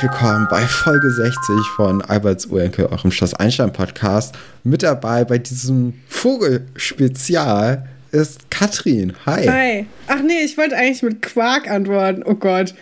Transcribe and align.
herzlich 0.00 0.12
willkommen 0.12 0.46
bei 0.48 0.60
Folge 0.60 1.10
60 1.10 1.36
von 1.74 2.02
Alberts 2.02 2.46
Urenkel, 2.46 2.86
eurem 2.86 3.10
Schloss 3.10 3.34
Einstein 3.34 3.72
Podcast. 3.72 4.36
Mit 4.62 4.84
dabei 4.84 5.24
bei 5.24 5.38
diesem 5.38 5.94
Vogelspezial 6.06 7.88
ist 8.12 8.48
Katrin. 8.48 9.14
Hi. 9.26 9.46
Hi. 9.46 9.86
Ach 10.06 10.20
nee, 10.20 10.44
ich 10.44 10.56
wollte 10.56 10.76
eigentlich 10.76 11.02
mit 11.02 11.22
Quark 11.22 11.68
antworten. 11.68 12.22
Oh 12.24 12.34
Gott. 12.34 12.74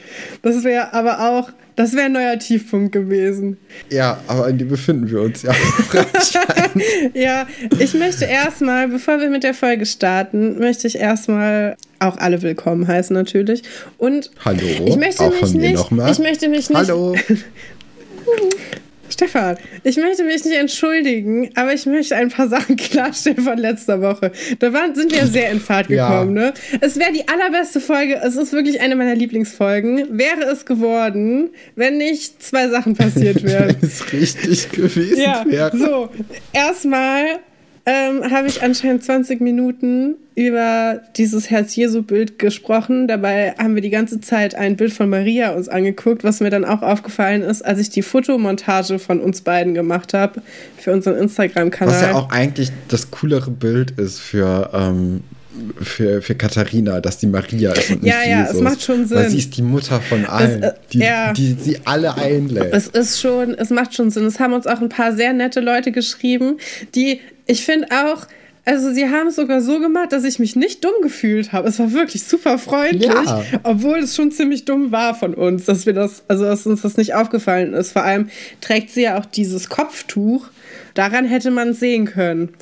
Das 0.42 0.62
wäre 0.62 0.92
aber 0.92 1.30
auch, 1.30 1.48
das 1.76 1.92
wäre 1.92 2.06
ein 2.06 2.12
neuer 2.12 2.38
Tiefpunkt 2.38 2.92
gewesen. 2.92 3.58
Ja, 3.90 4.18
aber 4.26 4.48
in 4.48 4.58
dem 4.58 4.68
befinden 4.68 5.10
wir 5.10 5.20
uns 5.20 5.42
ja. 5.42 5.54
ja, 7.14 7.46
ich 7.78 7.94
möchte 7.94 8.24
erstmal, 8.24 8.88
bevor 8.88 9.20
wir 9.20 9.28
mit 9.28 9.44
der 9.44 9.54
Folge 9.54 9.86
starten, 9.86 10.58
möchte 10.58 10.86
ich 10.86 10.98
erstmal 10.98 11.76
auch 11.98 12.16
alle 12.16 12.42
willkommen 12.42 12.88
heißen 12.88 13.14
natürlich. 13.14 13.62
Und 13.98 14.30
Hallo. 14.44 14.62
Ich 14.86 14.96
möchte 14.96 15.22
auch 15.22 15.30
mich 15.30 15.40
von 15.40 15.52
mir 15.52 15.60
nicht. 15.60 15.74
nochmal. 15.74 16.10
Ich 16.10 16.18
möchte 16.18 16.48
mich 16.48 16.68
nicht. 16.68 16.78
Hallo. 16.78 17.14
Stefan, 19.16 19.56
ich 19.82 19.96
möchte 19.96 20.24
mich 20.24 20.44
nicht 20.44 20.58
entschuldigen, 20.58 21.48
aber 21.54 21.72
ich 21.72 21.86
möchte 21.86 22.14
ein 22.16 22.28
paar 22.28 22.48
Sachen 22.48 22.76
klarstellen 22.76 23.40
von 23.40 23.56
letzter 23.56 24.02
Woche. 24.02 24.30
Da 24.58 24.74
waren, 24.74 24.94
sind 24.94 25.10
wir 25.10 25.26
sehr 25.26 25.50
in 25.50 25.58
Fahrt 25.58 25.88
gekommen. 25.88 26.36
Ja. 26.36 26.42
Ne? 26.48 26.54
Es 26.82 26.98
wäre 26.98 27.14
die 27.14 27.26
allerbeste 27.26 27.80
Folge, 27.80 28.20
es 28.22 28.36
ist 28.36 28.52
wirklich 28.52 28.78
eine 28.82 28.94
meiner 28.94 29.14
Lieblingsfolgen, 29.14 30.18
wäre 30.18 30.42
es 30.52 30.66
geworden, 30.66 31.48
wenn 31.76 31.96
nicht 31.96 32.42
zwei 32.42 32.68
Sachen 32.68 32.94
passiert 32.94 33.42
wären. 33.42 33.74
Wenn 33.80 33.88
es 33.88 34.12
richtig 34.12 34.70
gewesen 34.72 35.18
ja, 35.22 35.42
wäre. 35.46 35.74
so, 35.74 36.10
erstmal 36.52 37.38
ähm, 37.86 38.32
habe 38.32 38.48
ich 38.48 38.64
anscheinend 38.64 39.04
20 39.04 39.40
Minuten 39.40 40.16
über 40.34 41.00
dieses 41.16 41.50
Herz-Jesu-Bild 41.50 42.38
gesprochen. 42.38 43.06
Dabei 43.06 43.54
haben 43.58 43.76
wir 43.76 43.80
die 43.80 43.90
ganze 43.90 44.20
Zeit 44.20 44.56
ein 44.56 44.76
Bild 44.76 44.92
von 44.92 45.08
Maria 45.08 45.54
uns 45.54 45.68
angeguckt, 45.68 46.24
was 46.24 46.40
mir 46.40 46.50
dann 46.50 46.64
auch 46.64 46.82
aufgefallen 46.82 47.42
ist, 47.42 47.64
als 47.64 47.78
ich 47.78 47.88
die 47.90 48.02
Fotomontage 48.02 48.98
von 48.98 49.20
uns 49.20 49.40
beiden 49.40 49.72
gemacht 49.72 50.14
habe 50.14 50.42
für 50.76 50.92
unseren 50.92 51.16
Instagram-Kanal. 51.16 51.94
Was 51.94 52.02
ja 52.02 52.14
auch 52.14 52.30
eigentlich 52.30 52.72
das 52.88 53.12
coolere 53.12 53.52
Bild 53.52 53.92
ist 53.92 54.18
für, 54.18 54.70
ähm, 54.74 55.22
für, 55.82 56.22
für 56.22 56.34
Katharina, 56.34 57.00
dass 57.00 57.18
die 57.18 57.26
Maria 57.26 57.72
ist 57.72 57.90
und 57.90 58.02
nicht 58.02 58.12
Ja, 58.14 58.28
ja, 58.28 58.42
es 58.44 58.48
Jesus. 58.48 58.62
macht 58.62 58.82
schon 58.82 59.10
Weil 59.10 59.22
Sinn. 59.22 59.30
sie 59.30 59.38
ist 59.38 59.56
die 59.56 59.62
Mutter 59.62 60.00
von 60.00 60.24
allen, 60.26 60.62
äh, 60.62 60.72
die, 60.92 60.98
ja. 60.98 61.32
die 61.32 61.56
sie 61.60 61.78
alle 61.84 62.14
einlädt. 62.16 62.72
Es 62.72 62.88
ist 62.88 63.20
schon, 63.20 63.54
es 63.54 63.70
macht 63.70 63.94
schon 63.94 64.10
Sinn. 64.10 64.24
Es 64.26 64.40
haben 64.40 64.52
uns 64.52 64.66
auch 64.66 64.80
ein 64.80 64.88
paar 64.88 65.14
sehr 65.14 65.32
nette 65.32 65.60
Leute 65.60 65.92
geschrieben, 65.92 66.58
die, 66.94 67.20
ich 67.46 67.64
finde 67.64 67.88
auch, 67.90 68.26
also 68.68 68.92
sie 68.92 69.04
haben 69.08 69.28
es 69.28 69.36
sogar 69.36 69.60
so 69.60 69.78
gemacht, 69.78 70.12
dass 70.12 70.24
ich 70.24 70.40
mich 70.40 70.56
nicht 70.56 70.84
dumm 70.84 70.94
gefühlt 71.00 71.52
habe. 71.52 71.68
Es 71.68 71.78
war 71.78 71.92
wirklich 71.92 72.24
super 72.24 72.58
freundlich, 72.58 73.06
Ja. 73.08 73.44
obwohl 73.62 73.98
es 73.98 74.16
schon 74.16 74.32
ziemlich 74.32 74.64
dumm 74.64 74.90
war 74.90 75.14
von 75.14 75.34
uns, 75.34 75.66
dass 75.66 75.86
wir 75.86 75.92
das, 75.92 76.24
also 76.26 76.44
dass 76.46 76.66
uns 76.66 76.82
das 76.82 76.96
nicht 76.96 77.14
aufgefallen 77.14 77.74
ist. 77.74 77.92
Vor 77.92 78.02
allem 78.02 78.28
trägt 78.60 78.90
sie 78.90 79.02
ja 79.02 79.20
auch 79.20 79.24
dieses 79.24 79.68
Kopftuch. 79.68 80.48
Daran 80.94 81.26
hätte 81.26 81.52
man 81.52 81.68
es 81.68 81.78
sehen 81.80 82.06
können. 82.06 82.54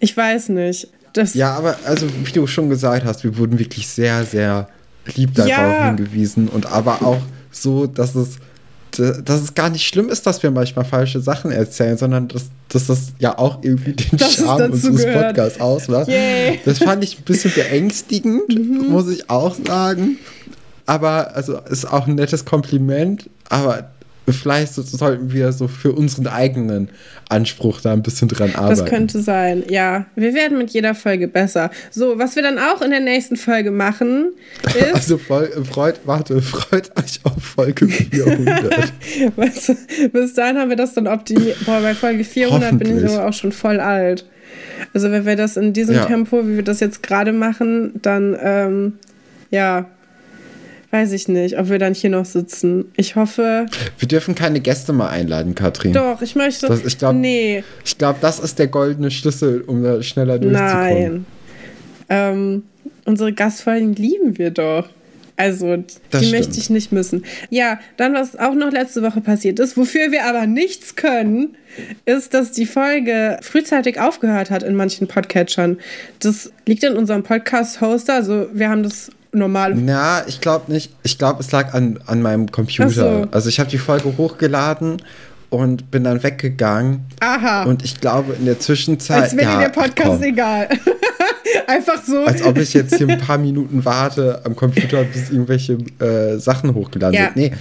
Ich 0.00 0.16
weiß 0.16 0.48
nicht. 0.48 0.88
Das, 1.14 1.32
Ja, 1.34 1.54
aber 1.54 1.76
also 1.86 2.06
wie 2.24 2.32
du 2.32 2.46
schon 2.46 2.68
gesagt 2.68 3.04
hast, 3.06 3.24
wir 3.24 3.36
wurden 3.38 3.58
wirklich 3.58 3.88
sehr, 3.88 4.24
sehr 4.24 4.68
lieb 5.16 5.34
darauf 5.34 5.50
Ja. 5.50 5.86
hingewiesen 5.86 6.48
und 6.48 6.66
aber 6.66 7.02
auch 7.02 7.20
so, 7.50 7.86
dass 7.86 8.14
es, 8.14 8.36
dass 8.90 9.40
es 9.42 9.54
gar 9.54 9.70
nicht 9.70 9.86
schlimm 9.86 10.08
ist, 10.08 10.26
dass 10.26 10.42
wir 10.42 10.50
manchmal 10.50 10.84
falsche 10.84 11.20
Sachen 11.20 11.50
erzählen, 11.50 11.96
sondern 11.98 12.28
dass, 12.28 12.44
dass 12.68 12.86
das 12.86 13.12
ja 13.18 13.36
auch 13.38 13.58
irgendwie 13.62 13.92
den 13.94 14.18
Dass 14.18 14.38
es 14.38 14.44
Charme 14.44 14.70
unseres 14.72 15.02
gehört. 15.02 15.26
Podcasts 15.36 15.60
ausmacht. 15.60 16.08
Yay. 16.08 16.60
Das 16.64 16.78
fand 16.78 17.02
ich 17.02 17.18
ein 17.18 17.24
bisschen 17.24 17.52
beängstigend, 17.54 18.48
Mhm. 18.48 18.88
muss 18.90 19.08
ich 19.08 19.28
auch 19.30 19.56
sagen. 19.66 20.18
Aber 20.86 21.34
also 21.34 21.58
ist 21.70 21.90
auch 21.90 22.06
ein 22.06 22.14
nettes 22.14 22.44
Kompliment, 22.44 23.28
aber 23.48 23.90
vielleicht 24.32 24.74
so- 24.74 24.82
sollten 24.82 25.32
wir 25.32 25.52
so 25.52 25.68
für 25.68 25.92
unseren 25.92 26.26
eigenen 26.28 26.88
Anspruch 27.28 27.80
da 27.80 27.92
ein 27.92 28.02
bisschen 28.02 28.28
dran 28.28 28.54
arbeiten. 28.54 28.80
Das 28.80 28.88
könnte 28.88 29.20
sein, 29.20 29.64
ja. 29.68 30.06
Wir 30.14 30.34
werden 30.34 30.58
mit 30.58 30.70
jeder 30.70 30.94
Folge 30.94 31.28
besser. 31.28 31.70
So, 31.90 32.18
was 32.18 32.36
wir 32.36 32.42
dann 32.42 32.58
auch 32.58 32.80
in 32.82 32.90
der 32.90 33.00
nächsten 33.00 33.36
Folge 33.36 33.70
machen, 33.70 34.32
ist. 34.78 34.94
Also 34.94 35.18
freut, 35.18 36.00
warte, 36.04 36.40
freut 36.42 36.90
euch 36.98 37.20
auf 37.24 37.42
Folge 37.42 37.86
400. 37.88 38.92
weißt 39.36 39.68
du, 39.68 40.08
bis 40.12 40.34
dahin 40.34 40.58
haben 40.58 40.70
wir 40.70 40.76
das 40.76 40.94
dann 40.94 41.06
optimiert. 41.06 41.64
Boah, 41.66 41.80
bei 41.80 41.94
Folge 41.94 42.24
400 42.24 42.78
bin 42.78 42.98
ich 42.98 43.04
aber 43.12 43.28
auch 43.28 43.32
schon 43.32 43.52
voll 43.52 43.80
alt. 43.80 44.24
Also, 44.92 45.10
wenn 45.10 45.24
wir 45.26 45.36
das 45.36 45.56
in 45.56 45.72
diesem 45.72 45.94
Ja. 45.96 46.04
Tempo, 46.04 46.46
wie 46.46 46.56
wir 46.56 46.62
das 46.62 46.80
jetzt 46.80 47.02
gerade 47.02 47.32
machen, 47.32 47.92
dann, 48.02 48.36
ähm, 48.40 48.92
ja, 49.50 49.86
weiß 50.94 51.10
ich 51.12 51.26
nicht, 51.28 51.58
ob 51.58 51.68
wir 51.68 51.78
dann 51.80 51.92
hier 51.92 52.10
noch 52.10 52.24
sitzen. 52.24 52.84
Ich 52.96 53.16
hoffe. 53.16 53.66
Wir 53.98 54.06
dürfen 54.08 54.34
keine 54.36 54.60
Gäste 54.60 54.92
mal 54.92 55.08
einladen, 55.08 55.54
Katrin. 55.56 55.92
Doch, 55.92 56.22
ich 56.22 56.36
möchte. 56.36 56.68
Das- 56.68 56.84
ich 56.84 56.96
glaub- 56.98 57.14
nee, 57.16 57.64
Ich 57.84 57.98
glaube, 57.98 58.18
das 58.20 58.38
ist 58.38 58.58
der 58.60 58.68
goldene 58.68 59.10
Schlüssel, 59.10 59.62
um 59.66 59.82
da 59.82 60.02
schneller 60.02 60.38
durchzukommen. 60.38 60.72
nein. 60.94 61.26
Ähm, 62.08 62.62
unsere 63.04 63.32
Gastfolgen 63.32 63.94
lieben 63.94 64.38
wir 64.38 64.50
doch. 64.50 64.88
Also, 65.36 65.78
die 65.78 65.84
Das 66.10 66.22
möchte 66.30 66.36
stimmt. 66.52 66.56
ich 66.58 66.70
nicht 66.70 66.92
missen. 66.92 67.24
Ja, 67.50 67.80
dann, 67.96 68.14
was 68.14 68.36
auch 68.38 68.54
noch 68.54 68.70
letzte 68.70 69.02
Woche 69.02 69.20
passiert 69.20 69.58
ist, 69.58 69.76
wofür 69.76 70.12
wir 70.12 70.26
aber 70.26 70.46
nichts 70.46 70.94
können, 70.94 71.56
ist, 72.04 72.34
dass 72.34 72.52
die 72.52 72.66
Folge 72.66 73.38
frühzeitig 73.42 73.98
aufgehört 73.98 74.52
hat 74.52 74.62
in 74.62 74.76
manchen 74.76 75.08
Podcatchern. 75.08 75.78
Das 76.20 76.52
liegt 76.66 76.84
in 76.84 76.92
unserem 76.96 77.24
Podcast-Hoster. 77.24 78.14
Also, 78.14 78.46
wir 78.52 78.68
haben 78.70 78.84
das 78.84 79.10
normal. 79.34 79.74
Na, 79.74 80.26
ich 80.26 80.40
glaube 80.40 80.72
nicht. 80.72 80.92
Ich 81.02 81.18
glaube, 81.18 81.40
es 81.40 81.50
lag 81.52 81.74
an, 81.74 81.98
an 82.06 82.22
meinem 82.22 82.50
Computer. 82.50 82.90
So. 82.90 83.26
Also 83.30 83.48
ich 83.48 83.60
habe 83.60 83.70
die 83.70 83.78
Folge 83.78 84.16
hochgeladen 84.16 85.02
und 85.50 85.90
bin 85.90 86.04
dann 86.04 86.22
weggegangen. 86.22 87.04
Aha. 87.20 87.64
Und 87.64 87.84
ich 87.84 88.00
glaube, 88.00 88.34
in 88.34 88.44
der 88.46 88.58
Zwischenzeit. 88.58 89.22
als 89.22 89.36
wäre 89.36 89.50
ja, 89.50 89.58
dir 89.58 89.64
der 89.66 89.68
Podcast 89.80 90.10
komm, 90.10 90.22
egal. 90.22 90.68
Einfach 91.66 92.02
so. 92.04 92.24
Als 92.24 92.42
ob 92.42 92.58
ich 92.58 92.74
jetzt 92.74 92.96
hier 92.96 93.08
ein 93.08 93.20
paar 93.20 93.38
Minuten 93.38 93.84
warte 93.84 94.40
am 94.44 94.56
Computer, 94.56 95.04
bis 95.04 95.30
irgendwelche 95.30 95.78
äh, 96.00 96.38
Sachen 96.38 96.74
hochgeladen 96.74 97.14
Ja. 97.14 97.24
sind. 97.26 97.36
Nee, 97.36 97.52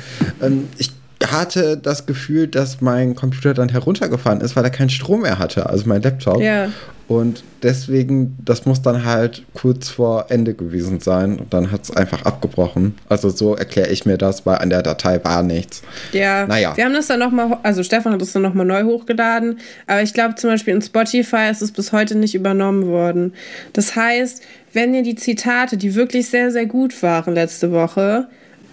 ähm, 0.41 0.67
ich 0.77 0.91
hatte 1.25 1.77
das 1.77 2.05
Gefühl, 2.05 2.47
dass 2.47 2.81
mein 2.81 3.15
Computer 3.15 3.53
dann 3.53 3.69
heruntergefahren 3.69 4.41
ist, 4.41 4.55
weil 4.55 4.63
er 4.63 4.69
keinen 4.71 4.89
Strom 4.89 5.21
mehr 5.21 5.39
hatte, 5.39 5.69
also 5.69 5.87
mein 5.87 6.01
Laptop. 6.01 6.41
Ja. 6.41 6.69
Und 7.19 7.43
deswegen, 7.63 8.37
das 8.43 8.65
muss 8.65 8.81
dann 8.81 9.05
halt 9.05 9.43
kurz 9.53 9.89
vor 9.89 10.25
Ende 10.29 10.53
gewesen 10.53 10.99
sein. 10.99 11.37
Und 11.39 11.53
dann 11.53 11.71
hat 11.71 11.83
es 11.83 11.91
einfach 11.95 12.23
abgebrochen. 12.23 12.95
Also 13.09 13.29
so 13.29 13.55
erkläre 13.55 13.89
ich 13.89 14.05
mir 14.05 14.17
das, 14.17 14.45
weil 14.45 14.57
an 14.57 14.69
der 14.69 14.81
Datei 14.83 15.23
war 15.23 15.43
nichts. 15.43 15.81
Ja, 16.11 16.45
Naja. 16.47 16.75
wir 16.75 16.85
haben 16.85 16.93
das 16.93 17.07
dann 17.07 17.19
nochmal, 17.19 17.57
also 17.63 17.83
Stefan 17.83 18.13
hat 18.13 18.21
das 18.21 18.31
dann 18.33 18.41
nochmal 18.41 18.65
neu 18.65 18.83
hochgeladen, 18.83 19.59
aber 19.87 20.01
ich 20.01 20.13
glaube 20.13 20.35
zum 20.35 20.49
Beispiel 20.49 20.73
in 20.73 20.81
Spotify 20.81 21.49
ist 21.51 21.61
es 21.61 21.71
bis 21.71 21.91
heute 21.91 22.15
nicht 22.15 22.35
übernommen 22.35 22.87
worden. 22.87 23.33
Das 23.73 23.95
heißt, 23.95 24.41
wenn 24.73 24.93
ihr 24.93 25.03
die 25.03 25.15
Zitate, 25.15 25.77
die 25.77 25.95
wirklich 25.95 26.29
sehr, 26.29 26.51
sehr 26.51 26.65
gut 26.65 27.01
waren 27.03 27.33
letzte 27.35 27.71
Woche, 27.71 28.27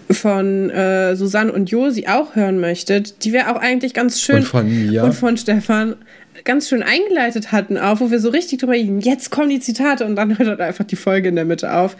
von 0.09 0.69
äh, 0.69 1.15
Susanne 1.15 1.53
und 1.53 1.69
Josi 1.71 2.07
auch 2.07 2.35
hören 2.35 2.59
möchtet, 2.59 3.23
die 3.23 3.31
wir 3.31 3.49
auch 3.49 3.55
eigentlich 3.61 3.93
ganz 3.93 4.19
schön 4.19 4.37
Und 4.37 4.43
von 4.45 4.67
mir. 4.67 5.03
und 5.05 5.13
von 5.13 5.37
Stefan 5.37 5.95
ganz 6.43 6.69
schön 6.69 6.83
eingeleitet 6.83 7.51
hatten, 7.51 7.77
auch 7.77 7.99
wo 7.99 8.11
wir 8.11 8.19
so 8.19 8.29
richtig 8.29 8.59
drüber 8.59 8.73
reden, 8.73 8.99
jetzt 8.99 9.31
kommen 9.31 9.49
die 9.49 9.59
Zitate 9.59 10.05
und 10.05 10.15
dann 10.15 10.37
hört 10.37 10.47
halt 10.47 10.61
einfach 10.61 10.85
die 10.85 10.95
Folge 10.95 11.29
in 11.29 11.35
der 11.35 11.45
Mitte 11.45 11.73
auf. 11.73 11.95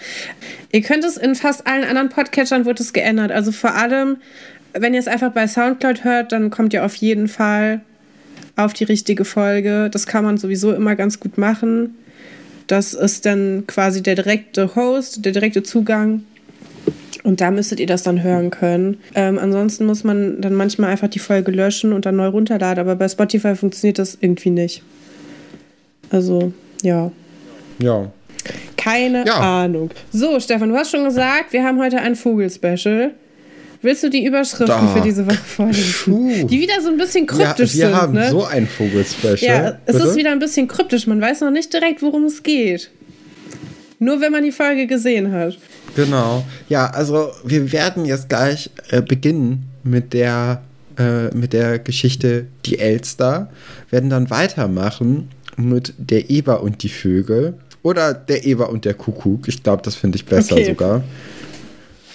Ihr 0.71 0.81
könnt 0.81 1.03
es 1.03 1.17
in 1.17 1.35
fast 1.35 1.67
allen 1.67 1.83
anderen 1.83 2.09
Podcatchern 2.09 2.65
wird 2.65 2.79
es 2.79 2.93
geändert. 2.93 3.31
Also 3.31 3.51
vor 3.51 3.75
allem, 3.75 4.17
wenn 4.73 4.93
ihr 4.93 4.99
es 4.99 5.07
einfach 5.07 5.31
bei 5.31 5.47
Soundcloud 5.47 6.03
hört, 6.03 6.31
dann 6.31 6.49
kommt 6.49 6.73
ihr 6.73 6.85
auf 6.85 6.95
jeden 6.95 7.27
Fall 7.27 7.81
auf 8.55 8.73
die 8.73 8.83
richtige 8.83 9.25
Folge. 9.25 9.89
Das 9.91 10.07
kann 10.07 10.23
man 10.23 10.37
sowieso 10.37 10.73
immer 10.73 10.95
ganz 10.95 11.19
gut 11.19 11.37
machen. 11.37 11.95
Das 12.67 12.93
ist 12.93 13.25
dann 13.25 13.65
quasi 13.67 14.01
der 14.01 14.15
direkte 14.15 14.75
Host, 14.75 15.25
der 15.25 15.31
direkte 15.31 15.63
Zugang. 15.63 16.23
Und 17.23 17.39
da 17.39 17.51
müsstet 17.51 17.79
ihr 17.79 17.85
das 17.87 18.01
dann 18.03 18.23
hören 18.23 18.49
können. 18.49 18.97
Ähm, 19.13 19.37
ansonsten 19.37 19.85
muss 19.85 20.03
man 20.03 20.41
dann 20.41 20.55
manchmal 20.55 20.89
einfach 20.89 21.07
die 21.07 21.19
Folge 21.19 21.51
löschen 21.51 21.93
und 21.93 22.05
dann 22.07 22.15
neu 22.15 22.27
runterladen. 22.27 22.79
Aber 22.81 22.95
bei 22.95 23.07
Spotify 23.07 23.55
funktioniert 23.55 23.99
das 23.99 24.17
irgendwie 24.19 24.49
nicht. 24.49 24.81
Also, 26.09 26.51
ja. 26.81 27.11
Ja. 27.79 28.11
Keine 28.75 29.25
Ja. 29.25 29.63
Ahnung. 29.63 29.91
So, 30.11 30.39
Stefan, 30.39 30.69
du 30.69 30.75
hast 30.75 30.89
schon 30.91 31.03
gesagt, 31.03 31.53
wir 31.53 31.63
haben 31.63 31.79
heute 31.79 31.99
ein 31.99 32.15
Vogelspecial. 32.15 33.11
Willst 33.83 34.03
du 34.03 34.09
die 34.09 34.25
Überschriften 34.25 34.67
Da. 34.67 34.87
für 34.87 35.01
diese 35.01 35.25
Woche 35.25 35.35
vorlesen? 35.37 36.47
Die 36.47 36.59
wieder 36.61 36.81
so 36.81 36.89
ein 36.89 36.97
bisschen 36.97 37.25
Ja, 37.27 37.33
kryptisch 37.33 37.75
wir 37.77 37.87
sind, 37.87 37.95
haben 37.95 38.13
ne? 38.13 38.29
so 38.29 38.43
ein 38.43 38.67
Vogelspecial. 38.67 39.63
ja, 39.63 39.77
es 39.85 39.95
Bitte? 39.95 40.07
ist 40.09 40.15
wieder 40.15 40.31
ein 40.31 40.39
bisschen 40.39 40.67
kryptisch. 40.67 41.07
Man 41.07 41.19
weiß 41.21 41.41
noch 41.41 41.51
nicht 41.51 41.71
direkt, 41.73 42.01
worum 42.01 42.25
es 42.25 42.41
geht. 42.43 42.89
Nur 44.03 44.19
wenn 44.19 44.31
man 44.31 44.43
die 44.43 44.51
Folge 44.51 44.87
gesehen 44.87 45.31
hat. 45.31 45.59
Genau. 45.95 46.43
Ja, 46.69 46.87
also 46.87 47.29
wir 47.45 47.71
werden 47.71 48.03
jetzt 48.05 48.29
gleich 48.29 48.71
äh, 48.89 48.99
beginnen 48.99 49.67
mit 49.83 50.13
der, 50.13 50.63
äh, 50.97 51.27
mit 51.35 51.53
der 51.53 51.77
Geschichte 51.77 52.47
Die 52.65 52.79
Elster, 52.79 53.51
werden 53.91 54.09
dann 54.09 54.31
weitermachen 54.31 55.29
mit 55.55 55.93
der 55.99 56.31
Eber 56.31 56.63
und 56.63 56.81
die 56.81 56.89
Vögel 56.89 57.53
oder 57.83 58.15
der 58.15 58.43
Eber 58.43 58.69
und 58.69 58.85
der 58.85 58.95
Kuckuck. 58.95 59.47
Ich 59.47 59.61
glaube, 59.61 59.83
das 59.83 59.93
finde 59.95 60.15
ich 60.15 60.25
besser 60.25 60.55
Okay. 60.55 60.65
sogar. 60.65 61.03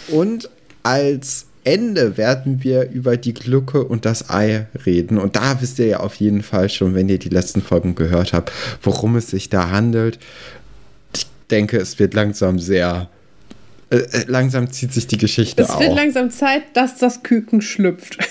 Und 0.09 0.51
als 0.83 1.47
Ende 1.63 2.17
werden 2.17 2.65
wir 2.65 2.91
über 2.91 3.17
die 3.17 3.35
Glucke 3.35 3.85
und 3.85 4.05
das 4.05 4.29
Ei 4.29 4.67
reden. 4.87 5.19
Und 5.19 5.37
da 5.37 5.61
wisst 5.61 5.79
ihr 5.79 5.87
ja 5.87 6.01
auf 6.01 6.17
jeden 6.17 6.43
Fall 6.43 6.69
schon, 6.69 6.97
wenn 6.97 7.09
ihr 7.09 7.19
die 7.19 7.29
letzten 7.29 7.63
Folgen 7.63 7.95
gehört 7.95 8.33
habt, 8.33 8.51
worum 8.83 9.15
es 9.17 9.29
sich 9.29 9.51
da 9.51 9.71
handelt. 9.71 10.19
Denke, 11.51 11.79
es 11.79 11.99
wird 11.99 12.15
langsam 12.15 12.59
sehr. 12.59 13.09
Äh, 13.91 13.97
äh 13.97 14.25
langsam 14.27 14.71
zieht 14.71 14.93
sich 14.93 15.07
die 15.07 15.19
Geschichte 15.19 15.65
auf. 15.65 15.75
Es 15.75 15.81
wird 15.81 15.95
langsam 15.95 16.31
Zeit, 16.31 16.63
dass 16.75 16.99
das 16.99 17.23
Küken 17.23 17.61
schlüpft. 17.61 18.19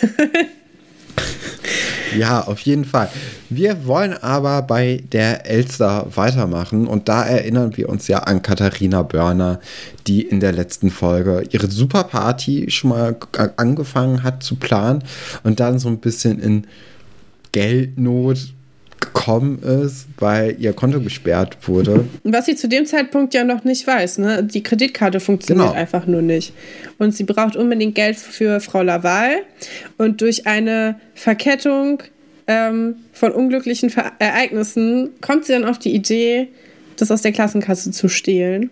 Ja, 2.18 2.42
auf 2.42 2.60
jeden 2.62 2.86
Fall. 2.86 3.10
Wir 3.50 3.86
wollen 3.86 4.14
aber 4.14 4.62
bei 4.62 5.04
der 5.12 5.46
Elster 5.46 6.08
weitermachen 6.16 6.88
und 6.88 7.10
da 7.10 7.24
erinnern 7.24 7.76
wir 7.76 7.90
uns 7.90 8.08
ja 8.08 8.20
an 8.20 8.42
Katharina 8.42 9.04
Börner, 9.04 9.60
die 10.08 10.22
in 10.22 10.40
der 10.40 10.54
letzten 10.54 10.92
Folge 10.92 11.44
ihre 11.50 11.70
Superparty 11.70 12.70
schon 12.70 12.92
mal 12.92 13.18
angefangen 13.58 14.24
hat 14.24 14.44
zu 14.44 14.56
planen 14.56 15.04
und 15.44 15.60
dann 15.60 15.80
so 15.80 15.90
ein 15.90 16.00
bisschen 16.00 16.40
in 16.40 16.68
Geldnot 17.52 18.54
gekommen 19.00 19.60
ist, 19.60 20.08
weil 20.18 20.56
ihr 20.60 20.74
Konto 20.74 21.00
gesperrt 21.00 21.58
wurde. 21.68 22.06
Was 22.24 22.46
sie 22.46 22.56
zu 22.56 22.68
dem 22.68 22.86
Zeitpunkt 22.86 23.34
ja 23.34 23.44
noch 23.44 23.64
nicht 23.64 23.86
weiß. 23.88 24.20
Ne? 24.20 24.44
Die 24.44 24.64
Kreditkarte 24.64 25.20
funktioniert 25.20 25.68
genau. 25.68 25.80
einfach 25.80 26.06
nur 26.06 26.22
nicht. 26.22 26.54
Und 26.98 27.16
sie 27.16 27.24
braucht 27.24 27.56
unbedingt 27.56 27.96
Geld 27.96 28.18
für 28.18 28.60
Frau 28.60 28.82
Laval. 28.82 29.38
Und 29.98 30.22
durch 30.22 30.48
eine 30.48 31.00
Verkettung 31.14 32.04
ähm, 32.48 32.96
von 33.14 33.32
unglücklichen 33.32 33.90
Ver 33.90 34.12
Ereignissen 34.20 35.10
kommt 35.22 35.46
sie 35.46 35.54
dann 35.54 35.66
auf 35.66 35.80
die 35.80 35.94
Idee, 35.96 36.50
das 36.98 37.12
aus 37.12 37.22
der 37.22 37.32
Klassenkasse 37.32 37.92
zu 37.92 38.08
stehlen. 38.10 38.70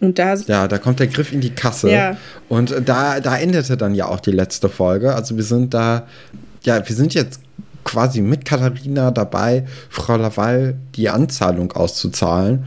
Und 0.00 0.18
da 0.18 0.34
ja, 0.34 0.68
da 0.68 0.78
kommt 0.78 1.00
der 1.00 1.06
Griff 1.06 1.32
in 1.32 1.40
die 1.40 1.50
Kasse. 1.50 1.90
Ja. 1.90 2.16
Und 2.48 2.74
da, 2.84 3.20
da 3.20 3.38
endete 3.38 3.76
dann 3.76 3.94
ja 3.94 4.06
auch 4.06 4.20
die 4.20 4.32
letzte 4.32 4.68
Folge. 4.68 5.14
Also 5.14 5.36
wir 5.36 5.44
sind 5.44 5.72
da, 5.72 6.06
ja, 6.64 6.86
wir 6.86 6.96
sind 6.96 7.14
jetzt 7.14 7.40
quasi 7.84 8.20
mit 8.20 8.44
Katharina 8.44 9.10
dabei, 9.10 9.64
Frau 9.90 10.16
Laval 10.16 10.76
die 10.96 11.08
Anzahlung 11.08 11.72
auszuzahlen. 11.72 12.64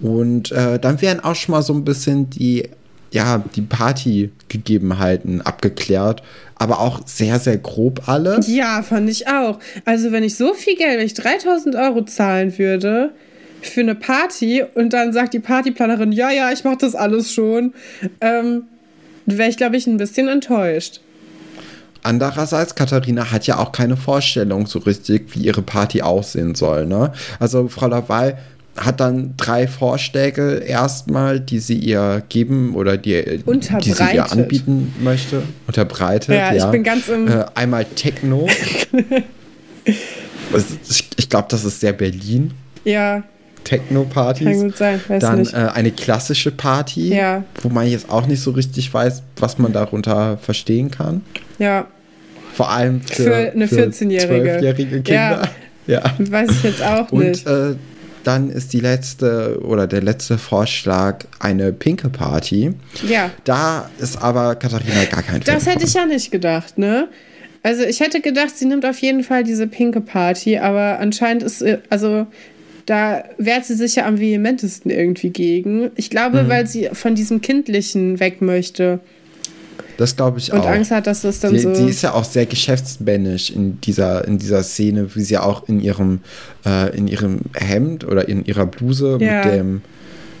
Und 0.00 0.52
äh, 0.52 0.78
dann 0.78 1.00
werden 1.00 1.20
auch 1.20 1.34
schon 1.34 1.52
mal 1.52 1.62
so 1.62 1.72
ein 1.72 1.84
bisschen 1.84 2.30
die, 2.30 2.68
ja, 3.10 3.42
die 3.54 3.62
Partygegebenheiten 3.62 5.42
abgeklärt, 5.42 6.22
aber 6.56 6.80
auch 6.80 7.00
sehr, 7.06 7.38
sehr 7.38 7.58
grob 7.58 8.08
alles. 8.08 8.48
Ja, 8.48 8.82
fand 8.82 9.08
ich 9.08 9.28
auch. 9.28 9.58
Also, 9.84 10.12
wenn 10.12 10.24
ich 10.24 10.36
so 10.36 10.54
viel 10.54 10.76
Geld, 10.76 10.98
wenn 10.98 11.06
ich 11.06 11.14
3000 11.14 11.76
Euro 11.76 12.04
zahlen 12.04 12.56
würde 12.58 13.12
für 13.62 13.80
eine 13.80 13.94
Party 13.94 14.64
und 14.74 14.92
dann 14.92 15.12
sagt 15.12 15.34
die 15.34 15.40
Partyplanerin, 15.40 16.12
ja, 16.12 16.30
ja, 16.30 16.52
ich 16.52 16.64
mache 16.64 16.78
das 16.78 16.94
alles 16.94 17.32
schon, 17.32 17.74
ähm, 18.20 18.64
wäre 19.26 19.48
ich, 19.48 19.56
glaube 19.56 19.76
ich, 19.76 19.86
ein 19.86 19.96
bisschen 19.96 20.28
enttäuscht. 20.28 21.00
Andererseits, 22.02 22.74
Katharina 22.74 23.30
hat 23.30 23.46
ja 23.46 23.58
auch 23.58 23.72
keine 23.72 23.96
Vorstellung 23.96 24.66
so 24.66 24.78
richtig, 24.80 25.34
wie 25.34 25.40
ihre 25.40 25.62
Party 25.62 26.02
aussehen 26.02 26.54
soll. 26.54 26.86
Ne? 26.86 27.12
Also 27.40 27.68
Frau 27.68 27.88
Laval 27.88 28.38
hat 28.76 29.00
dann 29.00 29.34
drei 29.36 29.66
Vorschläge 29.66 30.56
erstmal, 30.56 31.40
die 31.40 31.58
sie 31.58 31.78
ihr 31.78 32.22
geben 32.28 32.74
oder 32.74 32.96
die, 32.96 33.42
die 33.82 33.92
sie 33.92 34.14
ihr 34.14 34.30
anbieten 34.30 34.94
möchte. 35.00 35.42
Unterbreitet. 35.66 36.34
Ja, 36.34 36.52
ja. 36.52 36.66
ich 36.66 36.70
bin 36.70 36.84
ganz 36.84 37.08
im. 37.08 37.26
Äh, 37.26 37.46
einmal 37.54 37.84
Techno. 37.84 38.46
ich 41.16 41.30
glaube, 41.30 41.46
das 41.50 41.64
ist 41.64 41.80
sehr 41.80 41.92
Berlin. 41.92 42.52
Ja. 42.84 43.22
Techno-Partys. 43.66 44.46
Kann 44.46 44.60
gut 44.60 44.76
sein, 44.76 45.00
weiß 45.08 45.20
Dann 45.20 45.38
nicht. 45.40 45.52
Äh, 45.52 45.68
eine 45.74 45.90
klassische 45.90 46.52
Party, 46.52 47.14
ja. 47.14 47.44
wo 47.62 47.68
man 47.68 47.86
jetzt 47.86 48.08
auch 48.08 48.26
nicht 48.26 48.40
so 48.40 48.52
richtig 48.52 48.92
weiß, 48.94 49.22
was 49.36 49.58
man 49.58 49.72
darunter 49.72 50.38
verstehen 50.38 50.90
kann. 50.90 51.22
Ja. 51.58 51.86
Vor 52.54 52.70
allem 52.70 53.02
für, 53.02 53.24
für 53.24 53.34
eine 53.34 53.66
14-jährige. 53.66 54.58
12-jährige 54.58 55.02
Kinder. 55.02 55.48
Ja. 55.86 56.02
ja. 56.04 56.14
Weiß 56.18 56.50
ich 56.50 56.62
jetzt 56.62 56.82
auch 56.82 57.10
nicht. 57.10 57.46
Und 57.46 57.52
äh, 57.52 57.74
dann 58.22 58.50
ist 58.50 58.72
die 58.72 58.80
letzte 58.80 59.60
oder 59.62 59.86
der 59.86 60.02
letzte 60.02 60.38
Vorschlag 60.38 61.24
eine 61.38 61.72
pinke 61.72 62.08
Party. 62.08 62.72
Ja. 63.06 63.30
Da 63.44 63.90
ist 63.98 64.20
aber 64.22 64.54
Katharina 64.54 65.04
gar 65.04 65.22
kein 65.22 65.42
Fan 65.42 65.54
Das 65.54 65.66
hätte 65.66 65.84
ich 65.84 65.94
ja 65.94 66.06
nicht 66.06 66.30
gedacht, 66.30 66.78
ne? 66.78 67.08
Also 67.62 67.82
ich 67.82 67.98
hätte 67.98 68.20
gedacht, 68.20 68.56
sie 68.56 68.66
nimmt 68.66 68.86
auf 68.86 69.00
jeden 69.00 69.24
Fall 69.24 69.42
diese 69.42 69.66
pinke 69.66 70.00
Party, 70.00 70.58
aber 70.58 71.00
anscheinend 71.00 71.42
ist, 71.42 71.62
äh, 71.62 71.78
also 71.90 72.28
da 72.86 73.24
wehrt 73.36 73.64
sie 73.64 73.74
sich 73.74 73.96
ja 73.96 74.06
am 74.06 74.18
vehementesten 74.18 74.90
irgendwie 74.90 75.30
gegen. 75.30 75.90
Ich 75.96 76.08
glaube, 76.08 76.44
mhm. 76.44 76.48
weil 76.48 76.66
sie 76.66 76.88
von 76.92 77.14
diesem 77.14 77.40
Kindlichen 77.40 78.20
weg 78.20 78.40
möchte. 78.40 79.00
Das 79.98 80.14
glaube 80.14 80.38
ich 80.38 80.52
und 80.52 80.60
auch. 80.60 80.66
Und 80.66 80.72
Angst 80.72 80.90
hat, 80.90 81.06
dass 81.06 81.22
das 81.22 81.40
dann 81.40 81.52
die, 81.52 81.58
so. 81.58 81.74
Sie 81.74 81.88
ist 81.88 82.02
ja 82.02 82.12
auch 82.12 82.24
sehr 82.24 82.46
geschäftsmännisch 82.46 83.50
in 83.50 83.80
dieser, 83.80 84.26
in 84.26 84.38
dieser 84.38 84.62
Szene, 84.62 85.14
wie 85.14 85.22
sie 85.22 85.38
auch 85.38 85.68
in 85.68 85.80
ihrem, 85.80 86.20
äh, 86.64 86.96
in 86.96 87.08
ihrem 87.08 87.40
Hemd 87.54 88.04
oder 88.04 88.28
in 88.28 88.44
ihrer 88.44 88.66
Bluse 88.66 89.18
ja. 89.20 89.44
mit 89.44 89.54
dem. 89.54 89.82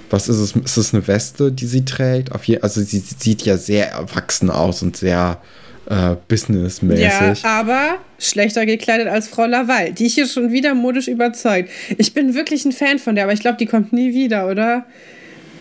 Was 0.08 0.28
ist 0.28 0.36
es? 0.36 0.54
Ist 0.54 0.76
es 0.76 0.94
eine 0.94 1.06
Weste, 1.08 1.50
die 1.50 1.66
sie 1.66 1.84
trägt? 1.84 2.30
Auf 2.32 2.44
je, 2.44 2.60
also 2.60 2.80
sie 2.80 3.00
sieht 3.00 3.42
ja 3.42 3.56
sehr 3.56 3.90
erwachsen 3.90 4.50
aus 4.50 4.82
und 4.82 4.96
sehr 4.96 5.40
äh, 5.88 6.16
businessmäßig. 6.28 7.42
Ja, 7.42 7.58
aber 7.58 7.98
schlechter 8.18 8.66
gekleidet 8.66 9.08
als 9.08 9.28
Frau 9.28 9.46
Laval, 9.46 9.92
die 9.92 10.08
hier 10.08 10.26
schon 10.26 10.52
wieder 10.52 10.74
modisch 10.74 11.08
überzeugt. 11.08 11.70
Ich 11.96 12.14
bin 12.14 12.34
wirklich 12.34 12.64
ein 12.64 12.72
Fan 12.72 12.98
von 12.98 13.14
der, 13.14 13.24
aber 13.24 13.32
ich 13.32 13.40
glaube, 13.40 13.58
die 13.58 13.66
kommt 13.66 13.92
nie 13.92 14.12
wieder, 14.12 14.48
oder? 14.48 14.84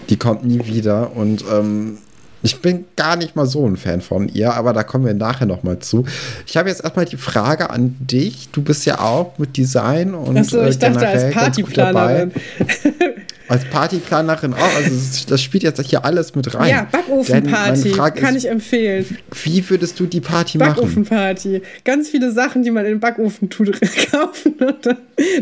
Die 0.10 0.18
kommt 0.18 0.46
nie 0.46 0.66
wieder 0.66 1.16
und 1.16 1.44
ähm, 1.52 1.98
ich 2.46 2.62
bin 2.62 2.86
gar 2.96 3.16
nicht 3.16 3.36
mal 3.36 3.48
so 3.48 3.68
ein 3.68 3.76
Fan 3.76 4.02
von 4.02 4.30
ihr, 4.30 4.54
aber 4.54 4.72
da 4.72 4.84
kommen 4.84 5.06
wir 5.06 5.16
nachher 5.16 5.48
noch 5.48 5.64
mal 5.64 5.80
zu. 5.80 6.06
Ich 6.46 6.56
habe 6.58 6.70
jetzt 6.70 6.84
erstmal 6.84 7.06
die 7.06 7.18
Frage 7.18 7.72
an 7.72 7.96
dich. 8.00 8.50
Du 8.52 8.62
bist 8.62 8.86
ja 8.86 9.00
auch 9.00 9.38
mit 9.40 9.58
Design 9.58 10.14
und 10.14 10.38
Achso, 10.38 10.64
ich 10.64 10.76
äh, 10.76 10.80
dachte 10.80 11.08
als 11.08 11.34
Partyplanerin. 11.34 12.32
als 13.48 13.66
Partyplanerin 13.66 14.54
auch. 14.54 14.76
Also 14.76 15.26
das 15.28 15.42
spielt 15.42 15.64
jetzt 15.64 15.82
hier 15.82 16.06
alles 16.06 16.36
mit 16.36 16.54
rein. 16.54 16.70
Ja, 16.70 16.88
Backofenparty 16.92 17.92
kann 17.92 18.36
ist, 18.36 18.44
ich 18.44 18.50
empfehlen. 18.50 19.18
Wie 19.44 19.70
würdest 19.70 20.00
du 20.00 20.06
die 20.06 20.22
Party 20.22 20.58
machen? 20.58 20.76
Backofenparty. 20.76 21.62
Ganz 21.84 22.10
viele 22.10 22.32
Sachen, 22.32 22.64
die 22.64 22.72
man 22.72 22.86
in 22.86 22.94
den 22.94 23.00
Backofen 23.00 23.50
tut, 23.50 23.80
kaufen. 24.12 24.56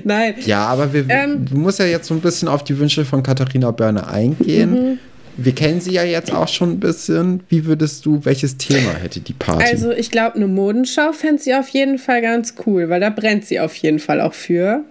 Nein. 0.03 0.35
Ja, 0.45 0.65
aber 0.67 0.93
wir, 0.93 1.05
ähm, 1.09 1.45
du 1.45 1.57
musst 1.57 1.79
ja 1.79 1.85
jetzt 1.85 2.07
so 2.07 2.13
ein 2.13 2.21
bisschen 2.21 2.47
auf 2.47 2.63
die 2.63 2.77
Wünsche 2.77 3.05
von 3.05 3.23
Katharina 3.23 3.71
Börne 3.71 4.07
eingehen. 4.07 4.71
Mhm 4.71 4.99
wir 5.37 5.55
kennen 5.55 5.81
sie 5.81 5.93
ja 5.93 6.03
jetzt 6.03 6.31
auch 6.31 6.47
schon 6.47 6.73
ein 6.73 6.79
bisschen. 6.79 7.43
Wie 7.49 7.65
würdest 7.65 8.05
du, 8.05 8.23
welches 8.23 8.57
Thema 8.57 8.93
hätte 8.93 9.19
die 9.19 9.33
Party? 9.33 9.65
Also, 9.65 9.91
ich 9.91 10.11
glaube, 10.11 10.35
eine 10.35 10.47
Modenschau 10.47 11.11
fände 11.11 11.41
sie 11.41 11.55
auf 11.55 11.69
jeden 11.69 11.97
Fall 11.97 12.21
ganz 12.21 12.55
cool, 12.65 12.89
weil 12.89 12.99
da 12.99 13.09
brennt 13.09 13.45
sie 13.45 13.59
auf 13.59 13.75
jeden 13.77 13.99
Fall 13.99 14.21
auch 14.21 14.33
für. 14.33 14.81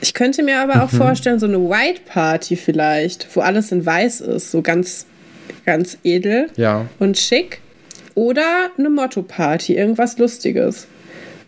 Ich 0.00 0.14
könnte 0.14 0.42
mir 0.42 0.60
aber 0.60 0.82
auch 0.84 0.92
mhm. 0.92 0.96
vorstellen, 0.98 1.38
so 1.38 1.46
eine 1.46 1.58
White 1.58 2.02
Party 2.06 2.56
vielleicht, 2.56 3.26
wo 3.34 3.40
alles 3.40 3.72
in 3.72 3.84
weiß 3.84 4.20
ist, 4.20 4.50
so 4.50 4.62
ganz, 4.62 5.06
ganz 5.64 5.96
edel 6.04 6.48
ja. 6.56 6.86
und 6.98 7.16
schick. 7.16 7.60
Oder 8.14 8.70
eine 8.76 8.90
Motto-Party, 8.90 9.76
irgendwas 9.76 10.18
Lustiges. 10.18 10.86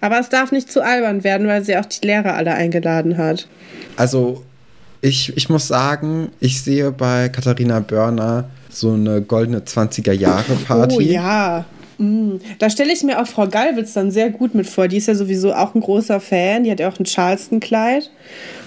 Aber 0.01 0.19
es 0.19 0.29
darf 0.29 0.53
nicht 0.53 0.71
zu 0.71 0.83
albern 0.83 1.25
werden, 1.25 1.47
weil 1.47 1.65
sie 1.65 1.77
auch 1.77 1.85
die 1.85 2.07
Lehrer 2.07 2.35
alle 2.35 2.55
eingeladen 2.55 3.19
hat. 3.19 3.49
Also, 3.97 4.45
ich, 5.01 5.37
ich 5.37 5.49
muss 5.49 5.69
sagen, 5.69 6.31
ich 6.41 6.63
sehe 6.63 6.91
bei 6.91 7.29
Katharina 7.29 7.81
Börner 7.81 8.51
so 8.69 8.93
eine 8.93 9.23
goldene 9.23 9.61
20er-Jahre-Party. 9.61 10.97
Oh 10.97 11.01
ja. 11.01 11.65
Mm. 11.99 12.37
Da 12.59 12.71
stelle 12.71 12.93
ich 12.93 13.03
mir 13.03 13.21
auch 13.21 13.27
Frau 13.27 13.47
Gallwitz 13.49 13.95
dann 13.95 14.11
sehr 14.11 14.31
gut 14.31 14.55
mit 14.55 14.67
vor. 14.67 14.89
Die 14.89 14.99
ist 14.99 15.09
ja 15.09 15.15
sowieso 15.15 15.53
auch 15.53 15.75
ein 15.75 15.81
großer 15.81 16.21
Fan. 16.21 16.65
Die 16.65 16.71
hat 16.71 16.81
ja 16.81 16.89
auch 16.89 16.99
ein 16.99 17.05
Charleston-Kleid. 17.05 18.11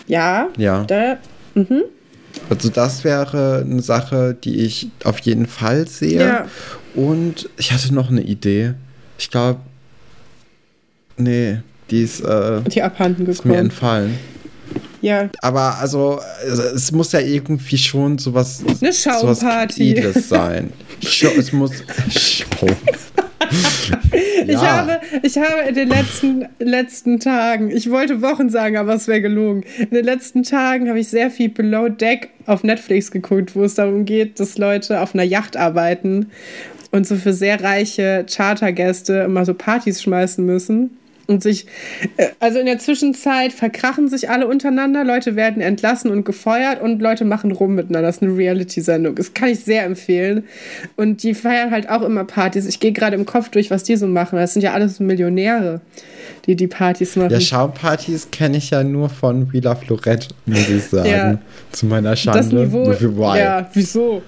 Ja. 0.07 0.49
Ja. 0.57 0.83
Da, 0.85 1.17
mhm. 1.53 1.83
Also 2.49 2.69
das 2.69 3.03
wäre 3.03 3.65
eine 3.65 3.81
Sache, 3.81 4.35
die 4.43 4.61
ich 4.61 4.89
auf 5.03 5.19
jeden 5.19 5.45
Fall 5.45 5.87
sehe. 5.87 6.19
Ja. 6.19 6.47
Und 6.95 7.49
ich 7.57 7.71
hatte 7.71 7.93
noch 7.93 8.09
eine 8.09 8.21
Idee. 8.21 8.73
Ich 9.17 9.29
glaube, 9.29 9.59
nee, 11.17 11.59
die 11.89 12.01
ist, 12.01 12.21
äh, 12.21 12.61
die 12.61 12.81
abhanden 12.81 13.25
gekommen. 13.25 13.31
Ist 13.31 13.45
mir 13.45 13.57
entfallen. 13.57 14.17
Ja. 15.03 15.29
Aber 15.41 15.79
also, 15.79 16.21
es 16.45 16.93
muss 16.93 17.11
ja 17.11 17.19
irgendwie 17.19 17.77
schon 17.77 18.17
sowas. 18.17 18.63
Eine 18.81 18.93
Schauparty. 18.93 20.01
Sowas 20.01 20.29
sein. 20.29 20.71
Show, 21.01 21.29
es 21.37 21.51
muss. 21.51 21.71
Show. 22.09 22.67
ich, 24.47 24.57
habe, 24.57 25.01
ich 25.21 25.37
habe 25.37 25.67
in 25.67 25.75
den 25.75 25.89
letzten, 25.89 26.47
letzten 26.59 27.19
Tagen, 27.19 27.69
ich 27.69 27.91
wollte 27.91 28.21
Wochen 28.21 28.49
sagen, 28.49 28.77
aber 28.77 28.93
es 28.93 29.09
wäre 29.09 29.21
gelogen. 29.21 29.65
In 29.77 29.89
den 29.89 30.05
letzten 30.05 30.43
Tagen 30.43 30.87
habe 30.87 30.99
ich 30.99 31.09
sehr 31.09 31.29
viel 31.29 31.49
Below 31.49 31.89
Deck 31.89 32.29
auf 32.45 32.63
Netflix 32.63 33.11
geguckt, 33.11 33.57
wo 33.57 33.63
es 33.65 33.75
darum 33.75 34.05
geht, 34.05 34.39
dass 34.39 34.57
Leute 34.57 35.01
auf 35.01 35.13
einer 35.13 35.23
Yacht 35.23 35.57
arbeiten 35.57 36.27
und 36.91 37.05
so 37.05 37.17
für 37.17 37.33
sehr 37.33 37.61
reiche 37.61 38.25
Chartergäste 38.33 39.23
immer 39.25 39.43
so 39.43 39.53
Partys 39.53 40.01
schmeißen 40.01 40.45
müssen. 40.45 40.97
Und 41.27 41.41
sich, 41.41 41.65
äh, 42.17 42.27
also 42.39 42.59
in 42.59 42.65
der 42.65 42.79
Zwischenzeit 42.79 43.53
verkrachen 43.53 44.09
sich 44.09 44.29
alle 44.29 44.47
untereinander, 44.47 45.03
Leute 45.03 45.35
werden 45.35 45.61
entlassen 45.61 46.11
und 46.11 46.25
gefeuert 46.25 46.81
und 46.81 47.01
Leute 47.01 47.25
machen 47.25 47.51
rum 47.51 47.75
miteinander. 47.75 48.07
Das 48.07 48.17
ist 48.17 48.23
eine 48.23 48.35
Reality-Sendung. 48.35 49.15
Das 49.15 49.33
kann 49.33 49.49
ich 49.49 49.61
sehr 49.61 49.85
empfehlen. 49.85 50.43
Und 50.97 51.23
die 51.23 51.33
feiern 51.33 51.71
halt 51.71 51.89
auch 51.89 52.01
immer 52.01 52.25
Partys. 52.25 52.65
Ich 52.65 52.79
gehe 52.79 52.91
gerade 52.91 53.15
im 53.15 53.25
Kopf 53.25 53.49
durch, 53.49 53.71
was 53.71 53.83
die 53.83 53.95
so 53.95 54.07
machen. 54.07 54.37
Das 54.37 54.53
sind 54.53 54.61
ja 54.61 54.73
alles 54.73 54.99
Millionäre, 54.99 55.81
die 56.45 56.55
die 56.55 56.67
Partys 56.67 57.15
machen. 57.15 57.31
Ja, 57.31 57.39
Schaumpartys 57.39 58.29
kenne 58.31 58.57
ich 58.57 58.69
ja 58.69 58.83
nur 58.83 59.09
von 59.09 59.51
Villa 59.53 59.75
Florette, 59.75 60.27
muss 60.45 60.67
ich 60.69 60.83
sagen. 60.83 61.09
Ja. 61.09 61.39
Zu 61.71 61.85
meiner 61.85 62.15
Schande. 62.15 62.39
Das 62.39 62.51
Niveau, 62.51 62.91
ja, 63.35 63.69
wieso? 63.73 64.21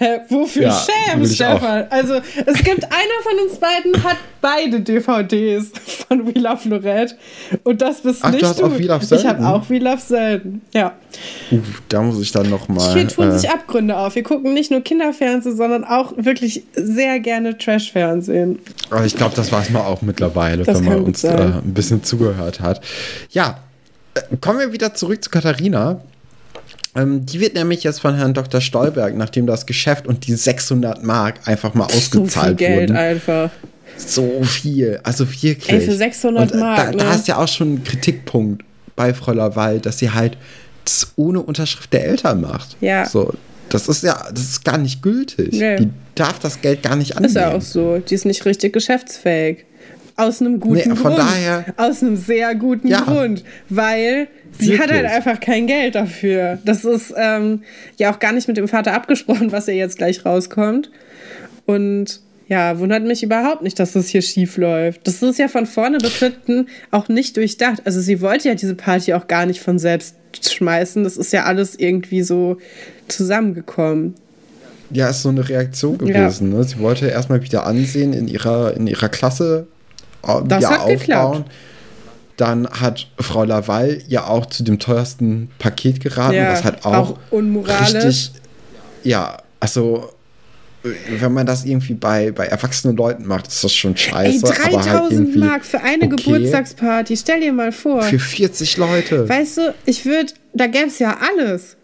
Hä, 0.00 0.20
wofür 0.28 0.62
ja, 0.62 0.86
schämen, 0.86 1.26
Stefan? 1.26 1.86
Also, 1.90 2.14
es 2.14 2.62
gibt 2.62 2.84
einer 2.84 3.18
von 3.24 3.38
uns 3.44 3.58
beiden 3.58 4.04
hat 4.04 4.16
beide 4.40 4.80
DVDs 4.80 5.72
von 6.06 6.24
We 6.24 6.38
Love 6.38 6.68
Lorette. 6.68 7.16
Und 7.64 7.82
das 7.82 8.02
bist 8.02 8.20
Ach, 8.22 8.30
nicht 8.30 8.44
du. 8.44 8.46
Hast 8.46 8.60
du. 8.60 8.66
Auch 8.66 8.78
We 8.78 8.84
Love 8.84 9.04
Selden? 9.04 9.24
Ich 9.24 9.28
habe 9.28 9.48
auch 9.48 9.68
We 9.68 9.78
Love 9.78 10.00
Selden. 10.00 10.62
Ja. 10.72 10.94
Uh, 11.50 11.60
da 11.88 12.00
muss 12.00 12.20
ich 12.20 12.30
dann 12.30 12.48
nochmal. 12.48 12.92
Hier 12.92 13.08
tun 13.08 13.28
äh, 13.28 13.36
sich 13.36 13.50
Abgründe 13.50 13.96
auf. 13.96 14.14
Wir 14.14 14.22
gucken 14.22 14.54
nicht 14.54 14.70
nur 14.70 14.82
Kinderfernsehen, 14.82 15.56
sondern 15.56 15.82
auch 15.82 16.12
wirklich 16.16 16.62
sehr 16.74 17.18
gerne 17.18 17.58
Trash-Fernsehen. 17.58 18.60
Aber 18.90 19.04
ich 19.04 19.16
glaube, 19.16 19.34
das 19.34 19.50
weiß 19.50 19.70
man 19.70 19.82
auch 19.82 20.02
mittlerweile, 20.02 20.62
das 20.62 20.78
wenn 20.78 20.84
man 20.84 21.02
uns 21.02 21.24
äh, 21.24 21.30
ein 21.30 21.74
bisschen 21.74 22.04
zugehört 22.04 22.60
hat. 22.60 22.80
Ja, 23.30 23.58
äh, 24.14 24.36
kommen 24.40 24.60
wir 24.60 24.72
wieder 24.72 24.94
zurück 24.94 25.24
zu 25.24 25.30
Katharina. 25.30 26.02
Ähm, 26.94 27.26
die 27.26 27.40
wird 27.40 27.54
nämlich 27.54 27.84
jetzt 27.84 28.00
von 28.00 28.16
Herrn 28.16 28.34
Dr. 28.34 28.60
Stolberg, 28.60 29.16
nachdem 29.16 29.46
das 29.46 29.66
Geschäft 29.66 30.06
und 30.06 30.26
die 30.26 30.34
600 30.34 31.02
Mark 31.02 31.46
einfach 31.46 31.74
mal 31.74 31.84
ausgezahlt 31.94 32.32
so 32.32 32.42
viel 32.42 32.54
Geld 32.54 32.90
wurden. 32.90 32.96
einfach. 32.96 33.50
So 33.96 34.42
viel, 34.44 35.00
also 35.02 35.26
wirklich. 35.26 35.68
Ey, 35.70 35.80
für 35.80 35.94
600 35.94 36.52
und, 36.52 36.60
Mark. 36.60 36.76
Da, 36.76 36.90
ne? 36.90 36.96
da 36.98 37.14
ist 37.14 37.28
ja 37.28 37.36
auch 37.36 37.48
schon 37.48 37.74
ein 37.74 37.84
Kritikpunkt 37.84 38.64
bei 38.94 39.12
Frau 39.14 39.32
Laval, 39.32 39.80
dass 39.80 39.98
sie 39.98 40.10
halt 40.10 40.36
das 40.84 41.12
ohne 41.16 41.40
Unterschrift 41.40 41.92
der 41.92 42.06
Eltern 42.06 42.40
macht. 42.40 42.76
Ja. 42.80 43.06
So, 43.06 43.32
das 43.68 43.88
ist 43.88 44.02
ja, 44.02 44.28
das 44.30 44.42
ist 44.42 44.64
gar 44.64 44.78
nicht 44.78 45.02
gültig. 45.02 45.52
Nee. 45.52 45.76
Die 45.76 45.90
darf 46.14 46.38
das 46.38 46.60
Geld 46.60 46.82
gar 46.82 46.96
nicht 46.96 47.16
annehmen. 47.16 47.28
Ist 47.28 47.36
ja 47.36 47.52
auch 47.54 47.62
so. 47.62 47.98
Die 47.98 48.14
ist 48.14 48.24
nicht 48.24 48.44
richtig 48.44 48.72
geschäftsfähig. 48.72 49.64
Aus 50.18 50.40
einem 50.40 50.58
guten 50.58 50.74
nee, 50.74 50.96
von 50.96 51.12
Grund. 51.14 51.18
Daher, 51.18 51.64
Aus 51.76 52.02
einem 52.02 52.16
sehr 52.16 52.56
guten 52.56 52.88
ja, 52.88 53.02
Grund. 53.02 53.44
Weil 53.68 54.26
sie 54.58 54.70
wirklich? 54.70 54.80
hat 54.80 54.90
halt 54.90 55.06
einfach 55.06 55.38
kein 55.38 55.68
Geld 55.68 55.94
dafür. 55.94 56.58
Das 56.64 56.84
ist 56.84 57.14
ähm, 57.16 57.62
ja 57.98 58.12
auch 58.12 58.18
gar 58.18 58.32
nicht 58.32 58.48
mit 58.48 58.56
dem 58.56 58.66
Vater 58.66 58.94
abgesprochen, 58.94 59.52
was 59.52 59.68
ja 59.68 59.74
jetzt 59.74 59.96
gleich 59.96 60.26
rauskommt. 60.26 60.90
Und 61.66 62.20
ja, 62.48 62.80
wundert 62.80 63.04
mich 63.04 63.22
überhaupt 63.22 63.62
nicht, 63.62 63.78
dass 63.78 63.92
das 63.92 64.08
hier 64.08 64.22
schief 64.22 64.56
läuft. 64.56 65.06
Das 65.06 65.22
ist 65.22 65.38
ja 65.38 65.46
von 65.46 65.66
vorne 65.66 65.98
bis 65.98 66.18
hinten 66.18 66.66
auch 66.90 67.08
nicht 67.08 67.36
durchdacht. 67.36 67.82
Also 67.84 68.00
sie 68.00 68.20
wollte 68.20 68.48
ja 68.48 68.56
diese 68.56 68.74
Party 68.74 69.14
auch 69.14 69.28
gar 69.28 69.46
nicht 69.46 69.60
von 69.60 69.78
selbst 69.78 70.16
schmeißen. 70.40 71.04
Das 71.04 71.16
ist 71.16 71.32
ja 71.32 71.44
alles 71.44 71.76
irgendwie 71.76 72.22
so 72.22 72.56
zusammengekommen. 73.06 74.16
Ja, 74.90 75.10
ist 75.10 75.22
so 75.22 75.28
eine 75.28 75.48
Reaktion 75.48 75.96
gewesen. 75.96 76.50
Ja. 76.50 76.58
Ne? 76.58 76.64
Sie 76.64 76.80
wollte 76.80 77.06
erstmal 77.06 77.44
wieder 77.44 77.66
ansehen 77.66 78.12
in 78.12 78.26
ihrer, 78.26 78.76
in 78.76 78.88
ihrer 78.88 79.10
Klasse 79.10 79.68
das 80.46 80.62
ja, 80.62 80.70
hat 80.70 80.80
aufbauen. 80.80 80.98
Geklappt. 80.98 81.50
Dann 82.36 82.68
hat 82.68 83.08
Frau 83.18 83.42
Laval 83.42 84.00
ja 84.06 84.28
auch 84.28 84.46
zu 84.46 84.62
dem 84.62 84.78
teuersten 84.78 85.50
Paket 85.58 86.00
geraten, 86.00 86.36
ja, 86.36 86.52
was 86.52 86.62
halt 86.62 86.84
auch, 86.84 87.10
auch 87.10 87.18
unmoralisch. 87.30 87.94
richtig, 87.94 88.32
ja, 89.02 89.38
also 89.58 90.10
wenn 90.82 91.32
man 91.32 91.46
das 91.46 91.64
irgendwie 91.64 91.94
bei, 91.94 92.30
bei 92.30 92.46
erwachsenen 92.46 92.96
Leuten 92.96 93.26
macht, 93.26 93.48
ist 93.48 93.64
das 93.64 93.74
schon 93.74 93.96
scheiße. 93.96 94.46
Ey, 94.46 94.72
3000 94.72 95.28
halt 95.28 95.36
Mark 95.36 95.64
für 95.64 95.80
eine 95.80 96.04
okay. 96.04 96.16
Geburtstagsparty, 96.16 97.16
stell 97.16 97.40
dir 97.40 97.52
mal 97.52 97.72
vor. 97.72 98.02
Für 98.02 98.18
40 98.18 98.76
Leute. 98.76 99.28
Weißt 99.28 99.56
du, 99.56 99.74
ich 99.84 100.04
würde, 100.04 100.32
da 100.54 100.66
gäbe 100.68 100.86
es 100.86 101.00
ja 101.00 101.16
alles. 101.18 101.76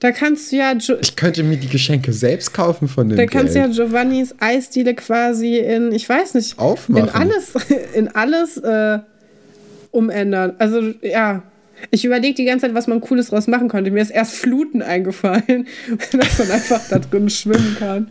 Da 0.00 0.12
kannst 0.12 0.52
du 0.52 0.56
ja. 0.56 0.72
Jo 0.74 0.96
ich 1.00 1.16
könnte 1.16 1.42
mir 1.42 1.56
die 1.56 1.68
Geschenke 1.68 2.12
selbst 2.12 2.52
kaufen 2.52 2.88
von 2.88 3.08
dem 3.08 3.16
Da 3.16 3.26
kannst 3.26 3.54
du 3.54 3.60
ja 3.60 3.66
Giovannis 3.66 4.34
Eisdiele 4.40 4.94
quasi 4.94 5.58
in, 5.58 5.92
ich 5.92 6.08
weiß 6.08 6.34
nicht, 6.34 6.58
aufmachen. 6.58 7.08
In 7.08 7.14
alles, 7.14 7.52
in 7.94 8.08
alles 8.08 8.56
äh, 8.58 8.98
umändern. 9.90 10.54
Also, 10.58 10.82
ja. 11.02 11.42
Ich 11.90 12.06
überlege 12.06 12.34
die 12.34 12.46
ganze 12.46 12.66
Zeit, 12.66 12.74
was 12.74 12.86
man 12.86 13.02
Cooles 13.02 13.28
draus 13.28 13.48
machen 13.48 13.68
konnte. 13.68 13.90
Mir 13.90 14.00
ist 14.00 14.10
erst 14.10 14.32
Fluten 14.32 14.80
eingefallen, 14.80 15.66
dass 16.12 16.38
man 16.38 16.50
einfach 16.50 16.80
da 16.88 16.98
drin 16.98 17.28
schwimmen 17.28 17.76
kann. 17.78 18.08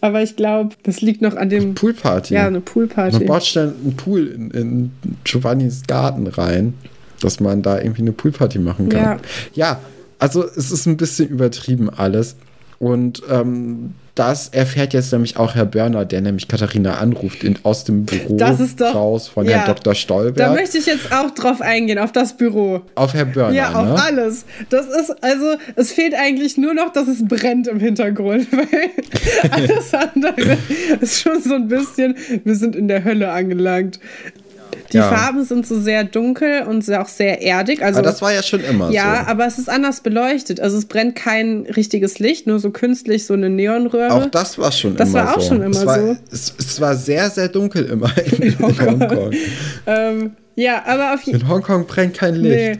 Aber 0.00 0.22
ich 0.22 0.36
glaube, 0.36 0.74
das 0.82 1.02
liegt 1.02 1.20
noch 1.20 1.36
an 1.36 1.50
dem. 1.50 1.74
Poolparty. 1.74 2.34
Ja, 2.34 2.46
eine 2.46 2.60
Poolparty. 2.60 3.18
Man 3.18 3.26
baut 3.26 3.44
schnell 3.44 3.74
einen 3.84 3.94
Pool 3.96 4.26
in, 4.26 4.50
in 4.50 4.90
Giovannis 5.22 5.82
Garten 5.86 6.26
rein, 6.26 6.74
dass 7.20 7.40
man 7.40 7.62
da 7.62 7.78
irgendwie 7.78 8.02
eine 8.02 8.12
Poolparty 8.12 8.58
machen 8.58 8.88
kann. 8.88 9.00
Ja, 9.00 9.18
ja 9.54 9.80
also 10.22 10.44
es 10.44 10.70
ist 10.70 10.86
ein 10.86 10.96
bisschen 10.96 11.28
übertrieben 11.28 11.90
alles. 11.90 12.36
Und 12.78 13.22
ähm, 13.28 13.94
das 14.14 14.48
erfährt 14.48 14.92
jetzt 14.92 15.12
nämlich 15.12 15.36
auch 15.36 15.54
Herr 15.54 15.64
Börner, 15.64 16.04
der 16.04 16.20
nämlich 16.20 16.46
Katharina 16.46 16.94
anruft 16.94 17.44
in, 17.44 17.58
aus 17.62 17.84
dem 17.84 18.04
Büro 18.04 18.36
doch, 18.36 18.94
raus 18.94 19.26
von 19.26 19.46
ja, 19.46 19.58
Herrn 19.58 19.66
Dr. 19.66 19.94
Stolberg. 19.94 20.36
Da 20.36 20.52
möchte 20.52 20.78
ich 20.78 20.86
jetzt 20.86 21.12
auch 21.12 21.30
drauf 21.30 21.60
eingehen, 21.60 21.98
auf 21.98 22.12
das 22.12 22.36
Büro. 22.36 22.82
Auf 22.94 23.14
Herr 23.14 23.24
Börner. 23.24 23.54
Ja, 23.54 23.72
auf 23.72 23.86
ne? 23.86 24.02
alles. 24.02 24.44
Das 24.68 24.86
ist, 24.86 25.10
also, 25.22 25.56
es 25.76 25.92
fehlt 25.92 26.14
eigentlich 26.14 26.56
nur 26.56 26.74
noch, 26.74 26.92
dass 26.92 27.08
es 27.08 27.26
brennt 27.26 27.66
im 27.66 27.80
Hintergrund, 27.80 28.46
weil 28.52 28.90
alles 29.50 29.94
andere 29.94 30.58
ist 31.00 31.20
schon 31.20 31.42
so 31.42 31.54
ein 31.54 31.68
bisschen, 31.68 32.16
wir 32.44 32.54
sind 32.54 32.76
in 32.76 32.86
der 32.86 33.02
Hölle 33.04 33.32
angelangt. 33.32 33.98
Die 34.92 34.96
ja. 34.98 35.08
Farben 35.08 35.44
sind 35.44 35.66
so 35.66 35.80
sehr 35.80 36.04
dunkel 36.04 36.62
und 36.62 36.88
auch 36.92 37.08
sehr 37.08 37.40
erdig. 37.42 37.82
Also, 37.82 38.00
aber 38.00 38.08
das 38.08 38.22
war 38.22 38.32
ja 38.32 38.42
schon 38.42 38.62
immer 38.64 38.90
ja, 38.90 39.22
so. 39.24 39.30
aber 39.30 39.46
es 39.46 39.58
ist 39.58 39.68
anders 39.68 40.00
beleuchtet. 40.00 40.60
Also 40.60 40.76
es 40.76 40.86
brennt 40.86 41.16
kein 41.16 41.66
richtiges 41.66 42.18
Licht, 42.18 42.46
nur 42.46 42.58
so 42.58 42.70
künstlich 42.70 43.26
so 43.26 43.34
eine 43.34 43.48
Neonröhre. 43.48 44.12
Auch 44.12 44.26
das 44.26 44.58
war 44.58 44.72
schon 44.72 44.96
das 44.96 45.10
immer 45.10 45.20
so. 45.20 45.26
Das 45.26 45.34
war 45.34 45.36
auch 45.36 45.48
schon 45.48 45.62
immer 45.62 45.76
es 45.76 45.86
war, 45.86 45.98
so. 45.98 46.16
Es, 46.30 46.54
es, 46.58 46.80
war 46.80 46.96
sehr, 46.96 47.30
sehr 47.30 47.48
dunkel 47.48 47.86
immer 47.86 48.10
in, 48.24 48.42
in 48.42 48.58
Hongkong. 48.58 49.30
ähm, 49.86 50.32
ja, 50.56 50.82
aber 50.86 51.14
auf 51.14 51.22
jeden 51.22 51.40
Fall. 51.40 51.48
In 51.48 51.54
Hongkong 51.54 51.86
brennt 51.86 52.14
kein 52.14 52.34
Licht. 52.34 52.54
Nee. 52.54 52.78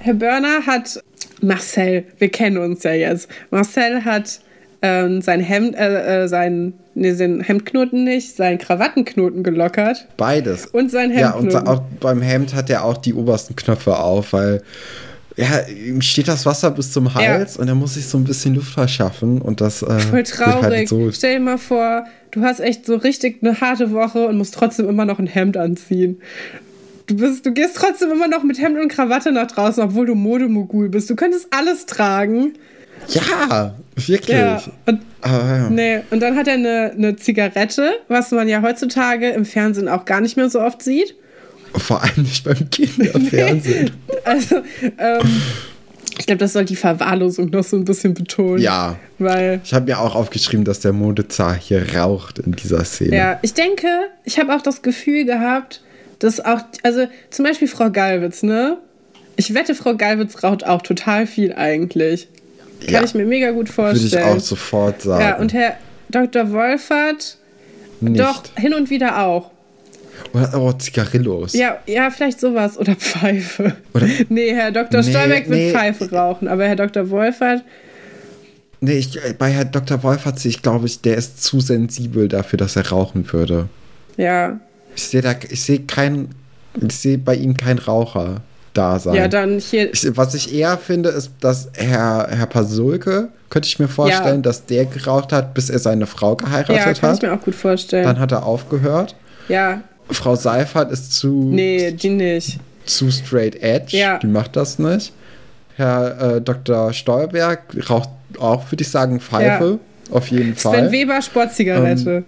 Herr 0.00 0.14
Börner 0.14 0.66
hat 0.66 1.02
Marcel, 1.40 2.04
wir 2.18 2.28
kennen 2.28 2.58
uns 2.58 2.82
ja 2.82 2.92
jetzt. 2.92 3.28
Marcel 3.50 4.04
hat 4.04 4.40
ähm, 4.84 5.22
sein 5.22 5.40
Hemd, 5.40 5.76
äh, 5.76 6.24
äh, 6.24 6.28
sein, 6.28 6.74
nee, 6.94 7.14
den 7.14 7.40
Hemdknoten 7.40 8.04
nicht, 8.04 8.36
seinen 8.36 8.58
Krawattenknoten 8.58 9.42
gelockert. 9.42 10.06
Beides. 10.18 10.66
Und 10.66 10.90
sein 10.90 11.10
Hemdknoten. 11.10 11.50
Ja, 11.50 11.60
und 11.60 11.66
auch 11.66 11.82
beim 12.00 12.20
Hemd 12.20 12.54
hat 12.54 12.68
er 12.68 12.84
auch 12.84 12.98
die 12.98 13.14
obersten 13.14 13.56
Knöpfe 13.56 13.98
auf, 13.98 14.34
weil 14.34 14.60
ja, 15.36 15.60
ihm 15.62 16.02
steht 16.02 16.28
das 16.28 16.44
Wasser 16.44 16.70
bis 16.70 16.92
zum 16.92 17.14
Hals 17.14 17.54
ja. 17.54 17.62
und 17.62 17.68
er 17.68 17.74
muss 17.74 17.94
sich 17.94 18.06
so 18.06 18.18
ein 18.18 18.24
bisschen 18.24 18.56
Luft 18.56 18.74
verschaffen 18.74 19.40
und 19.40 19.62
das 19.62 19.82
äh, 19.82 19.98
voll 20.00 20.12
halt 20.12 20.28
traurig. 20.28 20.62
Halt 20.62 20.88
so 20.88 21.10
Stell 21.10 21.38
dir 21.38 21.40
mal 21.40 21.58
vor, 21.58 22.04
du 22.30 22.42
hast 22.42 22.60
echt 22.60 22.84
so 22.84 22.96
richtig 22.96 23.38
eine 23.40 23.58
harte 23.62 23.90
Woche 23.90 24.28
und 24.28 24.36
musst 24.36 24.52
trotzdem 24.52 24.86
immer 24.86 25.06
noch 25.06 25.18
ein 25.18 25.26
Hemd 25.26 25.56
anziehen. 25.56 26.20
Du, 27.06 27.16
bist, 27.16 27.46
du 27.46 27.52
gehst 27.52 27.76
trotzdem 27.76 28.12
immer 28.12 28.28
noch 28.28 28.44
mit 28.44 28.60
Hemd 28.60 28.78
und 28.78 28.88
Krawatte 28.88 29.32
nach 29.32 29.46
draußen, 29.46 29.82
obwohl 29.82 30.04
du 30.04 30.14
Modemogul 30.14 30.90
bist. 30.90 31.08
Du 31.08 31.16
könntest 31.16 31.48
alles 31.50 31.86
tragen. 31.86 32.52
Ja, 33.08 33.74
wirklich. 33.94 34.36
Ja, 34.36 34.62
und, 34.86 35.00
ja. 35.24 35.70
Nee, 35.70 36.00
und 36.10 36.20
dann 36.20 36.36
hat 36.36 36.48
er 36.48 36.54
eine, 36.54 36.92
eine 36.96 37.16
Zigarette, 37.16 37.90
was 38.08 38.30
man 38.30 38.48
ja 38.48 38.62
heutzutage 38.62 39.30
im 39.30 39.44
Fernsehen 39.44 39.88
auch 39.88 40.04
gar 40.04 40.20
nicht 40.20 40.36
mehr 40.36 40.50
so 40.50 40.60
oft 40.60 40.82
sieht. 40.82 41.14
Vor 41.74 42.02
allem 42.02 42.22
nicht 42.22 42.44
beim 42.44 42.70
Kinderfernsehen. 42.70 43.90
nee. 44.08 44.14
Also, 44.24 44.56
ähm, 44.98 45.42
ich 46.18 46.26
glaube, 46.26 46.38
das 46.38 46.52
soll 46.52 46.64
die 46.64 46.76
Verwahrlosung 46.76 47.50
noch 47.50 47.64
so 47.64 47.76
ein 47.76 47.84
bisschen 47.84 48.14
betonen. 48.14 48.58
Ja. 48.58 48.96
Weil. 49.18 49.60
Ich 49.64 49.74
habe 49.74 49.86
mir 49.86 49.98
auch 49.98 50.14
aufgeschrieben, 50.14 50.64
dass 50.64 50.80
der 50.80 50.92
Modezar 50.92 51.54
hier 51.54 51.96
raucht 51.96 52.38
in 52.38 52.52
dieser 52.52 52.84
Szene. 52.84 53.16
Ja, 53.16 53.38
ich 53.42 53.54
denke, 53.54 53.88
ich 54.24 54.38
habe 54.38 54.54
auch 54.54 54.62
das 54.62 54.82
Gefühl 54.82 55.24
gehabt, 55.24 55.82
dass 56.20 56.40
auch, 56.40 56.60
also 56.82 57.06
zum 57.30 57.44
Beispiel 57.44 57.68
Frau 57.68 57.90
Galwitz, 57.90 58.42
ne? 58.42 58.78
Ich 59.36 59.52
wette, 59.52 59.74
Frau 59.74 59.96
Galwitz 59.96 60.44
raucht 60.44 60.64
auch 60.64 60.82
total 60.82 61.26
viel 61.26 61.52
eigentlich. 61.52 62.28
Kann 62.84 62.94
ja. 62.94 63.04
ich 63.04 63.14
mir 63.14 63.26
mega 63.26 63.50
gut 63.50 63.68
vorstellen. 63.68 64.12
Würde 64.12 64.30
ich 64.30 64.36
auch 64.36 64.40
sofort 64.40 65.02
sagen. 65.02 65.22
Ja, 65.22 65.36
und 65.38 65.52
Herr 65.52 65.76
Dr. 66.08 66.50
Wolfert 66.52 67.38
Nicht. 68.00 68.20
doch 68.20 68.42
hin 68.56 68.74
und 68.74 68.90
wieder 68.90 69.24
auch. 69.24 69.50
Oder 70.32 70.60
oh, 70.60 70.72
Zigarillos. 70.72 71.54
Ja, 71.54 71.78
ja, 71.86 72.10
vielleicht 72.10 72.40
sowas. 72.40 72.78
Oder 72.78 72.94
Pfeife. 72.94 73.76
Oder? 73.94 74.06
Nee, 74.28 74.54
Herr 74.54 74.72
Dr. 74.72 75.02
Nee, 75.02 75.10
Stolberg 75.10 75.48
wird 75.48 75.58
nee. 75.58 75.72
Pfeife 75.72 76.10
rauchen, 76.10 76.48
aber 76.48 76.66
Herr 76.66 76.76
Dr. 76.76 77.10
Wolfert. 77.10 77.62
Nee, 78.80 78.98
ich, 78.98 79.18
bei 79.38 79.50
Herr 79.50 79.64
Dr. 79.64 80.02
Wolfert, 80.02 80.44
ich 80.44 80.60
glaube, 80.60 80.86
ich, 80.86 81.00
der 81.00 81.16
ist 81.16 81.42
zu 81.42 81.60
sensibel 81.60 82.28
dafür, 82.28 82.58
dass 82.58 82.76
er 82.76 82.88
rauchen 82.88 83.32
würde. 83.32 83.68
Ja. 84.16 84.60
Ich 84.94 85.04
sehe 85.04 85.22
da, 85.22 85.34
ich 85.48 85.62
sehe 85.62 85.80
keinen, 85.80 86.34
ich 86.80 86.96
sehe 86.96 87.18
bei 87.18 87.34
ihm 87.34 87.56
keinen 87.56 87.78
Raucher 87.78 88.42
da 88.74 88.98
sein. 88.98 89.14
Ja, 89.14 89.28
dann 89.28 89.58
hier. 89.58 89.92
Ich, 89.92 90.16
was 90.16 90.34
ich 90.34 90.54
eher 90.54 90.76
finde, 90.78 91.10
ist, 91.10 91.30
dass 91.40 91.70
Herr, 91.74 92.28
Herr 92.30 92.46
Pasulke, 92.46 93.28
könnte 93.48 93.66
ich 93.68 93.78
mir 93.78 93.88
vorstellen, 93.88 94.36
ja. 94.36 94.42
dass 94.42 94.66
der 94.66 94.84
geraucht 94.84 95.32
hat, 95.32 95.54
bis 95.54 95.70
er 95.70 95.78
seine 95.78 96.06
Frau 96.06 96.36
geheiratet 96.36 96.78
hat. 96.80 96.86
Ja, 96.86 96.92
kann 96.92 97.10
hat. 97.10 97.16
ich 97.16 97.22
mir 97.22 97.32
auch 97.32 97.40
gut 97.40 97.54
vorstellen. 97.54 98.04
Dann 98.04 98.18
hat 98.18 98.32
er 98.32 98.44
aufgehört. 98.44 99.14
Ja. 99.48 99.82
Frau 100.10 100.36
Seifert 100.36 100.90
ist 100.92 101.12
zu. 101.14 101.50
Nee, 101.52 101.92
die 101.92 102.10
nicht. 102.10 102.58
Zu 102.84 103.10
straight 103.10 103.62
edge. 103.62 103.96
Ja. 103.96 104.18
Die 104.18 104.26
macht 104.26 104.56
das 104.56 104.78
nicht. 104.78 105.12
Herr 105.76 106.36
äh, 106.36 106.40
Dr. 106.40 106.92
Stolberg 106.92 107.62
raucht 107.88 108.10
auch, 108.38 108.70
würde 108.70 108.82
ich 108.82 108.90
sagen, 108.90 109.20
Pfeife. 109.20 109.78
Ja. 110.10 110.14
Auf 110.14 110.28
jeden 110.28 110.54
Fall. 110.54 110.74
Sven 110.74 110.92
Weber 110.92 111.22
Sportzigarette. 111.22 112.10
Ähm, 112.10 112.24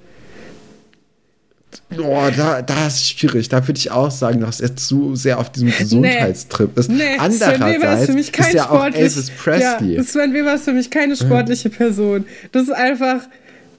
oh, 1.99 2.29
da, 2.37 2.63
da 2.63 2.87
ist 2.87 3.07
schwierig. 3.07 3.49
Da 3.49 3.67
würde 3.67 3.79
ich 3.79 3.91
auch 3.91 4.11
sagen, 4.11 4.41
dass 4.41 4.61
er 4.61 4.77
zu 4.77 5.17
sehr 5.17 5.39
auf 5.39 5.51
diesem 5.51 5.73
Gesundheitstrip 5.77 6.77
ist. 6.79 6.91
Nee, 6.91 7.03
Andererseits 7.19 7.59
Sven 7.59 7.73
Weber 7.75 7.99
ist 7.99 8.07
für 8.07 8.13
mich 8.13 8.33
kein 8.33 8.47
ist 8.49 8.55
ja 8.55 8.71
auch 8.71 8.85
Elvis 8.85 9.31
Presley. 9.31 9.95
Ja, 9.97 10.03
Sven 10.03 10.33
Weber 10.33 10.55
ist 10.55 10.65
für 10.65 10.73
mich 10.73 10.91
keine 10.91 11.17
sportliche 11.17 11.71
Person. 11.71 12.25
Das 12.53 12.65
ist 12.65 12.75
einfach. 12.75 13.23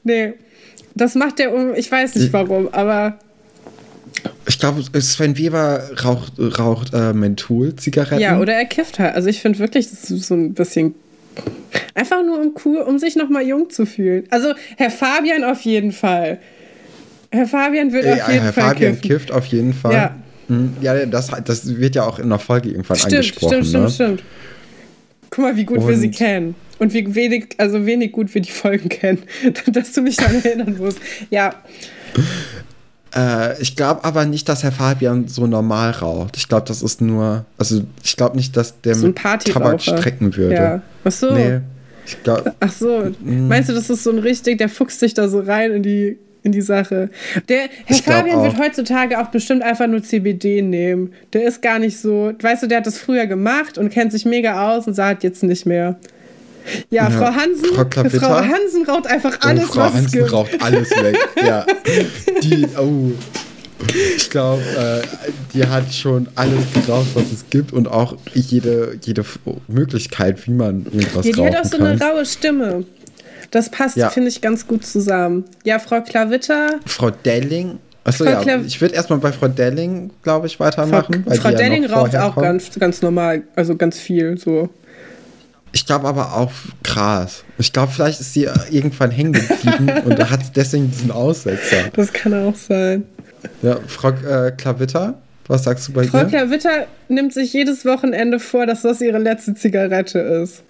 Nee. 0.03 0.33
Das 0.95 1.15
macht 1.15 1.39
er 1.39 1.53
um. 1.53 1.75
Ich 1.75 1.91
weiß 1.91 2.15
nicht 2.15 2.33
warum, 2.33 2.69
aber. 2.71 3.19
Ich 4.47 4.57
glaube, 4.57 4.83
Sven 5.01 5.37
Weber 5.37 5.83
raucht, 6.03 6.33
raucht 6.39 6.93
äh, 6.93 7.13
Menthol-Zigaretten. 7.13 8.21
Ja, 8.21 8.39
oder 8.39 8.53
er 8.53 8.65
kifft 8.65 8.97
halt. 8.97 9.13
Also 9.13 9.27
ich 9.27 9.41
finde 9.41 9.59
wirklich, 9.59 9.89
das 9.89 10.09
ist 10.09 10.27
so 10.27 10.35
ein 10.35 10.53
bisschen 10.53 10.95
Einfach 11.93 12.23
nur 12.23 12.39
um 12.39 12.53
cool, 12.65 12.77
um 12.79 12.99
sich 12.99 13.15
noch 13.15 13.29
mal 13.29 13.45
jung 13.45 13.69
zu 13.69 13.85
fühlen. 13.85 14.25
Also 14.29 14.53
Herr 14.77 14.91
Fabian 14.91 15.43
auf 15.43 15.61
jeden 15.61 15.91
Fall. 15.91 16.39
Herr 17.31 17.47
Fabian 17.47 17.91
wird 17.91 18.05
auf 18.05 18.29
jeden 18.29 18.43
Herr 18.43 18.53
Fall 18.53 18.63
Fabian 18.69 18.93
kiffen. 18.93 19.07
kifft 19.09 19.31
auf 19.31 19.45
jeden 19.47 19.73
Fall. 19.73 19.93
Ja. 19.93 20.15
Ja, 20.81 21.05
das, 21.05 21.29
das 21.43 21.77
wird 21.77 21.95
ja 21.95 22.05
auch 22.05 22.19
in 22.19 22.29
der 22.29 22.39
Folge 22.39 22.69
irgendwann 22.69 22.97
stimmt, 22.97 23.13
angesprochen. 23.13 23.65
Stimmt, 23.65 23.83
ne? 23.83 23.89
stimmt, 23.89 24.19
stimmt. 24.19 24.23
Guck 25.29 25.43
mal, 25.43 25.57
wie 25.57 25.65
gut 25.65 25.79
Und 25.79 25.87
wir 25.89 25.97
sie 25.97 26.09
kennen. 26.09 26.55
Und 26.79 26.93
wie 26.93 27.15
wenig, 27.15 27.49
also 27.57 27.85
wenig 27.85 28.11
gut 28.11 28.33
wir 28.33 28.41
die 28.41 28.51
Folgen 28.51 28.87
kennen, 28.87 29.23
dass 29.67 29.93
du 29.93 30.01
mich 30.01 30.15
daran 30.15 30.43
erinnern 30.43 30.77
musst. 30.77 30.99
Ja. 31.29 31.55
Äh, 33.15 33.61
ich 33.61 33.75
glaube 33.75 34.03
aber 34.03 34.25
nicht, 34.25 34.47
dass 34.47 34.63
Herr 34.63 34.71
Fabian 34.71 35.27
so 35.27 35.47
normal 35.47 35.91
raucht. 35.91 36.37
Ich 36.37 36.47
glaube, 36.47 36.65
das 36.67 36.81
ist 36.81 37.01
nur, 37.01 37.45
also 37.57 37.83
ich 38.03 38.15
glaube 38.15 38.37
nicht, 38.37 38.55
dass 38.55 38.79
der 38.81 38.95
So 38.95 39.07
mit 39.07 39.17
Tabak 39.17 39.81
strecken 39.81 40.35
würde. 40.35 40.55
Ja. 40.55 40.81
Ach 41.03 41.11
so. 41.11 41.33
Nee. 41.33 41.59
Ich 42.05 42.23
glaube, 42.23 42.53
Ach 42.61 42.71
so. 42.71 43.11
Mm. 43.19 43.49
Meinst 43.49 43.69
du, 43.69 43.73
das 43.73 43.89
ist 43.89 44.03
so 44.03 44.11
ein 44.11 44.19
richtig, 44.19 44.59
der 44.59 44.69
fuchst 44.69 45.01
sich 45.01 45.13
da 45.13 45.27
so 45.27 45.41
rein 45.41 45.71
in 45.71 45.83
die, 45.83 46.17
in 46.47 46.51
die 46.51 46.61
Sache? 46.61 47.09
Der 47.49 47.59
Herr 47.59 47.69
Ich 47.97 48.01
Fabian 48.01 48.41
wird 48.43 48.57
heutzutage 48.59 49.19
auch 49.21 49.27
bestimmt 49.27 49.61
einfach 49.61 49.85
nur 49.87 50.01
CBD 50.01 50.61
nehmen. 50.63 51.13
Der 51.33 51.43
ist 51.43 51.61
gar 51.61 51.77
nicht 51.79 51.99
so, 51.99 52.33
weißt 52.41 52.63
du, 52.63 52.67
der 52.67 52.79
hat 52.79 52.87
das 52.87 52.97
früher 52.97 53.27
gemacht 53.27 53.77
und 53.77 53.89
kennt 53.91 54.11
sich 54.11 54.25
mega 54.25 54.71
aus 54.75 54.87
und 54.87 54.95
sagt 54.95 55.23
jetzt 55.23 55.43
nicht 55.43 55.65
mehr. 55.65 55.97
Ja, 56.89 57.09
Ja, 57.09 57.09
Frau 57.11 57.33
Hansen, 57.33 57.65
Frau? 57.73 58.09
Frau 58.19 58.35
Hansen 58.43 58.83
raucht 58.87 59.07
einfach 59.07 59.37
alles, 59.41 59.63
oh, 59.69 59.73
Frau 59.73 59.81
was 59.83 59.93
Hansen 59.93 60.11
gibt. 60.19 60.33
raucht 60.33 60.61
alles 60.61 60.89
weg. 60.91 61.17
ja. 61.45 61.65
Die, 62.43 62.65
oh. 62.77 63.11
Ich 64.17 64.29
glaube, 64.31 64.61
äh, 64.63 65.07
die 65.53 65.63
hat 65.65 65.93
schon 65.93 66.27
alles 66.35 66.59
geraucht, 66.73 67.07
was 67.13 67.31
es 67.31 67.45
gibt 67.51 67.71
und 67.73 67.87
auch 67.87 68.17
jede, 68.33 68.97
jede 69.05 69.23
Möglichkeit, 69.67 70.45
wie 70.47 70.51
man 70.51 70.85
irgendwas 70.85 71.25
Ja, 71.27 71.31
die 71.31 71.39
rauchen 71.39 71.55
hat 71.55 71.65
auch 71.65 71.69
so 71.71 71.77
kann. 71.77 71.87
eine 71.87 72.01
raue 72.01 72.25
Stimme. 72.25 72.85
Das 73.51 73.69
passt, 73.69 73.95
Ja. 73.97 74.09
finde 74.09 74.29
ich, 74.29 74.41
ganz 74.41 74.67
gut 74.67 74.85
zusammen. 74.85 75.45
Ja, 75.63 75.79
Frau 75.79 76.01
Klavitter, 76.01 76.71
Frau 76.85 77.09
Delling. 77.11 77.79
Achso, 78.03 78.23
Frau 78.25 78.31
ja. 78.31 78.41
Klav- 78.41 78.65
Ich 78.65 78.79
würde 78.81 78.95
erstmal 78.95 79.19
bei 79.19 79.31
Frau 79.31 79.47
Delling, 79.47 80.11
glaube 80.23 80.47
ich, 80.47 80.57
Frau, 80.57 80.65
weitermachen. 80.65 81.25
Frau 81.25 81.49
ja 81.49 81.55
Delling 81.57 81.83
noch 81.83 81.91
raucht 81.91 82.15
auch 82.15 82.33
kommt. 82.35 82.45
ganz, 82.45 82.69
ganz 82.79 83.01
normal, 83.01 83.43
also 83.55 83.75
ganz 83.75 83.99
viel 83.99 84.37
so. 84.37 84.69
Ich 85.73 85.85
glaube 85.85 86.07
aber 86.07 86.33
auch 86.35 86.51
Gras. 86.83 87.43
Ich 87.57 87.73
glaube, 87.73 87.91
vielleicht 87.91 88.19
ist 88.21 88.33
sie 88.33 88.47
irgendwann 88.71 89.11
hängen 89.11 89.33
geblieben 89.33 89.91
und 90.05 90.29
hat 90.29 90.39
deswegen 90.55 90.89
diesen 90.89 91.11
Aussetzer. 91.11 91.89
Das 91.93 92.11
kann 92.13 92.33
auch 92.33 92.55
sein. 92.55 93.03
Ja, 93.61 93.77
Frau 93.87 94.09
äh, 94.09 94.51
Klavitter, 94.57 95.15
was 95.47 95.63
sagst 95.65 95.87
du 95.89 95.93
bei 95.93 96.05
Frau 96.05 96.19
dir? 96.23 96.25
Klavitter 96.27 96.87
nimmt 97.09 97.33
sich 97.33 97.53
jedes 97.53 97.85
Wochenende 97.85 98.39
vor, 98.39 98.65
dass 98.65 98.81
das 98.81 99.01
ihre 99.01 99.19
letzte 99.19 99.53
Zigarette 99.53 100.19
ist. 100.19 100.63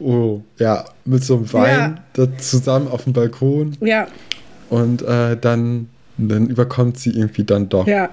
Oh, 0.00 0.40
ja, 0.58 0.84
mit 1.04 1.24
so 1.24 1.36
einem 1.36 1.52
Wein 1.52 2.00
da 2.14 2.26
zusammen 2.38 2.88
auf 2.88 3.04
dem 3.04 3.12
Balkon 3.12 3.76
Ja, 3.80 4.06
und 4.70 5.02
äh, 5.02 5.36
dann, 5.40 5.88
dann 6.18 6.46
überkommt 6.48 6.98
sie 6.98 7.10
irgendwie 7.10 7.44
dann 7.44 7.68
doch. 7.68 7.86
ja. 7.86 8.10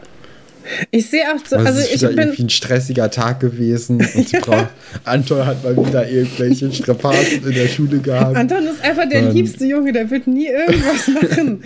Ich 0.92 1.10
sehe 1.10 1.24
auch 1.24 1.44
so, 1.44 1.56
Also 1.56 1.68
also 1.70 1.80
es 1.80 1.88
ist 1.96 2.04
ich 2.04 2.10
bin. 2.10 2.18
irgendwie 2.20 2.44
ein 2.44 2.50
stressiger 2.50 3.10
Tag 3.10 3.40
gewesen 3.40 4.06
und 4.14 4.28
sie 4.30 4.38
braucht, 4.42 4.68
Anton 5.04 5.44
hat 5.44 5.64
mal 5.64 5.76
wieder 5.76 6.08
irgendwelche 6.08 6.72
Strapazen 6.72 7.44
in 7.48 7.54
der 7.56 7.68
Schule 7.68 7.98
gehabt. 8.00 8.36
Anton 8.36 8.68
ist 8.68 8.84
einfach 8.84 9.10
der 9.10 9.22
Ähm. 9.30 9.34
liebste 9.34 9.66
Junge, 9.66 9.94
der 9.94 10.08
wird 10.12 10.28
nie 10.28 10.48
irgendwas 10.48 11.08
machen. 11.22 11.64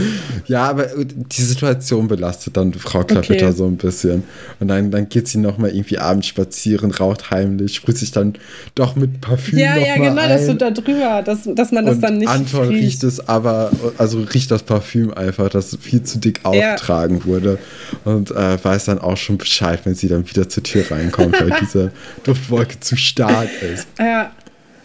Ja, 0.46 0.68
aber 0.68 0.86
die 0.96 1.42
Situation 1.42 2.06
belastet 2.06 2.56
dann 2.56 2.72
Frau 2.72 3.02
Klavitter 3.02 3.46
Okay. 3.48 3.52
so 3.56 3.66
ein 3.66 3.76
bisschen. 3.76 4.22
Und 4.60 4.68
dann, 4.68 4.90
dann 4.92 5.08
geht 5.08 5.26
sie 5.26 5.38
nochmal 5.38 5.70
irgendwie 5.74 5.98
abends 5.98 6.28
spazieren, 6.28 6.92
raucht 6.92 7.30
heimlich, 7.32 7.74
sprüht 7.74 7.98
sich 7.98 8.12
dann 8.12 8.34
doch 8.76 8.94
mit 8.94 9.20
Parfüm 9.20 9.58
ja, 9.58 9.76
ja, 9.76 9.96
genau, 9.96 10.20
ein. 10.22 10.28
das 10.28 10.46
so 10.46 10.54
da 10.54 10.70
drüber, 10.70 11.22
dass, 11.24 11.40
dass 11.52 11.72
man 11.72 11.84
das 11.86 11.96
und 11.96 12.00
dann 12.02 12.18
nicht 12.18 12.28
Anton 12.28 12.68
riecht. 12.68 12.82
riecht 12.84 13.04
es 13.04 13.28
aber, 13.28 13.72
also 13.98 14.20
riecht 14.20 14.50
das 14.52 14.62
Parfüm 14.62 15.12
einfach, 15.14 15.48
das 15.48 15.76
viel 15.80 16.02
zu 16.04 16.18
dick 16.18 16.40
Ja. 16.44 16.50
aufgetragen 16.50 17.24
wurde. 17.24 17.58
Und 18.04 18.30
äh, 18.30 18.62
weiß 18.62 18.84
dann 18.84 19.00
auch 19.00 19.16
schon 19.16 19.38
Bescheid, 19.38 19.80
wenn 19.84 19.94
sie 19.96 20.06
dann 20.08 20.28
wieder 20.30 20.48
zur 20.48 20.62
Tür 20.62 20.84
reinkommt, 20.90 21.40
weil 21.40 21.52
diese 21.60 21.90
Duftwolke 22.22 22.78
zu 22.80 22.96
stark 22.96 23.48
ist. 23.62 23.88
Ja. 23.98 24.30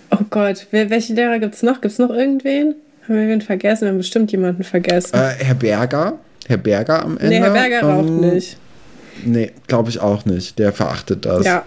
Oh 0.09 0.25
Gott, 0.29 0.67
welche 0.71 1.13
Lehrer 1.13 1.39
gibt 1.39 1.53
es 1.55 1.63
noch? 1.63 1.79
Gibt 1.81 1.93
es 1.93 1.99
noch 1.99 2.09
irgendwen? 2.09 2.75
Haben 3.03 3.15
wir 3.15 3.27
wen 3.27 3.41
vergessen? 3.41 3.81
Wir 3.81 3.89
haben 3.89 3.97
bestimmt 3.97 4.31
jemanden 4.31 4.63
vergessen. 4.63 5.15
Äh, 5.15 5.31
Herr 5.43 5.55
Berger, 5.55 6.19
Herr 6.47 6.57
Berger 6.57 7.03
am 7.03 7.17
Ende. 7.17 7.29
nee, 7.29 7.39
Herr 7.39 7.51
Berger 7.51 7.81
raucht 7.83 8.07
ähm, 8.07 8.19
nicht. 8.19 8.57
Nee, 9.25 9.51
glaube 9.67 9.89
ich 9.89 9.99
auch 9.99 10.25
nicht. 10.25 10.57
Der 10.59 10.71
verachtet 10.73 11.25
das. 11.25 11.45
Ja. 11.45 11.65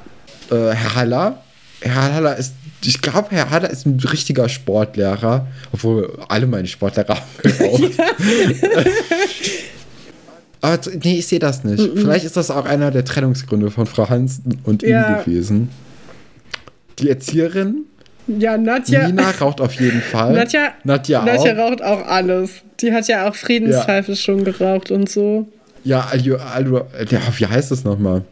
Äh, 0.51 0.71
Herr 0.75 0.95
Haller. 0.95 1.43
Herr 1.81 2.15
Haller 2.15 2.37
ist, 2.37 2.55
ich 2.85 3.01
glaube, 3.03 3.29
Herr 3.31 3.51
Haller 3.51 3.69
ist 3.71 3.85
ein 3.87 3.99
richtiger 4.01 4.49
Sportlehrer, 4.49 5.47
obwohl 5.73 6.19
alle 6.29 6.47
meine 6.47 6.67
Sportlehrer 6.67 7.17
haben 7.17 7.23
geraucht. 7.43 7.93
Aber 10.61 10.79
nee, 11.03 11.19
ich 11.19 11.27
sehe 11.27 11.39
das 11.39 11.63
nicht. 11.65 11.83
Vielleicht 11.95 12.25
ist 12.25 12.37
das 12.39 12.51
auch 12.51 12.65
einer 12.65 12.91
der 12.91 13.05
Trennungsgründe 13.05 13.71
von 13.71 13.87
Frau 13.87 14.09
Hansen 14.09 14.61
und 14.65 14.83
ihm 14.83 14.89
Ja. 14.91 15.21
gewesen. 15.23 15.69
Die 16.99 17.11
Erzieherin, 17.11 17.83
Ja, 18.27 18.57
Nadja. 18.57 19.07
Nina, 19.07 19.31
raucht 19.41 19.61
auf 19.61 19.73
jeden 19.75 20.01
Fall. 20.01 20.33
Nadja, 20.33 20.73
Nadja 20.85 21.21
auch. 21.21 21.25
Nadja 21.27 21.53
raucht 21.55 21.83
auch 21.83 22.07
alles. 22.07 22.51
Die 22.81 22.93
hat 22.93 23.07
ja 23.09 23.29
auch 23.29 23.35
Friedenspfeife 23.35 24.17
schon 24.17 24.45
geraucht 24.45 24.91
und 24.91 25.09
so. 25.11 25.47
Ja, 25.85 26.09
Alu, 26.11 26.37
Alu, 26.37 26.81
ja, 27.11 27.21
wie 27.37 27.47
heißt 27.47 27.71
das 27.71 27.85
nochmal? 27.85 28.23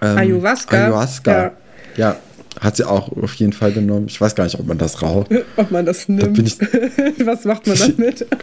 Ähm, 0.00 0.16
Ayahuasca? 0.18 0.76
Ayahuasca. 0.76 1.32
Ja. 1.42 1.52
Ja. 1.96 2.16
hat 2.60 2.76
sie 2.76 2.84
auch 2.88 3.10
auf 3.20 3.34
jeden 3.34 3.52
Fall 3.52 3.72
genommen. 3.72 4.06
Ich 4.08 4.20
weiß 4.20 4.34
gar 4.36 4.44
nicht, 4.44 4.58
ob 4.58 4.66
man 4.66 4.78
das 4.78 5.02
raucht. 5.02 5.28
Ob 5.56 5.70
man 5.72 5.84
das 5.84 6.06
Da 6.06 6.12
nimmt. 6.12 6.34
bin 6.34 6.46
ich, 6.46 6.56
Was 7.26 7.44
macht 7.44 7.66
man 7.66 7.76
damit? 7.96 8.26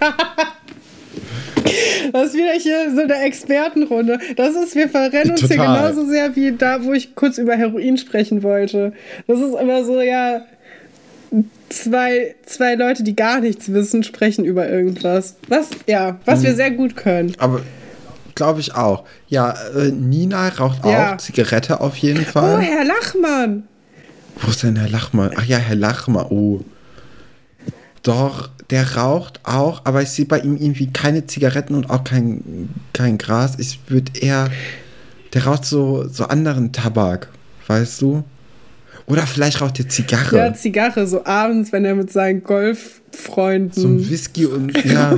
Das 2.14 2.28
ist 2.30 2.34
wieder 2.34 2.52
hier 2.60 2.94
so 2.94 3.02
eine 3.02 3.22
Expertenrunde. 3.24 4.20
Das 4.36 4.56
ist, 4.56 4.76
wir 4.76 4.90
verrennen 4.90 5.32
uns 5.32 5.42
hier 5.42 5.56
Total. 5.58 5.90
genauso 5.92 6.10
sehr 6.10 6.36
wie 6.36 6.52
da, 6.52 6.84
wo 6.84 6.92
ich 6.94 7.16
kurz 7.16 7.38
über 7.38 7.56
Heroin 7.56 7.98
sprechen 7.98 8.44
wollte. 8.44 8.92
Das 9.28 9.40
ist 9.40 9.54
immer 9.60 9.84
so, 9.86 10.02
ja, 10.02 10.42
zwei, 11.70 12.36
zwei 12.46 12.76
Leute, 12.76 13.04
die 13.04 13.16
gar 13.16 13.40
nichts 13.40 13.72
wissen, 13.72 14.04
sprechen 14.04 14.44
über 14.46 14.68
irgendwas. 14.70 15.38
Was, 15.48 15.70
ja, 15.88 16.20
was 16.26 16.40
Mhm. 16.40 16.44
wir 16.44 16.56
sehr 16.56 16.72
gut 16.72 16.96
können. 16.98 17.34
aber 17.38 17.62
glaube 18.36 18.60
ich 18.60 18.74
auch. 18.76 19.04
Ja, 19.28 19.54
äh, 19.76 19.90
Nina 19.92 20.48
raucht 20.50 20.86
Ja. 20.86 21.14
auch 21.14 21.18
Zigarette 21.18 21.80
auf 21.80 21.96
jeden 21.98 22.22
Oh, 22.28 22.32
Fall. 22.32 22.62
Herr 22.62 22.84
Lachmann. 22.86 23.64
Wo 24.42 24.50
ist 24.50 24.64
denn 24.64 24.76
Herr 24.78 24.90
Lachmann? 24.90 25.32
Ach 25.36 25.46
ja, 25.46 25.58
Herr 25.58 25.76
Lachmann. 25.76 26.26
Oh. 26.30 26.62
Doch, 28.04 28.50
der 28.70 28.96
raucht 28.96 29.42
auch, 29.44 29.82
aber 29.86 30.02
ich 30.02 30.10
sehe 30.10 30.26
bei 30.26 30.40
ihm 30.40 30.58
irgendwie 30.58 30.92
keine 30.92 31.26
Zigaretten 31.28 31.76
und 31.76 31.90
auch 31.90 32.04
kein, 32.04 32.70
kein 32.94 33.18
Gras. 33.18 33.56
Ich 33.60 33.80
würde 33.88 34.12
eher. 34.20 34.50
Der 35.34 35.46
raucht 35.46 35.66
so, 35.66 36.08
so 36.10 36.26
anderen 36.26 36.72
Tabak, 36.74 37.30
weißt 37.68 38.02
du? 38.02 38.24
Oder 39.06 39.26
vielleicht 39.28 39.62
raucht 39.62 39.80
er 39.80 39.88
Zigarre. 39.90 40.38
Ja, 40.38 40.54
Zigarre, 40.54 41.06
so 41.08 41.26
abends, 41.26 41.72
wenn 41.72 41.86
er 41.86 41.96
mit 41.96 42.12
seinen 42.12 42.44
Golffreunden. 42.44 43.72
so 43.74 43.88
ein 43.88 44.10
Whisky 44.10 44.46
und 44.46 44.72
ja, 44.86 45.18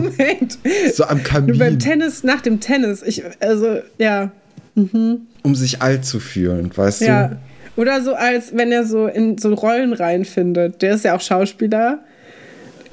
so 0.94 1.06
am 1.06 1.18
Nur 1.18 1.24
beim 1.24 1.58
Kamin, 1.58 1.80
Tennis, 1.80 2.24
nach 2.24 2.42
dem 2.42 2.60
Tennis. 2.60 3.02
Ich, 3.04 3.24
also, 3.40 3.80
ja. 3.98 4.32
um 4.76 5.56
sich 5.56 5.82
alt 5.82 6.06
zu 6.06 6.20
fühlen, 6.20 6.72
weißt 6.76 7.02
Ja. 7.02 7.28
du? 7.28 7.38
Oder 7.76 8.02
so 8.04 8.14
als 8.14 8.56
wenn 8.56 8.72
er 8.72 8.86
so 8.86 9.08
in 9.08 9.38
so 9.40 9.54
Rollen 9.54 9.94
reinfindet. 9.94 10.82
Der 10.82 10.94
ist 10.96 11.06
ja 11.06 11.16
auch 11.16 11.22
Schauspieler. 11.22 12.00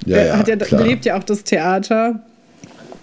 Ja, 0.06 0.24
ja, 0.24 0.38
hat 0.38 0.48
ja, 0.48 0.56
klar. 0.56 0.82
lebt 0.82 1.04
ja 1.04 1.18
auch 1.18 1.24
das 1.24 1.44
Theater. 1.44 2.20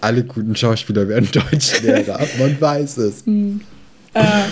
Alle 0.01 0.23
guten 0.23 0.55
Schauspieler 0.55 1.07
werden 1.07 1.29
Deutschlehrer, 1.51 2.19
man 2.39 2.59
weiß 2.59 2.97
es. 2.97 3.23
Äh, 4.13 4.43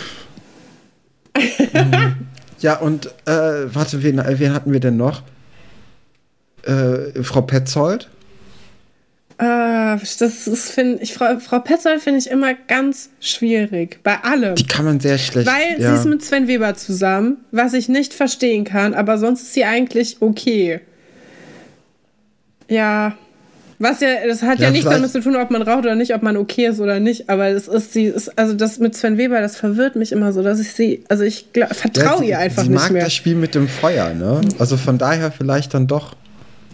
Ja, 2.65 2.77
und 2.77 3.07
äh, 3.25 3.31
warte, 3.73 4.01
wen, 4.01 4.19
wen 4.25 4.53
hatten 4.53 4.73
wir 4.73 4.79
denn 4.79 4.97
noch? 4.97 5.21
Äh, 6.63 7.21
Frau 7.21 7.41
Petzold? 7.41 8.09
Ah, 9.37 9.97
das 9.97 10.47
ist, 10.47 10.71
finde 10.71 11.03
ich, 11.03 11.13
Frau, 11.13 11.37
Frau 11.39 11.59
Petzold 11.59 12.01
finde 12.01 12.19
ich 12.19 12.27
immer 12.27 12.53
ganz 12.53 13.09
schwierig. 13.19 13.99
Bei 14.01 14.23
allem. 14.23 14.55
Die 14.55 14.65
kann 14.65 14.85
man 14.85 14.99
sehr 14.99 15.19
schlecht. 15.19 15.47
Weil 15.47 15.79
ja. 15.79 15.91
sie 15.91 15.99
ist 15.99 16.05
mit 16.05 16.23
Sven 16.23 16.47
Weber 16.47 16.73
zusammen, 16.73 17.37
was 17.51 17.73
ich 17.73 17.89
nicht 17.89 18.15
verstehen 18.15 18.63
kann, 18.63 18.93
aber 18.93 19.17
sonst 19.19 19.43
ist 19.43 19.53
sie 19.53 19.65
eigentlich 19.65 20.17
okay. 20.21 20.79
Ja. 22.69 23.15
Was 23.77 23.99
ja, 23.99 24.07
das 24.25 24.41
hat 24.41 24.59
ja, 24.59 24.65
Ja, 24.67 24.71
nichts 24.71 24.89
damit 24.89 25.11
zu 25.11 25.19
tun, 25.19 25.35
ob 25.35 25.51
man 25.51 25.61
raucht 25.61 25.79
oder 25.79 25.95
nicht, 25.95 26.15
ob 26.15 26.23
man 26.23 26.37
okay 26.37 26.67
ist 26.67 26.79
oder 26.79 27.01
nicht, 27.01 27.29
aber 27.29 27.49
es 27.49 27.67
ist 27.67 27.91
sie, 27.91 28.05
ist, 28.05 28.37
also 28.39 28.53
das 28.53 28.79
mit 28.79 28.95
Sven 28.95 29.17
Weber, 29.17 29.41
das 29.41 29.57
verwirrt 29.57 29.97
mich 29.97 30.13
immer 30.13 30.31
so, 30.31 30.41
dass 30.41 30.61
ich 30.61 30.71
sie, 30.71 31.03
also 31.09 31.25
ich 31.25 31.47
Ja, 31.57 31.67
vertraue 31.67 32.19
sie, 32.19 32.29
ihr 32.29 32.39
einfach 32.39 32.63
sie 32.63 32.69
nicht 32.69 32.79
mag 32.81 32.91
mehr. 32.93 33.03
das 33.03 33.13
Spiel 33.13 33.35
mit 33.35 33.53
dem 33.53 33.67
Feuer, 33.67 34.13
ne? 34.13 34.39
Also 34.59 34.77
von 34.77 34.97
daher 34.97 35.29
vielleicht 35.29 35.73
dann 35.73 35.87
doch. 35.87 36.15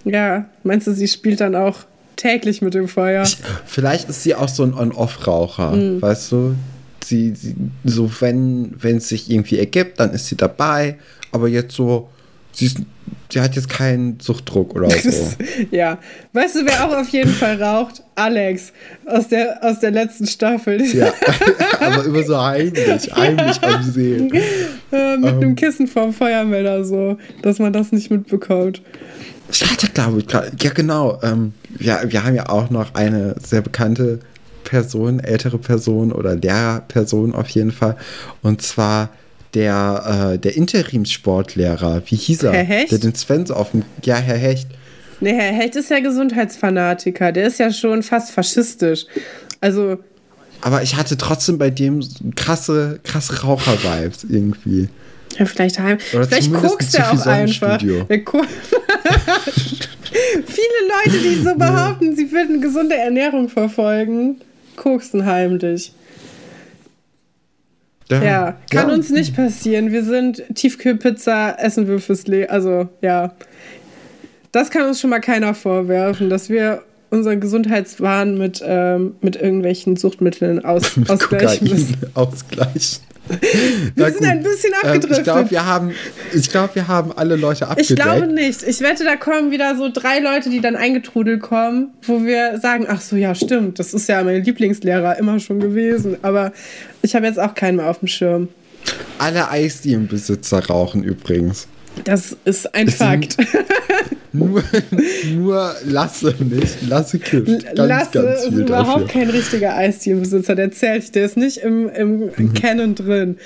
Ja, 0.06 0.46
meinst 0.64 0.86
du, 0.86 0.92
sie 0.94 1.08
spielt 1.08 1.42
dann 1.42 1.56
auch 1.56 1.80
täglich 2.18 2.62
mit 2.62 2.76
dem 2.76 2.88
Feuer? 2.88 3.26
Vielleicht 3.66 4.08
ist 4.08 4.22
sie 4.22 4.36
auch 4.36 4.48
so 4.50 4.62
ein 4.64 4.76
On-Off-Raucher, 4.76 5.72
Mhm. 5.72 6.02
weißt 6.04 6.32
du? 6.34 6.56
Sie, 7.04 7.34
sie, 7.36 7.56
so 7.84 8.12
wenn, 8.20 8.76
wenn 8.80 8.98
es 8.98 9.10
sich 9.10 9.32
irgendwie 9.32 9.58
ergibt, 9.58 10.00
dann 10.00 10.12
ist 10.12 10.28
sie 10.28 10.36
dabei, 10.38 11.00
aber 11.32 11.48
jetzt 11.48 11.74
so, 11.76 12.10
sie, 12.52 12.66
ist, 12.66 12.78
sie 13.32 13.40
hat 13.42 13.56
jetzt 13.56 13.70
keinen 13.70 14.20
Suchtdruck 14.20 14.76
oder 14.76 14.90
so. 14.90 15.10
ja. 15.72 15.98
Weißt 16.34 16.56
du, 16.56 16.66
wer 16.66 16.86
auch 16.86 16.96
auf 16.96 17.10
jeden 17.10 17.32
Fall 17.34 17.62
raucht? 17.62 18.04
Alex 18.16 18.72
aus 19.06 19.28
der, 19.30 19.60
aus 19.64 19.80
der 19.80 19.92
letzten 19.92 20.28
Staffel. 20.28 20.82
ja, 20.94 21.12
aber 21.80 22.06
immer 22.06 22.24
so 22.24 22.40
heimlich, 22.40 23.12
heimlich 23.16 23.62
am 23.64 23.84
See. 23.84 24.30
Äh, 24.94 25.16
mit 25.16 25.30
Ähm. 25.30 25.38
einem 25.38 25.56
Kissen 25.56 25.88
vorm 25.88 26.12
Feuermelder 26.14 26.84
so, 26.84 27.18
dass 27.44 27.60
man 27.60 27.72
das 27.72 27.94
nicht 27.94 28.12
mitbekommt. 28.12 28.82
Ich 29.50 29.64
hatte, 29.70 29.88
glaube 29.88 30.20
ich, 30.20 30.62
ja 30.62 30.72
genau. 30.72 31.18
Ähm, 31.24 31.54
ja, 31.80 32.02
wir 32.06 32.26
haben 32.26 32.36
ja 32.36 32.50
auch 32.50 32.70
noch 32.70 32.94
eine 32.94 33.36
sehr 33.42 33.62
bekannte 33.62 34.20
Person, 34.66 35.20
ältere 35.22 35.58
Person 35.58 36.12
oder 36.12 36.36
Lehrerperson 36.36 37.34
auf 37.34 37.48
jeden 37.50 37.72
Fall. 37.72 37.96
Und 38.42 38.62
zwar 38.62 39.10
der, 39.54 40.34
äh, 40.34 40.38
der 40.40 40.56
Interimssportlehrer. 40.56 42.04
Wie 42.06 42.16
hieß 42.16 42.44
er? 42.44 42.54
Herr 42.54 42.64
Hecht? 42.64 42.92
Der 42.92 43.00
den 43.00 43.16
Sven 43.16 43.50
auf 43.52 43.72
dem. 43.72 43.84
Ja, 44.04 44.18
Herr 44.18 44.38
Hecht. 44.38 44.68
Nee, 45.20 45.34
Herr 45.34 45.54
Hecht 45.54 45.76
ist 45.76 45.90
ja 45.90 46.00
Gesundheitsfanatiker. 46.00 47.32
Der 47.32 47.48
ist 47.48 47.60
ja 47.60 47.72
schon 47.72 48.04
fast 48.04 48.32
faschistisch. 48.32 49.06
Also, 49.60 49.98
Aber 50.62 50.82
ich 50.82 50.96
hatte 50.96 51.18
trotzdem 51.18 51.58
bei 51.58 51.70
dem 51.70 52.02
krasse, 52.36 53.00
krasse 53.04 53.42
Raucher-Vibes 53.42 54.26
irgendwie. 54.30 54.90
ja, 55.38 55.46
vielleicht 55.46 55.80
heim. 55.80 55.98
Oder 56.14 56.26
vielleicht 56.26 56.52
guckst 56.54 56.98
du 56.98 57.04
auch 57.04 57.26
einfach. 57.28 57.80
Viele 60.12 60.82
Leute, 61.06 61.18
die 61.24 61.42
so 61.42 61.56
behaupten, 61.56 62.16
sie 62.16 62.32
würden 62.32 62.62
gesunde 62.62 62.96
Ernährung 62.96 63.48
verfolgen, 63.48 64.42
koksen 64.76 65.26
heimlich. 65.26 65.94
Ja, 68.20 68.58
kann 68.70 68.90
uns 68.90 69.10
nicht 69.10 69.36
passieren. 69.36 69.92
Wir 69.92 70.04
sind 70.04 70.44
Tiefkühlpizza, 70.54 71.56
essen 71.60 71.88
wir 71.88 72.00
fürs 72.00 72.28
Leben. 72.28 72.50
Also, 72.50 72.90
ja. 73.02 73.34
Das 74.52 74.70
kann 74.70 74.88
uns 74.88 75.00
schon 75.00 75.10
mal 75.10 75.22
keiner 75.22 75.54
vorwerfen, 75.54 76.30
dass 76.30 76.50
wir 76.50 76.84
unseren 77.12 77.40
Gesundheitswahn 77.40 78.38
mit, 78.38 78.62
ähm, 78.66 79.16
mit 79.22 79.36
irgendwelchen 79.36 79.96
Suchtmitteln 79.98 80.66
aus, 80.66 80.96
Mit 80.98 81.10
ausgleichen 81.10 81.68
müssen. 81.70 81.98
ausgleichen. 82.16 83.00
Wir 83.96 84.12
sind 84.12 84.26
ein 84.26 84.42
bisschen 84.44 84.72
Ähm, 84.74 84.80
ich 84.82 84.88
abgedriftet. 84.90 85.24
glaube, 85.26 85.52
wir, 85.52 85.66
haben- 85.66 85.92
ich 86.34 86.50
glaub, 86.50 86.74
wir 86.76 86.88
haben 86.88 87.12
alle 87.16 87.36
Leute 87.36 87.68
abgedeckt. 87.68 87.92
Ich 87.92 87.96
glaube 87.96 88.28
nicht. 88.28 88.64
Ich 88.64 88.82
wette, 88.82 89.04
da 89.06 89.16
kommen 89.16 89.52
wieder 89.52 89.78
so 89.78 89.90
drei 89.94 90.20
Leute, 90.20 90.50
die 90.50 90.60
dann 90.60 90.76
eingetrudelt 90.76 91.42
kommen, 91.42 91.92
wo 92.02 92.24
wir 92.26 92.60
sagen, 92.60 92.88
ach 92.90 93.00
so, 93.00 93.16
ja, 93.16 93.36
stimmt, 93.36 93.78
das 93.80 93.94
ist 93.94 94.10
ja 94.10 94.24
mein 94.24 94.44
Lieblingslehrer 94.44 95.18
immer 95.20 95.40
schon 95.40 95.60
gewesen. 95.60 96.18
Aber 96.24 96.52
ich 97.04 97.16
habe 97.16 97.26
jetzt 97.28 97.40
auch 97.40 97.54
keinen 97.54 97.78
mehr 97.78 97.90
auf 97.90 98.00
dem 98.00 98.08
Schirm. 98.08 98.50
Alle 99.20 99.50
Eisdielenbesitzer 99.50 100.66
rauchen 100.66 101.04
übrigens. 101.04 101.68
Das 102.04 102.36
ist 102.46 102.74
ein 102.74 102.88
Es 102.88 102.96
Fakt. 102.96 103.34
sind- 103.34 103.48
Nur, 104.34 104.64
nur 105.36 105.76
Lasse 105.86 106.34
nicht. 106.40 106.88
Lasse 106.88 107.20
kifft. 107.20 107.48
Ganz, 107.76 107.78
Lasse 107.90 108.22
ganz 108.24 108.44
ist 108.46 108.52
überhaupt 108.54 109.04
dafür. 109.04 109.08
kein 109.22 109.30
richtiger 109.30 109.76
Eistierenbesitzer. 109.76 110.56
Der 110.56 110.72
zählt. 110.72 111.14
Der 111.16 111.26
ist 111.26 111.38
nicht 111.38 111.58
im, 111.58 111.90
im 111.90 112.20
Mhm. 112.38 112.54
Canon 112.54 112.96
drin. 112.96 113.38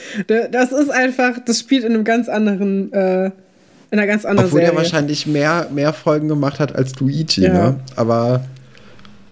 Das 0.51 0.71
ist 0.71 0.89
einfach, 0.91 1.39
das 1.43 1.59
spielt 1.59 1.83
in 1.83 1.93
einem 1.93 2.03
ganz 2.03 2.29
anderen, 2.29 2.93
äh, 2.93 3.25
in 3.25 3.99
einer 3.99 4.07
ganz 4.07 4.25
anderen 4.25 4.47
Obwohl 4.47 4.59
Serie. 4.61 4.73
der 4.73 4.77
wahrscheinlich 4.83 5.25
mehr, 5.27 5.67
mehr 5.73 5.93
Folgen 5.93 6.27
gemacht 6.27 6.59
hat 6.59 6.75
als 6.75 6.99
Luigi, 6.99 7.41
Ja. 7.43 7.53
ne? 7.71 7.79
Aber. 7.95 8.45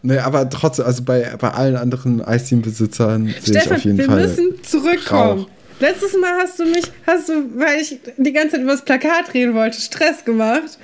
Ne, 0.06 0.22
aber 0.22 0.50
trotzdem, 0.50 0.86
also 0.86 1.02
bei, 1.04 1.32
bei 1.40 1.50
allen 1.52 1.78
anderen 1.78 2.22
Eisdielenbesitzern 2.22 3.34
sehe 3.42 3.58
ich 3.58 3.72
auf 3.72 3.86
jeden 3.86 3.98
wir 4.00 4.06
Fall. 4.06 4.24
müssen 4.28 4.50
zurückkommen. 4.62 5.40
Rauch. 5.44 5.48
Letztes 5.80 6.12
Mal 6.20 6.32
hast 6.42 6.60
du 6.60 6.66
mich, 6.66 6.84
hast 7.08 7.30
du, 7.30 7.34
weil 7.56 7.80
ich 7.82 8.00
die 8.18 8.34
ganze 8.34 8.52
Zeit 8.56 8.62
über 8.64 8.72
das 8.74 8.84
Plakat 8.84 9.34
reden 9.34 9.54
wollte, 9.54 9.80
Stress 9.80 10.26
gemacht. 10.26 10.78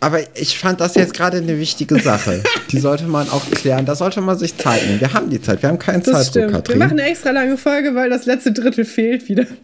Aber 0.00 0.20
ich 0.36 0.58
fand 0.58 0.80
das 0.80 0.94
jetzt 0.94 1.12
gerade 1.12 1.38
eine 1.38 1.58
wichtige 1.58 1.98
Sache. 1.98 2.42
Die 2.70 2.78
sollte 2.78 3.04
man 3.04 3.28
auch 3.30 3.50
klären. 3.50 3.84
Da 3.84 3.96
sollte 3.96 4.20
man 4.20 4.38
sich 4.38 4.56
Zeit 4.56 4.86
nehmen. 4.86 5.00
Wir 5.00 5.12
haben 5.12 5.28
die 5.28 5.42
Zeit. 5.42 5.60
Wir 5.62 5.70
haben 5.70 5.78
keinen 5.78 6.02
Das 6.02 6.12
Zeitdruck, 6.12 6.30
stimmt. 6.30 6.50
Wir 6.50 6.52
Katrin. 6.58 6.78
machen 6.78 7.00
eine 7.00 7.08
extra 7.10 7.30
lange 7.30 7.56
Folge, 7.58 7.94
weil 7.96 8.08
das 8.08 8.24
letzte 8.26 8.52
Drittel 8.52 8.84
fehlt 8.84 9.28
wieder. 9.28 9.44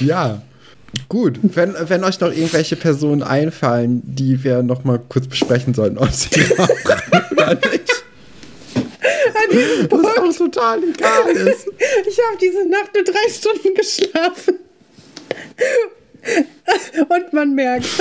Ja. 0.00 0.42
Gut, 1.08 1.38
wenn, 1.42 1.74
wenn 1.88 2.04
euch 2.04 2.20
noch 2.20 2.30
irgendwelche 2.32 2.76
Personen 2.76 3.22
einfallen, 3.22 4.02
die 4.04 4.42
wir 4.44 4.62
noch 4.62 4.84
mal 4.84 4.98
kurz 5.08 5.26
besprechen 5.26 5.74
sollten, 5.74 5.98
ob 5.98 6.10
sie 6.12 6.28
rauchen 6.58 7.26
oder 7.32 7.54
nicht. 7.54 8.04
Was 9.90 10.18
auch 10.18 10.36
total 10.36 10.78
egal 10.84 11.30
ist. 11.48 11.66
Ich 12.08 12.18
habe 12.26 12.38
diese 12.40 12.68
Nacht 12.68 12.90
nur 12.94 13.04
drei 13.04 13.28
Stunden 13.32 13.74
geschlafen. 13.74 14.54
Und 17.08 17.32
man 17.32 17.54
merkt. 17.54 17.86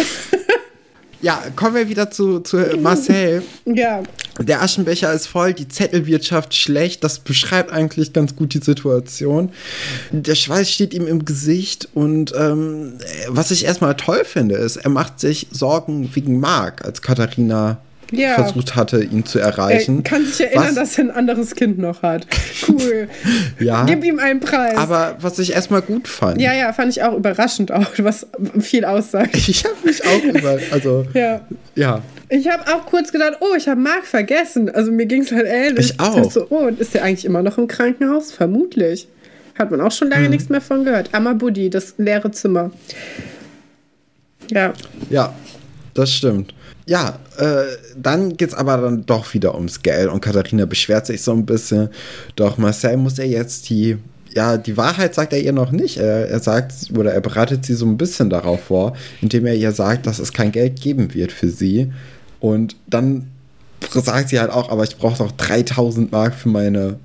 Ja, 1.21 1.43
kommen 1.57 1.75
wir 1.75 1.89
wieder 1.89 2.11
zu, 2.11 2.39
zu 2.39 2.57
Marcel. 2.79 3.43
Ja, 3.65 4.03
Der 4.39 4.61
Aschenbecher 4.61 5.11
ist 5.13 5.27
voll, 5.27 5.53
die 5.53 5.67
Zettelwirtschaft 5.67 6.55
schlecht. 6.55 7.03
Das 7.03 7.19
beschreibt 7.19 7.73
eigentlich 7.73 8.13
ganz 8.13 8.37
gut 8.37 8.53
die 8.53 8.59
Situation. 8.59 9.51
Der 10.11 10.35
Schweiß 10.35 10.71
steht 10.71 10.93
ihm 10.93 11.07
im 11.07 11.25
Gesicht 11.25 11.89
und 11.93 12.33
ähm, 12.37 12.93
was 13.27 13.51
ich 13.51 13.65
erstmal 13.65 13.97
toll 13.97 14.23
finde, 14.23 14.55
ist, 14.55 14.77
er 14.77 14.89
macht 14.89 15.19
sich 15.19 15.47
Sorgen 15.51 16.09
wegen 16.15 16.39
Marc, 16.39 16.85
als 16.85 17.01
Katharina 17.01 17.81
Ja. 18.11 18.35
versucht 18.35 18.75
hatte, 18.75 19.03
ihn 19.03 19.25
zu 19.25 19.39
er 19.39 19.45
erreichen. 19.47 20.03
kann 20.03 20.25
sich 20.25 20.41
erinnern, 20.41 20.67
was, 20.69 20.75
dass 20.75 20.97
er 20.97 21.05
ein 21.05 21.11
anderes 21.11 21.55
Kind 21.55 21.77
noch 21.77 22.01
hat. 22.01 22.25
Cool. 22.67 23.07
Ja. 23.59 23.83
Gib 23.85 24.03
ihm 24.03 24.19
einen 24.19 24.39
Preis. 24.39 24.77
Aber 24.77 25.17
was 25.19 25.37
ich 25.39 25.53
erstmal 25.53 25.81
gut 25.81 26.07
fand. 26.07 26.39
ja, 26.41 26.53
ja, 26.53 26.71
fand 26.73 26.91
ich 26.91 27.03
auch 27.03 27.15
überraschend 27.15 27.71
auch, 27.71 27.87
was 27.97 28.25
viel 28.59 28.85
aussagt. 28.85 29.35
Ich 29.49 29.63
habe 29.65 29.75
mich 29.83 30.03
auch 30.05 30.23
über, 30.23 30.57
also 30.71 31.05
Ja. 31.13 31.41
ja, 31.75 32.01
Ich 32.29 32.47
habe 32.49 32.63
auch 32.73 32.85
kurz 32.85 33.11
gedacht, 33.11 33.37
oh, 33.41 33.55
ich 33.57 33.67
habe 33.67 33.79
Marc 33.81 34.05
vergessen. 34.05 34.69
Also 34.73 34.91
mir 34.91 35.05
ging 35.05 35.21
es 35.23 35.31
halt 35.31 35.45
ähnlich. 35.47 35.91
Ich 35.91 35.99
auch. 35.99 36.15
dachte 36.15 36.29
So, 36.29 36.47
oh, 36.49 36.67
und 36.67 36.79
ist 36.79 36.93
der 36.93 37.03
eigentlich 37.03 37.25
immer 37.25 37.41
noch 37.43 37.57
im 37.57 37.67
Krankenhaus? 37.67 38.31
Vermutlich. 38.31 39.07
Hat 39.57 39.71
man 39.71 39.81
auch 39.81 39.91
schon 39.91 40.09
lange 40.09 40.29
nichts 40.29 40.47
mehr 40.49 40.61
von 40.61 40.85
gehört. 40.85 41.09
Amabudi, 41.13 41.69
das 41.69 41.95
leere 41.97 42.31
Zimmer. 42.31 42.71
Ja. 44.51 44.73
ja, 45.09 45.33
das 45.93 46.13
stimmt. 46.13 46.53
Ja, 46.89 47.19
äh, 47.37 47.77
dann 47.95 48.35
geht's 48.35 48.55
aber 48.55 48.77
dann 48.77 49.05
doch 49.05 49.31
wieder 49.35 49.53
ums 49.53 49.83
Geld 49.83 50.09
und 50.09 50.21
Katharina 50.21 50.65
beschwert 50.65 51.05
sich 51.05 51.21
so 51.21 51.31
ein 51.33 51.45
bisschen. 51.45 51.89
Doch 52.35 52.57
Marcel 52.57 52.97
muss 52.97 53.19
er 53.19 53.27
jetzt 53.27 53.69
die, 53.69 53.97
ja, 54.33 54.57
die 54.57 54.75
Wahrheit 54.75 55.13
sagt 55.13 55.33
er 55.33 55.39
ihr 55.39 55.51
noch 55.51 55.69
nicht. 55.69 55.97
Er, 55.97 56.27
er 56.27 56.39
sagt, 56.39 56.73
oder 56.97 57.13
er 57.13 57.21
bereitet 57.21 57.63
sie 57.63 57.75
so 57.75 57.85
ein 57.85 57.95
bisschen 57.95 58.31
darauf 58.31 58.63
vor, 58.63 58.95
indem 59.21 59.45
er 59.45 59.53
ihr 59.53 59.71
sagt, 59.71 60.07
dass 60.07 60.17
es 60.17 60.33
kein 60.33 60.51
Geld 60.51 60.81
geben 60.81 61.13
wird 61.13 61.31
für 61.31 61.49
sie. 61.49 61.93
Und 62.39 62.75
dann 62.87 63.27
sagt 63.91 64.29
sie 64.29 64.39
halt 64.39 64.49
auch, 64.49 64.71
aber 64.71 64.83
ich 64.83 64.97
brauche 64.97 65.19
doch 65.19 65.31
3000 65.31 66.11
Mark 66.11 66.33
für 66.33 66.49
meine. 66.49 66.97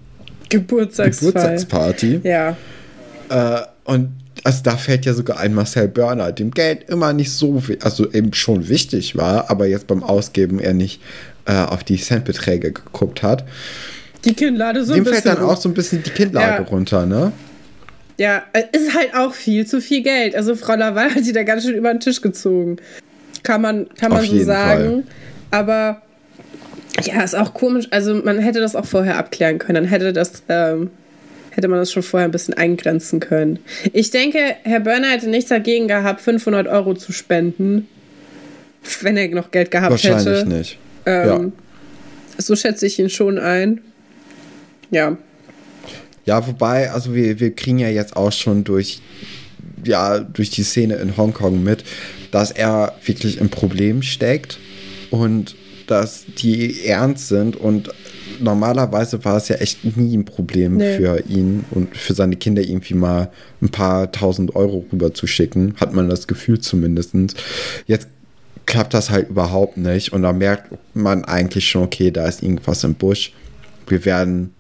Geburtstagsparty. 0.49 2.20
Ja. 2.25 2.57
Äh, 3.29 3.61
und 3.85 4.14
also 4.44 4.61
da 4.62 4.76
fällt 4.76 5.07
ja 5.07 5.14
sogar 5.14 5.40
ein 5.40 5.54
Marcel 5.54 5.88
Börner, 5.88 6.30
dem 6.33 6.50
Geld 6.50 6.88
immer 6.88 7.12
nicht 7.12 7.33
so, 7.33 7.62
also 7.83 8.11
eben 8.12 8.33
schon 8.35 8.68
wichtig 8.68 9.16
war, 9.16 9.50
aber 9.50 9.66
jetzt 9.66 9.87
beim 9.87 10.02
Ausgeben 10.04 10.61
er 10.61 10.74
nicht 10.74 11.00
äh, 11.46 11.54
auf 11.54 11.83
die 11.83 11.98
Centbeträge 11.98 12.72
geguckt 12.72 13.22
hat. 13.22 13.44
Die 14.24 14.35
Kinnlade 14.35 14.85
so 14.85 14.92
ein 14.92 14.96
dem 14.98 15.04
bisschen. 15.04 15.22
fällt 15.22 15.38
dann 15.38 15.44
auch 15.44 15.57
so 15.61 15.68
ein 15.68 15.74
bisschen 15.74 16.02
die 16.02 16.11
Kinnlage 16.11 16.62
Ja. 16.62 16.68
runter, 16.68 17.07
ne? 17.07 17.33
Ja, 18.16 18.42
äh, 18.52 18.62
ist 18.72 18.94
halt 18.94 19.14
auch 19.14 19.35
viel 19.35 19.66
zu 19.66 19.80
viel 19.80 20.02
Geld. 20.02 20.37
Also 20.37 20.54
Frau 20.54 20.76
Laval 20.76 21.14
hat 21.14 21.24
sie 21.24 21.33
da 21.33 21.42
ganz 21.42 21.64
schön 21.64 21.74
über 21.74 21.92
den 21.92 22.00
Tisch 22.00 22.20
gezogen. 22.20 22.76
Kann 23.42 23.61
man, 23.61 23.88
kann 23.98 24.11
man 24.12 24.20
Auf 24.20 24.26
so 24.26 24.42
sagen. 24.44 25.04
Aber 25.50 26.00
ja, 27.02 27.22
ist 27.22 27.35
auch 27.35 27.52
komisch. 27.54 27.87
Also 27.90 28.14
man 28.14 28.38
hätte 28.38 28.61
das 28.61 28.76
auch 28.76 28.85
vorher 28.85 29.18
abklären 29.18 29.59
können. 29.59 29.74
Dann 29.83 29.85
hätte 29.87 30.12
das, 30.12 30.42
ähm, 30.48 30.90
hätte 31.55 31.69
man 31.69 31.79
das 31.79 31.93
schon 31.93 32.03
vorher 32.03 32.29
ein 32.29 32.33
bisschen 32.33 32.55
eingrenzen 32.55 33.21
können. 33.21 33.59
Ich 33.93 34.11
denke, 34.11 34.38
Herr 34.62 34.81
Börner 34.81 35.09
hätte 35.09 35.29
nichts 35.29 35.51
dagegen 35.51 35.88
gehabt, 35.88 36.21
500 36.21 36.67
Euro 36.67 36.95
zu 36.95 37.12
spenden. 37.12 37.88
wenn 39.01 39.17
er 39.17 39.29
noch 39.29 39.51
Geld 39.51 39.71
gehabt 39.71 39.90
Wahrscheinlich 39.90 40.27
hätte. 40.27 40.49
nicht. 40.49 40.79
Ähm, 41.07 41.29
ja. 41.29 41.53
So 42.38 42.57
schätze 42.57 42.87
ich 42.87 42.99
ihn 42.99 43.11
schon 43.11 43.38
ein. 43.38 43.81
Ja. 44.90 45.17
Ja, 46.27 46.47
wobei, 46.47 46.90
also 46.90 47.14
wir, 47.14 47.38
wir 47.38 47.55
kriegen 47.55 47.79
ja 47.79 47.88
jetzt 47.88 48.17
auch 48.17 48.33
schon 48.33 48.64
durch, 48.64 49.01
ja, 49.85 50.21
durch 50.21 50.51
die 50.51 50.62
Szene 50.62 50.95
in 50.97 51.17
Hongkong 51.17 51.62
mit, 51.62 51.85
dass 52.31 52.51
er 52.51 52.95
wirklich 53.05 53.38
im 53.38 53.51
Problem 53.51 54.03
steckt 54.03 54.59
und 55.11 55.55
dass 55.87 56.25
die 56.38 56.85
ernst 56.87 57.29
sind 57.29 57.57
und 57.57 57.90
normalerweise 58.40 59.25
war 59.25 59.37
es 59.37 59.49
ja 59.49 59.57
echt 59.57 59.97
nie 59.97 60.16
ein 60.16 60.25
Problem 60.25 60.77
Nee. 60.77 60.97
für 60.97 61.23
ihn 61.29 61.64
und 61.70 61.97
für 61.97 62.14
seine 62.14 62.37
Kinder 62.37 62.62
irgendwie 62.62 62.94
mal 62.94 63.31
ein 63.62 63.68
paar 63.68 64.11
tausend 64.12 64.57
Euro 64.57 64.85
rüber 64.92 65.14
zu 65.14 65.27
schicken, 65.27 65.75
hat 65.81 65.92
man 65.92 66.09
das 66.09 66.27
Gefühl 66.27 66.59
zumindest. 66.61 67.14
Jetzt 67.87 68.09
klappt 68.66 68.94
das 68.94 69.11
halt 69.11 69.29
überhaupt 69.29 69.77
nicht 69.77 70.12
und 70.12 70.23
da 70.23 70.33
merkt 70.33 70.73
man 70.94 71.25
eigentlich 71.25 71.68
schon, 71.68 71.83
okay, 71.83 72.11
da 72.11 72.27
ist 72.27 72.42
irgendwas 72.42 72.83
im 72.85 72.94
Busch. 72.94 73.33
Wir 73.87 74.05
werden 74.05 74.55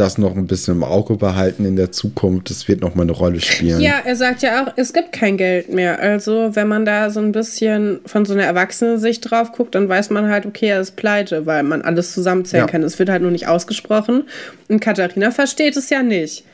das 0.00 0.18
noch 0.18 0.36
ein 0.36 0.46
bisschen 0.46 0.74
im 0.76 0.84
Auge 0.84 1.16
behalten 1.16 1.64
in 1.64 1.76
der 1.76 1.92
Zukunft. 1.92 2.50
Das 2.50 2.68
wird 2.68 2.80
noch 2.80 2.94
mal 2.94 3.02
eine 3.02 3.12
Rolle 3.12 3.40
spielen. 3.40 3.80
Ja, 3.80 3.94
er 4.04 4.16
sagt 4.16 4.42
ja 4.42 4.62
auch, 4.64 4.72
es 4.76 4.92
gibt 4.92 5.12
kein 5.12 5.36
Geld 5.36 5.72
mehr. 5.72 5.98
Also, 6.00 6.50
wenn 6.54 6.68
man 6.68 6.84
da 6.84 7.10
so 7.10 7.20
ein 7.20 7.32
bisschen 7.32 8.00
von 8.06 8.24
so 8.24 8.34
einer 8.34 8.44
Erwachsenensicht 8.44 9.30
drauf 9.30 9.52
guckt, 9.52 9.74
dann 9.74 9.88
weiß 9.88 10.10
man 10.10 10.28
halt, 10.28 10.46
okay, 10.46 10.68
er 10.68 10.80
ist 10.80 10.96
pleite, 10.96 11.46
weil 11.46 11.62
man 11.62 11.82
alles 11.82 12.12
zusammenzählen 12.12 12.66
Ja. 12.66 12.70
kann. 12.70 12.82
Es 12.82 12.98
wird 12.98 13.08
halt 13.08 13.22
nur 13.22 13.30
nicht 13.30 13.48
ausgesprochen. 13.48 14.24
Und 14.68 14.80
Katharina 14.80 15.30
versteht 15.30 15.76
es 15.76 15.90
ja 15.90 16.02
nicht. 16.02 16.44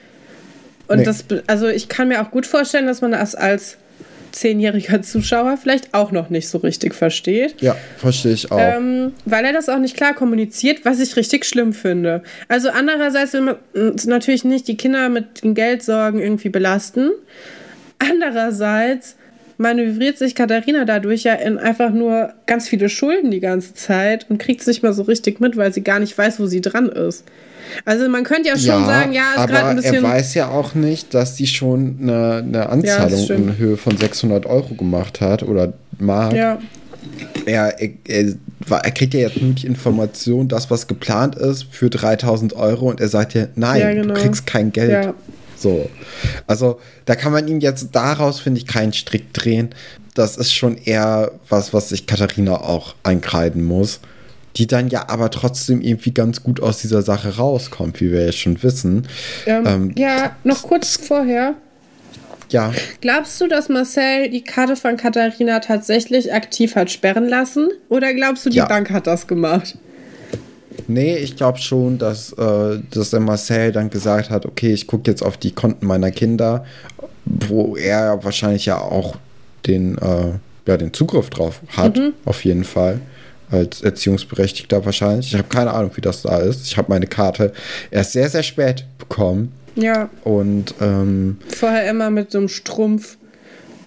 Und 0.88 0.98
Nee. 0.98 1.04
das, 1.04 1.24
also 1.46 1.66
ich 1.68 1.88
kann 1.88 2.08
mir 2.08 2.20
auch 2.22 2.30
gut 2.30 2.46
vorstellen, 2.46 2.86
dass 2.86 3.00
man 3.00 3.12
das 3.12 3.34
als 3.34 3.78
zehnjähriger 4.34 5.02
Zuschauer 5.02 5.56
vielleicht 5.56 5.94
auch 5.94 6.12
noch 6.12 6.30
nicht 6.30 6.48
so 6.48 6.58
richtig 6.58 6.94
versteht. 6.94 7.60
Ja, 7.60 7.76
verstehe 7.96 8.32
ich 8.32 8.50
auch. 8.50 8.58
Ähm, 8.60 9.12
weil 9.24 9.44
er 9.44 9.52
das 9.52 9.68
auch 9.68 9.78
nicht 9.78 9.96
klar 9.96 10.14
kommuniziert, 10.14 10.84
was 10.84 11.00
ich 11.00 11.16
richtig 11.16 11.44
schlimm 11.44 11.72
finde. 11.72 12.22
Also 12.48 12.70
andererseits 12.70 13.32
will 13.32 13.42
man 13.42 13.56
äh, 13.74 13.92
natürlich 14.06 14.44
nicht 14.44 14.68
die 14.68 14.76
Kinder 14.76 15.08
mit 15.08 15.42
den 15.42 15.54
Geldsorgen 15.54 16.20
irgendwie 16.20 16.48
belasten. 16.48 17.10
Andererseits 17.98 19.16
manövriert 19.58 20.18
sich 20.18 20.34
Katharina 20.34 20.84
dadurch 20.84 21.24
ja 21.24 21.34
in 21.34 21.58
einfach 21.58 21.90
nur 21.90 22.32
ganz 22.46 22.68
viele 22.68 22.88
Schulden 22.88 23.30
die 23.30 23.40
ganze 23.40 23.74
Zeit 23.74 24.26
und 24.28 24.38
kriegt 24.38 24.60
es 24.60 24.66
nicht 24.66 24.82
mal 24.82 24.92
so 24.92 25.02
richtig 25.02 25.40
mit, 25.40 25.56
weil 25.56 25.72
sie 25.72 25.82
gar 25.82 26.00
nicht 26.00 26.16
weiß, 26.16 26.40
wo 26.40 26.46
sie 26.46 26.60
dran 26.60 26.88
ist. 26.88 27.24
Also 27.84 28.08
man 28.08 28.24
könnte 28.24 28.48
ja 28.48 28.56
schon 28.56 28.84
sagen, 28.84 29.12
ja, 29.12 29.30
ist 29.30 29.36
gerade 29.36 29.58
aber 29.58 29.68
ein 29.70 29.76
bisschen... 29.76 29.94
er 29.96 30.02
weiß 30.02 30.34
ja 30.34 30.48
auch 30.48 30.74
nicht, 30.74 31.14
dass 31.14 31.36
sie 31.36 31.46
schon 31.46 31.98
eine, 32.00 32.44
eine 32.46 32.68
Anzahlung 32.68 33.24
stimmt. 33.24 33.50
in 33.50 33.58
Höhe 33.58 33.76
von 33.76 33.96
600 33.96 34.46
Euro 34.46 34.74
gemacht 34.74 35.20
hat 35.20 35.42
oder 35.42 35.72
Mark. 35.98 36.34
ja, 36.34 36.58
Er, 37.46 37.80
er, 37.80 38.34
er 38.68 38.90
kriegt 38.90 39.14
ja 39.14 39.20
jetzt 39.20 39.40
nur 39.40 39.52
die 39.54 39.66
Information, 39.66 40.48
das, 40.48 40.70
was 40.70 40.86
geplant 40.86 41.36
ist, 41.36 41.66
für 41.70 41.90
3000 41.90 42.54
Euro 42.54 42.90
und 42.90 43.00
er 43.00 43.08
sagt 43.08 43.34
ja, 43.34 43.46
nein, 43.54 43.80
Ja, 43.80 43.92
genau. 43.92 44.14
du 44.14 44.20
kriegst 44.20 44.46
kein 44.46 44.72
Geld. 44.72 44.90
Ja. 44.90 45.14
So. 45.56 45.88
Also, 46.46 46.80
da 47.06 47.14
kann 47.16 47.32
man 47.32 47.46
ihm 47.48 47.60
jetzt 47.60 47.88
daraus, 47.92 48.40
finde 48.40 48.60
ich, 48.60 48.66
keinen 48.66 48.92
Strick 48.92 49.32
drehen. 49.32 49.70
Das 50.14 50.36
ist 50.36 50.52
schon 50.54 50.76
eher 50.76 51.32
was, 51.48 51.72
was 51.74 51.88
sich 51.88 52.06
Katharina 52.06 52.56
auch 52.60 52.94
einkreiden 53.02 53.62
muss. 53.64 54.00
Die 54.56 54.68
dann 54.68 54.88
ja 54.88 55.08
aber 55.08 55.30
trotzdem 55.32 55.80
irgendwie 55.80 56.12
ganz 56.12 56.42
gut 56.44 56.60
aus 56.60 56.80
dieser 56.80 57.02
Sache 57.02 57.36
rauskommt, 57.36 58.00
wie 58.00 58.12
wir 58.12 58.24
ja 58.26 58.30
schon 58.32 58.62
wissen. 58.62 59.08
ähm, 59.46 59.66
Ähm, 59.66 59.92
ja, 59.96 60.36
noch 60.44 60.62
kurz 60.62 60.96
vorher. 60.96 61.54
Ja, 62.50 62.72
Glaubst 63.00 63.40
du, 63.40 63.48
dass 63.48 63.68
Marcel 63.68 64.30
die 64.30 64.42
Karte 64.44 64.76
von 64.76 64.96
Katharina 64.96 65.58
tatsächlich 65.58 66.32
aktiv 66.32 66.76
hat 66.76 66.90
sperren 66.90 67.26
lassen? 67.28 67.68
Oder 67.88 68.14
glaubst 68.14 68.46
du, 68.46 68.50
die 68.50 68.58
Ja. 68.58 68.66
Bank 68.66 68.90
hat 68.90 69.08
das 69.08 69.26
gemacht? 69.26 69.76
Nee, 70.86 71.16
ich 71.16 71.36
glaube 71.36 71.58
schon, 71.58 71.98
dass, 71.98 72.32
äh, 72.32 72.78
dass 72.90 73.10
der 73.10 73.20
Marcel 73.20 73.72
dann 73.72 73.90
gesagt 73.90 74.30
hat, 74.30 74.46
okay, 74.46 74.72
ich 74.72 74.86
gucke 74.86 75.10
jetzt 75.10 75.22
auf 75.22 75.36
die 75.36 75.52
Konten 75.52 75.86
meiner 75.86 76.10
Kinder, 76.10 76.64
wo 77.24 77.76
er 77.76 78.22
wahrscheinlich 78.24 78.66
ja 78.66 78.78
auch 78.78 79.16
den, 79.66 79.96
äh, 79.98 80.32
ja, 80.66 80.76
den 80.76 80.92
Zugriff 80.92 81.30
drauf 81.30 81.60
hat, 81.76 82.00
auf 82.24 82.44
jeden 82.44 82.64
Fall. 82.64 83.00
Als 83.50 83.82
Erziehungsberechtigter 83.82 84.84
wahrscheinlich. 84.84 85.28
Ich 85.28 85.34
habe 85.38 85.48
keine 85.48 85.72
Ahnung, 85.72 85.90
wie 85.94 86.00
das 86.00 86.22
da 86.22 86.38
ist. 86.38 86.66
Ich 86.66 86.76
habe 86.76 86.90
meine 86.90 87.06
Karte 87.06 87.52
erst 87.90 88.12
sehr, 88.12 88.28
sehr 88.28 88.42
spät 88.42 88.84
bekommen. 88.98 89.52
Ja, 89.76 90.08
Und 90.24 90.74
ähm, 90.80 91.38
vorher 91.48 91.88
immer 91.90 92.10
mit 92.10 92.30
so 92.30 92.38
einem 92.38 92.48
Strumpf 92.48 93.16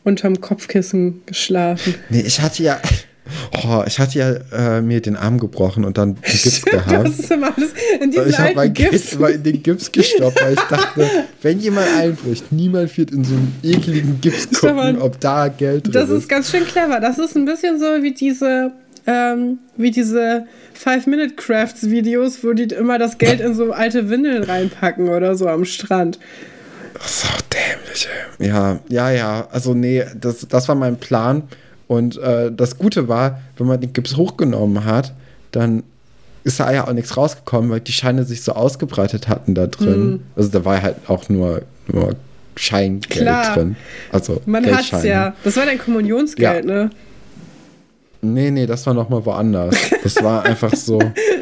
unterm 0.03 0.39
Kopfkissen 0.41 1.21
geschlafen. 1.25 1.95
nee, 2.09 2.21
ich 2.21 2.39
hatte 2.41 2.63
ja, 2.63 2.79
oh, 3.63 3.83
ich 3.85 3.99
hatte 3.99 4.19
ja 4.19 4.77
äh, 4.77 4.81
mir 4.81 5.01
den 5.01 5.15
Arm 5.15 5.39
gebrochen 5.39 5.85
und 5.85 5.97
dann 5.97 6.09
einen 6.09 6.21
Gips 6.21 6.61
gehabt. 6.65 7.07
Das 7.07 7.19
ist 7.19 7.31
immer 7.31 7.53
alles 7.55 7.71
in 8.01 8.11
Ich 8.11 8.17
habe 8.17 8.43
alten 8.43 8.55
mein 8.55 8.73
Gips 8.73 9.13
in 9.13 9.43
den 9.43 9.63
Gips 9.63 9.91
gestoppt, 9.91 10.41
weil 10.41 10.53
ich 10.53 10.59
dachte, 10.61 11.09
wenn 11.41 11.59
jemand 11.59 11.87
einbricht, 11.97 12.51
niemand 12.51 12.97
wird 12.97 13.11
in 13.11 13.23
so 13.23 13.33
einen 13.35 13.55
ekligen 13.63 14.19
Gips 14.21 14.43
Stefan, 14.57 14.75
gucken, 14.95 15.01
ob 15.01 15.19
da 15.19 15.47
Geld 15.47 15.85
drin 15.85 15.93
Das 15.93 16.09
ist. 16.09 16.23
ist 16.23 16.29
ganz 16.29 16.51
schön 16.51 16.65
clever. 16.65 16.99
Das 16.99 17.17
ist 17.19 17.35
ein 17.35 17.45
bisschen 17.45 17.79
so 17.79 17.85
wie 18.01 18.13
diese, 18.13 18.71
ähm, 19.05 19.59
wie 19.77 19.91
diese 19.91 20.45
Five-Minute-Crafts-Videos, 20.73 22.43
wo 22.43 22.53
die 22.53 22.63
immer 22.65 22.99
das 22.99 23.17
Geld 23.17 23.39
in 23.41 23.53
so 23.55 23.71
alte 23.71 24.09
Windeln 24.09 24.43
reinpacken 24.43 25.09
oder 25.09 25.35
so 25.35 25.47
am 25.47 25.65
Strand. 25.65 26.19
Das 26.93 27.23
ist 27.23 27.25
auch 27.25 27.41
dämlich. 27.41 28.07
ey. 28.39 28.47
Ja, 28.47 28.79
ja, 28.89 29.11
ja. 29.11 29.47
Also 29.51 29.73
nee, 29.73 30.03
das, 30.19 30.47
das 30.47 30.67
war 30.67 30.75
mein 30.75 30.97
Plan. 30.97 31.43
Und 31.87 32.17
äh, 32.17 32.51
das 32.51 32.77
Gute 32.77 33.07
war, 33.07 33.39
wenn 33.57 33.67
man 33.67 33.79
den 33.79 33.93
Gips 33.93 34.17
hochgenommen 34.17 34.83
hat, 34.85 35.13
dann 35.51 35.83
ist 36.43 36.59
da 36.59 36.71
ja 36.71 36.87
auch 36.87 36.93
nichts 36.93 37.15
rausgekommen, 37.17 37.69
weil 37.69 37.79
die 37.81 37.91
Scheine 37.91 38.23
sich 38.23 38.41
so 38.43 38.53
ausgebreitet 38.53 39.27
hatten 39.27 39.53
da 39.55 39.67
drin. 39.67 40.09
Mhm. 40.09 40.19
Also 40.35 40.49
da 40.49 40.65
war 40.65 40.81
halt 40.81 40.95
auch 41.07 41.27
nur, 41.29 41.61
nur 41.87 42.15
Scheingeld 42.55 43.09
Klar. 43.09 43.53
drin. 43.55 43.75
Also 44.11 44.41
Man 44.45 44.65
hat's 44.65 45.03
ja. 45.03 45.33
Das 45.43 45.55
war 45.57 45.65
dein 45.65 45.77
Kommunionsgeld, 45.77 46.65
Ja. 46.65 46.71
ne? 46.71 46.89
Nee, 48.21 48.49
nee, 48.51 48.65
das 48.65 48.85
war 48.87 48.93
noch 48.93 49.09
mal 49.09 49.23
woanders. 49.25 49.75
Das 50.03 50.21
war 50.23 50.43
einfach 50.43 50.73
so. 50.75 50.99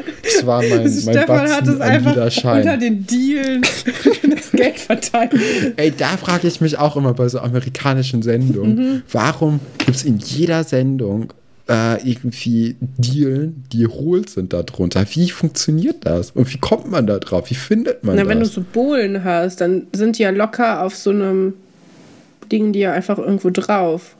Das 0.46 0.54
war 0.54 0.62
mein, 0.62 0.82
mein 0.84 0.92
Stefan 0.92 1.50
hat 1.50 1.66
es 1.66 1.78
Batzen 1.78 1.82
einfach 1.82 2.56
unter 2.58 2.76
den 2.76 3.06
Dielen 3.06 3.62
das 4.30 4.50
Geld 4.52 4.78
verteilt. 4.78 5.32
Ey, 5.76 5.92
da 5.96 6.16
frage 6.16 6.46
ich 6.48 6.60
mich 6.60 6.78
auch 6.78 6.96
immer 6.96 7.12
bei 7.14 7.28
so 7.28 7.38
amerikanischen 7.40 8.22
Sendungen, 8.22 8.76
Mhm. 8.76 9.02
warum 9.12 9.60
gibt 9.78 9.96
es 9.96 10.04
in 10.04 10.18
jeder 10.18 10.64
Sendung 10.64 11.32
äh, 11.68 12.00
irgendwie 12.08 12.76
Dealen, 12.98 13.64
die 13.72 13.86
hohl 13.86 14.28
sind 14.28 14.52
darunter? 14.52 15.04
Wie 15.12 15.30
funktioniert 15.30 15.96
das? 16.06 16.30
Und 16.30 16.52
wie 16.54 16.58
kommt 16.58 16.88
man 16.90 17.06
da 17.06 17.18
drauf? 17.18 17.50
Wie 17.50 17.54
findet 17.54 18.04
man 18.04 18.14
Na, 18.16 18.26
wenn 18.28 18.38
du 18.38 18.44
das? 18.44 18.54
so 18.54 18.62
Bohlen 18.72 19.24
hast, 19.24 19.60
dann 19.60 19.86
sind 19.92 20.18
die 20.18 20.22
ja 20.22 20.30
locker 20.30 20.82
auf 20.84 20.94
so 20.94 21.10
einem 21.10 21.54
Ding, 22.52 22.72
die 22.72 22.78
ja 22.80 22.92
einfach 22.92 23.18
irgendwo 23.18 23.50
drauf. 23.50 24.14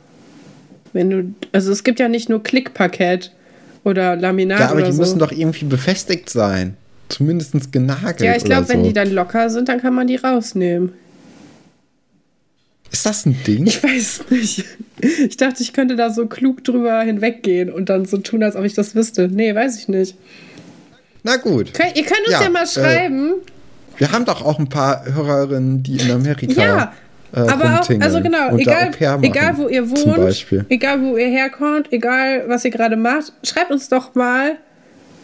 Wenn 0.93 1.09
du, 1.09 1.33
also 1.53 1.71
es 1.71 1.83
gibt 1.83 1.99
ja 1.99 2.09
nicht 2.09 2.27
nur 2.29 2.43
Klickparkett 2.43 3.31
oder 3.87 4.17
Laminat 4.17 4.59
ja, 4.59 4.69
aber 4.69 4.81
die 4.81 4.91
so. 4.91 4.99
müssen 4.99 5.19
doch 5.19 5.31
irgendwie 5.31 5.65
befestigt 5.65 6.29
sein. 6.29 6.75
Zumindest 7.07 7.71
genagelt. 7.71 8.19
ja, 8.19 8.35
ich 8.35 8.43
glaube, 8.43 8.65
so. 8.65 8.73
wenn 8.73 8.83
die 8.83 8.91
dann 8.91 9.11
locker 9.11 9.49
sind, 9.49 9.69
dann 9.69 9.79
kann 9.79 9.93
man 9.93 10.07
die 10.07 10.17
rausnehmen. 10.17 10.91
Ist 12.91 13.05
das 13.05 13.25
ein 13.25 13.41
Ding? 13.45 13.65
Ich 13.65 13.81
weiß 13.81 14.25
nicht. 14.29 14.65
Ich 14.99 15.37
dachte, 15.37 15.61
ich 15.61 15.73
könnte 15.73 15.95
da 15.95 16.09
so 16.09 16.25
klug 16.25 16.63
drüber 16.63 17.01
hinweggehen 17.01 17.71
und 17.71 17.89
dann 17.89 18.05
so 18.05 18.17
tun, 18.17 18.43
als 18.43 18.55
ob 18.55 18.65
ich 18.65 18.73
das 18.73 18.95
wüsste. 18.95 19.29
Nee, 19.29 19.53
weiß 19.53 19.77
ich 19.77 19.87
nicht. 19.87 20.17
Na 21.23 21.37
gut. 21.37 21.73
Könnt, 21.73 21.95
ihr 21.95 22.03
könnt 22.03 22.25
uns 22.25 22.31
ja, 22.31 22.43
Ja, 22.43 22.49
mal 22.49 22.63
äh, 22.63 22.67
schreiben. 22.67 23.33
Wir 23.97 24.11
haben 24.11 24.25
doch 24.25 24.43
auch 24.43 24.59
ein 24.59 24.69
paar 24.69 25.05
Hörerinnen, 25.05 25.83
die 25.83 25.97
in 25.97 26.11
Amerika. 26.11 26.61
Ja, 26.61 26.93
äh, 27.33 27.39
aber 27.39 27.81
auch, 27.81 27.89
also 27.99 28.21
genau, 28.21 28.55
egal, 28.57 28.91
egal 29.21 29.57
wo 29.57 29.67
ihr 29.67 29.89
wohnt, 29.89 30.65
egal 30.69 31.01
wo 31.01 31.17
ihr 31.17 31.27
herkommt, 31.27 31.91
egal 31.91 32.45
was 32.47 32.63
ihr 32.63 32.71
gerade 32.71 32.95
macht, 32.95 33.33
schreibt 33.43 33.71
uns 33.71 33.89
doch 33.89 34.15
mal, 34.15 34.57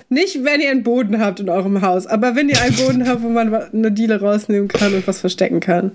nicht 0.10 0.44
wenn 0.44 0.62
ihr 0.62 0.70
einen 0.70 0.84
Boden 0.84 1.20
habt 1.20 1.40
in 1.40 1.50
eurem 1.50 1.82
Haus, 1.82 2.06
aber 2.06 2.36
wenn 2.36 2.50
ihr 2.50 2.62
einen 2.62 2.76
Boden 2.76 3.08
habt, 3.08 3.24
wo 3.24 3.30
man 3.30 3.54
eine 3.54 3.92
Diele 3.92 4.20
rausnehmen 4.20 4.68
kann 4.68 4.94
und 4.94 5.08
was 5.08 5.20
verstecken 5.20 5.60
kann. 5.60 5.92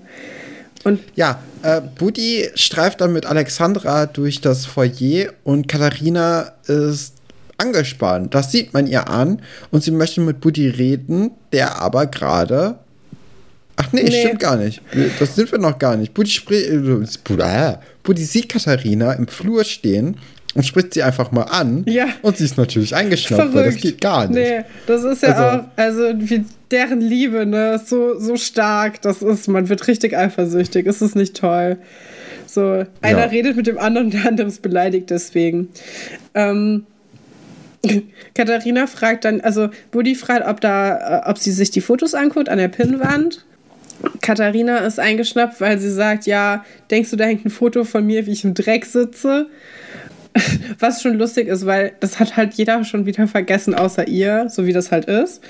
Und 0.83 0.99
Ja, 1.15 1.39
äh, 1.61 1.81
Buddy 1.81 2.49
streift 2.55 3.01
dann 3.01 3.13
mit 3.13 3.25
Alexandra 3.25 4.05
durch 4.05 4.41
das 4.41 4.65
Foyer 4.65 5.33
und 5.43 5.67
Katharina 5.67 6.53
ist 6.65 7.15
angespannt. 7.57 8.33
Das 8.33 8.51
sieht 8.51 8.73
man 8.73 8.87
ihr 8.87 9.09
an 9.09 9.41
und 9.71 9.83
sie 9.83 9.91
möchte 9.91 10.21
mit 10.21 10.39
Buddy 10.41 10.69
reden, 10.69 11.31
der 11.51 11.81
aber 11.81 12.07
gerade. 12.07 12.79
Ach 13.81 13.93
nee, 13.93 14.03
Nee. 14.03 14.21
stimmt 14.25 14.39
gar 14.39 14.57
nicht. 14.57 14.81
Das 15.19 15.35
sind 15.35 15.51
wir 15.51 15.57
noch 15.57 15.79
gar 15.79 15.95
nicht. 15.95 16.13
Buddy, 16.13 16.29
spri- 16.29 16.67
äh, 16.67 17.05
Buddy, 17.23 17.77
Buddy 18.03 18.23
sieht 18.23 18.49
Katharina 18.49 19.13
im 19.13 19.27
Flur 19.27 19.63
stehen 19.63 20.17
und 20.53 20.65
spricht 20.65 20.93
sie 20.93 21.01
einfach 21.03 21.31
mal 21.31 21.43
an. 21.43 21.85
Ja. 21.87 22.07
Und 22.21 22.37
sie 22.37 22.43
ist 22.43 22.57
natürlich 22.57 22.93
eingeschnappt, 22.95 23.53
weil 23.53 23.65
das 23.65 23.75
geht 23.77 24.01
gar 24.01 24.27
nicht. 24.27 24.37
Nee, 24.37 24.63
das 24.85 25.03
ist 25.03 25.23
ja 25.23 25.29
also, 25.29 25.59
auch, 25.59 25.63
also 25.77 26.01
wie 26.17 26.43
deren 26.71 26.99
Liebe, 26.99 27.45
ne, 27.45 27.75
ist 27.75 27.87
so, 27.87 28.19
so 28.19 28.35
stark. 28.35 29.01
Das 29.01 29.21
ist, 29.21 29.47
man 29.47 29.69
wird 29.69 29.87
richtig 29.87 30.17
eifersüchtig. 30.17 30.85
Ist 30.85 31.01
es 31.01 31.15
nicht 31.15 31.37
toll? 31.37 31.77
So, 32.47 32.83
einer 33.01 33.19
ja. 33.19 33.25
redet 33.25 33.55
mit 33.55 33.67
dem 33.67 33.77
anderen, 33.77 34.09
der 34.11 34.25
andere 34.27 34.47
ist 34.47 34.61
beleidigt 34.61 35.09
deswegen. 35.09 35.69
Ähm, 36.33 36.85
Katharina 38.33 38.87
fragt 38.87 39.23
dann, 39.23 39.39
also 39.39 39.69
Buddy 39.91 40.15
fragt, 40.15 40.45
ob 40.47 40.59
da, 40.59 41.21
äh, 41.25 41.29
ob 41.29 41.37
sie 41.37 41.51
sich 41.51 41.71
die 41.71 41.81
Fotos 41.81 42.13
anguckt 42.13 42.49
an 42.49 42.57
der 42.57 42.67
Pinnwand. 42.67 43.45
Katharina 44.21 44.79
ist 44.79 44.99
eingeschnappt, 44.99 45.59
weil 45.61 45.79
sie 45.79 45.91
sagt, 45.91 46.25
ja, 46.25 46.63
denkst 46.91 47.09
du, 47.09 47.15
da 47.15 47.25
hängt 47.25 47.45
ein 47.45 47.49
Foto 47.49 47.83
von 47.83 48.05
mir, 48.05 48.25
wie 48.25 48.31
ich 48.31 48.43
im 48.43 48.53
Dreck 48.53 48.85
sitze? 48.85 49.47
Was 50.79 51.01
schon 51.01 51.17
lustig 51.17 51.47
ist, 51.47 51.65
weil 51.65 51.93
das 51.99 52.19
hat 52.19 52.37
halt 52.37 52.53
jeder 52.53 52.83
schon 52.83 53.05
wieder 53.05 53.27
vergessen, 53.27 53.73
außer 53.73 54.07
ihr, 54.07 54.47
so 54.49 54.65
wie 54.65 54.73
das 54.73 54.91
halt 54.91 55.05
ist. 55.05 55.41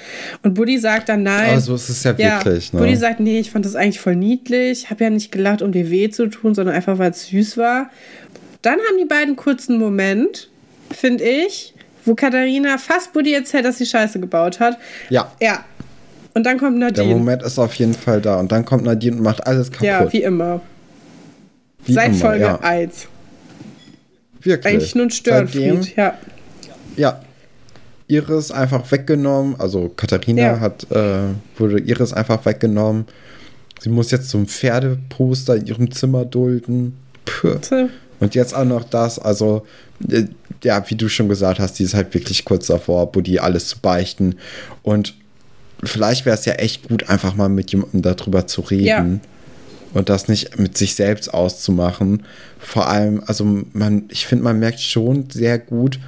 Und 0.42 0.54
Buddy 0.54 0.78
sagt 0.78 1.10
dann 1.10 1.24
nein. 1.24 1.52
Aber 1.52 1.60
so 1.60 1.76
ist 1.76 1.90
es 1.90 2.04
ja, 2.04 2.16
ja 2.18 2.44
wirklich. 2.44 2.72
Ne? 2.74 2.80
Buddy 2.80 2.96
sagt, 2.96 3.20
nee, 3.20 3.40
ich 3.40 3.52
fand 3.52 3.66
das 3.66 3.76
eigentlich 3.76 4.00
voll 4.00 4.16
niedlich. 4.16 4.90
Habe 4.90 5.04
ja 5.04 5.10
nicht 5.10 5.32
gelacht, 5.32 5.62
um 5.62 5.72
dir 5.72 5.90
weh 5.92 6.10
zu 6.10 6.28
tun, 6.28 6.56
sondern 6.56 6.76
einfach, 6.76 6.98
weil 6.98 7.12
es 7.12 7.28
süß 7.28 7.58
war. 7.58 7.90
Dann 8.62 8.76
haben 8.76 8.98
die 8.98 9.06
beiden 9.06 9.36
kurzen 9.36 9.78
Moment, 9.78 10.50
finde 10.92 11.24
ich, 11.24 11.74
wo 12.06 12.16
Katharina 12.16 12.78
fast 12.78 13.14
Buddy 13.14 13.34
erzählt, 13.34 13.66
dass 13.66 13.78
sie 13.78 13.86
Scheiße 13.86 14.20
gebaut 14.20 14.60
hat. 14.60 14.78
Ja. 15.10 15.32
Ja. 15.42 15.66
Und 16.34 16.46
dann 16.46 16.58
kommt 16.58 16.78
Nadine. 16.78 17.08
Der 17.08 17.18
Moment 17.18 17.44
ist 17.44 17.58
auf 17.60 17.74
jeden 17.76 17.94
Fall 17.94 18.22
da. 18.22 18.40
Und 18.40 18.52
dann 18.52 18.66
kommt 18.66 18.84
Nadine 18.84 19.18
und 19.18 19.24
macht 19.24 19.46
alles 19.46 19.72
kaputt. 19.72 19.88
Ja, 19.88 20.12
wie 20.12 20.24
immer. 20.24 20.62
Wie 21.86 21.94
Seit 21.94 22.10
immer, 22.10 22.18
Folge 22.18 22.44
ja. 22.44 22.60
1. 22.60 23.08
Wirklich. 24.42 24.74
Eigentlich 24.74 24.96
nur 24.96 25.06
ein 25.06 25.12
Störenfried, 25.12 25.96
ja. 25.96 26.18
Ja. 26.96 27.22
Iris 28.08 28.52
einfach 28.52 28.90
weggenommen. 28.92 29.56
Also 29.60 29.90
Katharina 29.96 30.42
ja. 30.42 30.60
hat, 30.60 30.90
äh, 30.92 31.34
wurde 31.58 31.80
Iris 31.80 32.14
einfach 32.14 32.44
weggenommen. 32.46 33.06
Sie 33.80 33.90
muss 33.90 34.12
jetzt 34.12 34.30
zum 34.30 34.48
Pferdeposter 34.48 35.56
in 35.56 35.68
ihrem 35.68 35.92
Zimmer 35.92 36.26
dulden. 36.26 36.98
Puh. 37.26 37.60
Und 38.20 38.36
jetzt 38.36 38.56
auch 38.56 38.66
noch 38.66 38.84
das. 38.84 39.20
Also, 39.20 39.66
äh, 40.10 40.24
ja, 40.64 40.84
wie 40.90 40.96
du 40.96 41.08
schon 41.08 41.30
gesagt 41.30 41.60
hast, 41.60 41.80
die 41.80 41.84
ist 41.84 41.94
halt 41.94 42.14
wirklich 42.14 42.44
kurz 42.46 42.68
davor, 42.68 43.12
Buddy 43.12 43.40
alles 43.40 43.68
zu 43.68 43.80
beichten. 43.80 44.36
Und 44.84 45.14
vielleicht 45.84 46.26
wäre 46.26 46.38
es 46.38 46.46
ja 46.46 46.54
echt 46.54 46.88
gut, 46.88 47.10
einfach 47.10 47.36
mal 47.36 47.50
mit 47.50 47.72
jemandem 47.72 48.02
darüber 48.02 48.48
zu 48.48 48.62
reden. 48.62 48.86
Ja 48.86 49.06
und 49.94 50.10
das 50.10 50.28
nicht 50.28 50.60
mit 50.60 50.78
sich 50.78 50.96
selbst 50.96 51.34
auszumachen. 51.34 52.24
Vor 52.60 52.88
allem, 52.88 53.24
also 53.26 53.64
man, 53.74 54.04
ich 54.10 54.28
finde, 54.28 54.44
man 54.44 54.60
merkt 54.60 54.80
schon 54.80 55.30
sehr 55.30 55.58
gut, 55.60 56.00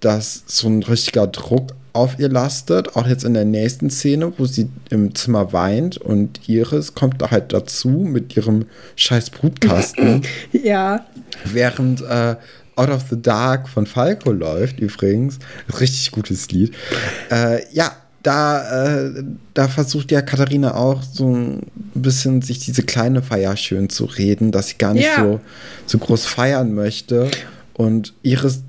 dass 0.00 0.44
so 0.46 0.68
ein 0.68 0.82
richtiger 0.82 1.26
Druck 1.26 1.72
auf 1.92 2.18
ihr 2.18 2.28
lastet, 2.28 2.94
auch 2.94 3.06
jetzt 3.06 3.24
in 3.24 3.32
der 3.32 3.46
nächsten 3.46 3.88
Szene, 3.88 4.32
wo 4.36 4.44
sie 4.44 4.68
im 4.90 5.14
Zimmer 5.14 5.52
weint 5.54 5.96
und 5.96 6.46
Iris 6.46 6.94
kommt 6.94 7.22
da 7.22 7.30
halt 7.30 7.54
dazu 7.54 7.88
mit 7.88 8.36
ihrem 8.36 8.66
scheiß 8.96 9.30
Brutkasten. 9.30 10.22
ja. 10.52 11.06
Während 11.44 12.02
äh, 12.02 12.36
Out 12.76 12.90
of 12.90 13.04
the 13.08 13.20
Dark 13.20 13.68
von 13.70 13.86
Falco 13.86 14.30
läuft 14.32 14.78
übrigens. 14.78 15.38
Richtig 15.80 16.10
gutes 16.10 16.50
Lied. 16.50 16.74
Äh, 17.30 17.62
ja, 17.72 17.96
da, 18.26 19.06
äh, 19.06 19.24
da 19.54 19.68
versucht 19.68 20.10
ja 20.10 20.20
Katharina 20.20 20.74
auch 20.74 21.02
so 21.04 21.32
ein 21.32 21.60
bisschen 21.94 22.42
sich 22.42 22.58
diese 22.58 22.82
kleine 22.82 23.22
Feier 23.22 23.56
schön 23.56 23.88
zu 23.88 24.04
reden, 24.06 24.50
dass 24.50 24.68
sie 24.68 24.78
gar 24.78 24.94
nicht 24.94 25.06
ja. 25.06 25.22
so, 25.22 25.40
so 25.86 25.98
groß 25.98 26.26
feiern 26.26 26.74
möchte. 26.74 27.30
Und 27.74 28.14
Iris 28.22 28.62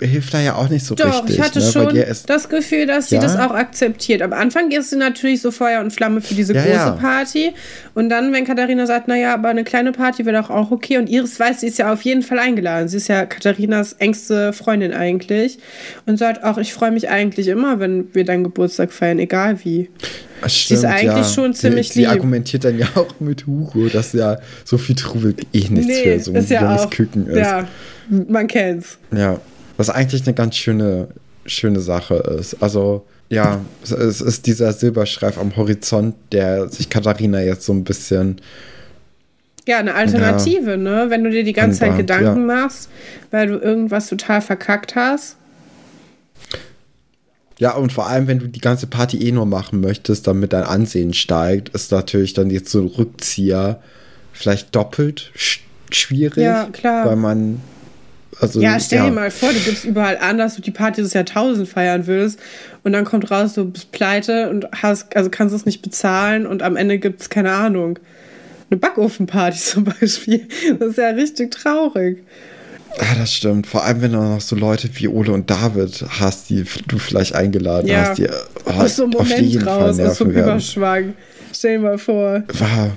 hilft 0.00 0.34
da 0.34 0.40
ja 0.40 0.54
auch 0.56 0.68
nicht 0.68 0.84
so 0.84 0.94
Doch, 0.94 1.22
richtig. 1.22 1.38
ich 1.38 1.40
hatte 1.42 1.58
ne? 1.60 1.64
schon 1.64 1.98
das 2.26 2.48
Gefühl, 2.48 2.86
dass 2.86 3.08
sie 3.08 3.16
ja? 3.16 3.20
das 3.20 3.36
auch 3.36 3.52
akzeptiert. 3.52 4.22
Am 4.22 4.32
Anfang 4.32 4.70
ist 4.70 4.90
sie 4.90 4.96
natürlich 4.96 5.40
so 5.40 5.50
Feuer 5.50 5.80
und 5.80 5.90
Flamme 5.90 6.20
für 6.20 6.34
diese 6.34 6.54
ja, 6.54 6.62
große 6.62 6.74
ja. 6.74 6.90
Party. 6.92 7.52
Und 7.94 8.08
dann, 8.08 8.32
wenn 8.32 8.44
Katharina 8.44 8.86
sagt, 8.86 9.08
naja, 9.08 9.34
aber 9.34 9.48
eine 9.48 9.64
kleine 9.64 9.92
Party 9.92 10.26
wäre 10.26 10.40
doch 10.40 10.50
auch 10.50 10.70
okay. 10.70 10.98
Und 10.98 11.08
Iris 11.08 11.40
weiß, 11.40 11.60
sie 11.60 11.68
ist 11.68 11.78
ja 11.78 11.92
auf 11.92 12.02
jeden 12.02 12.22
Fall 12.22 12.38
eingeladen. 12.38 12.88
Sie 12.88 12.98
ist 12.98 13.08
ja 13.08 13.24
Katharinas 13.24 13.94
engste 13.94 14.52
Freundin 14.52 14.92
eigentlich. 14.92 15.58
Und 16.04 16.18
sagt 16.18 16.44
auch, 16.44 16.58
ich 16.58 16.74
freue 16.74 16.90
mich 16.90 17.08
eigentlich 17.08 17.48
immer, 17.48 17.80
wenn 17.80 18.14
wir 18.14 18.24
deinen 18.24 18.44
Geburtstag 18.44 18.92
feiern, 18.92 19.18
egal 19.18 19.58
wie. 19.64 19.90
Stimmt, 20.46 20.52
sie 20.52 20.74
ist 20.74 20.84
eigentlich 20.84 21.26
schon 21.28 21.54
ziemlich 21.54 21.88
sie, 21.88 22.00
lieb. 22.00 22.08
Sie 22.08 22.12
argumentiert 22.14 22.64
dann 22.64 22.78
ja 22.78 22.86
auch 22.94 23.18
mit 23.20 23.46
Hugo, 23.46 23.88
dass 23.88 24.12
ja 24.12 24.38
so 24.64 24.76
viel 24.76 24.94
Trubel 24.94 25.34
eh 25.52 25.60
nichts 25.60 25.86
nee, 25.86 26.18
für 26.18 26.20
so 26.20 26.32
ein 26.34 26.46
junges 26.46 26.90
Küken 26.90 27.26
ist. 27.28 27.38
Ja, 27.38 27.66
man 28.08 28.46
kennt's. 28.46 28.98
Ja. 29.16 29.40
Was 29.76 29.90
eigentlich 29.90 30.24
eine 30.24 30.34
ganz 30.34 30.56
schöne, 30.56 31.08
schöne 31.44 31.80
Sache 31.80 32.14
ist. 32.14 32.62
Also, 32.62 33.06
ja, 33.28 33.60
es 33.82 34.20
ist 34.20 34.46
dieser 34.46 34.72
Silberschreif 34.72 35.38
am 35.38 35.56
Horizont, 35.56 36.14
der 36.32 36.68
sich 36.68 36.88
Katharina 36.88 37.42
jetzt 37.42 37.66
so 37.66 37.72
ein 37.72 37.84
bisschen. 37.84 38.40
Ja, 39.66 39.78
eine 39.78 39.94
Alternative, 39.94 40.72
ja, 40.72 40.76
ne? 40.76 41.06
Wenn 41.08 41.24
du 41.24 41.30
dir 41.30 41.42
die 41.42 41.52
ganze 41.52 41.80
Zeit 41.80 41.96
Gedanken 41.96 42.48
ja. 42.48 42.54
machst, 42.54 42.88
weil 43.32 43.48
du 43.48 43.58
irgendwas 43.58 44.08
total 44.08 44.40
verkackt 44.40 44.94
hast. 44.94 45.36
Ja, 47.58 47.74
und 47.74 47.92
vor 47.92 48.06
allem, 48.06 48.26
wenn 48.28 48.38
du 48.38 48.48
die 48.48 48.60
ganze 48.60 48.86
Party 48.86 49.26
eh 49.26 49.32
nur 49.32 49.46
machen 49.46 49.80
möchtest, 49.80 50.26
damit 50.26 50.52
dein 50.52 50.64
Ansehen 50.64 51.14
steigt, 51.14 51.70
ist 51.70 51.90
natürlich 51.90 52.34
dann 52.34 52.50
jetzt 52.50 52.70
so 52.70 52.80
ein 52.80 52.86
Rückzieher 52.86 53.80
vielleicht 54.32 54.74
doppelt 54.76 55.32
schwierig. 55.90 56.44
Ja, 56.44 56.68
klar. 56.70 57.06
Weil 57.06 57.16
man 57.16 57.60
also, 58.40 58.60
ja, 58.60 58.78
stell 58.78 58.98
ja. 58.98 59.06
dir 59.06 59.12
mal 59.12 59.30
vor, 59.30 59.50
du 59.50 59.58
gibst 59.58 59.84
überall 59.84 60.18
an, 60.18 60.36
dass 60.38 60.56
du 60.56 60.62
die 60.62 60.70
Party 60.70 61.02
des 61.02 61.14
Jahrtausends 61.14 61.70
feiern 61.70 62.06
willst 62.06 62.38
und 62.84 62.92
dann 62.92 63.04
kommt 63.04 63.30
raus, 63.30 63.54
du 63.54 63.64
bist 63.64 63.92
pleite 63.92 64.50
und 64.50 64.68
hast, 64.82 65.16
also 65.16 65.30
kannst 65.30 65.54
es 65.54 65.64
nicht 65.64 65.82
bezahlen 65.82 66.46
und 66.46 66.62
am 66.62 66.76
Ende 66.76 66.98
gibt 66.98 67.22
es, 67.22 67.30
keine 67.30 67.52
Ahnung, 67.52 67.98
eine 68.70 68.78
Backofenparty 68.78 69.58
zum 69.62 69.84
Beispiel. 69.84 70.46
Das 70.78 70.90
ist 70.90 70.98
ja 70.98 71.08
richtig 71.10 71.52
traurig. 71.52 72.24
Ja, 72.98 73.14
das 73.18 73.32
stimmt. 73.32 73.66
Vor 73.66 73.84
allem, 73.84 74.02
wenn 74.02 74.12
du 74.12 74.18
noch 74.18 74.40
so 74.40 74.56
Leute 74.56 74.88
wie 74.94 75.08
Ole 75.08 75.32
und 75.32 75.50
David 75.50 76.04
hast, 76.20 76.48
die 76.48 76.64
du 76.88 76.98
vielleicht 76.98 77.34
eingeladen 77.34 77.88
ja. 77.88 78.06
hast, 78.06 78.18
die 78.18 78.26
oh, 78.64 78.70
aus 78.70 78.96
so 78.96 79.04
einem 79.04 79.12
Moment 79.12 79.66
raus, 79.66 80.00
aus 80.00 80.18
so 80.18 80.24
einem 80.24 80.36
Überschwang. 80.36 81.14
Stell 81.52 81.76
dir 81.76 81.82
mal 81.82 81.98
vor. 81.98 82.42
War, 82.48 82.92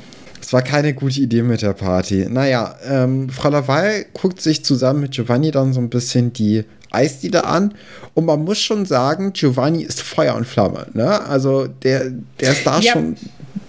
es 0.49 0.53
war 0.53 0.63
keine 0.63 0.95
gute 0.95 1.19
Idee 1.19 1.43
mit 1.43 1.61
der 1.61 1.73
Party. 1.73 2.25
Naja, 2.27 2.75
ähm, 2.83 3.29
Frau 3.29 3.49
Laval 3.49 4.07
guckt 4.13 4.41
sich 4.41 4.65
zusammen 4.65 5.01
mit 5.01 5.11
Giovanni 5.11 5.51
dann 5.51 5.73
so 5.73 5.79
ein 5.79 5.91
bisschen 5.91 6.33
die 6.33 6.65
Eisdiele 6.89 7.45
an. 7.45 7.75
Und 8.15 8.25
man 8.25 8.43
muss 8.43 8.57
schon 8.57 8.87
sagen, 8.87 9.31
Giovanni 9.33 9.83
ist 9.83 10.01
Feuer 10.01 10.33
und 10.33 10.47
Flamme. 10.47 10.87
Ne? 10.95 11.23
Also 11.27 11.67
der, 11.67 12.09
der 12.39 12.53
ist 12.53 12.65
da 12.65 12.79
ja. 12.79 12.93
schon 12.93 13.15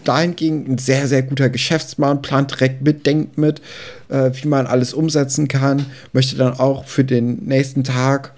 dahingehend 0.05 0.71
ein 0.71 0.79
sehr, 0.79 1.07
sehr 1.07 1.23
guter 1.23 1.51
Geschäftsmann, 1.51 2.23
plant 2.23 2.53
direkt 2.53 2.81
mit, 2.81 3.05
denkt 3.05 3.37
mit, 3.37 3.61
äh, 4.09 4.31
wie 4.33 4.49
man 4.49 4.67
alles 4.67 4.95
umsetzen 4.95 5.49
kann, 5.49 5.85
möchte 6.15 6.37
dann 6.37 6.55
auch 6.55 6.87
für 6.87 7.05
den 7.05 7.45
nächsten 7.45 7.85
Tag, 7.85 8.33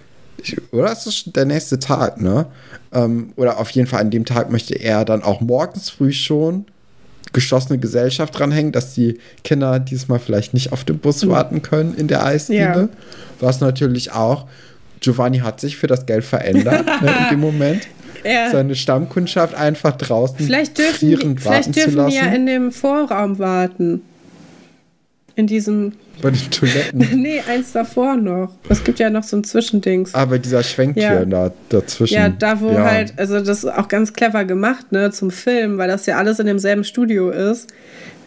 oder 0.72 0.90
ist 0.90 1.06
das 1.06 1.22
der 1.26 1.44
nächste 1.44 1.78
Tag, 1.78 2.20
ne? 2.20 2.46
Ähm, 2.92 3.34
oder 3.36 3.60
auf 3.60 3.70
jeden 3.70 3.86
Fall 3.86 4.00
an 4.00 4.10
dem 4.10 4.24
Tag 4.24 4.50
möchte 4.50 4.74
er 4.74 5.04
dann 5.04 5.22
auch 5.22 5.40
morgens 5.40 5.90
früh 5.90 6.10
schon 6.10 6.66
geschlossene 7.32 7.78
Gesellschaft 7.78 8.38
dranhängen, 8.38 8.72
dass 8.72 8.94
die 8.94 9.18
Kinder 9.44 9.78
diesmal 9.78 10.18
vielleicht 10.18 10.54
nicht 10.54 10.72
auf 10.72 10.84
den 10.84 10.98
Bus 10.98 11.24
mhm. 11.24 11.30
warten 11.30 11.62
können 11.62 11.94
in 11.94 12.08
der 12.08 12.24
Eisdiele. 12.24 12.60
Ja. 12.60 12.88
Was 13.40 13.60
natürlich 13.60 14.12
auch, 14.12 14.46
Giovanni 15.00 15.38
hat 15.38 15.60
sich 15.60 15.76
für 15.76 15.86
das 15.86 16.06
Geld 16.06 16.24
verändert 16.24 16.86
ne, 17.02 17.14
in 17.24 17.28
dem 17.30 17.40
Moment. 17.40 17.86
Ja. 18.24 18.52
Seine 18.52 18.76
Stammkundschaft 18.76 19.52
einfach 19.56 19.96
draußen 19.96 20.36
vielleicht 20.38 20.78
dürfen, 20.78 21.36
vielleicht 21.36 21.74
dürfen 21.74 21.96
wir 21.96 22.08
ja 22.08 22.26
in 22.26 22.46
dem 22.46 22.70
Vorraum 22.70 23.40
warten. 23.40 24.02
In 25.34 25.46
diesem. 25.46 25.92
Bei 26.20 26.30
den 26.30 26.50
Toiletten? 26.50 26.98
nee, 27.22 27.40
eins 27.48 27.72
davor 27.72 28.16
noch. 28.16 28.50
Es 28.68 28.84
gibt 28.84 28.98
ja 28.98 29.08
noch 29.10 29.22
so 29.22 29.36
ein 29.36 29.44
Zwischendings. 29.44 30.14
Ah, 30.14 30.26
bei 30.26 30.38
dieser 30.38 30.62
Schwenktür 30.62 31.02
ja. 31.02 31.24
da, 31.24 31.52
dazwischen. 31.68 32.14
Ja, 32.14 32.28
da 32.28 32.60
wo 32.60 32.70
ja. 32.70 32.84
halt, 32.84 33.14
also 33.16 33.40
das 33.40 33.64
ist 33.64 33.72
auch 33.72 33.88
ganz 33.88 34.12
clever 34.12 34.44
gemacht, 34.44 34.92
ne, 34.92 35.10
zum 35.10 35.30
Film, 35.30 35.78
weil 35.78 35.88
das 35.88 36.06
ja 36.06 36.18
alles 36.18 36.38
in 36.38 36.46
demselben 36.46 36.84
Studio 36.84 37.30
ist, 37.30 37.72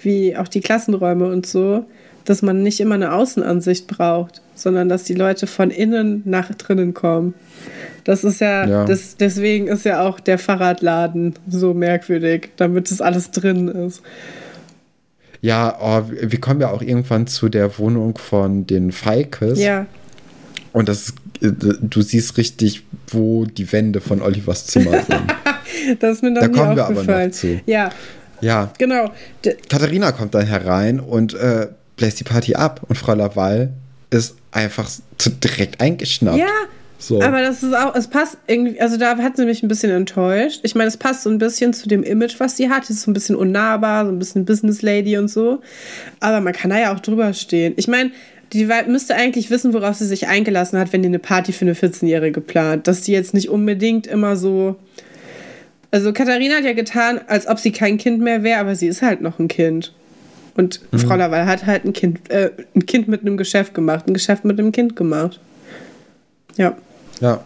wie 0.02 0.36
auch 0.36 0.48
die 0.48 0.62
Klassenräume 0.62 1.28
und 1.28 1.46
so, 1.46 1.86
dass 2.26 2.41
man 2.41 2.63
nicht 2.63 2.80
immer 2.80 2.96
eine 2.96 3.13
Außenansicht 3.13 3.88
braucht, 3.88 4.41
sondern 4.56 4.89
dass 4.89 5.03
die 5.03 5.14
Leute 5.14 5.45
von 5.45 5.70
innen 5.70 6.24
nach 6.26 6.53
drinnen 6.56 6.93
kommen. 6.93 7.36
Das 8.03 8.24
ist 8.24 8.41
ja, 8.41 8.66
ja. 8.66 8.86
Das, 8.86 9.18
deswegen 9.18 9.68
ist 9.68 9.86
ja 9.86 10.01
auch 10.01 10.20
der 10.20 10.38
Fahrradladen 10.38 11.36
so 11.47 11.74
merkwürdig, 11.74 12.49
damit 12.58 12.89
es 12.91 13.01
alles 13.01 13.32
drin 13.32 13.68
ist. 13.68 14.01
Ja, 15.46 15.78
oh, 15.80 16.10
wir 16.10 16.41
kommen 16.41 16.60
ja 16.60 16.72
auch 16.72 16.82
irgendwann 16.82 17.28
zu 17.28 17.50
der 17.50 17.78
Wohnung 17.78 18.18
von 18.18 18.66
den 18.66 18.91
Feikes. 18.91 19.60
Ja. 19.60 19.86
Und 20.74 20.89
das 20.89 21.14
äh, 21.39 21.52
du 21.52 22.02
siehst 22.02 22.36
richtig, 22.38 22.84
wo 23.10 23.46
die 23.46 23.72
Wände 23.72 24.02
von 24.02 24.24
Olivers 24.24 24.66
Zimmer 24.66 25.04
sind. 25.08 25.36
das 26.00 26.16
ist 26.16 26.24
mir 26.24 26.32
noch 26.32 26.41
da 26.41 26.48
kommen 26.48 26.76
wir 26.76 26.86
aber 26.86 27.04
noch 27.04 27.32
zu. 27.32 27.62
Ja. 27.68 27.91
Ja. 28.41 28.74
Genau. 28.80 29.12
Katharina 29.70 30.14
kommt 30.14 30.34
dann 30.34 30.48
herein 30.48 31.00
und 31.00 31.36
äh, 31.36 31.68
bläst 31.96 32.20
die 32.20 32.24
Party 32.24 32.56
ab 32.56 32.82
und 32.88 32.98
Frau 32.98 33.14
Laval 33.14 33.72
ist 34.10 34.38
einfach 34.52 34.89
zu 35.20 35.30
direkt 35.30 35.80
eingeschnappt. 35.80 36.39
Ja, 36.39 36.48
So. 37.08 37.22
aber 37.22 37.41
das 37.41 37.62
ist 37.62 37.76
auch, 37.76 37.93
es 37.93 38.08
passt 38.08 38.38
irgendwie, 38.47 38.82
also 38.82 38.97
da 38.97 39.16
hat 39.18 39.38
sie 39.38 39.45
mich 39.45 39.62
ein 39.62 39.68
bisschen 39.68 39.91
enttäuscht. 39.91 40.62
Ich 40.64 40.74
meine, 40.74 40.88
es 40.88 40.97
passt 40.97 41.22
so 41.22 41.30
ein 41.30 41.38
bisschen 41.38 41.72
zu 41.72 41.88
dem 41.88 42.01
Image, 42.01 42.39
was 42.39 42.58
sie 42.58 42.70
hat. 42.70 42.86
Sie 42.86 42.93
ist 42.93 43.03
so 43.03 43.12
ein 43.12 43.14
bisschen 43.14 43.36
unnahbar, 43.36 44.06
so 44.06 44.12
ein 44.12 44.18
bisschen 44.18 44.43
Business 44.45 44.82
Lady 44.82 45.16
und 45.16 45.28
so. 45.28 45.62
Aber 46.20 46.41
man 46.41 46.53
kann 46.53 46.72
da 46.72 46.80
ja 46.80 46.95
auch 46.95 46.99
drüber 46.99 47.32
stehen. 47.34 47.74
Ich 47.78 47.88
meine, 47.88 48.12
die 48.53 48.68
müsste 48.88 49.16
eigentlich 49.16 49.51
wissen, 49.51 49.74
worauf 49.74 49.95
sie 49.95 50.08
sich 50.08 50.28
eingelassen 50.28 50.80
hat, 50.80 50.93
wenn 50.93 51.03
die 51.03 51.10
eine 51.10 51.20
Party 51.20 51.51
für 51.51 51.66
eine 51.66 51.74
14-Jährige 51.74 52.41
plant. 52.41 52.88
Dass 52.88 53.01
die 53.01 53.12
jetzt 53.12 53.36
nicht 53.36 53.49
unbedingt 53.49 54.08
immer 54.08 54.36
so. 54.36 54.76
Also 55.91 56.12
Katharina 56.12 56.56
hat 56.56 56.64
ja 56.64 56.74
getan, 56.74 57.22
als 57.28 57.47
ob 57.47 57.60
sie 57.60 57.72
kein 57.72 57.97
Kind 57.97 58.20
mehr 58.20 58.41
wäre, 58.41 58.60
aber 58.60 58.76
sie 58.76 58.88
ist 58.88 59.03
halt 59.03 59.22
noch 59.22 59.38
ein 59.38 59.47
Kind. 59.47 59.93
Und 60.58 60.82
Frau 60.95 61.16
Laval 61.16 61.45
hat 61.45 61.66
halt 61.66 61.86
ein 61.86 61.93
Kind, 61.93 62.32
äh, 62.32 62.49
ein 62.76 62.86
Kind 62.86 63.08
mit 63.08 63.22
einem 63.22 63.38
Geschäft 63.38 63.74
gemacht, 63.74 64.08
ein 64.08 64.14
Geschäft 64.14 64.45
mit 64.45 64.58
einem 64.58 64.72
Kind 64.72 64.95
gemacht. 64.95 65.39
Ja. 66.58 66.76
Ja. 67.22 67.43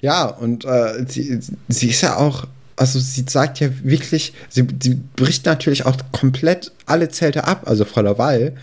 Ja, 0.00 0.24
und 0.26 0.64
äh, 0.64 1.04
sie, 1.06 1.38
sie 1.68 1.88
ist 1.90 2.00
ja 2.00 2.16
auch, 2.16 2.46
also 2.76 2.98
sie 2.98 3.24
sagt 3.28 3.60
ja 3.60 3.68
wirklich, 3.82 4.32
sie, 4.48 4.66
sie 4.82 4.98
bricht 5.16 5.44
natürlich 5.44 5.84
auch 5.84 5.96
komplett 6.12 6.72
alle 6.86 7.08
Zelte 7.10 7.44
ab, 7.44 7.62
also 7.66 7.84
Frau 7.84 8.00
Laval, 8.00 8.54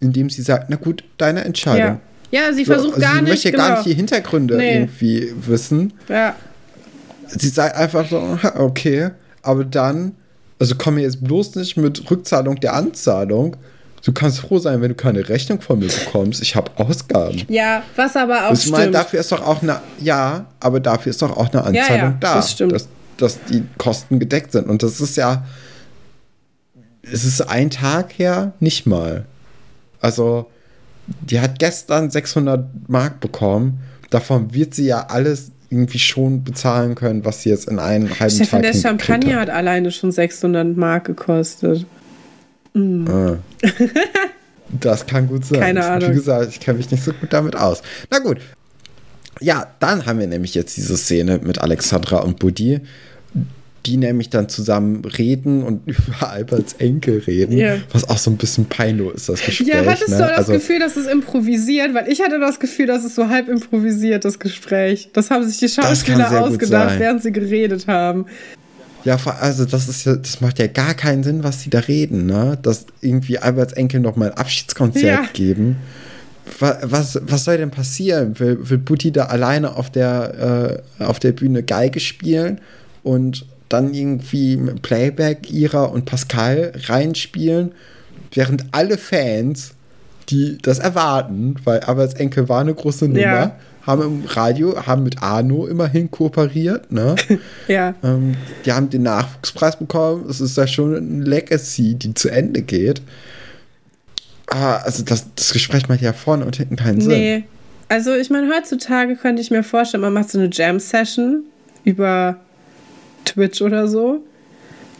indem 0.00 0.28
sie 0.30 0.42
sagt, 0.42 0.68
na 0.68 0.76
gut, 0.76 1.04
deine 1.16 1.44
Entscheidung. 1.44 2.00
Ja, 2.32 2.40
ja 2.46 2.52
sie 2.52 2.64
So, 2.64 2.72
versucht 2.72 2.94
also 2.94 3.00
gar 3.06 3.14
sie 3.16 3.20
nicht. 3.22 3.30
möchte 3.30 3.50
genau. 3.52 3.68
gar 3.68 3.76
nicht 3.76 3.86
die 3.86 3.94
Hintergründe 3.94 4.56
Nee. 4.56 4.74
irgendwie 4.74 5.32
wissen. 5.46 5.92
Ja, 6.08 6.34
Sie 7.28 7.48
sagt 7.48 7.74
einfach 7.76 8.08
so, 8.08 8.40
"Ha, 8.42 8.60
okay, 8.60 9.10
aber 9.42 9.64
dann, 9.64 10.12
also 10.60 10.74
komm 10.78 10.94
mir 10.94 11.02
jetzt 11.02 11.24
bloß 11.24 11.56
nicht 11.56 11.76
mit 11.76 12.08
Rückzahlung 12.08 12.54
der 12.60 12.74
Anzahlung. 12.74 13.56
Du 14.06 14.12
kannst 14.12 14.38
froh 14.38 14.60
sein, 14.60 14.80
wenn 14.82 14.90
du 14.90 14.94
keine 14.94 15.28
Rechnung 15.28 15.60
von 15.60 15.80
mir 15.80 15.88
bekommst. 15.88 16.40
Ich 16.40 16.54
habe 16.54 16.70
Ausgaben. 16.76 17.42
ja, 17.48 17.82
was 17.96 18.14
aber 18.14 18.46
auch 18.46 18.52
Ich 18.52 18.70
meine, 18.70 18.84
stimmt. 18.84 18.94
dafür 18.94 19.18
ist 19.18 19.32
doch 19.32 19.44
auch 19.44 19.62
eine, 19.62 19.80
ja, 20.00 20.46
aber 20.60 20.78
dafür 20.78 21.10
ist 21.10 21.20
doch 21.22 21.36
auch 21.36 21.52
eine 21.52 21.62
Ja, 21.74 21.82
Anzahlung 21.82 22.12
ja, 22.12 22.16
da, 22.20 22.34
das 22.36 22.52
stimmt. 22.52 22.70
Dass, 22.70 22.86
dass 23.16 23.40
die 23.50 23.64
Kosten 23.78 24.20
gedeckt 24.20 24.52
sind. 24.52 24.68
Und 24.68 24.84
das 24.84 25.00
ist 25.00 25.16
ja, 25.16 25.44
es 27.02 27.24
ist 27.24 27.40
ein 27.40 27.68
Tag 27.68 28.16
her, 28.16 28.52
nicht 28.60 28.86
mal. 28.86 29.24
Also, 30.00 30.48
die 31.22 31.40
hat 31.40 31.58
gestern 31.58 32.08
600 32.08 32.64
Mark 32.88 33.18
bekommen. 33.18 33.80
Davon 34.10 34.54
wird 34.54 34.72
sie 34.72 34.86
ja 34.86 35.06
alles 35.08 35.50
irgendwie 35.68 35.98
schon 35.98 36.44
bezahlen 36.44 36.94
können, 36.94 37.24
was 37.24 37.42
sie 37.42 37.50
jetzt 37.50 37.68
in 37.68 37.80
einem 37.80 38.08
halben 38.20 38.36
Stefan, 38.36 38.62
Tag 38.62 38.72
der 38.72 38.80
Champagner 38.80 39.40
hat 39.40 39.50
alleine 39.50 39.90
schon 39.90 40.12
600 40.12 40.76
Mark 40.76 41.06
gekostet. 41.06 41.84
Ah. 43.08 43.38
Das 44.80 45.06
kann 45.06 45.28
gut 45.28 45.44
sein. 45.44 45.60
Keine 45.60 45.80
Wie 45.80 45.84
Ahnung. 45.84 46.12
gesagt, 46.12 46.50
ich 46.50 46.60
kenne 46.60 46.78
mich 46.78 46.90
nicht 46.90 47.04
so 47.04 47.12
gut 47.12 47.32
damit 47.32 47.54
aus. 47.54 47.82
Na 48.10 48.18
gut. 48.18 48.38
Ja, 49.40 49.66
dann 49.80 50.06
haben 50.06 50.18
wir 50.18 50.26
nämlich 50.26 50.54
jetzt 50.54 50.76
diese 50.76 50.96
Szene 50.96 51.38
mit 51.42 51.58
Alexandra 51.58 52.18
und 52.18 52.38
Buddy, 52.38 52.80
die 53.84 53.96
nämlich 53.96 54.30
dann 54.30 54.48
zusammen 54.48 55.04
reden 55.04 55.62
und 55.62 55.82
über 55.86 56.30
Alberts 56.30 56.74
Enkel 56.78 57.18
reden, 57.26 57.56
Ja. 57.56 57.76
was 57.92 58.08
auch 58.08 58.18
so 58.18 58.30
ein 58.30 58.38
bisschen 58.38 58.64
peinlich 58.64 59.14
ist, 59.14 59.28
das 59.28 59.40
Gespräch. 59.44 59.68
Ja, 59.68 59.84
hattest 59.84 60.08
ne? 60.08 60.16
du 60.16 60.22
das 60.22 60.38
also, 60.38 60.52
Gefühl, 60.54 60.80
dass 60.80 60.96
es 60.96 61.06
improvisiert? 61.06 61.94
Weil 61.94 62.10
ich 62.10 62.20
hatte 62.20 62.40
das 62.40 62.58
Gefühl, 62.58 62.86
dass 62.86 63.04
es 63.04 63.14
so 63.14 63.28
halb 63.28 63.48
improvisiert, 63.48 64.24
das 64.24 64.38
Gespräch. 64.38 65.10
Das 65.12 65.30
haben 65.30 65.46
sich 65.46 65.58
die 65.58 65.68
Schauspieler 65.68 66.40
ausgedacht, 66.40 66.98
während 66.98 67.22
sie 67.22 67.30
geredet 67.30 67.86
haben. 67.86 68.26
Ja, 69.06 69.18
also 69.40 69.64
das 69.64 69.88
ist 69.88 70.04
ja, 70.04 70.16
das 70.16 70.40
macht 70.40 70.58
ja 70.58 70.66
gar 70.66 70.94
keinen 70.94 71.22
Sinn, 71.22 71.44
was 71.44 71.60
sie 71.60 71.70
da 71.70 71.78
reden, 71.78 72.26
ne? 72.26 72.58
Dass 72.60 72.86
irgendwie 73.00 73.38
Alberts 73.38 73.72
Enkel 73.74 74.00
noch 74.00 74.16
mal 74.16 74.32
ein 74.32 74.36
Abschiedskonzert 74.36 75.04
Ja. 75.04 75.24
geben. 75.32 75.76
Was, 76.58 77.20
was, 77.22 77.44
soll 77.44 77.58
denn 77.58 77.70
passieren? 77.70 78.38
Will, 78.40 78.58
will 78.68 78.78
Butti 78.78 79.12
da 79.12 79.26
alleine 79.26 79.76
auf 79.76 79.90
der, 79.90 80.82
äh, 80.98 81.04
auf 81.04 81.20
der 81.20 81.32
Bühne 81.32 81.62
Geige 81.62 82.00
spielen 82.00 82.60
und 83.04 83.46
dann 83.68 83.94
irgendwie 83.94 84.56
Playback 84.82 85.52
Ira 85.52 85.84
und 85.84 86.04
Pascal 86.04 86.72
reinspielen, 86.86 87.72
während 88.32 88.64
alle 88.72 88.98
Fans, 88.98 89.74
die 90.30 90.58
das 90.60 90.80
erwarten, 90.80 91.54
weil 91.62 91.80
Alberts 91.80 92.14
Enkel 92.14 92.48
war 92.48 92.60
eine 92.60 92.74
große 92.74 93.06
Nummer, 93.06 93.20
Ja. 93.20 93.56
Haben 93.86 94.02
im 94.02 94.24
Radio, 94.26 94.86
haben 94.86 95.04
mit 95.04 95.22
Arno 95.22 95.66
immerhin 95.66 96.10
kooperiert, 96.10 96.90
ne? 96.90 97.14
Ja. 97.68 97.94
Ähm, 98.02 98.36
die 98.64 98.72
haben 98.72 98.90
den 98.90 99.02
Nachwuchspreis 99.02 99.78
bekommen. 99.78 100.26
Es 100.28 100.40
ist 100.40 100.56
ja 100.56 100.66
schon 100.66 100.96
eine 100.96 101.24
Legacy, 101.24 101.94
die 101.94 102.14
zu 102.14 102.28
Ende 102.28 102.62
geht. 102.62 103.00
Aber 104.48 104.84
also 104.84 105.02
das, 105.04 105.26
das 105.34 105.52
Gespräch 105.52 105.88
macht 105.88 106.00
ja 106.00 106.12
vorne 106.12 106.44
und 106.44 106.56
hinten 106.56 106.76
keinen 106.76 107.00
Sinn. 107.00 107.10
Nee. 107.10 107.44
Also 107.88 108.14
ich 108.14 108.30
meine, 108.30 108.52
heutzutage 108.52 109.16
könnte 109.16 109.40
ich 109.40 109.50
mir 109.50 109.62
vorstellen, 109.62 110.00
man 110.00 110.12
macht 110.12 110.30
so 110.30 110.38
eine 110.38 110.50
Jam-Session 110.52 111.44
über 111.84 112.36
Twitch 113.24 113.62
oder 113.62 113.86
so. 113.86 114.24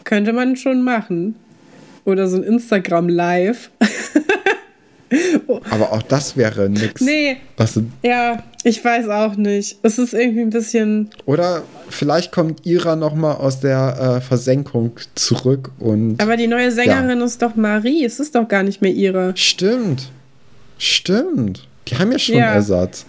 Könnte 0.05 0.32
man 0.32 0.57
schon 0.57 0.82
machen. 0.82 1.34
Oder 2.05 2.28
so 2.28 2.37
ein 2.37 2.45
Instagram-Live. 2.45 3.70
Aber 5.71 5.93
auch 5.93 6.03
das 6.03 6.37
wäre 6.37 6.69
nix. 6.69 7.01
Nee, 7.01 7.37
Was, 7.57 7.79
ja, 8.03 8.43
ich 8.65 8.85
weiß 8.85 9.09
auch 9.09 9.37
nicht. 9.37 9.79
Es 9.83 9.99
ist 9.99 10.15
irgendwie 10.15 10.41
ein 10.41 10.51
bisschen. 10.51 11.11
oder 11.27 11.63
vielleicht 11.89 12.33
kommt 12.33 12.67
Ira 12.67 12.97
noch 12.97 13.15
mal 13.15 13.35
aus 13.35 13.61
der 13.61 14.17
äh, 14.17 14.21
Versenkung 14.21 14.93
zurück 15.15 15.71
und 15.79 16.21
Aber 16.21 16.37
die 16.37 16.49
neue 16.49 16.73
Sängerin 16.73 17.21
ist 17.21 17.41
doch 17.43 17.55
Marie. 17.55 18.05
Es 18.05 18.19
ist 18.19 18.35
doch 18.35 18.49
gar 18.49 18.63
nicht 18.63 18.83
mehr 18.83 18.93
ihre. 18.93 19.33
stimmt, 19.37 20.11
stimmt. 20.79 21.67
Die 21.89 21.97
haben 21.97 22.11
ja 22.11 22.19
schon 22.19 22.37
Ja. 22.37 22.55
Ersatz. 22.55 23.07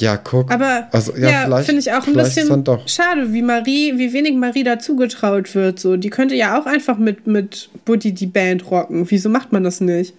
Ja, 0.00 0.16
guck. 0.16 0.50
Aber 0.50 0.88
Also, 0.92 1.16
ja, 1.16 1.48
ja, 1.48 1.56
finde 1.62 1.80
ich 1.80 1.90
auch 1.92 2.06
ein 2.06 2.12
bisschen 2.12 2.64
schade, 2.86 3.32
wie 3.32 3.40
Marie, 3.40 3.96
wie 3.96 4.12
wenig 4.12 4.34
Marie 4.34 4.62
dazu 4.62 4.94
getraut 4.96 5.54
wird. 5.54 5.80
So, 5.80 5.96
die 5.96 6.10
könnte 6.10 6.34
ja 6.34 6.60
auch 6.60 6.66
einfach 6.66 6.98
mit, 6.98 7.26
mit 7.26 7.70
Buddy 7.84 8.12
die 8.12 8.26
Band 8.26 8.70
rocken. 8.70 9.06
Wieso 9.10 9.30
macht 9.30 9.52
man 9.52 9.64
das 9.64 9.80
nicht? 9.80 10.12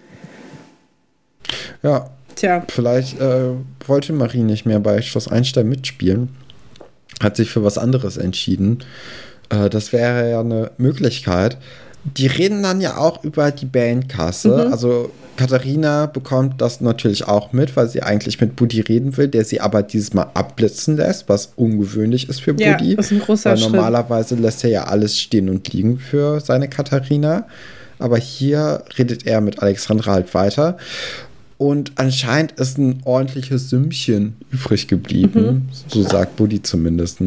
Ja, 1.82 2.10
Tja, 2.34 2.62
Vielleicht 2.68 3.20
äh, 3.20 3.50
wollte 3.84 4.12
Marie 4.12 4.44
nicht 4.44 4.64
mehr 4.64 4.78
bei 4.78 5.02
Schloss 5.02 5.26
Einstein 5.26 5.68
mitspielen, 5.68 6.28
hat 7.20 7.34
sich 7.34 7.50
für 7.50 7.64
was 7.64 7.78
anderes 7.78 8.16
entschieden. 8.16 8.78
Äh, 9.48 9.68
das 9.68 9.92
wäre 9.92 10.30
ja 10.30 10.38
eine 10.40 10.70
Möglichkeit. 10.78 11.58
Die 12.04 12.28
reden 12.28 12.62
dann 12.62 12.80
ja 12.80 12.96
auch 12.96 13.24
über 13.24 13.50
die 13.50 13.66
Bandkasse. 13.66 14.68
Also 14.70 15.10
Katharina 15.36 16.06
bekommt 16.06 16.60
das 16.60 16.80
natürlich 16.80 17.26
auch 17.26 17.52
mit, 17.52 17.76
weil 17.76 17.88
sie 17.88 18.04
eigentlich 18.04 18.40
mit 18.40 18.54
Buddy 18.54 18.82
reden 18.82 19.16
will, 19.16 19.26
der 19.26 19.44
sie 19.44 19.60
aber 19.60 19.82
dieses 19.82 20.14
Mal 20.14 20.30
abblitzen 20.34 20.96
lässt, 20.96 21.28
was 21.28 21.52
ungewöhnlich 21.56 22.28
ist 22.28 22.40
für 22.40 22.54
Ja, 22.56 22.76
Buddy. 22.76 22.94
ist 22.94 23.10
ein 23.10 23.18
großer 23.18 23.50
weil 23.50 23.58
Schritt. 23.58 23.72
normalerweise 23.72 24.36
lässt 24.36 24.62
er 24.62 24.70
ja 24.70 24.84
alles 24.84 25.18
stehen 25.18 25.48
und 25.48 25.72
liegen 25.72 25.98
für 25.98 26.38
seine 26.38 26.68
Katharina. 26.68 27.48
Aber 27.98 28.16
hier 28.16 28.84
redet 28.96 29.26
er 29.26 29.40
mit 29.40 29.60
Alexandra 29.60 30.12
halt 30.12 30.32
weiter. 30.32 30.76
Und 31.58 31.92
anscheinend 31.96 32.52
ist 32.52 32.78
ein 32.78 33.00
ordentliches 33.04 33.68
Sümmchen 33.68 34.36
übrig 34.50 34.86
geblieben. 34.86 35.44
Mhm. 35.44 35.68
So 35.88 36.02
sagt 36.02 36.36
Buddy 36.36 36.62
zumindest. 36.62 37.18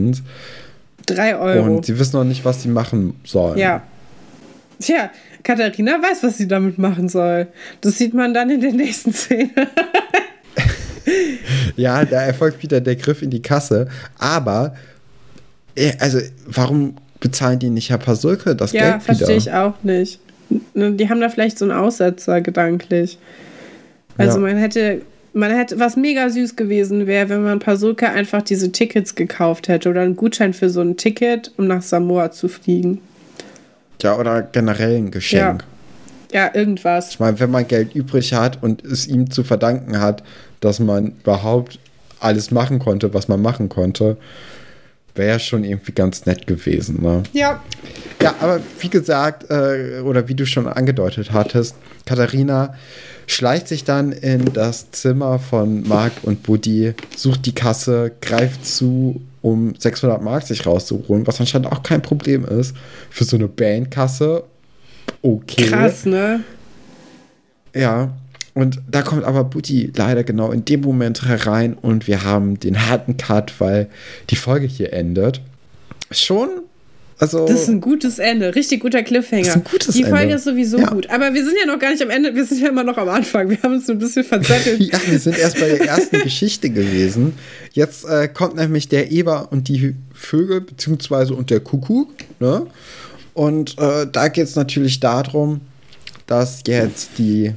drei 1.05 1.37
Euro. 1.37 1.75
Und 1.75 1.85
sie 1.85 1.99
wissen 1.99 2.15
noch 2.15 2.23
nicht, 2.23 2.45
was 2.45 2.63
sie 2.63 2.69
machen 2.69 3.15
sollen. 3.23 3.57
ja. 3.57 3.83
Tja, 4.79 5.11
Katharina 5.43 6.01
weiß, 6.01 6.23
was 6.23 6.39
sie 6.39 6.47
damit 6.47 6.79
machen 6.79 7.07
soll. 7.07 7.47
Das 7.81 7.99
sieht 7.99 8.15
man 8.15 8.33
dann 8.33 8.49
in 8.49 8.61
der 8.61 8.73
nächsten 8.73 9.13
Szene. 9.13 9.51
Ja, 11.75 12.05
da 12.05 12.21
erfolgt 12.21 12.61
wieder 12.63 12.81
der 12.81 12.95
Griff 12.95 13.21
in 13.21 13.29
die 13.29 13.41
Kasse. 13.41 13.87
Aber, 14.17 14.75
äh, 15.75 15.93
also, 15.99 16.19
warum 16.45 16.95
bezahlen 17.19 17.59
die 17.59 17.69
nicht 17.69 17.89
Herr 17.89 17.97
Pasulke 17.97 18.55
das 18.55 18.71
ja, 18.71 18.91
Geld 18.91 19.03
verstehe 19.03 19.27
wieder? 19.27 19.37
ich 19.37 19.51
auch 19.51 19.83
nicht. 19.83 20.19
Die 20.75 21.09
haben 21.09 21.21
da 21.21 21.29
vielleicht 21.29 21.57
so 21.57 21.65
einen 21.65 21.71
Aussetzer 21.71 22.41
gedanklich. 22.41 23.17
Also 24.17 24.37
Ja. 24.39 24.47
man 24.47 24.57
hätte, 24.57 25.01
man 25.33 25.51
hätte, 25.55 25.79
was 25.79 25.95
mega 25.95 26.29
süß 26.29 26.55
gewesen 26.55 27.07
wäre, 27.07 27.29
wenn 27.29 27.43
man 27.43 27.59
Pasulka 27.59 28.07
einfach 28.07 28.41
diese 28.41 28.71
Tickets 28.71 29.15
gekauft 29.15 29.67
hätte 29.67 29.89
oder 29.89 30.01
einen 30.01 30.15
Gutschein 30.15 30.53
für 30.53 30.69
so 30.69 30.81
ein 30.81 30.97
Ticket, 30.97 31.51
um 31.57 31.67
nach 31.67 31.81
Samoa 31.81 32.31
zu 32.31 32.47
fliegen. 32.47 32.99
Ja, 34.01 34.17
oder 34.17 34.41
generell 34.41 34.97
ein 34.97 35.11
Geschenk. 35.11 35.63
Ja, 36.33 36.49
irgendwas. 36.53 37.11
Ich 37.11 37.19
meine, 37.19 37.39
wenn 37.39 37.51
man 37.51 37.67
Geld 37.67 37.93
übrig 37.93 38.33
hat 38.33 38.63
und 38.63 38.83
es 38.85 39.05
ihm 39.07 39.29
zu 39.29 39.43
verdanken 39.43 39.99
hat, 39.99 40.23
dass 40.61 40.79
man 40.79 41.13
überhaupt 41.21 41.77
alles 42.19 42.51
machen 42.51 42.79
konnte, 42.79 43.13
was 43.13 43.27
man 43.27 43.41
machen 43.41 43.67
konnte, 43.67 44.17
wäre 45.15 45.29
ja 45.31 45.39
schon 45.39 45.63
irgendwie 45.65 45.91
ganz 45.91 46.25
nett 46.25 46.47
gewesen. 46.47 47.01
Ne? 47.01 47.23
Ja. 47.33 47.61
Ja, 48.21 48.33
aber 48.39 48.61
wie 48.79 48.89
gesagt, 48.89 49.49
äh, 49.49 49.99
oder 50.03 50.27
wie 50.29 50.35
du 50.35 50.45
schon 50.45 50.67
angedeutet 50.67 51.31
hattest, 51.33 51.75
Katharina 52.05 52.73
schleicht 53.27 53.67
sich 53.67 53.83
dann 53.83 54.11
in 54.11 54.53
das 54.53 54.91
Zimmer 54.91 55.39
von 55.39 55.87
Mark 55.87 56.13
und 56.23 56.43
Buddy, 56.43 56.93
sucht 57.15 57.45
die 57.45 57.55
Kasse, 57.55 58.11
greift 58.21 58.65
zu, 58.65 59.21
um 59.41 59.73
600 59.77 60.21
Mark 60.21 60.43
sich 60.43 60.65
rauszuholen, 60.65 61.27
was 61.27 61.39
anscheinend 61.39 61.71
auch 61.71 61.83
kein 61.83 62.01
Problem 62.01 62.45
ist. 62.45 62.75
Für 63.09 63.23
so 63.23 63.37
eine 63.37 63.47
Bandkasse, 63.47 64.43
okay. 65.21 65.67
Krass, 65.67 66.05
ne? 66.05 66.41
Ja, 67.73 68.11
und 68.53 68.81
da 68.89 69.01
kommt 69.01 69.23
aber 69.23 69.45
Butti 69.45 69.91
leider 69.95 70.23
genau 70.23 70.51
in 70.51 70.65
dem 70.65 70.81
Moment 70.81 71.23
herein 71.23 71.73
und 71.73 72.07
wir 72.07 72.23
haben 72.23 72.59
den 72.59 72.87
harten 72.87 73.15
Cut, 73.15 73.53
weil 73.59 73.89
die 74.29 74.35
Folge 74.35 74.67
hier 74.67 74.91
endet. 74.91 75.41
Schon 76.11 76.49
also, 77.21 77.45
das 77.45 77.61
ist 77.61 77.69
ein 77.69 77.81
gutes 77.81 78.17
Ende, 78.17 78.55
richtig 78.55 78.81
guter 78.81 79.03
Cliffhanger. 79.03 79.43
Das 79.43 79.49
ist 79.49 79.55
ein 79.55 79.63
gutes 79.63 79.93
Die 79.93 80.03
Folge 80.03 80.23
Ende. 80.23 80.35
ist 80.35 80.43
sowieso 80.43 80.79
ja. 80.79 80.89
gut. 80.89 81.07
Aber 81.11 81.31
wir 81.35 81.45
sind 81.45 81.55
ja 81.59 81.71
noch 81.71 81.77
gar 81.77 81.91
nicht 81.91 82.01
am 82.01 82.09
Ende, 82.09 82.33
wir 82.33 82.43
sind 82.45 82.59
ja 82.59 82.69
immer 82.69 82.83
noch 82.83 82.97
am 82.97 83.09
Anfang. 83.09 83.47
Wir 83.47 83.61
haben 83.61 83.75
uns 83.75 83.87
ein 83.91 83.99
bisschen 83.99 84.23
verzettelt. 84.23 84.81
ja, 84.91 84.99
wir 85.05 85.19
sind 85.19 85.37
erst 85.37 85.59
bei 85.59 85.69
der 85.69 85.87
ersten 85.87 86.19
Geschichte 86.23 86.71
gewesen. 86.71 87.33
Jetzt 87.73 88.05
äh, 88.05 88.27
kommt 88.27 88.55
nämlich 88.55 88.87
der 88.87 89.11
Eber 89.11 89.51
und 89.51 89.67
die 89.67 89.93
Vögel, 90.11 90.61
beziehungsweise 90.61 91.35
und 91.35 91.51
der 91.51 91.59
Kuckuck. 91.59 92.09
Ne? 92.39 92.65
Und 93.35 93.77
äh, 93.77 94.07
da 94.11 94.27
geht 94.27 94.45
es 94.45 94.55
natürlich 94.55 94.99
darum, 94.99 95.61
dass 96.25 96.63
jetzt 96.65 97.19
die, 97.19 97.53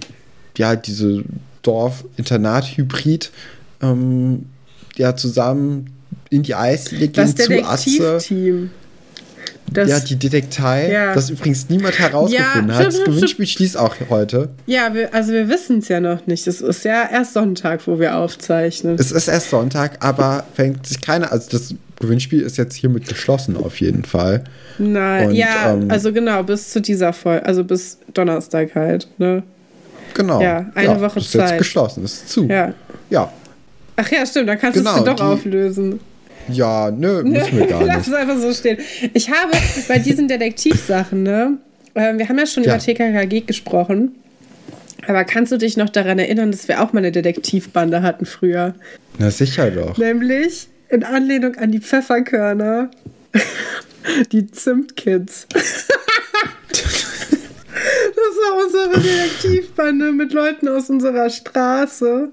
ja, 0.58 0.76
diese 0.76 1.24
Dorf-Internat-Hybrid 1.62 3.30
ähm, 3.80 4.44
ja 4.96 5.16
zusammen 5.16 5.86
in 6.28 6.42
die 6.42 6.54
Eisdiele 6.54 7.08
gehen 7.08 7.34
zu 7.34 7.64
Atze. 7.64 8.70
Das, 9.72 9.88
ja, 9.88 9.98
die 9.98 10.16
Detektei, 10.16 10.90
ja. 10.92 11.14
das 11.14 11.30
übrigens 11.30 11.68
niemand 11.68 11.98
herausgefunden 11.98 12.68
ja, 12.68 12.74
hat. 12.76 12.86
Das 12.86 13.04
Gewinnspiel 13.04 13.46
schließt 13.46 13.76
auch 13.76 13.96
heute. 14.10 14.50
Ja, 14.66 14.92
wir, 14.94 15.14
also 15.14 15.32
wir 15.32 15.48
wissen 15.48 15.78
es 15.78 15.88
ja 15.88 16.00
noch 16.00 16.26
nicht. 16.26 16.46
Es 16.46 16.60
ist 16.60 16.84
ja 16.84 17.08
erst 17.10 17.32
Sonntag, 17.32 17.86
wo 17.86 17.98
wir 17.98 18.16
aufzeichnen. 18.16 18.96
Es 18.98 19.10
ist 19.10 19.26
erst 19.26 19.50
Sonntag, 19.50 20.04
aber 20.04 20.44
fängt 20.54 20.86
sich 20.86 21.00
keiner, 21.00 21.32
also 21.32 21.48
das 21.50 21.74
Gewinnspiel 21.98 22.42
ist 22.42 22.56
jetzt 22.56 22.74
hiermit 22.74 23.08
geschlossen 23.08 23.56
auf 23.56 23.80
jeden 23.80 24.04
Fall. 24.04 24.44
Nein, 24.78 25.32
ja, 25.32 25.72
ähm, 25.72 25.90
also 25.90 26.12
genau, 26.12 26.42
bis 26.42 26.70
zu 26.70 26.80
dieser 26.80 27.12
Folge, 27.12 27.46
also 27.46 27.64
bis 27.64 27.98
Donnerstag 28.12 28.74
halt, 28.74 29.08
ne? 29.18 29.42
Genau. 30.14 30.40
Ja, 30.40 30.70
eine 30.74 30.88
ja, 30.88 31.00
Woche 31.00 31.18
ist 31.18 31.32
Zeit. 31.32 31.44
Ist 31.44 31.50
jetzt 31.50 31.58
geschlossen, 31.58 32.04
ist 32.04 32.28
zu. 32.28 32.46
Ja. 32.46 32.74
Ja. 33.10 33.32
Ach 33.96 34.10
ja, 34.10 34.26
stimmt, 34.26 34.48
dann 34.48 34.58
kannst 34.58 34.78
genau, 34.78 34.94
du 34.94 34.98
es 34.98 35.04
doch 35.04 35.16
die, 35.16 35.22
auflösen. 35.22 36.00
Ja, 36.48 36.90
nö, 36.90 37.22
müssen 37.22 37.58
wir 37.58 37.66
gar 37.68 37.80
nicht. 37.80 37.94
Lass 37.94 38.06
es 38.08 38.14
einfach 38.14 38.38
so 38.38 38.52
stehen. 38.52 38.78
Ich 39.12 39.30
habe 39.30 39.52
bei 39.88 39.98
diesen 39.98 40.28
Detektivsachen, 40.28 41.22
ne, 41.22 41.58
äh, 41.94 42.16
wir 42.16 42.28
haben 42.28 42.38
ja 42.38 42.46
schon 42.46 42.64
ja. 42.64 42.74
über 42.74 42.84
TKKG 42.84 43.40
gesprochen. 43.42 44.12
Aber 45.06 45.24
kannst 45.24 45.52
du 45.52 45.58
dich 45.58 45.76
noch 45.76 45.90
daran 45.90 46.18
erinnern, 46.18 46.50
dass 46.50 46.66
wir 46.68 46.82
auch 46.82 46.92
mal 46.92 47.00
eine 47.00 47.12
Detektivbande 47.12 48.02
hatten 48.02 48.26
früher? 48.26 48.74
Na 49.18 49.30
sicher 49.30 49.70
doch. 49.70 49.98
Nämlich 49.98 50.68
in 50.88 51.04
Anlehnung 51.04 51.56
an 51.56 51.72
die 51.72 51.80
Pfefferkörner, 51.80 52.90
die 54.32 54.50
Zimtkids. 54.50 55.46
das 55.52 55.64
war 58.16 58.64
unsere 58.64 59.00
Detektivbande 59.00 60.12
mit 60.12 60.32
Leuten 60.32 60.68
aus 60.68 60.88
unserer 60.88 61.28
Straße. 61.30 62.30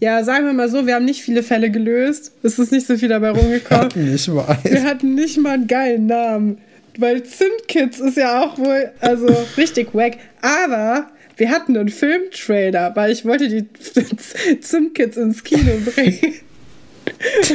Ja, 0.00 0.24
sagen 0.24 0.46
wir 0.46 0.52
mal 0.52 0.68
so, 0.68 0.86
wir 0.86 0.94
haben 0.94 1.04
nicht 1.04 1.22
viele 1.22 1.42
Fälle 1.42 1.70
gelöst. 1.70 2.32
Es 2.42 2.58
ist 2.58 2.72
nicht 2.72 2.86
so 2.86 2.96
viel 2.96 3.08
dabei 3.08 3.30
rumgekommen. 3.30 3.90
Wir 3.94 4.04
hatten 4.04 4.10
nicht 4.10 4.28
mal, 4.28 4.58
wir 4.62 4.82
hatten 4.84 5.14
nicht 5.14 5.38
mal 5.38 5.52
einen 5.52 5.66
geilen 5.66 6.06
Namen. 6.06 6.58
Weil 6.98 7.22
Zimtkids 7.22 8.00
ist 8.00 8.16
ja 8.16 8.42
auch 8.42 8.58
wohl, 8.58 8.90
also 9.00 9.26
richtig 9.56 9.94
wack. 9.94 10.18
Aber 10.42 11.08
wir 11.36 11.50
hatten 11.50 11.76
einen 11.76 11.88
Filmtrailer, 11.88 12.94
weil 12.96 13.12
ich 13.12 13.24
wollte 13.24 13.48
die 13.48 13.66
Zimtkids 14.60 15.16
ins 15.16 15.44
Kino 15.44 15.72
bringen. 15.84 16.34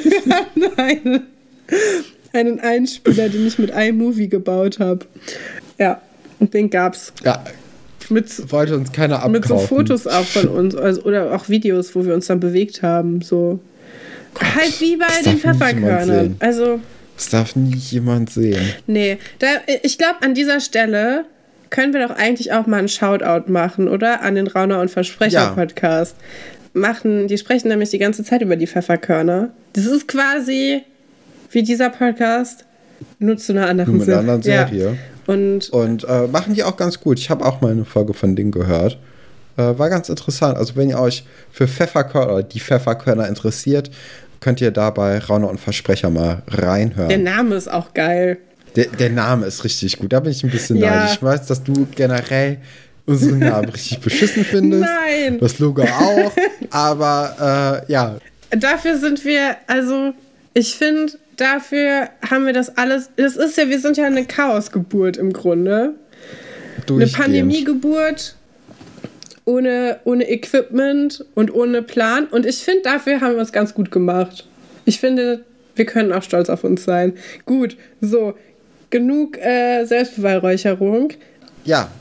wir 0.04 0.36
hatten 0.36 0.80
einen, 0.80 1.28
einen 2.34 2.60
Einspieler, 2.60 3.30
den 3.30 3.46
ich 3.46 3.60
mit 3.60 3.72
iMovie 3.72 4.30
gebaut 4.30 4.80
habe. 4.80 5.06
Ja, 5.78 6.02
und 6.40 6.54
den 6.54 6.70
gab's. 6.70 7.14
Ja, 7.24 7.44
mit, 8.10 8.52
wollte 8.52 8.76
uns 8.76 8.92
keiner 8.92 9.18
abkaufen. 9.18 9.32
Mit 9.32 9.46
so 9.48 9.58
Fotos 9.58 10.08
auch 10.08 10.26
von 10.26 10.48
uns 10.48 10.76
also, 10.76 11.04
oder 11.04 11.34
auch 11.34 11.50
Videos, 11.50 11.96
wo 11.96 12.06
wir 12.06 12.14
uns 12.14 12.28
dann 12.28 12.40
bewegt 12.40 12.82
haben. 12.82 13.22
So. 13.22 13.60
Gott, 14.34 14.56
halt 14.56 14.82
wie 14.82 14.98
bei 14.98 15.06
den 15.24 15.38
Pfefferkörnern. 15.38 16.36
Also. 16.40 16.80
Das 17.16 17.30
darf 17.30 17.56
nie 17.56 17.76
jemand 17.76 18.30
sehen. 18.30 18.62
Nee, 18.88 19.18
da, 19.40 19.48
ich 19.84 19.98
glaube, 19.98 20.16
an 20.22 20.34
dieser 20.34 20.60
Stelle 20.60 21.26
können 21.70 21.94
wir 21.94 22.08
doch 22.08 22.16
eigentlich 22.16 22.52
auch 22.52 22.68
mal 22.68 22.78
einen 22.78 22.90
Shoutout 22.90 23.52
machen, 23.52 23.88
oder? 23.88 24.22
An 24.22 24.36
den 24.36 24.48
Rauner 24.48 24.82
und 24.82 24.92
Versprecher-Podcast. 24.92 26.16
Ja. 26.18 26.80
Machen, 26.80 27.28
die 27.28 27.38
sprechen 27.38 27.70
nämlich 27.70 27.90
die 27.90 28.00
ganze 28.00 28.24
Zeit 28.24 28.42
über 28.42 28.58
die 28.58 28.68
Pfefferkörner. 28.68 29.50
Das 29.74 29.86
ist 29.86 30.08
quasi 30.08 30.84
wie 31.52 31.64
dieser 31.64 31.90
Podcast, 31.90 32.66
nur 33.20 33.38
zu 33.38 33.54
einer 33.54 33.68
anderen, 33.68 33.98
mit 33.98 34.10
einer 34.10 34.20
anderen 34.20 34.42
Serie. 34.42 34.86
Ja. 34.86 34.94
Und, 35.28 35.70
und 35.70 36.04
äh, 36.04 36.28
machen 36.28 36.54
die 36.54 36.64
auch 36.64 36.78
ganz 36.78 37.00
gut. 37.00 37.20
Ich 37.20 37.30
habe 37.30 37.46
auch 37.46 37.62
mal 37.62 37.72
eine 37.72 37.86
Folge 37.86 38.14
von 38.14 38.36
denen 38.36 38.52
gehört. 38.52 38.98
Äh, 39.58 39.78
war 39.78 39.90
ganz 39.90 40.10
interessant. 40.10 40.58
Also, 40.58 40.76
wenn 40.76 40.90
ihr 40.90 41.00
euch 41.00 41.26
für 41.52 41.68
Pfefferkörner 41.68 42.34
oder 42.34 42.44
die 42.44 42.60
Pfefferkörner 42.60 43.28
interessiert, 43.28 43.90
könnt 44.40 44.62
ihr 44.62 44.72
da 44.72 44.90
bei 44.90 45.18
Rauner 45.20 45.50
und 45.50 45.60
Versprecher 45.60 46.10
mal 46.10 46.44
reinhören. 46.48 47.10
Der 47.10 47.18
Name 47.18 47.56
ist 47.56 47.72
auch 47.72 47.94
geil. 47.94 48.38
Der, 48.76 48.88
der 48.88 49.10
Name 49.10 49.46
ist 49.46 49.64
richtig 49.64 49.98
gut. 49.98 50.12
Da 50.12 50.20
bin 50.20 50.32
ich 50.32 50.44
ein 50.44 50.52
bisschen 50.52 50.78
ja. 50.78 50.96
neidisch. 50.96 51.16
Ich 51.16 51.24
weiß, 51.24 51.48
dass 51.48 51.64
du 51.64 51.88
generell 51.96 52.58
unseren 53.06 53.40
Namen 53.40 53.70
richtig 53.70 54.00
beschissen 54.02 54.44
findest. 54.44 54.84
Nein. 54.84 55.40
Das 55.40 55.60
Logo 55.60 55.84
auch. 55.84 56.32
Aber 56.70 57.84
äh, 57.88 57.92
ja. 57.92 58.18
Dafür 58.52 58.98
sind 58.98 59.24
wir, 59.24 59.56
also 59.68 60.14
ich 60.56 60.76
finde, 60.76 61.14
dafür 61.36 62.10
haben 62.28 62.46
wir 62.46 62.54
das 62.54 62.78
alles. 62.78 63.12
Das 63.18 63.36
ist 63.36 63.58
ja, 63.58 63.70
wir 63.70 63.80
sind 63.80 63.98
ja 63.98 64.06
eine 64.06 64.26
Chaosgeburt 64.26 65.18
im 65.18 65.34
Grunde. 65.34 65.94
Eine 66.90 67.08
Pandemiegeburt 67.08 68.36
ohne, 69.44 70.00
ohne 70.06 70.30
Equipment 70.30 71.26
und 71.36 71.54
ohne 71.54 71.82
Plan. 71.82 72.28
Und 72.28 72.46
ich 72.46 72.58
finde, 72.58 72.84
dafür 72.84 73.20
haben 73.22 73.36
wir 73.36 73.42
es 73.42 73.52
ganz 73.52 73.74
gut 73.74 73.92
gemacht. 73.92 74.48
Ich 74.86 75.00
finde, 75.00 75.44
wir 75.76 75.86
können 75.86 76.14
auch 76.14 76.24
stolz 76.24 76.50
auf 76.50 76.64
uns 76.64 76.86
sein. 76.86 77.14
Gut, 77.46 77.76
so, 78.00 78.36
genug 78.90 79.38
äh, 79.38 79.84
Selbstbeweihräucherung. 79.84 81.12
Ja. 81.66 81.92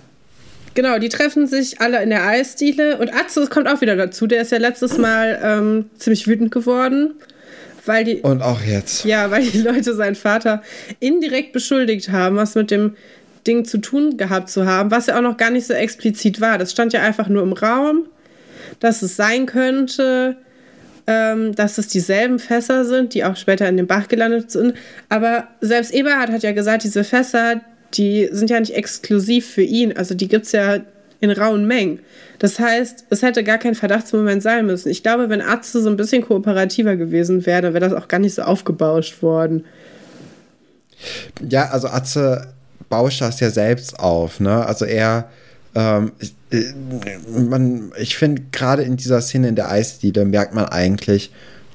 Genau, 0.75 0.99
die 0.99 1.09
treffen 1.09 1.49
sich 1.49 1.81
alle 1.81 2.01
in 2.03 2.11
der 2.11 2.25
Eisdiele 2.25 2.99
und 2.99 3.13
Atze 3.13 3.49
kommt 3.49 3.67
auch 3.67 3.81
wieder 3.81 3.97
dazu. 3.97 4.29
Der 4.29 4.43
ist 4.43 4.53
ja 4.53 4.59
letztes 4.59 4.97
Mal 4.97 5.41
ähm, 5.43 5.91
ziemlich 5.99 6.29
wütend 6.29 6.53
geworden. 6.53 7.15
Weil 7.87 8.05
die, 8.05 8.17
und 8.17 8.43
auch 8.43 8.63
jetzt. 8.63 9.05
Ja, 9.05 9.31
weil 9.31 9.45
die 9.45 9.61
Leute 9.61 9.95
seinen 9.95 10.15
Vater 10.15 10.63
indirekt 11.01 11.53
beschuldigt 11.53 12.11
haben, 12.11 12.37
was 12.37 12.55
mit 12.55 12.71
dem 12.71 12.97
Ding 13.47 13.65
zu 13.65 13.79
tun 13.79 14.17
gehabt 14.17 14.49
zu 14.49 14.67
haben, 14.67 14.91
was 14.91 15.07
ja 15.07 15.17
auch 15.17 15.23
noch 15.23 15.37
gar 15.37 15.51
nicht 15.51 15.67
so 15.67 15.75
explizit 15.75 16.41
war. 16.41 16.59
Das 16.59 16.73
stand 16.73 16.93
ja 16.93 17.03
einfach 17.03 17.29
nur 17.29 17.43
im 17.43 17.53
Raum, 17.53 18.07
dass 18.81 19.03
es 19.03 19.17
sein 19.17 19.47
könnte, 19.47 20.37
ähm, 21.07 21.55
dass 21.55 21.77
es 21.77 21.89
dieselben 21.89 22.39
Fässer 22.39 22.87
sind, 22.87 23.13
die 23.13 23.25
auch 23.25 23.37
später 23.37 23.69
in 23.69 23.77
den 23.77 23.87
Bach 23.87 24.09
gelandet 24.09 24.51
sind. 24.51 24.75
Aber 25.11 25.49
selbst 25.61 25.93
Eberhard 25.93 26.31
hat 26.31 26.43
ja 26.43 26.53
gesagt, 26.53 26.85
diese 26.85 27.05
Fässer, 27.05 27.61
die 27.93 28.29
sind 28.33 28.49
ja 28.49 28.59
nicht 28.59 28.75
exklusiv 28.75 29.47
für 29.47 29.63
ihn. 29.63 29.95
Also 29.97 30.15
die 30.15 30.29
gibt 30.29 30.47
es 30.47 30.53
ja 30.53 30.79
in 31.21 31.31
rauen 31.31 31.67
Mengen. 31.67 32.01
Das 32.39 32.59
heißt, 32.59 33.07
es 33.11 33.23
hätte 33.23 33.45
gar 33.45 33.59
kein 33.59 33.75
Verdachtsmoment 33.75 34.43
sein 34.43 34.67
müssen. 34.67 34.91
Ich 34.91 35.03
glaube, 35.03 35.29
wenn 35.29 35.41
Atze 35.41 35.83
so 35.83 35.89
ein 35.89 35.97
bisschen 35.97 36.23
kooperativer 36.23 36.97
gewesen 36.97 37.47
wäre, 37.47 37.63
dann 37.63 37.75
wäre 37.75 37.89
das 37.89 37.95
auch 37.95 38.09
gar 38.09 38.19
nicht 38.19 38.35
so 38.35 38.43
aufgebauscht 38.43 39.23
worden. 39.23 39.65
Ja, 41.49 41.71
also 41.71 41.89
Atze 41.89 42.49
bauscht 42.89 43.21
das 43.21 43.41
ja 43.41 43.51
selbst 43.51 43.99
auf, 43.99 44.41
ne? 44.41 44.67
Also 44.67 44.85
er, 44.85 45.31
ähm, 45.75 46.13
ich, 46.19 46.35
äh, 46.51 46.73
man, 47.41 47.93
ich 47.99 48.17
finde 48.17 48.43
gerade 48.53 48.83
in 48.83 48.97
dieser 48.97 49.21
Szene 49.21 49.49
in 49.49 49.57
der 49.57 49.71
Eisdiele 49.71 50.25
merkt 50.25 50.55
man 50.55 50.67
eigentlich, 50.67 51.33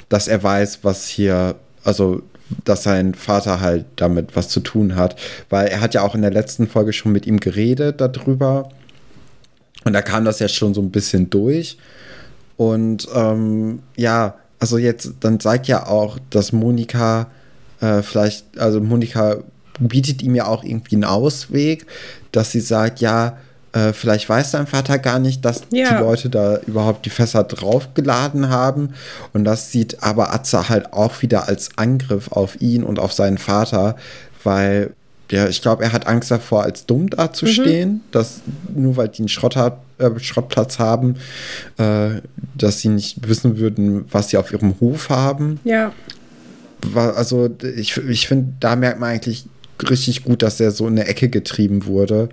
dass 0.10 0.28
er 0.28 0.42
weiß, 0.42 0.80
was 0.84 1.08
hier, 1.08 1.56
also 1.84 2.22
dass 2.66 2.84
sein 2.84 3.14
Vater 3.14 3.62
halt 3.62 3.86
damit 3.96 4.36
was 4.36 4.50
zu 4.50 4.60
tun 4.60 4.96
hat, 4.96 5.16
weil 5.50 5.68
er 5.68 5.82
hat 5.82 5.94
ja 5.94 6.02
auch 6.02 6.16
in 6.16 6.22
der 6.22 6.32
letzten 6.32 6.68
Folge 6.68 6.94
schon 6.94 7.12
mit 7.12 7.28
ihm 7.28 7.40
geredet 7.40 8.02
darüber 8.02 8.70
und 9.86 9.94
da 9.94 10.02
kam 10.02 10.26
das 10.26 10.40
ja 10.40 10.48
schon 10.48 10.74
so 10.74 10.82
ein 10.82 10.92
bisschen 10.92 11.30
durch. 11.30 11.78
Und 12.58 13.08
ähm, 13.16 13.80
ja, 13.96 14.36
also 14.60 14.78
jetzt, 14.78 15.14
dann 15.22 15.40
sagt 15.40 15.68
ja 15.68 15.88
auch, 15.88 16.20
dass 16.30 16.52
Monika 16.52 17.28
äh, 17.80 18.02
vielleicht, 18.02 18.46
also 18.58 18.82
Monika 18.82 19.38
bietet 19.80 20.22
ihm 20.22 20.36
ja 20.36 20.46
auch 20.46 20.64
irgendwie 20.64 20.96
einen 20.96 21.06
Ausweg, 21.06 21.86
dass 22.32 22.52
sie 22.52 22.60
sagt, 22.60 23.00
ja, 23.00 23.38
äh, 23.72 23.94
vielleicht 23.94 24.28
weiß 24.28 24.52
dein 24.52 24.68
Vater 24.68 24.98
gar 24.98 25.20
nicht, 25.20 25.46
dass 25.46 25.62
ja. 25.72 25.90
die 25.90 26.04
Leute 26.04 26.30
da 26.30 26.58
überhaupt 26.66 27.06
die 27.06 27.10
Fässer 27.12 27.44
draufgeladen 27.44 28.50
haben. 28.50 28.94
Und 29.32 29.46
das 29.46 29.72
sieht 29.72 30.04
aber 30.04 30.34
Atze 30.34 30.70
halt 30.70 30.92
auch 30.92 31.22
wieder 31.22 31.48
als 31.48 31.70
Angriff 31.78 32.32
auf 32.32 32.62
ihn 32.62 32.84
und 32.84 33.00
auf 33.00 33.14
seinen 33.14 33.38
Vater, 33.38 33.96
weil 34.44 34.94
ja, 35.32 35.48
ich 35.48 35.62
glaube, 35.62 35.84
er 35.84 35.94
hat 35.94 36.08
Angst 36.08 36.32
davor, 36.32 36.64
als 36.64 36.86
dumm 36.86 37.10
dazustehen, 37.10 37.90
mhm. 37.90 38.02
dass 38.12 38.42
nur 38.74 38.98
weil 38.98 39.10
die 39.10 39.20
einen 39.20 39.30
Schrott 39.30 39.56
hat, 39.56 39.80
äh, 40.00 40.10
Schrottplatz 40.20 40.80
haben, 40.80 41.18
äh, 41.78 42.22
dass 42.56 42.82
sie 42.82 42.90
nicht 42.90 43.28
wissen 43.28 43.58
würden, 43.58 44.06
was 44.12 44.30
sie 44.30 44.38
auf 44.38 44.52
ihrem 44.52 44.80
Hof 44.80 45.10
haben. 45.10 45.60
Ja. 45.64 45.94
Also 46.96 47.50
ich, 47.76 47.98
ich 47.98 48.28
finde, 48.28 48.54
da 48.60 48.76
merkt 48.76 49.00
man 49.00 49.10
eigentlich 49.10 49.46
richtig 49.88 50.24
gut, 50.24 50.42
dass 50.42 50.60
er 50.60 50.72
so 50.72 50.88
in 50.88 50.98
eine 50.98 51.08
Ecke 51.08 51.30
getrieben 51.30 51.86
wurde. 51.86 52.30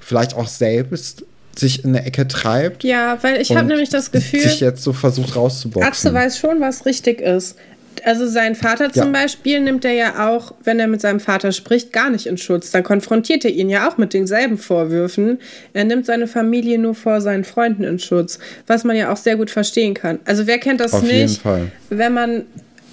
Vielleicht 0.00 0.34
auch 0.34 0.48
selbst 0.48 1.24
sich 1.56 1.84
in 1.84 1.92
der 1.92 2.06
Ecke 2.06 2.28
treibt. 2.28 2.84
Ja, 2.84 3.18
weil 3.22 3.40
ich 3.40 3.54
habe 3.54 3.66
nämlich 3.66 3.88
das 3.88 4.12
Gefühl, 4.12 4.40
sich 4.40 4.60
jetzt 4.60 4.82
so 4.82 4.92
versucht 4.92 5.36
rauszuboxen. 5.36 5.88
Atze 5.90 6.14
weiß 6.14 6.38
schon, 6.38 6.60
was 6.60 6.86
richtig 6.86 7.20
ist. 7.20 7.56
Also 8.04 8.26
sein 8.26 8.54
Vater 8.54 8.92
zum 8.92 9.12
ja. 9.14 9.22
Beispiel 9.22 9.60
nimmt 9.60 9.84
er 9.84 9.92
ja 9.92 10.28
auch, 10.28 10.54
wenn 10.64 10.78
er 10.80 10.88
mit 10.88 11.00
seinem 11.00 11.20
Vater 11.20 11.52
spricht, 11.52 11.92
gar 11.92 12.10
nicht 12.10 12.26
in 12.26 12.38
Schutz. 12.38 12.70
Dann 12.70 12.82
konfrontiert 12.82 13.44
er 13.44 13.50
ihn 13.50 13.70
ja 13.70 13.88
auch 13.88 13.98
mit 13.98 14.14
denselben 14.14 14.58
Vorwürfen. 14.58 15.38
Er 15.72 15.84
nimmt 15.84 16.06
seine 16.06 16.26
Familie 16.26 16.78
nur 16.78 16.94
vor 16.94 17.20
seinen 17.20 17.44
Freunden 17.44 17.84
in 17.84 17.98
Schutz, 17.98 18.38
was 18.66 18.84
man 18.84 18.96
ja 18.96 19.12
auch 19.12 19.16
sehr 19.16 19.36
gut 19.36 19.50
verstehen 19.50 19.94
kann. 19.94 20.18
Also 20.24 20.46
wer 20.46 20.58
kennt 20.58 20.80
das 20.80 20.94
Auf 20.94 21.02
nicht, 21.02 21.12
jeden 21.12 21.34
Fall. 21.36 21.72
wenn 21.90 22.12
man 22.12 22.42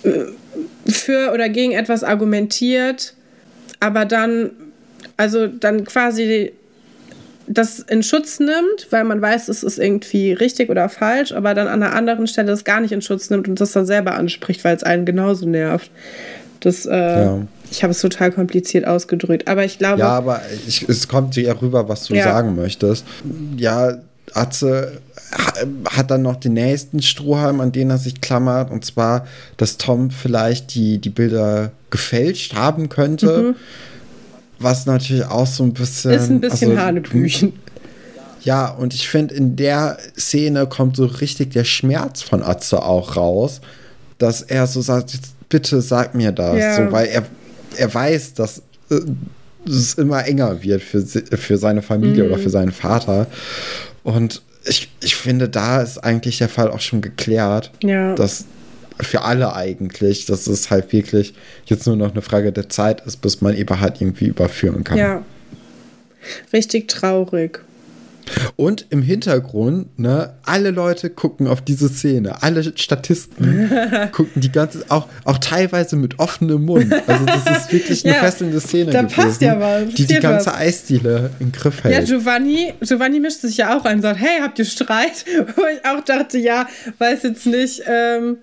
äh, 0.03 0.25
für 0.91 1.31
oder 1.33 1.49
gegen 1.49 1.73
etwas 1.73 2.03
argumentiert, 2.03 3.13
aber 3.79 4.05
dann, 4.05 4.51
also 5.17 5.47
dann 5.47 5.83
quasi 5.85 6.51
das 7.47 7.79
in 7.79 8.03
Schutz 8.03 8.39
nimmt, 8.39 8.87
weil 8.89 9.03
man 9.03 9.21
weiß, 9.21 9.49
es 9.49 9.63
ist 9.63 9.77
irgendwie 9.77 10.33
richtig 10.33 10.69
oder 10.69 10.89
falsch, 10.89 11.31
aber 11.31 11.53
dann 11.53 11.67
an 11.67 11.83
einer 11.83 11.93
anderen 11.93 12.27
Stelle 12.27 12.51
es 12.51 12.63
gar 12.63 12.81
nicht 12.81 12.91
in 12.91 13.01
Schutz 13.01 13.29
nimmt 13.29 13.47
und 13.47 13.59
das 13.61 13.71
dann 13.71 13.85
selber 13.85 14.15
anspricht, 14.15 14.63
weil 14.63 14.75
es 14.75 14.83
einen 14.83 15.05
genauso 15.05 15.47
nervt. 15.47 15.91
Das, 16.59 16.85
äh, 16.85 16.95
ja. 16.95 17.41
ich 17.69 17.83
habe 17.83 17.91
es 17.91 18.01
total 18.01 18.31
kompliziert 18.31 18.87
ausgedrückt, 18.87 19.47
aber 19.47 19.65
ich 19.65 19.77
glaube. 19.77 19.99
Ja, 19.99 20.09
aber 20.09 20.41
ich, 20.67 20.87
es 20.89 21.07
kommt 21.07 21.35
dir 21.35 21.61
rüber, 21.61 21.87
was 21.87 22.05
du 22.05 22.15
ja. 22.15 22.23
sagen 22.23 22.55
möchtest. 22.55 23.05
Ja, 23.57 23.97
Atze 24.33 24.99
hat 25.89 26.11
dann 26.11 26.23
noch 26.23 26.37
den 26.37 26.53
nächsten 26.53 27.01
Strohhalm, 27.01 27.59
an 27.61 27.71
den 27.71 27.89
er 27.89 27.97
sich 27.97 28.21
klammert, 28.21 28.71
und 28.71 28.85
zwar, 28.85 29.27
dass 29.57 29.77
Tom 29.77 30.09
vielleicht 30.09 30.73
die, 30.73 30.97
die 30.97 31.09
Bilder 31.09 31.71
gefälscht 31.89 32.55
haben 32.55 32.89
könnte. 32.89 33.41
Mhm 33.41 33.55
was 34.65 34.87
natürlich 34.87 35.23
auch 35.23 35.47
so 35.47 35.63
ein 35.63 35.73
bisschen. 35.73 36.11
Ist 36.11 36.29
ein 36.29 36.41
bisschen 36.41 36.71
also, 36.71 36.81
Hanebüchen. 36.81 37.53
Ja, 38.41 38.67
und 38.69 38.93
ich 38.93 39.07
finde, 39.07 39.33
in 39.35 39.55
der 39.55 39.97
Szene 40.17 40.67
kommt 40.67 40.97
so 40.97 41.05
richtig 41.05 41.51
der 41.51 41.63
Schmerz 41.63 42.21
von 42.21 42.43
Atze 42.43 42.83
auch 42.83 43.15
raus, 43.15 43.61
dass 44.17 44.41
er 44.41 44.67
so 44.67 44.81
sagt: 44.81 45.13
Bitte 45.47 45.81
sag 45.81 46.15
mir 46.15 46.31
das. 46.31 46.57
Ja. 46.57 46.75
So, 46.75 46.91
weil 46.91 47.07
er, 47.07 47.23
er 47.77 47.93
weiß, 47.93 48.33
dass 48.33 48.63
äh, 48.89 48.99
es 49.67 49.93
immer 49.93 50.25
enger 50.25 50.61
wird 50.63 50.81
für, 50.81 51.01
für 51.01 51.57
seine 51.57 51.83
Familie 51.83 52.23
mhm. 52.23 52.31
oder 52.31 52.41
für 52.41 52.49
seinen 52.49 52.71
Vater. 52.71 53.27
Und 54.03 54.41
ich, 54.67 54.91
ich 55.01 55.15
finde, 55.15 55.47
da 55.47 55.81
ist 55.81 55.99
eigentlich 55.99 56.39
der 56.39 56.49
Fall 56.49 56.71
auch 56.71 56.81
schon 56.81 57.01
geklärt, 57.01 57.71
ja. 57.83 58.15
dass 58.15 58.45
für 59.01 59.21
alle 59.23 59.53
eigentlich, 59.55 60.25
dass 60.25 60.47
es 60.47 60.69
halt 60.69 60.91
wirklich 60.93 61.33
jetzt 61.65 61.85
nur 61.87 61.95
noch 61.95 62.11
eine 62.11 62.21
Frage 62.21 62.51
der 62.51 62.69
Zeit 62.69 63.05
ist, 63.05 63.17
bis 63.17 63.41
man 63.41 63.55
Eberhard 63.55 64.01
irgendwie 64.01 64.27
überführen 64.27 64.83
kann. 64.83 64.97
Ja. 64.97 65.23
Richtig 66.53 66.87
traurig. 66.87 67.59
Und 68.55 68.87
im 68.89 69.01
Hintergrund, 69.01 69.99
ne, 69.99 70.33
alle 70.43 70.71
Leute 70.71 71.09
gucken 71.09 71.47
auf 71.47 71.61
diese 71.61 71.89
Szene, 71.89 72.41
alle 72.41 72.63
Statisten 72.75 73.69
gucken 74.11 74.41
die 74.41 74.51
ganze, 74.51 74.83
auch, 74.89 75.07
auch 75.25 75.37
teilweise 75.37 75.95
mit 75.95 76.19
offenem 76.19 76.65
Mund. 76.65 76.91
Also 77.07 77.25
das 77.25 77.57
ist 77.57 77.71
wirklich 77.71 78.05
eine 78.05 78.15
ja, 78.15 78.21
fesselnde 78.21 78.59
Szene 78.59 78.91
da 78.91 79.01
gewesen, 79.03 79.15
passt 79.15 79.41
ja 79.41 79.59
was. 79.59 79.93
die 79.93 80.07
die 80.07 80.15
ganze 80.15 80.47
was. 80.47 80.55
Eisdiele 80.55 81.29
im 81.39 81.51
Griff 81.51 81.83
hält. 81.83 81.93
Ja, 81.93 82.01
Giovanni, 82.01 82.73
Giovanni 82.81 83.19
mischt 83.19 83.41
sich 83.41 83.57
ja 83.57 83.77
auch 83.77 83.85
ein 83.85 83.97
und 83.97 84.01
sagt, 84.01 84.19
hey, 84.19 84.39
habt 84.41 84.57
ihr 84.57 84.65
Streit? 84.65 85.25
Wo 85.55 85.61
ich 85.65 85.85
auch 85.85 86.03
dachte, 86.03 86.37
ja, 86.37 86.67
weiß 86.97 87.23
jetzt 87.23 87.45
nicht, 87.45 87.83
ähm, 87.87 88.37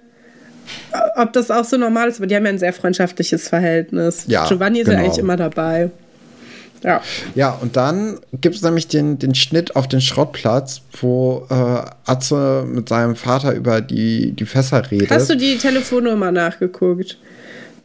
ob 1.16 1.32
das 1.32 1.50
auch 1.50 1.64
so 1.64 1.76
normal 1.76 2.08
ist, 2.08 2.18
aber 2.18 2.26
die 2.26 2.36
haben 2.36 2.44
ja 2.44 2.50
ein 2.50 2.58
sehr 2.58 2.72
freundschaftliches 2.72 3.48
Verhältnis. 3.48 4.24
Ja, 4.26 4.46
Giovanni 4.46 4.80
ist 4.80 4.86
genau. 4.86 4.98
ja 4.98 5.04
eigentlich 5.04 5.18
immer 5.18 5.36
dabei. 5.36 5.90
Ja. 6.82 7.00
Ja, 7.34 7.50
und 7.60 7.76
dann 7.76 8.18
gibt 8.40 8.56
es 8.56 8.62
nämlich 8.62 8.88
den, 8.88 9.18
den 9.18 9.34
Schnitt 9.34 9.76
auf 9.76 9.88
den 9.88 10.00
Schrottplatz, 10.00 10.82
wo 11.00 11.46
äh, 11.48 11.54
Atze 12.06 12.64
mit 12.66 12.88
seinem 12.88 13.16
Vater 13.16 13.54
über 13.54 13.80
die, 13.80 14.32
die 14.32 14.44
Fässer 14.44 14.90
redet. 14.90 15.10
Hast 15.10 15.30
du 15.30 15.36
die 15.36 15.58
Telefonnummer 15.58 16.32
nachgeguckt, 16.32 17.18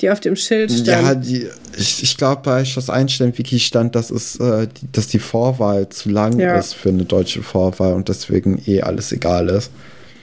die 0.02 0.10
auf 0.10 0.20
dem 0.20 0.36
Schild 0.36 0.72
stand? 0.72 0.88
Ja, 0.88 1.16
die, 1.16 1.48
ich, 1.78 2.02
ich 2.02 2.18
glaube, 2.18 2.42
bei 2.44 2.66
Schloss 2.66 2.90
Einstein 2.90 3.38
Wiki 3.38 3.60
stand, 3.60 3.96
dass, 3.96 4.10
es, 4.10 4.40
äh, 4.40 4.68
die, 4.68 4.92
dass 4.92 5.08
die 5.08 5.20
Vorwahl 5.20 5.90
zu 5.90 6.10
lang 6.10 6.40
ja. 6.40 6.58
ist 6.58 6.74
für 6.74 6.90
eine 6.90 7.06
deutsche 7.06 7.44
Vorwahl 7.44 7.94
und 7.94 8.10
deswegen 8.10 8.62
eh 8.66 8.82
alles 8.82 9.12
egal 9.12 9.50
ist. 9.50 9.70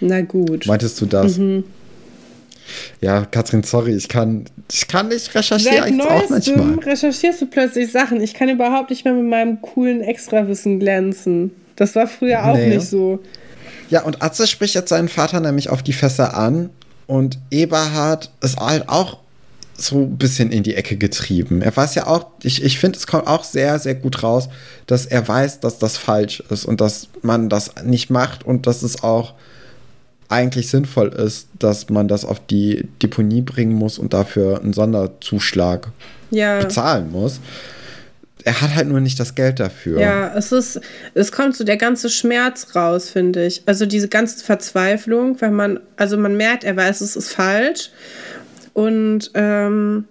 Na 0.01 0.21
gut. 0.21 0.67
Meintest 0.67 1.01
du 1.01 1.07
das? 1.07 1.39
Mhm. 1.39 1.65
Ja, 3.01 3.25
Katrin, 3.25 3.63
sorry, 3.63 3.95
ich 3.95 4.09
kann, 4.09 4.45
ich 4.73 4.89
kann 4.89 5.09
nicht 5.09 5.35
recherchieren. 5.35 5.99
Seit 5.99 6.09
auch 6.09 6.31
manchmal. 6.31 6.79
recherchierst 6.79 7.43
du 7.43 7.47
plötzlich 7.47 7.93
Sachen. 7.93 8.21
Ich 8.21 8.35
kann 8.35 8.49
überhaupt 8.49 8.91
nicht 8.91 9.05
mehr 9.05 9.15
mit 9.15 9.29
meinem 9.29 9.61
coolen 9.61 10.01
Extrawissen 10.01 10.81
glänzen. 10.81 11.51
Das 11.77 11.95
war 11.95 12.07
früher 12.07 12.45
auch 12.45 12.57
nee. 12.57 12.77
nicht 12.77 12.89
so. 12.89 13.21
Ja, 13.91 14.03
und 14.03 14.23
Atze 14.23 14.47
spricht 14.47 14.75
jetzt 14.75 14.89
seinen 14.89 15.09
Vater 15.09 15.41
nämlich 15.41 15.69
auf 15.69 15.83
die 15.83 15.93
Fässer 15.93 16.37
an 16.37 16.71
und 17.07 17.39
Eberhard 17.51 18.31
ist 18.41 18.59
halt 18.59 18.89
auch 18.89 19.19
so 19.77 20.03
ein 20.03 20.17
bisschen 20.17 20.53
in 20.53 20.63
die 20.63 20.77
Ecke 20.77 20.97
getrieben. 20.97 21.61
Er 21.61 21.77
weiß 21.77 21.97
ja 21.97 22.07
auch, 22.07 22.27
ich, 22.43 22.63
ich 22.63 22.79
finde, 22.79 22.99
es 22.99 23.07
kommt 23.07 23.27
auch 23.27 23.45
sehr, 23.45 23.79
sehr 23.79 23.95
gut 23.95 24.23
raus, 24.23 24.49
dass 24.87 25.05
er 25.05 25.27
weiß, 25.27 25.61
dass 25.61 25.79
das 25.79 25.97
falsch 25.97 26.43
ist 26.49 26.65
und 26.65 26.81
dass 26.81 27.09
man 27.23 27.49
das 27.49 27.73
nicht 27.85 28.09
macht 28.09 28.45
und 28.45 28.67
dass 28.67 28.83
es 28.83 29.03
auch 29.03 29.35
eigentlich 30.29 30.69
sinnvoll 30.69 31.09
ist, 31.09 31.49
dass 31.59 31.89
man 31.91 32.09
das 32.09 32.25
auf 32.25 32.45
die 32.47 32.89
Deponie 33.03 33.43
bringen 33.43 33.75
muss 33.75 33.99
und 33.99 34.13
dafür 34.13 34.61
einen 34.61 34.73
Sonderzuschlag 34.73 35.89
ja. 36.31 36.61
bezahlen 36.61 37.13
muss. 37.13 37.41
Er 38.45 38.61
hat 38.61 38.75
halt 38.75 38.89
nur 38.89 39.01
nicht 39.01 39.19
das 39.19 39.35
Geld 39.35 39.59
dafür. 39.59 40.01
Ja, 40.01 40.35
es 40.37 40.53
ist, 40.53 40.81
es 41.15 41.33
kommt 41.33 41.57
so 41.57 41.65
der 41.65 41.79
ganze 41.79 42.11
Schmerz 42.11 42.75
raus, 42.77 43.09
finde 43.09 43.47
ich. 43.47 43.63
Also 43.65 43.87
diese 43.87 44.09
ganze 44.09 44.45
Verzweiflung, 44.45 45.41
weil 45.41 45.51
man, 45.51 45.81
also 45.97 46.19
man 46.19 46.37
merkt, 46.37 46.65
er 46.65 46.77
weiß, 46.77 47.01
es 47.01 47.17
ist 47.17 47.33
falsch. 47.33 47.91
Und 48.75 49.31
ähm, 49.35 50.05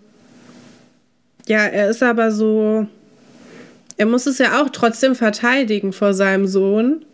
ja, 1.47 1.66
er 1.66 1.89
ist 1.89 2.01
aber 2.01 2.32
so, 2.32 2.88
er 3.97 4.05
muss 4.07 4.26
es 4.26 4.39
ja 4.39 4.61
auch 4.61 4.70
trotzdem 4.70 5.14
verteidigen 5.14 5.93
vor 5.93 6.14
seinem 6.14 6.47
Sohn 6.47 7.05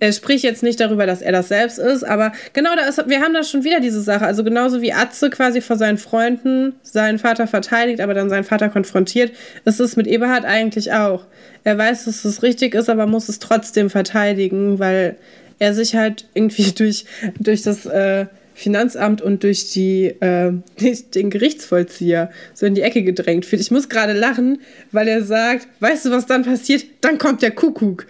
er 0.00 0.12
spricht 0.12 0.44
jetzt 0.44 0.62
nicht 0.62 0.80
darüber, 0.80 1.06
dass 1.06 1.20
er 1.20 1.30
das 1.30 1.48
selbst 1.48 1.78
ist, 1.78 2.02
aber 2.04 2.32
genau 2.54 2.74
da 2.74 2.86
ist, 2.86 3.06
wir 3.06 3.20
haben 3.20 3.34
da 3.34 3.44
schon 3.44 3.64
wieder 3.64 3.80
diese 3.80 4.00
Sache. 4.00 4.26
Also 4.26 4.42
genauso 4.42 4.80
wie 4.80 4.94
Atze 4.94 5.28
quasi 5.28 5.60
vor 5.60 5.76
seinen 5.76 5.98
Freunden 5.98 6.74
seinen 6.82 7.18
Vater 7.18 7.46
verteidigt, 7.46 8.00
aber 8.00 8.14
dann 8.14 8.30
seinen 8.30 8.44
Vater 8.44 8.70
konfrontiert, 8.70 9.32
ist 9.66 9.78
es 9.78 9.96
mit 9.96 10.06
Eberhard 10.06 10.46
eigentlich 10.46 10.92
auch. 10.92 11.26
Er 11.64 11.76
weiß, 11.76 12.06
dass 12.06 12.24
es 12.24 12.42
richtig 12.42 12.74
ist, 12.74 12.88
aber 12.88 13.06
muss 13.06 13.28
es 13.28 13.38
trotzdem 13.38 13.90
verteidigen, 13.90 14.78
weil 14.78 15.16
er 15.58 15.74
sich 15.74 15.94
halt 15.94 16.24
irgendwie 16.32 16.72
durch, 16.76 17.04
durch 17.38 17.60
das 17.62 17.84
äh, 17.84 18.26
Finanzamt 18.54 19.20
und 19.20 19.42
durch 19.42 19.70
die, 19.70 20.06
äh, 20.20 20.52
den 21.14 21.30
Gerichtsvollzieher 21.30 22.30
so 22.54 22.64
in 22.64 22.74
die 22.74 22.82
Ecke 22.82 23.02
gedrängt 23.02 23.44
fühlt. 23.44 23.60
Ich 23.60 23.70
muss 23.70 23.90
gerade 23.90 24.14
lachen, 24.14 24.60
weil 24.92 25.08
er 25.08 25.22
sagt, 25.22 25.68
weißt 25.80 26.06
du, 26.06 26.10
was 26.10 26.24
dann 26.24 26.44
passiert? 26.44 26.84
Dann 27.02 27.18
kommt 27.18 27.42
der 27.42 27.50
Kuckuck. 27.50 28.06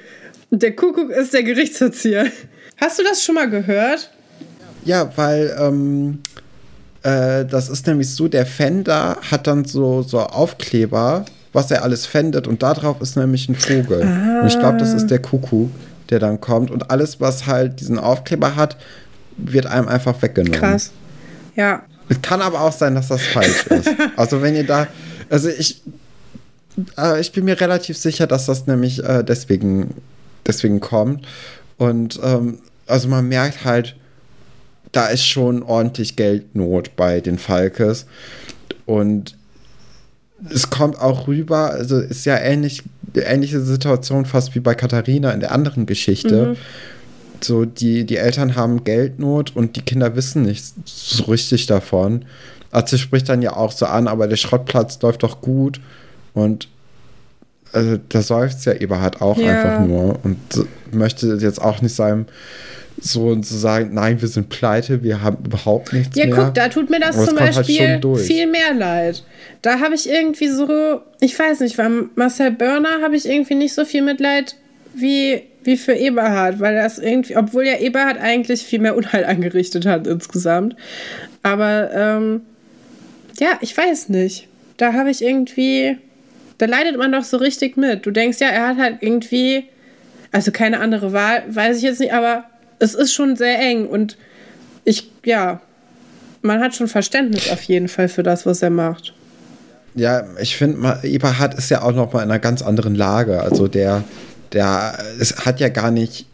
Der 0.51 0.75
Kuckuck 0.75 1.11
ist 1.11 1.33
der 1.33 1.45
Gerichtsverzieher. 1.45 2.27
Hast 2.77 2.99
du 2.99 3.05
das 3.05 3.23
schon 3.23 3.37
mal 3.37 3.49
gehört? 3.49 4.11
Ja, 4.85 5.11
weil 5.17 5.55
ähm, 5.59 6.19
äh, 7.03 7.45
das 7.45 7.69
ist 7.69 7.87
nämlich 7.87 8.11
so, 8.11 8.27
der 8.27 8.47
Fender 8.47 9.19
hat 9.31 9.47
dann 9.47 9.65
so, 9.65 10.03
so 10.03 10.19
Aufkleber, 10.21 11.25
was 11.53 11.71
er 11.71 11.83
alles 11.85 12.07
fändet 12.07 12.49
und 12.49 12.63
darauf 12.63 13.01
ist 13.01 13.17
nämlich 13.17 13.49
ein 13.49 13.55
Vogel. 13.55 14.03
Ah. 14.03 14.41
Und 14.41 14.49
ich 14.49 14.59
glaube, 14.59 14.79
das 14.79 14.93
ist 14.93 15.09
der 15.09 15.21
Kuckuck, 15.21 15.71
der 16.09 16.19
dann 16.19 16.41
kommt 16.41 16.71
und 16.71 16.91
alles, 16.91 17.21
was 17.21 17.47
halt 17.47 17.81
diesen 17.81 17.99
Aufkleber 17.99 18.57
hat, 18.57 18.77
wird 19.37 19.67
einem 19.67 19.89
einfach 19.89 20.21
weggenommen. 20.21 20.59
Krass. 20.59 20.91
Ja. 21.55 21.83
Es 22.09 22.21
kann 22.23 22.43
aber 22.43 22.61
auch 22.61 22.73
sein, 22.73 22.97
dass 22.97 23.09
das 23.09 23.23
falsch 23.23 23.67
ist. 23.69 23.89
Also 24.17 24.43
wenn 24.43 24.57
ihr 24.57 24.67
da, 24.67 24.89
also 25.29 25.49
ich, 25.49 25.81
äh, 26.99 27.21
ich 27.21 27.31
bin 27.31 27.45
mir 27.45 27.61
relativ 27.61 27.97
sicher, 27.97 28.27
dass 28.27 28.47
das 28.47 28.67
nämlich 28.67 29.03
äh, 29.05 29.23
deswegen 29.23 29.95
deswegen 30.47 30.81
kommt. 30.81 31.27
Und 31.79 32.21
ähm, 32.23 32.59
also 32.87 33.09
man 33.09 33.29
merkt 33.29 33.65
halt, 33.65 33.97
da 34.93 35.07
ist 35.07 35.25
schon 35.25 35.63
ordentlich 35.63 36.17
Geldnot 36.17 36.97
bei 36.97 37.21
den 37.21 37.39
Falkes. 37.39 38.07
Und 38.87 39.37
es 40.53 40.71
kommt 40.71 40.99
auch 41.01 41.29
rüber, 41.29 41.71
also 41.71 41.99
ist 41.99 42.25
ja 42.25 42.37
ähnlich, 42.39 42.83
ähnliche 43.15 43.61
Situation 43.61 44.25
fast 44.25 44.55
wie 44.55 44.61
bei 44.61 44.75
Katharina 44.75 45.31
in 45.33 45.41
der 45.41 45.53
anderen 45.53 45.87
Geschichte. 45.87 46.47
Mhm. 46.47 46.57
So, 47.43 47.65
die, 47.65 48.05
die 48.05 48.17
Eltern 48.17 48.57
haben 48.57 48.85
Geldnot 48.85 49.57
und 49.57 49.77
die 49.77 49.83
Kinder 49.83 50.15
wissen 50.17 50.43
nicht 50.43 50.65
so 50.85 51.25
richtig 51.25 51.67
davon. 51.67 52.25
Also 52.71 52.97
spricht 52.99 53.29
dann 53.29 53.43
ja 53.43 53.57
auch 53.57 53.73
so 53.73 53.87
an, 53.87 54.09
aber 54.09 54.29
der 54.29 54.37
Schrottplatz 54.37 55.01
läuft 55.03 55.23
doch 55.23 55.41
gut. 55.41 55.81
Und 56.35 56.69
also 57.73 57.99
da 58.09 58.23
seufzt 58.23 58.67
ja 58.67 58.73
Eberhard 58.73 59.21
auch 59.21 59.39
ja. 59.39 59.63
einfach 59.63 59.87
nur 59.87 60.19
und 60.23 60.39
möchte 60.93 61.39
jetzt 61.41 61.61
auch 61.61 61.83
nicht 61.83 61.95
seinem 61.95 62.27
Sohn 63.01 63.43
zu 63.43 63.57
sagen, 63.57 63.91
nein, 63.95 64.21
wir 64.21 64.29
sind 64.29 64.49
pleite, 64.49 65.03
wir 65.03 65.23
haben 65.23 65.45
überhaupt 65.45 65.93
nichts 65.93 66.17
ja, 66.17 66.27
mehr. 66.27 66.37
Ja, 66.37 66.45
guck, 66.45 66.55
da 66.55 66.69
tut 66.69 66.91
mir 66.91 67.01
das 67.01 67.17
zum 67.25 67.39
halt 67.39 67.57
Beispiel 67.57 67.89
halt 67.89 68.19
viel 68.19 68.47
mehr 68.47 68.75
leid. 68.75 69.25
Da 69.63 69.81
habe 69.81 69.95
ich 69.95 70.09
irgendwie 70.09 70.49
so, 70.49 71.01
ich 71.21 71.39
weiß 71.39 71.61
nicht, 71.61 71.77
beim 71.77 72.11
Marcel 72.15 72.51
Börner 72.51 73.01
habe 73.03 73.17
ich 73.17 73.27
irgendwie 73.27 73.55
nicht 73.55 73.75
so 73.75 73.85
viel 73.85 74.03
Mitleid 74.03 74.57
wie 74.95 75.43
wie 75.63 75.77
für 75.77 75.93
Eberhard, 75.93 76.61
weil 76.61 76.75
das 76.75 76.99
irgendwie, 76.99 77.37
obwohl 77.37 77.67
ja 77.67 77.79
Eberhard 77.79 78.19
eigentlich 78.19 78.63
viel 78.63 78.79
mehr 78.81 78.97
Unheil 78.97 79.25
angerichtet 79.27 79.87
hat 79.87 80.07
insgesamt. 80.07 80.77
Aber 81.43 81.91
ähm, 81.93 82.43
ja, 83.39 83.59
ich 83.61 83.77
weiß 83.77 84.09
nicht. 84.09 84.49
Da 84.77 84.95
habe 84.95 85.11
ich 85.11 85.23
irgendwie, 85.23 85.99
da 86.61 86.67
leidet 86.67 86.99
man 86.99 87.11
doch 87.11 87.25
so 87.25 87.39
richtig 87.39 87.79
mit. 87.79 88.05
Du 88.05 88.11
denkst 88.11 88.39
ja, 88.39 88.49
er 88.49 88.69
hat 88.69 88.77
halt 88.77 88.99
irgendwie, 89.01 89.65
also 90.31 90.53
keine 90.53 90.81
andere 90.81 91.15
Wahl, 91.15 91.43
weiß 91.49 91.79
ich 91.79 91.83
jetzt 91.83 92.01
nicht, 92.01 92.13
aber 92.13 92.45
es 92.79 92.95
ist 92.95 93.15
schon 93.15 93.35
sehr 93.35 93.59
eng 93.59 93.87
und 93.87 94.19
ich, 94.85 95.11
ja, 95.25 95.61
man 96.43 96.61
hat 96.61 96.75
schon 96.75 96.87
Verständnis 96.87 97.51
auf 97.51 97.63
jeden 97.63 97.89
Fall 97.89 98.09
für 98.09 98.23
das, 98.23 98.45
was 98.45 98.61
er 98.61 98.69
macht. 98.69 99.15
Ja, 99.95 100.25
ich 100.39 100.57
finde, 100.57 101.01
Eberhard 101.03 101.55
ist 101.55 101.71
ja 101.71 101.81
auch 101.81 101.93
noch 101.93 102.13
mal 102.13 102.23
in 102.23 102.31
einer 102.31 102.39
ganz 102.39 102.61
anderen 102.61 102.95
Lage. 102.95 103.41
Also 103.41 103.67
der, 103.67 104.05
der 104.53 104.99
es 105.19 105.47
hat 105.47 105.61
ja 105.61 105.69
gar 105.71 105.91
nicht 105.91 106.27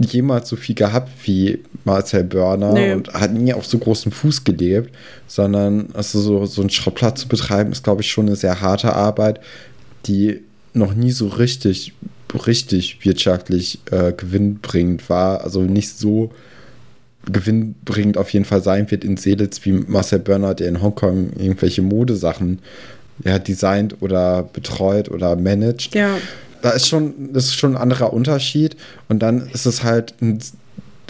jemals 0.00 0.48
so 0.48 0.56
viel 0.56 0.74
gehabt 0.74 1.10
wie 1.24 1.60
Marcel 1.84 2.24
Börner 2.24 2.72
nee. 2.72 2.92
und 2.92 3.12
hat 3.12 3.32
nie 3.32 3.52
auf 3.52 3.66
so 3.66 3.78
großem 3.78 4.12
Fuß 4.12 4.44
gelebt, 4.44 4.94
sondern 5.26 5.88
also 5.94 6.20
so, 6.20 6.46
so 6.46 6.60
einen 6.60 6.70
Schrottplatz 6.70 7.22
zu 7.22 7.28
betreiben, 7.28 7.72
ist, 7.72 7.84
glaube 7.84 8.02
ich, 8.02 8.10
schon 8.10 8.26
eine 8.26 8.36
sehr 8.36 8.60
harte 8.60 8.94
Arbeit, 8.94 9.40
die 10.06 10.42
noch 10.72 10.94
nie 10.94 11.10
so 11.10 11.28
richtig, 11.28 11.94
richtig 12.46 13.04
wirtschaftlich 13.04 13.80
äh, 13.90 14.12
gewinnbringend 14.12 15.08
war. 15.08 15.42
Also 15.42 15.62
nicht 15.62 15.98
so 15.98 16.30
gewinnbringend 17.24 18.18
auf 18.18 18.30
jeden 18.30 18.44
Fall 18.44 18.62
sein 18.62 18.90
wird 18.90 19.04
in 19.04 19.16
Seelitz 19.16 19.64
wie 19.64 19.72
Marcel 19.72 20.20
Börner, 20.20 20.54
der 20.54 20.68
in 20.68 20.82
Hongkong 20.82 21.30
irgendwelche 21.36 21.82
Modesachen 21.82 22.60
ja, 23.24 23.38
designt 23.38 23.96
oder 24.00 24.42
betreut 24.42 25.10
oder 25.10 25.36
managt. 25.36 25.94
Ja. 25.94 26.18
Da 26.66 26.72
ist 26.72 26.88
schon, 26.88 27.32
das 27.32 27.44
ist 27.44 27.54
schon 27.54 27.76
ein 27.76 27.80
anderer 27.80 28.12
Unterschied. 28.12 28.76
Und 29.08 29.20
dann 29.20 29.48
ist 29.52 29.66
es 29.66 29.84
halt 29.84 30.14
ein 30.20 30.40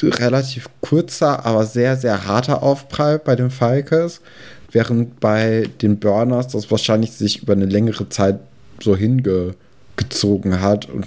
relativ 0.03 0.69
kurzer, 0.83 1.47
aber 1.47 1.65
sehr, 1.65 1.97
sehr 1.97 2.27
harter 2.27 2.63
Aufprall 2.63 3.19
bei 3.19 3.37
den 3.37 3.49
Falkes, 3.49 4.21
während 4.71 5.19
bei 5.19 5.71
den 5.81 5.99
Burners 5.99 6.49
das 6.49 6.71
wahrscheinlich 6.71 7.13
sich 7.13 7.43
über 7.43 7.55
eine 7.55 7.65
längere 7.65 8.07
Zeit 8.11 8.39
so 8.83 8.95
hingezogen 8.95 10.61
hat 10.61 10.91
und 10.91 11.07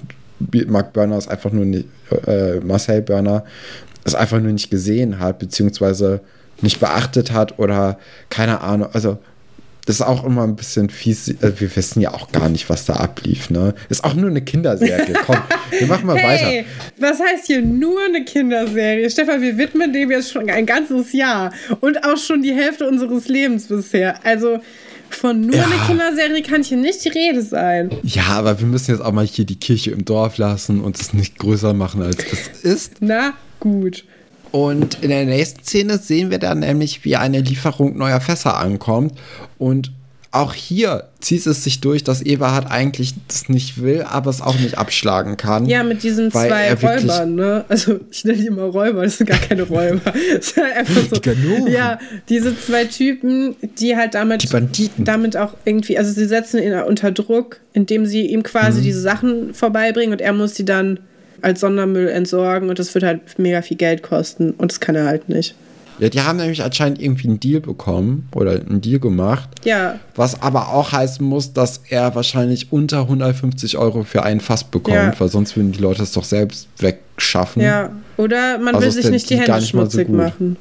Mark 0.68 0.94
Burner 0.94 1.20
ist 1.20 1.30
einfach 1.30 1.52
nur 1.52 1.66
nicht, 1.66 1.86
äh, 2.26 2.60
Marcel 2.62 3.04
Burner 3.04 3.44
es 4.04 4.16
einfach 4.16 4.40
nur 4.40 4.52
nicht 4.52 4.72
gesehen 4.72 5.20
hat, 5.20 5.38
beziehungsweise 5.38 6.22
nicht 6.62 6.80
beachtet 6.80 7.32
hat 7.32 7.60
oder 7.60 8.00
keine 8.32 8.62
Ahnung. 8.62 8.90
Also 8.94 9.20
das 9.90 10.02
ist 10.02 10.06
auch 10.06 10.24
immer 10.24 10.44
ein 10.44 10.56
bisschen 10.56 10.92
fies. 10.92 11.30
Äh, 11.30 11.60
wir 11.60 11.76
wissen 11.76 12.00
ja 12.00 12.14
auch 12.14 12.32
gar 12.32 12.48
nicht, 12.48 12.70
was 12.70 12.86
da 12.86 12.94
ablief. 12.94 13.50
Ne? 13.50 13.74
Ist 13.90 14.04
auch 14.04 14.14
nur 14.14 14.30
eine 14.30 14.44
Kinderserie. 14.44 15.16
Komm, 15.26 15.38
wir 15.72 15.88
machen 15.88 16.06
mal 16.06 16.16
hey, 16.16 16.60
weiter. 16.60 16.68
Was 17.00 17.20
heißt 17.20 17.48
hier 17.48 17.64
nur 17.64 18.00
eine 18.06 18.24
Kinderserie? 18.24 19.10
Stefan, 19.10 19.42
wir 19.42 19.58
widmen 19.58 19.92
dem 19.92 20.12
jetzt 20.12 20.32
schon 20.32 20.48
ein 20.48 20.68
ganzes 20.68 21.12
Jahr 21.12 21.52
und 21.80 22.04
auch 22.06 22.18
schon 22.18 22.44
die 22.44 22.54
Hälfte 22.54 22.88
unseres 22.88 23.30
Lebens 23.30 23.66
bisher. 23.66 24.24
Also 24.24 24.60
von 25.10 25.42
nur 25.42 25.56
ja. 25.56 25.64
eine 25.64 25.88
Kinderserie 25.88 26.44
kann 26.44 26.62
hier 26.62 26.78
nicht 26.78 27.04
die 27.04 27.10
Rede 27.10 27.42
sein. 27.42 27.90
Ja, 28.04 28.28
aber 28.28 28.60
wir 28.60 28.68
müssen 28.68 28.92
jetzt 28.92 29.02
auch 29.02 29.12
mal 29.12 29.26
hier 29.26 29.46
die 29.46 29.60
Kirche 29.60 29.90
im 29.90 30.06
Dorf 30.06 30.38
lassen 30.38 30.82
und 30.82 31.02
es 31.02 31.14
nicht 31.14 31.40
größer 31.40 31.74
machen, 31.74 32.04
als 32.04 32.18
es 32.32 32.62
ist. 32.62 32.98
Na 33.00 33.34
gut. 33.60 34.04
Und 34.52 35.04
in 35.04 35.10
der 35.10 35.26
nächsten 35.26 35.64
Szene 35.64 35.98
sehen 35.98 36.32
wir 36.32 36.40
dann 36.40 36.60
nämlich, 36.60 37.06
wie 37.06 37.16
eine 37.16 37.40
Lieferung 37.40 37.98
neuer 37.98 38.22
Fässer 38.22 38.58
ankommt. 38.58 39.14
Und 39.58 39.92
auch 40.32 40.54
hier 40.54 41.06
zieht 41.22 41.48
es 41.48 41.64
sich 41.64 41.82
durch, 41.82 42.04
dass 42.04 42.22
Eberhard 42.22 42.70
eigentlich 42.70 43.16
das 43.28 43.50
nicht 43.50 43.82
will, 43.82 44.04
aber 44.04 44.30
es 44.30 44.42
auch 44.42 44.60
nicht 44.60 44.78
abschlagen 44.78 45.38
kann. 45.38 45.66
Ja, 45.66 45.84
mit 45.84 46.04
diesen 46.04 46.32
zwei 46.32 46.72
Räubern, 46.74 47.34
ne? 47.34 47.66
Also 47.68 48.00
ich 48.12 48.26
nenne 48.26 48.38
die 48.38 48.46
immer 48.46 48.64
Räuber, 48.64 49.04
das 49.04 49.18
sind 49.18 49.28
gar 49.28 49.40
keine 49.40 49.64
Räuber. 49.64 50.14
das 50.36 50.50
sind 50.50 50.64
einfach 50.64 51.02
so, 51.10 51.16
die 51.20 51.72
ja, 51.72 51.98
diese 52.30 52.56
zwei 52.60 52.86
Typen, 52.86 53.56
die 53.80 53.96
halt 53.96 54.14
damit, 54.14 54.44
die 54.44 54.48
Banditen. 54.48 55.04
damit 55.04 55.36
auch 55.36 55.56
irgendwie, 55.66 55.98
also 55.98 56.12
sie 56.12 56.26
setzen 56.26 56.62
ihn 56.62 56.74
unter 56.74 57.12
Druck, 57.12 57.60
indem 57.74 58.06
sie 58.06 58.28
ihm 58.28 58.44
quasi 58.44 58.82
mhm. 58.82 58.84
diese 58.84 59.02
Sachen 59.02 59.56
vorbeibringen 59.56 60.12
und 60.12 60.22
er 60.22 60.34
muss 60.34 60.54
sie 60.54 60.66
dann 60.66 61.00
als 61.42 61.62
Sondermüll 61.62 62.10
entsorgen 62.10 62.70
und 62.70 62.80
das 62.80 62.94
wird 62.94 63.04
halt 63.04 63.38
mega 63.38 63.62
viel 63.62 63.78
Geld 63.78 64.04
kosten 64.04 64.52
und 64.52 64.72
das 64.72 64.80
kann 64.80 64.96
er 64.96 65.06
halt 65.06 65.30
nicht. 65.30 65.56
Ja, 66.00 66.08
die 66.08 66.22
haben 66.22 66.38
nämlich 66.38 66.64
anscheinend 66.64 67.02
irgendwie 67.02 67.28
einen 67.28 67.40
Deal 67.42 67.60
bekommen 67.60 68.30
oder 68.34 68.52
einen 68.52 68.80
Deal 68.80 69.00
gemacht. 69.00 69.50
Ja. 69.66 70.00
Was 70.16 70.42
aber 70.42 70.70
auch 70.70 70.94
heißen 70.94 71.26
muss, 71.26 71.52
dass 71.52 71.82
er 71.90 72.16
wahrscheinlich 72.16 72.72
unter 72.72 73.02
150 73.02 73.78
Euro 73.78 74.04
für 74.04 74.24
einen 74.24 74.40
Fass 74.40 74.64
bekommt, 74.64 74.96
ja. 74.96 75.14
weil 75.20 75.28
sonst 75.28 75.58
würden 75.58 75.74
die 75.74 75.80
Leute 75.80 76.02
es 76.02 76.14
doch 76.14 76.24
selbst 76.24 76.70
wegschaffen. 76.78 77.62
Ja, 77.62 77.92
oder 78.16 78.58
man 78.60 78.76
also 78.76 78.86
will 78.86 78.94
sich 78.94 79.12
nicht 79.12 79.30
die 79.30 79.38
Hände 79.38 79.56
nicht 79.56 79.70
schmutzig 79.70 80.08
so 80.08 80.14
machen. 80.14 80.56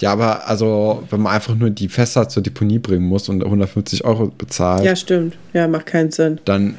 Ja, 0.00 0.12
aber 0.12 0.46
also, 0.46 1.02
wenn 1.10 1.22
man 1.22 1.32
einfach 1.32 1.56
nur 1.56 1.70
die 1.70 1.88
Fässer 1.88 2.28
zur 2.28 2.42
Deponie 2.42 2.78
bringen 2.78 3.06
muss 3.06 3.28
und 3.28 3.42
150 3.42 4.04
Euro 4.04 4.26
bezahlt. 4.26 4.84
Ja, 4.84 4.94
stimmt. 4.94 5.36
Ja, 5.54 5.66
macht 5.66 5.86
keinen 5.86 6.12
Sinn. 6.12 6.40
Dann, 6.44 6.76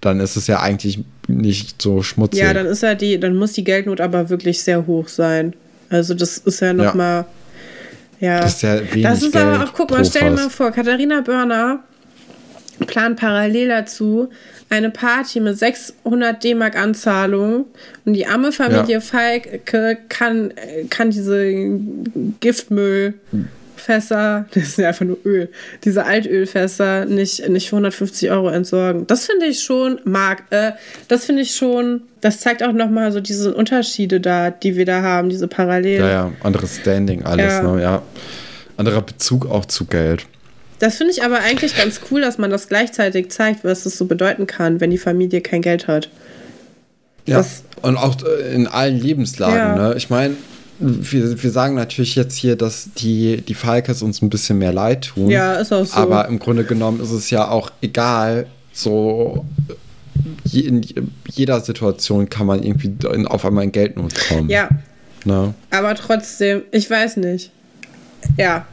dann 0.00 0.20
ist 0.20 0.36
es 0.36 0.46
ja 0.46 0.60
eigentlich 0.60 1.00
nicht 1.28 1.80
so 1.80 2.02
schmutzig. 2.02 2.40
Ja, 2.40 2.52
dann 2.52 2.66
ist 2.66 2.82
ja 2.82 2.94
die, 2.94 3.18
dann 3.18 3.36
muss 3.36 3.52
die 3.52 3.64
Geldnot 3.64 4.00
aber 4.00 4.30
wirklich 4.30 4.62
sehr 4.62 4.86
hoch 4.86 5.08
sein. 5.08 5.54
Also 5.90 6.14
das 6.14 6.38
ist 6.38 6.60
ja 6.60 6.72
noch 6.72 6.84
ja. 6.84 6.94
mal 6.94 7.24
ja. 8.20 8.40
Das 8.40 8.54
ist 8.54 8.62
ja 8.62 8.80
wenig 8.92 9.02
Das 9.02 9.22
ist 9.22 9.32
Geld 9.32 9.44
aber 9.44 9.64
auch, 9.64 9.72
guck 9.74 9.90
mal, 9.90 10.04
stell 10.04 10.30
dir 10.30 10.36
mal 10.36 10.50
vor, 10.50 10.70
Katharina 10.70 11.20
Börner 11.20 11.80
plant 12.86 13.18
parallel 13.18 13.68
dazu 13.68 14.28
eine 14.70 14.90
Party 14.90 15.40
mit 15.40 15.58
600 15.58 16.42
D-Mark 16.42 16.76
Anzahlung 16.76 17.66
und 18.04 18.14
die 18.14 18.26
arme 18.26 18.50
Familie 18.50 18.94
ja. 18.94 19.00
Falke 19.00 19.98
kann, 20.08 20.52
kann 20.90 21.10
diese 21.10 21.52
Giftmüll 22.40 23.14
Fässer, 23.84 24.46
das 24.54 24.74
sind 24.74 24.82
ja 24.82 24.88
einfach 24.88 25.04
nur 25.04 25.18
Öl, 25.24 25.50
diese 25.84 26.04
Altölfässer 26.04 27.04
nicht, 27.04 27.48
nicht 27.48 27.68
für 27.68 27.76
150 27.76 28.30
Euro 28.30 28.48
entsorgen. 28.48 29.06
Das 29.06 29.26
finde 29.26 29.46
ich 29.46 29.60
schon, 29.62 30.00
Mark, 30.04 30.44
äh, 30.50 30.72
das 31.08 31.26
finde 31.26 31.42
ich 31.42 31.54
schon, 31.54 32.02
das 32.20 32.40
zeigt 32.40 32.62
auch 32.62 32.72
nochmal 32.72 33.12
so 33.12 33.20
diese 33.20 33.54
Unterschiede 33.54 34.20
da, 34.20 34.50
die 34.50 34.76
wir 34.76 34.86
da 34.86 35.02
haben, 35.02 35.28
diese 35.28 35.48
Parallelen. 35.48 36.04
Ja, 36.04 36.10
ja, 36.10 36.32
anderes 36.42 36.76
Standing, 36.76 37.24
alles, 37.24 37.52
ja. 37.52 37.62
Ne? 37.62 37.82
ja. 37.82 38.02
Anderer 38.76 39.02
Bezug 39.02 39.46
auch 39.46 39.66
zu 39.66 39.84
Geld. 39.84 40.26
Das 40.78 40.96
finde 40.96 41.12
ich 41.12 41.22
aber 41.22 41.38
eigentlich 41.38 41.76
ganz 41.76 42.00
cool, 42.10 42.20
dass 42.20 42.38
man 42.38 42.50
das 42.50 42.68
gleichzeitig 42.68 43.30
zeigt, 43.30 43.64
was 43.64 43.84
das 43.84 43.96
so 43.96 44.06
bedeuten 44.06 44.46
kann, 44.46 44.80
wenn 44.80 44.90
die 44.90 44.98
Familie 44.98 45.40
kein 45.40 45.62
Geld 45.62 45.86
hat. 45.86 46.10
Ja, 47.26 47.38
das, 47.38 47.62
und 47.82 47.96
auch 47.96 48.16
äh, 48.22 48.54
in 48.54 48.66
allen 48.66 48.98
Lebenslagen. 48.98 49.56
Ja. 49.56 49.88
Ne? 49.90 49.94
Ich 49.96 50.10
meine, 50.10 50.36
wir, 50.78 51.42
wir 51.42 51.50
sagen 51.50 51.74
natürlich 51.76 52.16
jetzt 52.16 52.36
hier, 52.36 52.56
dass 52.56 52.90
die, 52.96 53.40
die 53.40 53.54
Falkes 53.54 54.02
uns 54.02 54.22
ein 54.22 54.30
bisschen 54.30 54.58
mehr 54.58 54.72
leid 54.72 55.12
tun. 55.14 55.30
Ja, 55.30 55.54
ist 55.54 55.72
auch 55.72 55.84
so. 55.84 55.96
Aber 55.96 56.26
im 56.26 56.38
Grunde 56.38 56.64
genommen 56.64 57.00
ist 57.00 57.12
es 57.12 57.30
ja 57.30 57.48
auch 57.48 57.70
egal, 57.80 58.46
so 58.72 59.44
in 60.52 60.86
jeder 61.28 61.60
Situation 61.60 62.28
kann 62.28 62.46
man 62.46 62.62
irgendwie 62.62 62.94
auf 63.26 63.44
einmal 63.44 63.64
in 63.64 63.72
Geldnot 63.72 64.14
kommen. 64.28 64.48
Ja. 64.48 64.68
Ne? 65.24 65.54
Aber 65.70 65.94
trotzdem, 65.94 66.62
ich 66.70 66.88
weiß 66.90 67.16
nicht. 67.18 67.50
Ja. 68.36 68.66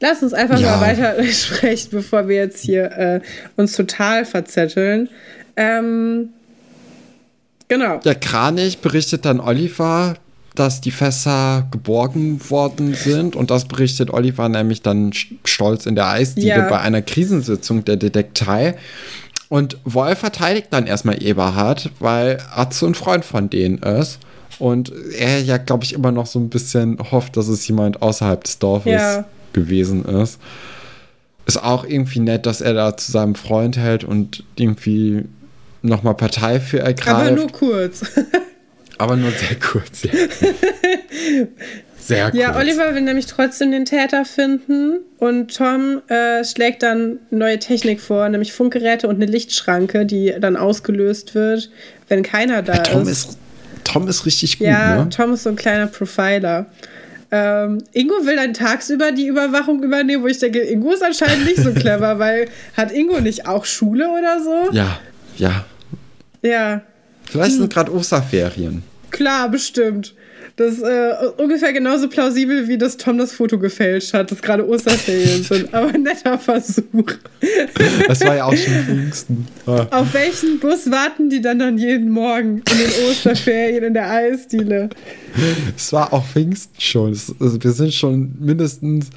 Lass 0.00 0.22
uns 0.22 0.34
einfach 0.34 0.58
ja. 0.60 0.76
mal 0.76 0.80
weiter 0.80 1.22
sprechen, 1.32 1.88
bevor 1.92 2.28
wir 2.28 2.36
jetzt 2.36 2.62
hier 2.62 2.92
äh, 2.92 3.20
uns 3.56 3.72
total 3.72 4.24
verzetteln. 4.24 5.08
Ähm, 5.56 6.30
genau. 7.68 7.98
Der 7.98 8.14
Kranich 8.14 8.78
berichtet 8.78 9.24
dann 9.24 9.40
Oliver, 9.40 10.16
dass 10.58 10.80
die 10.80 10.90
Fässer 10.90 11.66
geborgen 11.70 12.40
worden 12.50 12.94
sind. 12.94 13.36
Und 13.36 13.50
das 13.50 13.66
berichtet 13.66 14.10
Oliver 14.10 14.48
nämlich 14.48 14.82
dann 14.82 15.12
stolz 15.44 15.86
in 15.86 15.94
der 15.94 16.08
Eisdiele 16.08 16.48
ja. 16.48 16.68
bei 16.68 16.80
einer 16.80 17.02
Krisensitzung 17.02 17.84
der 17.84 17.96
Detektei. 17.96 18.76
Und 19.48 19.78
Wolf 19.84 20.18
verteidigt 20.18 20.68
dann 20.70 20.86
erstmal 20.86 21.22
Eberhard, 21.22 21.90
weil 22.00 22.38
Atze 22.52 22.86
ein 22.86 22.94
Freund 22.94 23.24
von 23.24 23.48
denen 23.48 23.78
ist. 23.78 24.18
Und 24.58 24.92
er 25.18 25.40
ja, 25.40 25.58
glaube 25.58 25.84
ich, 25.84 25.92
immer 25.92 26.12
noch 26.12 26.26
so 26.26 26.38
ein 26.38 26.48
bisschen 26.48 26.98
hofft, 27.10 27.36
dass 27.36 27.48
es 27.48 27.66
jemand 27.68 28.02
außerhalb 28.02 28.42
des 28.42 28.58
Dorfes 28.58 28.92
ja. 28.92 29.24
gewesen 29.52 30.04
ist. 30.04 30.40
Ist 31.44 31.62
auch 31.62 31.84
irgendwie 31.84 32.20
nett, 32.20 32.46
dass 32.46 32.60
er 32.60 32.74
da 32.74 32.96
zu 32.96 33.12
seinem 33.12 33.34
Freund 33.34 33.76
hält 33.76 34.02
und 34.02 34.42
irgendwie 34.56 35.24
nochmal 35.82 36.14
Partei 36.14 36.58
für 36.58 36.80
ergreift. 36.80 37.28
Aber 37.28 37.30
nur 37.30 37.52
kurz. 37.52 38.04
Aber 38.98 39.16
nur 39.16 39.30
sehr 39.30 39.58
kurz, 39.58 40.02
ja. 40.04 40.10
Sehr 41.98 42.30
kurz. 42.30 42.40
Ja, 42.40 42.56
Oliver 42.56 42.94
will 42.94 43.02
nämlich 43.02 43.26
trotzdem 43.26 43.72
den 43.72 43.84
Täter 43.84 44.24
finden 44.24 44.98
und 45.18 45.54
Tom 45.54 46.02
äh, 46.08 46.44
schlägt 46.44 46.82
dann 46.82 47.18
neue 47.30 47.58
Technik 47.58 48.00
vor, 48.00 48.28
nämlich 48.28 48.52
Funkgeräte 48.52 49.08
und 49.08 49.16
eine 49.16 49.26
Lichtschranke, 49.26 50.06
die 50.06 50.34
dann 50.38 50.56
ausgelöst 50.56 51.34
wird, 51.34 51.70
wenn 52.08 52.22
keiner 52.22 52.62
da 52.62 52.74
ja, 52.74 52.82
Tom 52.82 53.02
ist. 53.02 53.08
ist. 53.30 53.38
Tom 53.84 54.08
ist 54.08 54.26
richtig 54.26 54.58
gut, 54.58 54.66
ja, 54.66 55.04
ne? 55.04 55.08
Tom 55.10 55.34
ist 55.34 55.44
so 55.44 55.50
ein 55.50 55.56
kleiner 55.56 55.86
Profiler. 55.86 56.66
Ähm, 57.30 57.82
Ingo 57.92 58.14
will 58.24 58.36
dann 58.36 58.54
tagsüber 58.54 59.10
die 59.10 59.26
Überwachung 59.26 59.82
übernehmen, 59.82 60.22
wo 60.22 60.28
ich 60.28 60.38
denke, 60.38 60.60
Ingo 60.60 60.92
ist 60.92 61.02
anscheinend 61.02 61.44
nicht 61.44 61.58
so 61.58 61.72
clever, 61.74 62.18
weil 62.18 62.48
hat 62.76 62.92
Ingo 62.92 63.20
nicht 63.20 63.46
auch 63.46 63.64
Schule 63.64 64.08
oder 64.08 64.42
so? 64.42 64.72
Ja, 64.72 65.00
ja. 65.36 65.64
Ja, 66.42 66.82
Vielleicht 67.26 67.52
hm. 67.52 67.58
sind 67.60 67.72
gerade 67.72 67.92
Osterferien. 67.92 68.82
Klar, 69.10 69.48
bestimmt. 69.48 70.14
Das 70.56 70.72
ist 70.72 70.82
äh, 70.82 71.12
ungefähr 71.36 71.74
genauso 71.74 72.08
plausibel, 72.08 72.66
wie 72.66 72.78
dass 72.78 72.96
Tom 72.96 73.18
das 73.18 73.32
Foto 73.32 73.58
gefälscht 73.58 74.14
hat, 74.14 74.30
dass 74.30 74.40
gerade 74.40 74.66
Osterferien 74.66 75.42
sind. 75.42 75.74
Aber 75.74 75.88
ein 75.88 76.02
netter 76.02 76.38
Versuch. 76.38 77.12
Das 78.08 78.20
war 78.22 78.36
ja 78.36 78.44
auch 78.46 78.56
schon 78.56 78.72
Pfingsten. 78.86 79.46
Ah. 79.66 79.86
Auf 79.90 80.14
welchen 80.14 80.58
Bus 80.58 80.90
warten 80.90 81.28
die 81.28 81.42
dann 81.42 81.58
dann 81.58 81.76
jeden 81.76 82.10
Morgen 82.10 82.62
in 82.70 82.78
den 82.78 83.10
Osterferien 83.10 83.84
in 83.84 83.92
der 83.92 84.10
Eisdiele? 84.10 84.88
Es 85.76 85.92
war 85.92 86.14
auch 86.14 86.24
Pfingsten 86.24 86.80
schon. 86.80 87.10
Also 87.10 87.62
wir 87.62 87.72
sind 87.72 87.92
schon 87.92 88.34
mindestens, 88.40 89.10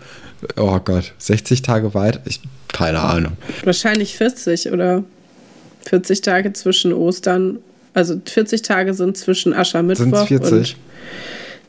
oh 0.58 0.78
Gott, 0.84 1.14
60 1.20 1.62
Tage 1.62 1.94
weit. 1.94 2.20
Ich, 2.26 2.42
keine 2.68 3.00
Ahnung. 3.00 3.38
Wahrscheinlich 3.64 4.18
40 4.18 4.74
oder 4.74 5.06
40 5.88 6.20
Tage 6.20 6.52
zwischen 6.52 6.92
Ostern. 6.92 7.60
Also 7.94 8.20
40 8.24 8.62
Tage 8.62 8.94
sind 8.94 9.18
zwischen 9.18 9.54
Aschermittwoch 9.54 10.28
Sind's 10.28 10.48
40? 10.50 10.52
und 10.52 10.76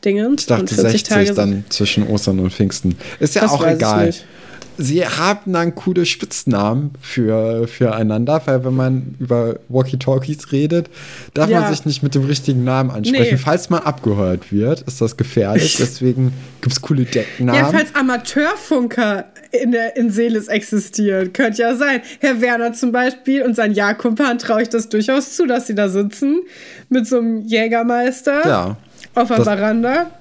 Dingens. 0.05 0.41
Ich 0.41 0.47
dachte 0.47 0.75
60 0.75 1.03
Tage 1.03 1.33
dann 1.33 1.63
zwischen 1.69 2.07
Ostern 2.07 2.39
und 2.39 2.51
Pfingsten. 2.51 2.95
Ist 3.19 3.35
ja 3.35 3.47
auch 3.49 3.65
egal. 3.65 4.13
Sie 4.77 5.05
haben 5.05 5.53
dann 5.53 5.75
coole 5.75 6.05
Spitznamen 6.05 6.91
für, 6.99 7.67
füreinander, 7.67 8.41
weil 8.45 8.63
wenn 8.63 8.75
man 8.75 9.15
über 9.19 9.59
Walkie-Talkies 9.69 10.51
redet, 10.51 10.89
darf 11.33 11.49
ja. 11.49 11.61
man 11.61 11.73
sich 11.73 11.85
nicht 11.85 12.03
mit 12.03 12.15
dem 12.15 12.25
richtigen 12.25 12.63
Namen 12.63 12.89
ansprechen. 12.89 13.35
Nee. 13.35 13.37
Falls 13.37 13.69
man 13.69 13.81
abgehört 13.81 14.51
wird, 14.51 14.81
ist 14.81 15.01
das 15.01 15.17
gefährlich. 15.17 15.77
Deswegen 15.79 16.33
gibt 16.61 16.73
es 16.73 16.81
coole 16.81 17.05
Decknamen. 17.05 17.55
Ja, 17.59 17.69
falls 17.69 17.93
Amateurfunker 17.93 19.25
in, 19.51 19.71
der, 19.71 19.97
in 19.97 20.09
Seeles 20.09 20.47
existieren. 20.47 21.33
Könnte 21.33 21.61
ja 21.61 21.75
sein. 21.75 22.01
Herr 22.19 22.41
Werner 22.41 22.73
zum 22.73 22.91
Beispiel 22.91 23.43
und 23.43 23.55
sein 23.55 23.73
Jahrkumpan 23.73 24.39
traue 24.39 24.63
ich 24.63 24.69
das 24.69 24.89
durchaus 24.89 25.35
zu, 25.35 25.45
dass 25.45 25.67
sie 25.67 25.75
da 25.75 25.89
sitzen 25.89 26.41
mit 26.89 27.07
so 27.07 27.17
einem 27.17 27.41
Jägermeister. 27.41 28.47
Ja 28.47 28.77
auf 29.15 29.27
der 29.27 29.43
Veranda 29.43 30.11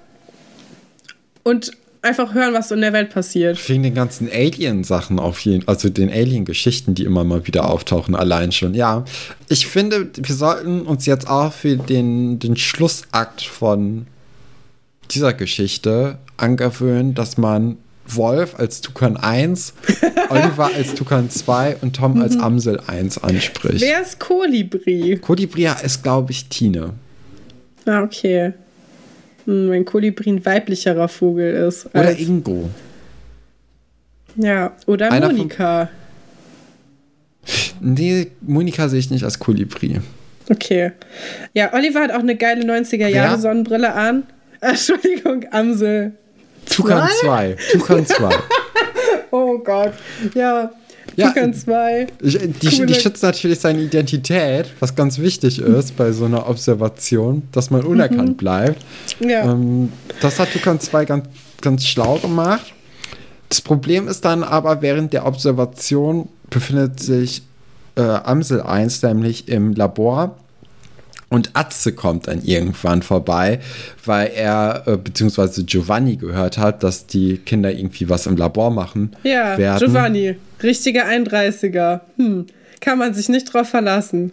und 1.43 1.73
einfach 2.03 2.35
hören, 2.35 2.55
was 2.55 2.69
so 2.69 2.75
in 2.75 2.81
der 2.81 2.93
Welt 2.93 3.11
passiert. 3.11 3.69
Wegen 3.69 3.83
den 3.83 3.95
ganzen 3.95 4.31
Alien-Sachen 4.31 5.19
auf 5.19 5.41
jeden 5.41 5.67
also 5.69 5.89
den 5.89 6.11
Alien-Geschichten, 6.11 6.95
die 6.95 7.05
immer 7.05 7.25
mal 7.25 7.47
wieder 7.47 7.69
auftauchen, 7.71 8.15
allein 8.15 8.53
schon. 8.53 8.75
Ja, 8.75 9.05
ich 9.49 9.67
finde, 9.67 10.11
wir 10.17 10.35
sollten 10.35 10.83
uns 10.83 11.07
jetzt 11.07 11.29
auch 11.29 11.53
für 11.53 11.77
den, 11.77 12.39
den 12.39 12.57
Schlussakt 12.57 13.43
von 13.43 14.07
dieser 15.11 15.33
Geschichte 15.33 16.19
angewöhnen, 16.37 17.15
dass 17.15 17.37
man 17.37 17.77
Wolf 18.07 18.59
als 18.59 18.81
Tukan 18.81 19.17
1, 19.17 19.75
Oliver 20.31 20.71
als 20.75 20.95
Tukan 20.95 21.31
2 21.31 21.77
und 21.81 21.97
Tom 21.97 22.21
als 22.21 22.35
mhm. 22.35 22.43
Amsel 22.43 22.81
1 22.87 23.19
anspricht. 23.19 23.81
Wer 23.81 24.03
ist 24.03 24.19
Kolibri? 24.19 25.19
Kolibri 25.21 25.69
ist, 25.83 26.03
glaube 26.03 26.33
ich, 26.33 26.49
Tine. 26.49 26.95
Ah, 27.87 28.03
okay. 28.03 28.53
Wenn 29.51 29.85
Kolibri 29.85 30.31
ein 30.31 30.45
weiblicherer 30.45 31.09
Vogel 31.09 31.53
ist. 31.67 31.87
Oder 31.95 32.17
Ingo. 32.17 32.71
Ja, 34.37 34.77
oder 34.87 35.11
Einer 35.11 35.27
Monika. 35.33 35.89
Nee, 37.81 38.29
Monika 38.41 38.89
sehe 38.89 39.01
ich 39.01 39.11
nicht 39.11 39.25
als 39.25 39.39
Kolibri. 39.39 40.01
Okay. 40.49 40.93
Ja, 41.53 41.73
Oliver 41.75 42.01
hat 42.01 42.13
auch 42.13 42.21
eine 42.21 42.37
geile 42.37 42.63
90er-Jahre-Sonnenbrille 42.65 43.93
an. 43.93 44.25
Entschuldigung, 44.61 45.47
Amsel. 45.51 46.13
Tukan 46.67 47.09
2. 47.21 47.57
Tukan 47.73 48.07
2. 48.07 48.29
oh 49.31 49.59
Gott. 49.59 49.95
Ja, 50.35 50.71
Tukan 51.29 51.55
2. 51.55 52.07
Die, 52.21 52.53
die 52.87 52.95
schützt 52.95 53.23
natürlich 53.23 53.61
seine 53.61 53.81
Identität, 53.81 54.67
was 54.81 54.95
ganz 54.95 55.19
wichtig 55.19 55.59
ist 55.59 55.97
bei 55.97 56.13
so 56.13 56.25
einer 56.25 56.49
Observation, 56.49 57.43
dass 57.53 57.71
man 57.71 57.83
unerkannt 57.83 58.31
mhm. 58.31 58.37
bleibt. 58.37 58.85
Ja. 59.21 59.53
Ähm, 59.53 59.93
das 60.21 60.39
hat 60.39 60.53
Tukan 60.53 60.81
2 60.81 61.05
ganz, 61.05 61.27
ganz 61.61 61.87
schlau 61.87 62.19
gemacht. 62.19 62.73
Das 63.49 63.61
Problem 63.61 64.09
ist 64.09 64.25
dann 64.25 64.45
aber, 64.45 64.83
während 64.83 65.13
der 65.13 65.27
Observation 65.27 66.29
befindet 66.51 67.01
sich 67.01 67.43
äh, 67.97 68.03
Amsel 68.03 68.63
1 68.63 69.03
nämlich 69.03 69.49
im 69.49 69.75
Labor 69.75 70.37
und 71.31 71.51
Atze 71.55 71.93
kommt 71.93 72.27
dann 72.27 72.43
irgendwann 72.43 73.03
vorbei, 73.03 73.61
weil 74.05 74.33
er, 74.35 74.83
äh, 74.87 74.97
beziehungsweise 74.97 75.65
Giovanni 75.65 76.17
gehört 76.17 76.59
hat, 76.59 76.83
dass 76.83 77.07
die 77.07 77.39
Kinder 77.39 77.73
irgendwie 77.73 78.09
was 78.09 78.27
im 78.27 78.37
Labor 78.37 78.71
machen. 78.71 79.17
Ja, 79.23 79.57
werden. 79.57 79.79
Giovanni, 79.79 80.37
richtiger 80.63 81.07
31er. 81.07 82.01
Hm, 82.17 82.47
kann 82.81 82.99
man 82.99 83.15
sich 83.15 83.29
nicht 83.29 83.53
drauf 83.53 83.69
verlassen. 83.69 84.33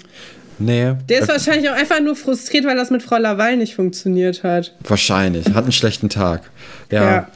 Nee. 0.60 0.94
Der 1.08 1.22
ist 1.22 1.30
wahrscheinlich 1.30 1.70
auch 1.70 1.76
einfach 1.76 2.00
nur 2.02 2.16
frustriert, 2.16 2.66
weil 2.66 2.76
das 2.76 2.90
mit 2.90 3.04
Frau 3.04 3.18
Laval 3.18 3.58
nicht 3.58 3.76
funktioniert 3.76 4.44
hat. 4.44 4.74
Wahrscheinlich. 4.84 5.46
Hat 5.54 5.64
einen 5.64 5.72
schlechten 5.72 6.10
Tag. 6.10 6.50
Ja. 6.92 7.04
Ja, 7.04 7.28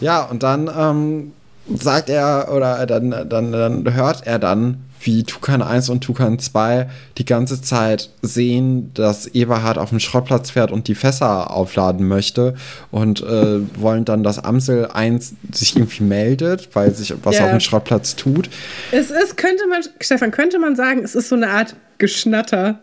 ja 0.00 0.22
und 0.22 0.44
dann 0.44 0.70
ähm, 0.78 1.32
sagt 1.76 2.10
er, 2.10 2.48
oder 2.54 2.86
dann, 2.86 3.10
dann, 3.28 3.52
dann 3.52 3.94
hört 3.94 4.24
er 4.24 4.38
dann, 4.38 4.84
wie 5.00 5.24
Tukan 5.24 5.62
1 5.62 5.88
und 5.88 6.02
Tukan 6.02 6.38
2 6.38 6.88
die 7.18 7.24
ganze 7.24 7.60
Zeit 7.62 8.10
sehen, 8.22 8.92
dass 8.94 9.26
Eberhard 9.26 9.78
auf 9.78 9.90
dem 9.90 10.00
Schrottplatz 10.00 10.50
fährt 10.50 10.70
und 10.70 10.88
die 10.88 10.94
Fässer 10.94 11.50
aufladen 11.50 12.06
möchte 12.06 12.54
und 12.90 13.22
äh, 13.22 13.60
wollen 13.80 14.04
dann, 14.04 14.22
dass 14.22 14.38
Amsel 14.38 14.88
1 14.92 15.34
sich 15.52 15.76
irgendwie 15.76 16.04
meldet, 16.04 16.74
weil 16.74 16.94
sich 16.94 17.14
was 17.22 17.36
yeah. 17.36 17.44
auf 17.44 17.50
dem 17.50 17.60
Schrottplatz 17.60 18.16
tut. 18.16 18.50
Es 18.92 19.10
ist, 19.10 19.36
könnte 19.36 19.66
man, 19.68 19.82
Stefan, 20.00 20.30
könnte 20.30 20.58
man 20.58 20.76
sagen, 20.76 21.02
es 21.02 21.14
ist 21.14 21.28
so 21.28 21.36
eine 21.36 21.50
Art 21.50 21.74
Geschnatter. 21.98 22.80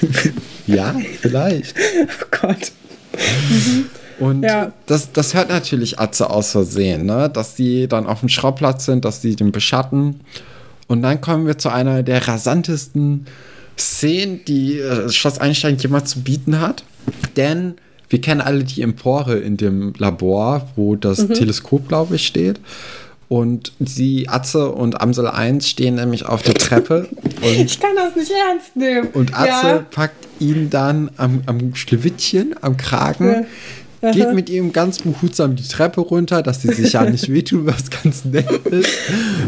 ja, 0.66 0.94
vielleicht. 1.20 1.74
oh 1.78 2.26
Gott. 2.40 2.72
Und 4.18 4.42
ja. 4.42 4.72
das, 4.86 5.12
das 5.12 5.34
hört 5.34 5.48
natürlich 5.48 5.98
Atze 5.98 6.28
aus 6.28 6.50
Versehen, 6.50 7.06
ne? 7.06 7.30
dass 7.30 7.54
die 7.54 7.88
dann 7.88 8.06
auf 8.06 8.20
dem 8.20 8.28
Schrottplatz 8.28 8.84
sind, 8.84 9.04
dass 9.04 9.20
die 9.20 9.36
den 9.36 9.52
beschatten. 9.52 10.20
Und 10.88 11.02
dann 11.02 11.20
kommen 11.20 11.46
wir 11.46 11.58
zu 11.58 11.68
einer 11.68 12.02
der 12.02 12.26
rasantesten 12.26 13.26
Szenen, 13.78 14.44
die 14.46 14.78
äh, 14.78 15.08
Schloss 15.10 15.38
Einstein 15.38 15.76
jemals 15.76 16.10
zu 16.10 16.22
bieten 16.22 16.60
hat. 16.60 16.82
Denn 17.36 17.74
wir 18.08 18.20
kennen 18.20 18.40
alle 18.40 18.64
die 18.64 18.82
Empore 18.82 19.36
in 19.36 19.56
dem 19.56 19.92
Labor, 19.98 20.68
wo 20.76 20.96
das 20.96 21.28
mhm. 21.28 21.34
Teleskop, 21.34 21.88
glaube 21.88 22.16
ich, 22.16 22.26
steht. 22.26 22.60
Und 23.28 23.72
die 23.78 24.30
Atze 24.30 24.70
und 24.70 25.02
Amsel 25.02 25.26
1 25.26 25.68
stehen 25.68 25.96
nämlich 25.96 26.24
auf 26.24 26.42
der 26.42 26.54
Treppe. 26.54 27.08
ich 27.42 27.78
kann 27.78 27.94
das 27.94 28.16
nicht 28.16 28.32
ernst 28.32 28.74
nehmen. 28.74 29.08
Und 29.12 29.38
Atze 29.38 29.66
ja. 29.66 29.86
packt 29.90 30.26
ihn 30.40 30.70
dann 30.70 31.10
am, 31.18 31.42
am 31.44 31.74
Schlewittchen, 31.74 32.54
am 32.62 32.78
Kragen, 32.78 33.28
ja. 33.28 33.46
Geht 34.00 34.32
mit 34.32 34.48
ihm 34.48 34.72
ganz 34.72 34.98
behutsam 34.98 35.56
die 35.56 35.66
Treppe 35.66 36.00
runter, 36.00 36.42
dass 36.42 36.62
sie 36.62 36.72
sich 36.72 36.92
ja 36.92 37.08
nicht 37.08 37.28
wehtun, 37.32 37.66
was 37.66 37.90
ganz 37.90 38.24
nett 38.24 38.48
ist. 38.66 38.90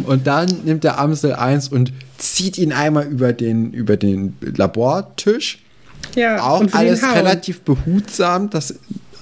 Und 0.07 0.27
dann 0.27 0.49
nimmt 0.65 0.83
der 0.83 0.99
Amsel 0.99 1.35
eins 1.35 1.69
und 1.69 1.93
zieht 2.19 2.59
ihn 2.59 2.73
einmal 2.73 3.07
über 3.07 3.33
den, 3.33 3.73
über 3.73 3.97
den 3.97 4.37
Labortisch. 4.41 5.61
Ja, 6.17 6.43
auch 6.43 6.65
alles 6.73 7.03
relativ 7.03 7.61
behutsam, 7.61 8.51
dass 8.51 8.75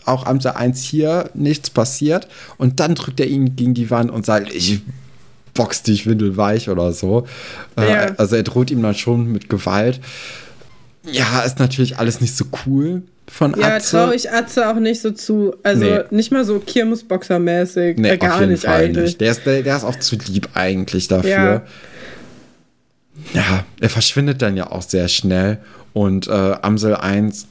auch 0.07 0.25
Amsel 0.25 0.53
1 0.53 0.83
hier 0.83 1.31
nichts 1.35 1.69
passiert. 1.69 2.29
Und 2.57 2.81
dann 2.81 2.95
drückt 2.95 3.21
er 3.21 3.27
ihn 3.27 3.55
gegen 3.55 3.75
die 3.75 3.91
Wand 3.91 4.11
und 4.11 4.25
sagt, 4.25 4.53
ich 4.55 4.81
box 5.53 5.83
dich 5.83 6.07
windelweich 6.07 6.71
oder 6.71 6.93
so. 6.93 7.27
Äh, 7.77 7.91
ja. 7.91 8.15
Also 8.17 8.37
er 8.37 8.45
droht 8.45 8.71
ihm 8.71 8.83
dann 8.83 8.95
schon 8.95 9.31
mit 9.31 9.51
Gewalt. 9.51 10.01
Ja, 11.05 11.41
ist 11.41 11.59
natürlich 11.59 11.99
alles 11.99 12.23
nicht 12.23 12.35
so 12.35 12.47
cool 12.65 13.03
von 13.31 13.55
ja, 13.59 13.77
Atze. 13.77 13.97
Ja, 13.97 14.05
traue 14.05 14.15
ich 14.15 14.31
Atze 14.31 14.69
auch 14.69 14.77
nicht 14.77 15.01
so 15.01 15.11
zu. 15.11 15.55
Also 15.63 15.85
nee. 15.85 16.01
nicht 16.11 16.33
mal 16.33 16.45
so 16.45 16.57
Kirmesboxer-mäßig. 16.57 18.01
Nee, 18.01 18.11
äh, 18.11 18.17
gar 18.19 18.45
nicht 18.47 18.65
Fall 18.65 18.85
eigentlich. 18.85 19.05
Nicht. 19.05 19.21
Der, 19.21 19.31
ist, 19.31 19.45
der, 19.45 19.63
der 19.63 19.77
ist 19.77 19.85
auch 19.85 19.97
zu 19.97 20.17
lieb 20.17 20.49
eigentlich 20.55 21.09
dafür. 21.09 21.31
Ja. 21.31 21.63
ja, 23.35 23.65
er 23.81 23.91
verschwindet 23.91 24.43
dann 24.43 24.57
ja 24.57 24.71
auch 24.71 24.83
sehr 24.83 25.09
schnell. 25.09 25.59
Und 25.93 26.29
äh, 26.29 26.57
Amsel 26.63 26.97
1 26.97 27.47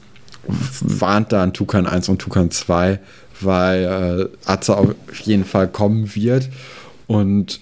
warnt 0.80 1.32
dann 1.32 1.52
Tukan 1.52 1.86
1 1.86 2.08
und 2.08 2.18
Tukan 2.18 2.50
2, 2.50 2.98
weil 3.40 4.30
äh, 4.44 4.50
Atze 4.50 4.76
auf 4.76 4.94
jeden 5.22 5.44
Fall 5.44 5.68
kommen 5.68 6.14
wird. 6.14 6.48
Und 7.06 7.60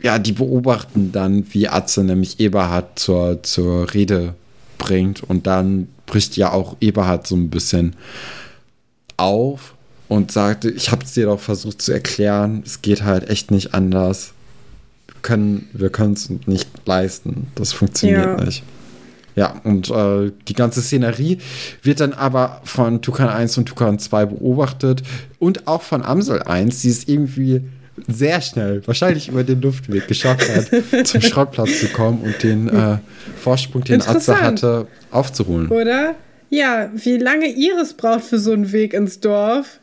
ja, 0.00 0.18
die 0.18 0.32
beobachten 0.32 1.12
dann, 1.12 1.46
wie 1.50 1.68
Atze 1.68 2.04
nämlich 2.04 2.40
Eberhard 2.40 2.98
zur, 2.98 3.42
zur 3.42 3.92
Rede 3.92 4.34
bringt 4.78 5.22
und 5.22 5.46
dann 5.46 5.88
bricht 6.06 6.36
ja 6.36 6.52
auch 6.52 6.76
Eberhard 6.80 7.26
so 7.26 7.36
ein 7.36 7.50
bisschen 7.50 7.96
auf 9.16 9.74
und 10.08 10.32
sagte, 10.32 10.70
ich 10.70 10.90
habe 10.92 11.04
es 11.04 11.12
dir 11.12 11.26
doch 11.26 11.40
versucht 11.40 11.82
zu 11.82 11.92
erklären, 11.92 12.62
es 12.64 12.82
geht 12.82 13.02
halt 13.02 13.28
echt 13.28 13.50
nicht 13.50 13.74
anders. 13.74 14.32
Wir 15.06 15.20
können 15.20 15.68
wir 15.72 15.90
es 16.12 16.30
nicht 16.46 16.68
leisten. 16.86 17.48
Das 17.54 17.72
funktioniert 17.72 18.38
ja. 18.38 18.44
nicht. 18.44 18.62
Ja, 19.34 19.60
und 19.64 19.90
äh, 19.90 20.32
die 20.48 20.54
ganze 20.54 20.80
Szenerie 20.80 21.38
wird 21.82 22.00
dann 22.00 22.14
aber 22.14 22.62
von 22.64 23.02
Tukan 23.02 23.28
1 23.28 23.58
und 23.58 23.66
Tukan 23.66 23.98
2 23.98 24.26
beobachtet 24.26 25.02
und 25.38 25.68
auch 25.68 25.82
von 25.82 26.02
Amsel 26.02 26.42
1. 26.42 26.80
Sie 26.80 26.88
ist 26.88 27.06
irgendwie 27.06 27.62
sehr 28.08 28.40
schnell, 28.40 28.86
wahrscheinlich 28.86 29.28
über 29.28 29.44
den 29.44 29.60
Luftweg 29.60 30.06
geschafft 30.06 30.48
hat, 30.48 31.06
zum 31.06 31.20
Schrottplatz 31.20 31.80
zu 31.80 31.88
kommen 31.88 32.20
und 32.22 32.42
den 32.42 32.68
äh, 32.68 32.98
Vorsprung, 33.40 33.84
den 33.84 34.02
Atze 34.02 34.40
hatte, 34.40 34.86
aufzuholen. 35.10 35.68
Oder? 35.68 36.14
Ja, 36.50 36.90
wie 36.94 37.16
lange 37.16 37.46
Iris 37.48 37.94
braucht 37.94 38.24
für 38.24 38.38
so 38.38 38.52
einen 38.52 38.70
Weg 38.72 38.94
ins 38.94 39.20
Dorf, 39.20 39.80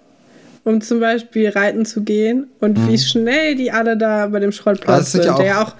um 0.64 0.82
zum 0.82 1.00
Beispiel 1.00 1.50
reiten 1.50 1.86
zu 1.86 2.04
gehen 2.04 2.48
und 2.60 2.78
mhm. 2.78 2.90
wie 2.90 2.98
schnell 2.98 3.56
die 3.56 3.72
alle 3.72 3.98
da 3.98 4.28
bei 4.28 4.40
dem 4.40 4.52
Schrottplatz 4.52 5.12
sind. 5.12 5.26
Ja 5.26 5.34
auch, 5.34 5.40
der 5.40 5.62
auch 5.62 5.76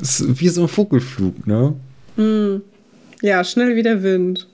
ist 0.00 0.40
wie 0.40 0.48
so 0.48 0.62
ein 0.62 0.68
Vogelflug, 0.68 1.46
ne? 1.46 1.74
Mhm. 2.16 2.62
Ja, 3.22 3.44
schnell 3.44 3.76
wie 3.76 3.82
der 3.82 4.02
Wind. 4.02 4.46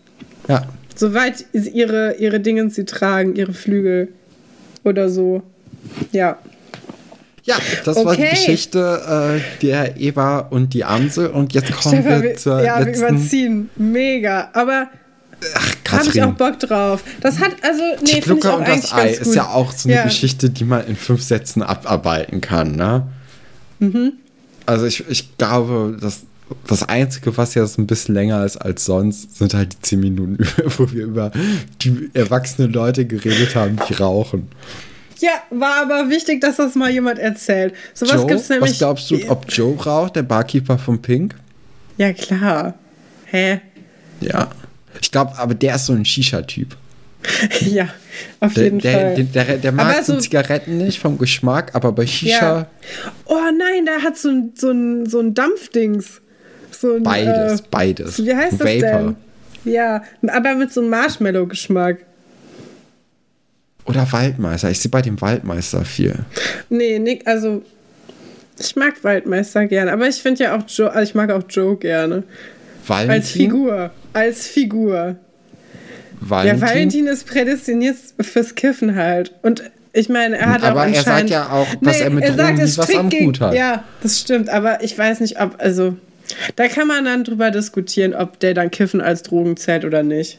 Ja. 0.49 0.66
Soweit 0.95 1.45
ihre, 1.53 2.16
ihre 2.18 2.41
Dinge 2.41 2.70
sie 2.70 2.84
tragen, 2.84 3.37
ihre 3.37 3.53
Flügel 3.53 4.09
oder 4.82 5.09
so. 5.09 5.43
Ja. 6.12 6.39
Ja, 7.47 7.57
das 7.84 7.97
okay. 7.97 8.07
war 8.07 8.16
die 8.16 8.22
Geschichte 8.22 9.38
äh, 9.38 9.62
der 9.62 10.01
Eva 10.01 10.40
und 10.40 10.74
die 10.74 10.84
Amsel. 10.84 11.28
Und 11.28 11.55
jetzt 11.55 11.72
kommen 11.72 12.03
Stefan, 12.03 12.22
wir 12.22 12.36
zur 12.36 12.62
Ja, 12.62 12.80
letzten... 12.80 13.03
wir 13.03 13.09
überziehen. 13.11 13.70
Mega. 13.76 14.51
Aber 14.53 14.88
habe 15.90 16.09
ich 16.09 16.22
auch 16.22 16.32
Bock 16.32 16.59
drauf. 16.59 17.05
Das 17.20 17.38
hat, 17.38 17.53
also, 17.62 17.82
nee, 18.03 18.14
Die 18.14 18.20
Glucke 18.20 18.53
und 18.57 18.66
das 18.66 18.92
Ei 18.92 19.11
ist 19.11 19.34
ja 19.34 19.49
auch 19.49 19.72
so 19.72 19.88
eine 19.88 19.99
ja. 19.99 20.05
Geschichte, 20.05 20.51
die 20.51 20.64
man 20.64 20.86
in 20.86 20.97
fünf 20.97 21.22
Sätzen 21.22 21.62
abarbeiten 21.62 22.40
kann, 22.40 22.72
ne? 22.72 23.07
Mhm. 23.78 24.14
Also 24.64 24.86
ich, 24.86 25.05
ich 25.09 25.36
glaube, 25.36 25.97
dass 26.01 26.22
das 26.66 26.88
Einzige, 26.88 27.36
was 27.36 27.55
ja 27.55 27.66
so 27.66 27.80
ein 27.80 27.86
bisschen 27.86 28.14
länger 28.14 28.44
ist 28.44 28.57
als 28.57 28.84
sonst, 28.84 29.36
sind 29.36 29.55
halt 29.55 29.74
die 29.74 29.80
zehn 29.80 30.01
Minuten, 30.01 30.38
wo 30.78 30.90
wir 30.90 31.05
über 31.05 31.30
die 31.82 32.11
erwachsenen 32.14 32.72
Leute 32.72 33.05
geredet 33.05 33.55
haben, 33.55 33.78
die 33.88 33.94
rauchen. 33.94 34.49
Ja, 35.19 35.31
war 35.51 35.83
aber 35.83 36.11
wichtig, 36.11 36.41
dass 36.41 36.57
das 36.57 36.75
mal 36.75 36.91
jemand 36.91 37.19
erzählt. 37.19 37.75
So 37.95 38.07
was 38.09 38.27
gibt's 38.27 38.49
nämlich. 38.49 38.73
Was 38.73 38.79
glaubst 38.79 39.11
du, 39.11 39.19
ob 39.29 39.47
Joe 39.49 39.77
raucht, 39.83 40.17
der 40.17 40.23
Barkeeper 40.23 40.79
von 40.79 41.01
Pink? 41.01 41.35
Ja, 41.97 42.12
klar. 42.12 42.75
Hä? 43.27 43.61
Ja. 44.21 44.49
Ich 45.01 45.11
glaube, 45.11 45.39
aber 45.39 45.55
der 45.55 45.77
ist 45.77 45.87
so 45.87 45.93
ein 45.93 46.05
Shisha-Typ. 46.05 46.77
ja, 47.61 47.89
auf 48.41 48.55
der, 48.55 48.64
jeden 48.64 48.79
der, 48.79 48.93
Fall. 48.93 49.25
Der, 49.25 49.45
der, 49.45 49.59
der 49.59 49.73
mag 49.73 50.05
so 50.05 50.17
Zigaretten 50.19 50.79
nicht 50.79 50.99
vom 50.99 51.19
Geschmack, 51.19 51.75
aber 51.75 51.93
bei 51.93 52.07
Shisha. 52.07 52.59
Ja. 52.59 52.67
Oh 53.25 53.51
nein, 53.57 53.85
der 53.85 54.03
hat 54.03 54.17
so 54.17 54.29
ein, 54.31 54.53
so 54.55 54.71
ein, 54.71 55.07
so 55.07 55.21
ein 55.21 55.35
Dampfdings. 55.35 56.21
So 56.71 56.95
ein, 56.95 57.03
beides, 57.03 57.61
äh, 57.61 57.64
beides. 57.71 58.25
Wie 58.25 58.35
heißt 58.35 58.61
das 58.61 58.69
denn? 58.69 59.17
Ja, 59.64 60.03
aber 60.29 60.55
mit 60.55 60.73
so 60.73 60.81
einem 60.81 60.91
Marshmallow-Geschmack. 60.91 62.07
Oder 63.87 64.11
Waldmeister. 64.11 64.70
Ich 64.70 64.80
sehe 64.80 64.91
bei 64.91 65.03
dem 65.03 65.20
Waldmeister 65.20 65.84
viel. 65.84 66.14
Nee, 66.68 66.99
Nick, 66.99 67.26
also 67.26 67.62
ich 68.59 68.74
mag 68.76 69.03
Waldmeister 69.05 69.66
gerne, 69.66 69.93
aber 69.93 70.09
ich 70.09 70.16
finde 70.16 70.45
ja 70.45 70.57
auch 70.57 70.62
Joe, 70.66 70.91
also 70.91 71.09
ich 71.09 71.14
mag 71.14 71.30
auch 71.30 71.43
Joe 71.49 71.76
gerne. 71.76 72.24
Valentin? 72.87 73.11
Als 73.11 73.30
Figur. 73.30 73.91
Als 74.12 74.47
Figur. 74.47 75.16
Valentin? 76.20 76.61
Ja, 76.61 76.68
Valentin 76.68 77.07
ist 77.07 77.26
prädestiniert 77.26 77.97
fürs 78.20 78.55
Kiffen 78.55 78.97
halt. 78.97 79.32
Und 79.43 79.62
ich 79.93 80.09
meine, 80.09 80.37
er 80.37 80.53
hat 80.53 80.62
aber 80.62 80.80
auch. 80.80 80.84
Aber 80.84 80.95
er 80.95 81.03
sagt 81.03 81.30
ja 81.30 81.51
auch, 81.51 81.66
dass 81.80 81.99
nee, 81.99 82.05
er 82.05 82.11
mit 82.11 82.24
er 82.24 82.34
sagt, 82.34 82.59
Drogen 82.59 82.76
was 82.76 82.95
am 82.95 83.11
Hut 83.11 83.41
hat. 83.41 83.55
Ja, 83.55 83.84
das 84.03 84.20
stimmt. 84.20 84.49
Aber 84.49 84.82
ich 84.82 84.97
weiß 84.97 85.20
nicht, 85.20 85.41
ob... 85.41 85.57
Also, 85.59 85.97
da 86.57 86.68
kann 86.68 86.89
man 86.89 87.05
dann 87.05 87.24
drüber 87.24 87.51
diskutieren, 87.51 88.14
ob 88.14 88.39
der 88.41 88.55
dann 88.55 88.70
Kiffen 88.70 89.01
als 89.01 89.22
Drogen 89.22 89.57
zählt 89.57 89.84
oder 89.84 90.03
nicht. 90.03 90.39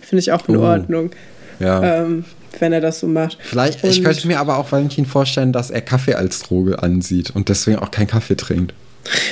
Finde 0.00 0.20
ich 0.20 0.32
auch 0.32 0.48
in 0.48 0.56
oh. 0.56 0.62
Ordnung. 0.62 1.10
Ja. 1.58 2.02
Ähm, 2.02 2.24
wenn 2.60 2.72
er 2.72 2.80
das 2.80 3.00
so 3.00 3.06
macht. 3.06 3.38
Vielleicht, 3.40 3.84
und 3.84 3.90
ich 3.90 4.02
könnte 4.02 4.26
mir 4.26 4.38
aber 4.38 4.58
auch 4.58 4.70
Valentin 4.72 5.06
vorstellen, 5.06 5.52
dass 5.52 5.70
er 5.70 5.80
Kaffee 5.80 6.14
als 6.14 6.40
Droge 6.40 6.82
ansieht 6.82 7.30
und 7.30 7.48
deswegen 7.48 7.78
auch 7.78 7.90
keinen 7.90 8.08
Kaffee 8.08 8.36
trinkt. 8.36 8.74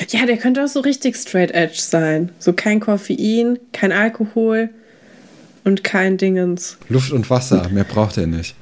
Ja, 0.09 0.25
der 0.27 0.37
könnte 0.37 0.62
auch 0.64 0.68
so 0.68 0.81
richtig 0.81 1.16
straight 1.16 1.51
edge 1.51 1.79
sein. 1.79 2.31
So 2.39 2.53
kein 2.53 2.81
Koffein, 2.81 3.59
kein 3.72 3.93
Alkohol 3.93 4.70
und 5.64 5.83
kein 5.83 6.16
Dingens. 6.16 6.77
Luft 6.89 7.12
und 7.12 7.29
Wasser, 7.31 7.68
mehr 7.70 7.85
braucht 7.85 8.16
er 8.16 8.27
nicht. 8.27 8.55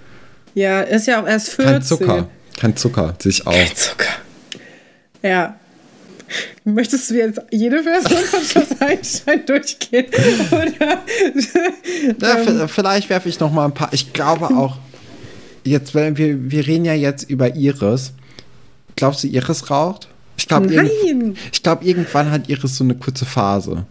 Ja, 0.55 0.83
ist 0.83 1.07
ja 1.07 1.23
auch 1.23 1.27
erst 1.27 1.51
14. 1.51 1.67
Kein 1.67 1.83
Zucker, 1.83 2.29
kein 2.59 2.77
Zucker, 2.77 3.15
sich 3.19 3.47
auch. 3.47 3.53
Kein 3.53 3.77
Zucker. 3.77 4.13
Ja, 5.23 5.57
Möchtest 6.65 7.11
du 7.11 7.15
jetzt 7.15 7.41
jede 7.51 7.83
Version 7.83 8.23
von 8.25 8.41
Schloss 8.41 8.81
Einstein 8.81 9.47
durchgehen? 9.47 10.07
Oder, 10.51 11.03
ja, 12.21 12.69
vielleicht 12.69 13.09
werfe 13.11 13.29
ich 13.29 13.39
noch 13.41 13.53
mal 13.53 13.67
ein 13.67 13.75
paar. 13.75 13.93
Ich 13.93 14.13
glaube 14.13 14.47
auch, 14.47 14.79
jetzt, 15.65 15.95
weil 15.95 16.17
wir, 16.17 16.51
wir 16.51 16.67
reden 16.67 16.85
ja 16.85 16.95
jetzt 16.95 17.29
über 17.29 17.55
Iris. 17.55 18.13
Glaubst 18.97 19.25
du, 19.25 19.29
Iris 19.29 19.71
raucht? 19.71 20.09
Ich 20.37 20.49
glaube, 20.49 20.73
irgend, 20.73 21.39
glaub, 21.63 21.85
irgendwann 21.85 22.31
hat 22.31 22.49
Iris 22.49 22.77
so 22.77 22.85
eine 22.85 22.95
kurze 22.95 23.25
Phase. 23.25 23.87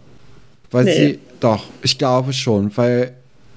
Weil 0.70 0.84
nee. 0.84 0.94
sie, 0.94 1.18
doch, 1.40 1.66
ich 1.82 1.98
glaube 1.98 2.32
schon, 2.32 2.76
weil, 2.76 3.14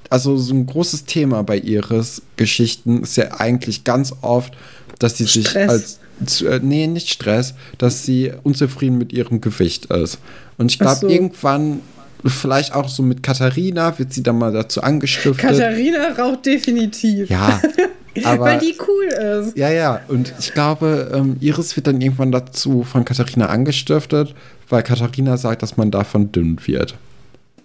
also 0.10 0.38
so 0.38 0.54
ein 0.54 0.66
großes 0.66 1.06
Thema 1.06 1.44
bei 1.44 1.58
Iris 1.58 2.22
Geschichten 2.36 3.04
ist 3.04 3.18
ja 3.18 3.40
eigentlich 3.40 3.84
ganz 3.84 4.14
oft, 4.22 4.54
dass 5.00 5.18
sie 5.18 5.26
sich 5.26 5.58
als 5.58 6.00
äh, 6.42 6.60
nee, 6.62 6.88
nicht 6.88 7.10
Stress, 7.10 7.54
dass 7.78 8.06
sie 8.06 8.32
unzufrieden 8.44 8.98
mit 8.98 9.14
ihrem 9.14 9.42
Gewicht 9.42 9.86
ist. 9.86 10.20
Und 10.58 10.72
ich 10.72 10.80
glaube, 10.80 11.02
so. 11.02 11.08
irgendwann, 11.10 11.82
vielleicht 12.26 12.74
auch 12.74 12.90
so 12.90 13.04
mit 13.04 13.24
Katharina, 13.24 13.98
wird 14.00 14.14
sie 14.14 14.24
dann 14.24 14.38
mal 14.38 14.54
dazu 14.54 14.82
angestiftet. 14.82 15.38
Katharina 15.38 16.10
raucht 16.18 16.46
definitiv. 16.46 17.30
Ja. 17.30 17.62
Aber, 18.24 18.46
Weil 18.46 18.60
die 18.60 18.76
cool 18.88 19.06
ist. 19.06 19.58
Ja, 19.58 19.70
ja. 19.70 20.00
Und 20.08 20.34
ich 20.40 20.54
glaube, 20.54 21.12
ähm, 21.14 21.36
Iris 21.42 21.76
wird 21.76 21.88
dann 21.88 22.00
irgendwann 22.00 22.32
dazu 22.32 22.84
von 22.84 23.04
Katharina 23.04 23.48
angestiftet, 23.48 24.34
weil 24.70 24.84
Katharina 24.84 25.36
sagt, 25.36 25.62
dass 25.62 25.76
man 25.76 25.92
davon 25.92 26.32
dünn 26.32 26.58
wird. 26.66 26.96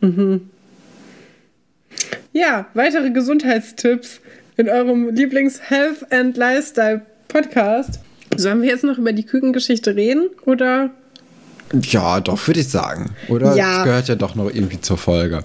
Mhm. 0.01 0.51
Ja, 2.32 2.66
weitere 2.74 3.11
Gesundheitstipps 3.11 4.20
in 4.57 4.68
eurem 4.68 5.14
Lieblings-Health 5.14 6.12
and 6.12 6.36
Lifestyle 6.36 7.03
Podcast. 7.28 8.01
Sollen 8.37 8.62
wir 8.62 8.68
jetzt 8.68 8.85
noch 8.85 8.99
über 8.99 9.12
die 9.12 9.24
Kükengeschichte 9.24 9.97
reden 9.97 10.28
oder? 10.47 10.91
Ja, 11.83 12.20
doch, 12.20 12.47
würde 12.47 12.61
ich 12.61 12.68
sagen. 12.68 13.14
Oder? 13.28 13.55
Ja. 13.57 13.76
Das 13.76 13.85
gehört 13.85 14.09
ja 14.09 14.14
doch 14.16 14.35
noch 14.35 14.53
irgendwie 14.53 14.81
zur 14.81 14.99
Folge. 14.99 15.45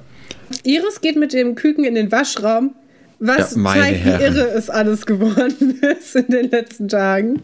Iris 0.64 1.02
geht 1.02 1.18
mit 1.18 1.34
dem 1.34 1.56
Küken 1.56 1.84
in 1.84 1.96
den 1.96 2.12
Waschraum, 2.12 2.76
was 3.20 3.56
ja, 3.56 3.64
zeigt, 3.64 4.06
wie 4.06 4.10
irre 4.10 4.50
es 4.50 4.70
alles 4.70 5.06
geworden 5.06 5.82
ist 6.00 6.16
in 6.16 6.28
den 6.28 6.50
letzten 6.50 6.88
Tagen. 6.88 7.42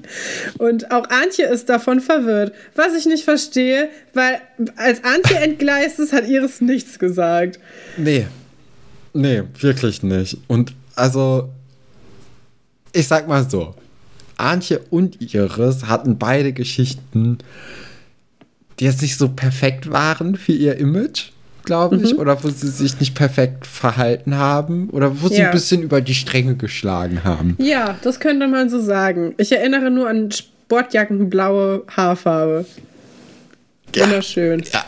Und 0.57 0.91
auch 0.91 1.09
Antje 1.09 1.45
ist 1.45 1.69
davon 1.69 2.01
verwirrt. 2.01 2.53
Was 2.75 2.95
ich 2.95 3.05
nicht 3.05 3.23
verstehe, 3.23 3.89
weil 4.13 4.41
als 4.75 5.03
Antje 5.03 5.37
entgleist 5.41 5.99
ist, 5.99 6.13
hat 6.13 6.27
Iris 6.27 6.61
nichts 6.61 6.99
gesagt. 6.99 7.59
Nee. 7.97 8.27
Nee, 9.13 9.43
wirklich 9.59 10.03
nicht. 10.03 10.37
Und 10.47 10.73
also, 10.95 11.49
ich 12.93 13.07
sag 13.07 13.27
mal 13.27 13.49
so. 13.49 13.75
Antje 14.41 14.81
und 14.89 15.21
Iris 15.21 15.85
hatten 15.85 16.17
beide 16.17 16.53
Geschichten, 16.53 17.37
die 18.79 18.85
jetzt 18.85 19.01
nicht 19.01 19.17
so 19.17 19.29
perfekt 19.29 19.91
waren 19.91 20.35
für 20.35 20.53
ihr 20.53 20.77
Image, 20.77 21.31
glaube 21.63 21.97
ich, 21.97 22.13
mhm. 22.13 22.19
oder 22.19 22.43
wo 22.43 22.49
sie 22.49 22.67
sich 22.67 22.99
nicht 22.99 23.15
perfekt 23.15 23.67
verhalten 23.67 24.35
haben 24.35 24.89
oder 24.89 25.21
wo 25.21 25.27
sie 25.27 25.39
ja. 25.39 25.47
ein 25.47 25.51
bisschen 25.51 25.83
über 25.83 26.01
die 26.01 26.15
Stränge 26.15 26.55
geschlagen 26.55 27.23
haben. 27.23 27.55
Ja, 27.59 27.97
das 28.01 28.19
könnte 28.19 28.47
man 28.47 28.69
so 28.69 28.81
sagen. 28.81 29.35
Ich 29.37 29.51
erinnere 29.51 29.91
nur 29.91 30.09
an 30.09 30.31
Sportjackenblaue 30.31 31.83
Haarfarbe. 31.95 32.65
Ja. 33.95 34.05
Wunderschön. 34.05 34.63
Ja. 34.73 34.85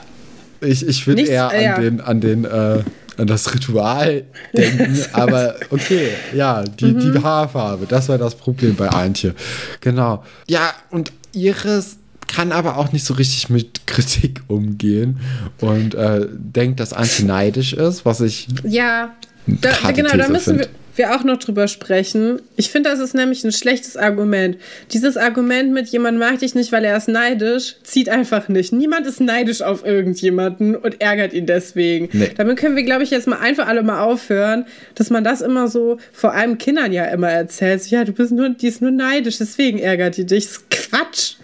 Ich, 0.62 0.88
ich 0.88 1.06
würde 1.06 1.24
eher 1.24 1.50
an 1.52 1.62
ja. 1.62 1.80
den, 1.80 2.02
an 2.02 2.22
den 2.22 2.46
äh, 2.46 2.80
an 3.18 3.28
das 3.28 3.54
Ritual 3.54 4.26
denken, 4.56 4.98
aber 5.14 5.56
okay, 5.70 6.10
ja, 6.34 6.64
die, 6.64 6.86
mhm. 6.86 7.14
die 7.14 7.20
Haarfarbe, 7.20 7.86
das 7.88 8.10
war 8.10 8.18
das 8.18 8.36
Problem 8.36 8.76
bei 8.76 8.90
Antje. 8.90 9.36
Genau. 9.82 10.24
Ja, 10.48 10.74
und 10.90 11.12
Iris 11.34 11.98
kann 12.28 12.52
aber 12.52 12.78
auch 12.78 12.92
nicht 12.92 13.06
so 13.06 13.14
richtig 13.14 13.50
mit 13.50 13.86
Kritik 13.86 14.42
umgehen 14.48 15.20
und 15.62 15.94
äh, 15.94 16.28
denkt, 16.32 16.80
dass 16.80 16.94
Antje 16.94 17.26
neidisch 17.26 17.74
ist, 17.74 18.06
was 18.06 18.22
ich. 18.22 18.48
Ja, 18.64 19.14
da, 19.46 19.92
genau, 19.92 20.16
da 20.18 20.30
müssen 20.30 20.60
wir 20.60 20.68
wir 20.96 21.16
auch 21.16 21.24
noch 21.24 21.38
drüber 21.38 21.68
sprechen. 21.68 22.42
Ich 22.56 22.70
finde, 22.70 22.90
das 22.90 23.00
ist 23.00 23.16
nämlich 23.16 23.44
ein 23.44 23.52
schlechtes 23.52 23.98
Argument. 23.98 24.58
Dieses 24.92 25.18
Argument 25.18 25.72
mit 25.72 25.88
jemand 25.88 26.20
mag 26.20 26.40
dich 26.40 26.56
nicht, 26.56 26.72
weil 26.72 26.86
er 26.86 26.96
ist 26.98 27.08
neidisch, 27.08 27.76
zieht 27.84 28.10
einfach 28.10 28.48
nicht. 28.48 28.74
Niemand 28.74 29.08
ist 29.08 29.20
neidisch 29.20 29.62
auf 29.62 29.86
irgendjemanden 29.86 30.76
und 30.76 31.02
ärgert 31.02 31.34
ihn 31.34 31.46
deswegen. 31.46 32.10
Nee. 32.14 32.32
Damit 32.38 32.58
können 32.58 32.76
wir, 32.76 32.84
glaube 32.84 33.04
ich, 33.04 33.10
jetzt 33.10 33.28
mal 33.28 33.40
einfach 33.40 33.68
alle 33.68 33.84
mal 33.84 34.02
aufhören, 34.04 34.66
dass 34.96 35.10
man 35.10 35.24
das 35.24 35.42
immer 35.42 35.68
so, 35.68 35.98
vor 36.12 36.34
allem 36.34 36.58
Kindern 36.58 36.94
ja 36.94 37.06
immer 37.06 37.30
erzählt. 37.30 37.84
So, 37.84 37.96
ja, 37.96 38.04
du 38.04 38.12
bist 38.12 38.32
nur, 38.32 38.50
die 38.50 38.68
ist 38.68 38.82
nur 38.82 38.92
neidisch, 38.92 39.38
deswegen 39.38 39.80
ärgert 39.80 40.18
die 40.18 40.26
dich. 40.26 40.46
Das 40.46 40.54
ist 40.58 40.70
Quatsch. 40.70 41.36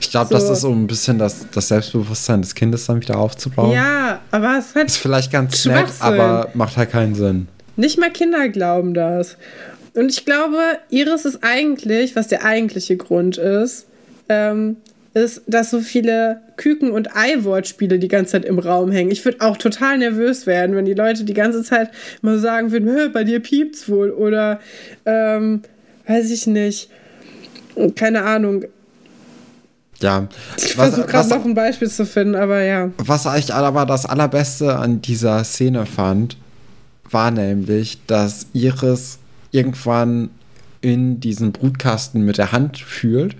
Ich 0.00 0.10
glaube, 0.10 0.28
so. 0.28 0.34
das 0.34 0.50
ist 0.50 0.60
so 0.62 0.70
ein 0.70 0.86
bisschen 0.86 1.18
das, 1.18 1.46
das 1.52 1.68
Selbstbewusstsein 1.68 2.42
des 2.42 2.54
Kindes 2.54 2.86
dann 2.86 3.00
wieder 3.00 3.18
aufzubauen. 3.18 3.72
Ja, 3.72 4.20
aber 4.30 4.58
es 4.58 4.74
hat 4.74 4.86
ist 4.86 4.98
vielleicht 4.98 5.30
ganz 5.30 5.64
nett, 5.64 5.86
aber 6.00 6.50
macht 6.54 6.76
halt 6.76 6.90
keinen 6.90 7.14
Sinn. 7.14 7.48
Nicht 7.80 7.98
mal 7.98 8.10
Kinder 8.10 8.48
glauben 8.50 8.92
das. 8.92 9.38
Und 9.94 10.10
ich 10.10 10.26
glaube, 10.26 10.58
Iris 10.90 11.24
ist 11.24 11.38
eigentlich, 11.42 12.14
was 12.14 12.28
der 12.28 12.44
eigentliche 12.44 12.96
Grund 12.98 13.38
ist, 13.38 13.86
ähm, 14.28 14.76
ist, 15.14 15.42
dass 15.46 15.70
so 15.70 15.80
viele 15.80 16.42
Küken- 16.56 16.90
und 16.90 17.16
Ei-Wortspiele 17.16 17.98
die 17.98 18.08
ganze 18.08 18.32
Zeit 18.32 18.44
im 18.44 18.58
Raum 18.58 18.92
hängen. 18.92 19.10
Ich 19.10 19.24
würde 19.24 19.40
auch 19.40 19.56
total 19.56 19.98
nervös 19.98 20.46
werden, 20.46 20.76
wenn 20.76 20.84
die 20.84 20.94
Leute 20.94 21.24
die 21.24 21.34
ganze 21.34 21.62
Zeit 21.64 21.90
mal 22.20 22.38
sagen 22.38 22.70
würden, 22.70 23.12
bei 23.12 23.24
dir 23.24 23.40
piept's 23.40 23.88
wohl 23.88 24.10
oder 24.10 24.60
ähm, 25.06 25.62
weiß 26.06 26.30
ich 26.30 26.46
nicht, 26.46 26.90
keine 27.96 28.22
Ahnung. 28.22 28.66
Ja. 30.00 30.28
Ich 30.58 30.74
versuche 30.74 31.06
gerade 31.06 31.30
noch 31.30 31.44
ein 31.44 31.54
Beispiel 31.54 31.88
zu 31.88 32.04
finden, 32.04 32.34
aber 32.34 32.62
ja. 32.62 32.90
Was 32.98 33.26
ich 33.38 33.52
aber 33.52 33.86
das 33.86 34.04
Allerbeste 34.04 34.76
an 34.76 35.00
dieser 35.00 35.42
Szene 35.44 35.86
fand, 35.86 36.36
war 37.10 37.30
nämlich, 37.30 37.98
dass 38.06 38.46
Iris 38.52 39.18
irgendwann 39.50 40.30
in 40.80 41.20
diesen 41.20 41.52
Brutkasten 41.52 42.22
mit 42.22 42.38
der 42.38 42.52
Hand 42.52 42.78
fühlt 42.78 43.36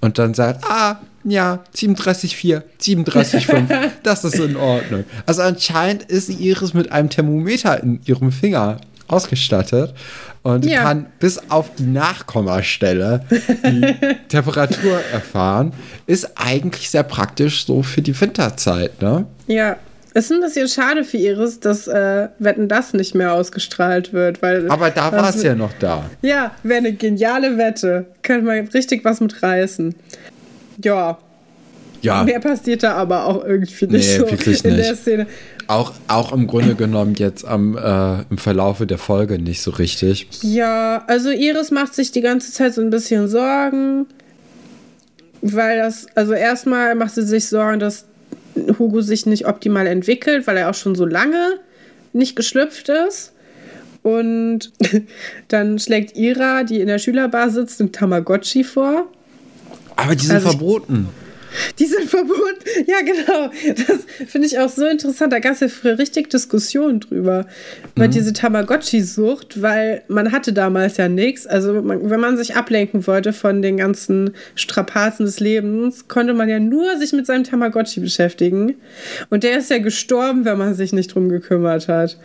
und 0.00 0.18
dann 0.18 0.34
sagt, 0.34 0.64
ah, 0.64 1.00
ja, 1.24 1.64
37,4, 1.74 2.62
37,5, 2.80 3.90
das 4.02 4.24
ist 4.24 4.38
in 4.38 4.56
Ordnung. 4.56 5.04
Also 5.24 5.42
anscheinend 5.42 6.04
ist 6.04 6.28
Iris 6.28 6.74
mit 6.74 6.92
einem 6.92 7.10
Thermometer 7.10 7.82
in 7.82 8.00
ihrem 8.04 8.30
Finger 8.30 8.78
ausgestattet 9.08 9.94
und 10.42 10.64
ja. 10.64 10.82
kann 10.82 11.06
bis 11.18 11.50
auf 11.50 11.74
die 11.76 11.84
Nachkommastelle 11.84 13.24
die 13.30 13.94
Temperatur 14.28 15.00
erfahren. 15.12 15.72
Ist 16.06 16.30
eigentlich 16.36 16.90
sehr 16.90 17.02
praktisch 17.02 17.66
so 17.66 17.82
für 17.82 18.02
die 18.02 18.18
Winterzeit, 18.20 19.02
ne? 19.02 19.26
Ja. 19.48 19.76
Es 20.16 20.30
ist 20.30 20.32
ein 20.32 20.40
bisschen 20.40 20.66
schade 20.66 21.04
für 21.04 21.18
Iris, 21.18 21.60
dass 21.60 21.86
äh, 21.88 22.28
Wetten 22.38 22.68
das 22.68 22.94
nicht 22.94 23.14
mehr 23.14 23.34
ausgestrahlt 23.34 24.14
wird. 24.14 24.40
Weil, 24.40 24.70
Aber 24.70 24.88
da 24.88 25.12
war 25.12 25.28
es 25.28 25.42
ja 25.42 25.54
noch 25.54 25.74
da. 25.78 26.08
Ja, 26.22 26.52
wäre 26.62 26.78
eine 26.78 26.94
geniale 26.94 27.58
Wette. 27.58 28.06
Könnte 28.22 28.46
man 28.46 28.66
richtig 28.68 29.04
was 29.04 29.20
mit 29.20 29.42
reißen. 29.42 29.94
Ja. 30.82 31.18
Ja. 32.00 32.24
Mehr 32.24 32.40
passiert 32.40 32.82
da 32.82 32.94
aber 32.94 33.26
auch 33.26 33.44
irgendwie 33.44 33.88
nicht 33.88 34.08
nee, 34.08 34.16
so 34.16 34.30
wirklich 34.30 34.64
in 34.64 34.76
nicht. 34.76 34.88
der 34.88 34.96
Szene. 34.96 35.26
Auch, 35.66 35.92
auch 36.08 36.32
im 36.32 36.46
Grunde 36.46 36.76
genommen 36.76 37.14
jetzt 37.16 37.46
am, 37.46 37.76
äh, 37.76 38.22
im 38.30 38.38
Verlaufe 38.38 38.86
der 38.86 38.96
Folge 38.96 39.38
nicht 39.38 39.60
so 39.60 39.70
richtig. 39.72 40.28
Ja, 40.40 41.04
also 41.08 41.28
Iris 41.28 41.70
macht 41.70 41.94
sich 41.94 42.10
die 42.10 42.22
ganze 42.22 42.52
Zeit 42.52 42.72
so 42.72 42.80
ein 42.80 42.88
bisschen 42.88 43.28
Sorgen. 43.28 44.06
Weil 45.42 45.76
das, 45.76 46.06
also 46.14 46.32
erstmal 46.32 46.94
macht 46.94 47.14
sie 47.14 47.22
sich 47.22 47.46
Sorgen, 47.48 47.80
dass 47.80 48.06
Hugo 48.78 49.00
sich 49.00 49.26
nicht 49.26 49.46
optimal 49.46 49.86
entwickelt, 49.86 50.46
weil 50.46 50.56
er 50.56 50.70
auch 50.70 50.74
schon 50.74 50.94
so 50.94 51.04
lange 51.04 51.60
nicht 52.12 52.36
geschlüpft 52.36 52.88
ist. 52.88 53.32
Und 54.02 54.72
dann 55.48 55.78
schlägt 55.78 56.16
Ira, 56.16 56.62
die 56.62 56.80
in 56.80 56.86
der 56.86 56.98
Schülerbar 56.98 57.50
sitzt, 57.50 57.80
ein 57.80 57.92
Tamagotchi 57.92 58.64
vor. 58.64 59.06
Aber 59.96 60.14
die 60.14 60.26
sind 60.26 60.36
also 60.36 60.50
verboten. 60.50 61.08
Die 61.78 61.86
sind 61.86 62.04
verboten. 62.04 62.64
Ja, 62.86 63.00
genau. 63.00 63.50
Das 63.86 64.28
finde 64.28 64.46
ich 64.46 64.58
auch 64.58 64.68
so 64.68 64.86
interessant. 64.86 65.32
Da 65.32 65.38
gab 65.38 65.52
es 65.52 65.60
ja 65.60 65.68
früher 65.68 65.98
richtig 65.98 66.30
Diskussionen 66.30 67.00
drüber. 67.00 67.46
Über 67.94 68.06
mhm. 68.06 68.10
diese 68.10 68.32
Tamagotchi-Sucht, 68.32 69.62
weil 69.62 70.02
man 70.08 70.32
hatte 70.32 70.52
damals 70.52 70.96
ja 70.96 71.08
nichts. 71.08 71.46
Also 71.46 71.82
man, 71.82 72.08
wenn 72.10 72.20
man 72.20 72.36
sich 72.36 72.56
ablenken 72.56 73.06
wollte 73.06 73.32
von 73.32 73.62
den 73.62 73.76
ganzen 73.76 74.30
Strapazen 74.54 75.26
des 75.26 75.40
Lebens, 75.40 76.08
konnte 76.08 76.34
man 76.34 76.48
ja 76.48 76.58
nur 76.58 76.96
sich 76.98 77.12
mit 77.12 77.26
seinem 77.26 77.44
Tamagotchi 77.44 78.00
beschäftigen. 78.00 78.74
Und 79.30 79.44
der 79.44 79.58
ist 79.58 79.70
ja 79.70 79.78
gestorben, 79.78 80.44
wenn 80.44 80.58
man 80.58 80.74
sich 80.74 80.92
nicht 80.92 81.14
drum 81.14 81.28
gekümmert 81.28 81.88
hat. 81.88 82.18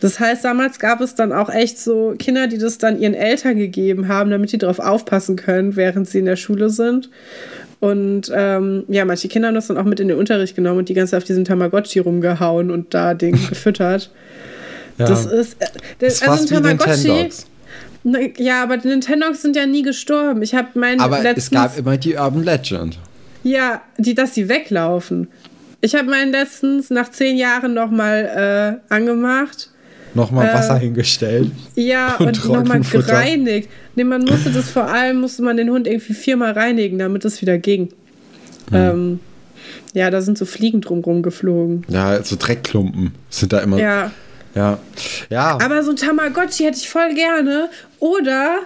Das 0.00 0.20
heißt, 0.20 0.44
damals 0.44 0.78
gab 0.78 1.00
es 1.00 1.14
dann 1.14 1.32
auch 1.32 1.50
echt 1.50 1.78
so 1.78 2.14
Kinder, 2.18 2.46
die 2.46 2.58
das 2.58 2.78
dann 2.78 3.00
ihren 3.00 3.14
Eltern 3.14 3.56
gegeben 3.56 4.08
haben, 4.08 4.30
damit 4.30 4.52
die 4.52 4.58
darauf 4.58 4.78
aufpassen 4.78 5.36
können, 5.36 5.76
während 5.76 6.08
sie 6.08 6.18
in 6.18 6.26
der 6.26 6.36
Schule 6.36 6.70
sind. 6.70 7.10
Und 7.80 8.32
ähm, 8.34 8.84
ja, 8.88 9.04
manche 9.04 9.28
Kinder 9.28 9.48
haben 9.48 9.54
das 9.54 9.66
dann 9.66 9.76
auch 9.76 9.84
mit 9.84 10.00
in 10.00 10.08
den 10.08 10.16
Unterricht 10.16 10.56
genommen 10.56 10.78
und 10.78 10.88
die 10.88 10.94
ganze 10.94 11.12
Zeit 11.12 11.22
auf 11.22 11.26
diesem 11.26 11.44
Tamagotchi 11.44 11.98
rumgehauen 11.98 12.70
und 12.70 12.94
da 12.94 13.14
den 13.14 13.32
gefüttert. 13.48 14.10
Ja. 14.98 15.06
Das 15.06 15.26
ist. 15.26 15.60
Äh, 15.60 15.66
das, 15.98 16.20
das 16.20 16.28
also 16.28 16.54
ein 16.56 16.62
Tamagotchi. 16.62 17.28
Ja, 18.38 18.62
aber 18.62 18.76
die 18.76 18.88
Nintendogs 18.88 19.42
sind 19.42 19.56
ja 19.56 19.66
nie 19.66 19.82
gestorben. 19.82 20.40
Ich 20.42 20.54
habe 20.54 20.68
meinen. 20.78 21.00
Aber 21.00 21.20
letztens, 21.20 21.44
es 21.44 21.50
gab 21.50 21.76
immer 21.76 21.96
die 21.96 22.14
Urban 22.14 22.44
Legend. 22.44 22.98
Ja, 23.42 23.82
die, 23.98 24.14
dass 24.14 24.34
sie 24.34 24.48
weglaufen. 24.48 25.28
Ich 25.80 25.94
habe 25.94 26.08
meinen 26.08 26.32
letztens 26.32 26.90
nach 26.90 27.10
zehn 27.10 27.36
Jahren 27.36 27.74
nochmal 27.74 28.80
äh, 28.90 28.94
angemacht 28.94 29.70
nochmal 30.16 30.48
äh, 30.48 30.54
Wasser 30.54 30.78
hingestellt. 30.78 31.52
Ja, 31.76 32.16
und, 32.18 32.44
und 32.44 32.52
nochmal 32.52 32.80
gereinigt. 32.80 33.68
Nee, 33.96 34.04
man 34.04 34.22
musste 34.24 34.50
das 34.50 34.70
vor 34.70 34.84
allem, 34.84 35.20
musste 35.20 35.42
man 35.42 35.56
den 35.56 35.70
Hund 35.70 35.86
irgendwie 35.86 36.14
viermal 36.14 36.52
reinigen, 36.52 36.98
damit 36.98 37.24
es 37.24 37.40
wieder 37.40 37.58
ging. 37.58 37.88
Hm. 38.70 38.74
Ähm, 38.74 39.20
ja, 39.94 40.10
da 40.10 40.20
sind 40.20 40.36
so 40.36 40.44
Fliegen 40.44 40.82
drumrum 40.82 41.22
geflogen. 41.22 41.84
Ja, 41.88 42.22
so 42.22 42.36
Dreckklumpen 42.38 43.14
sind 43.30 43.52
da 43.52 43.60
immer. 43.60 43.78
Ja. 43.78 44.10
Ja. 44.54 44.78
ja. 45.30 45.58
Aber 45.60 45.82
so 45.82 45.90
ein 45.90 45.96
Tamagotchi 45.96 46.64
hätte 46.64 46.76
ich 46.78 46.88
voll 46.88 47.14
gerne. 47.14 47.70
Oder 47.98 48.58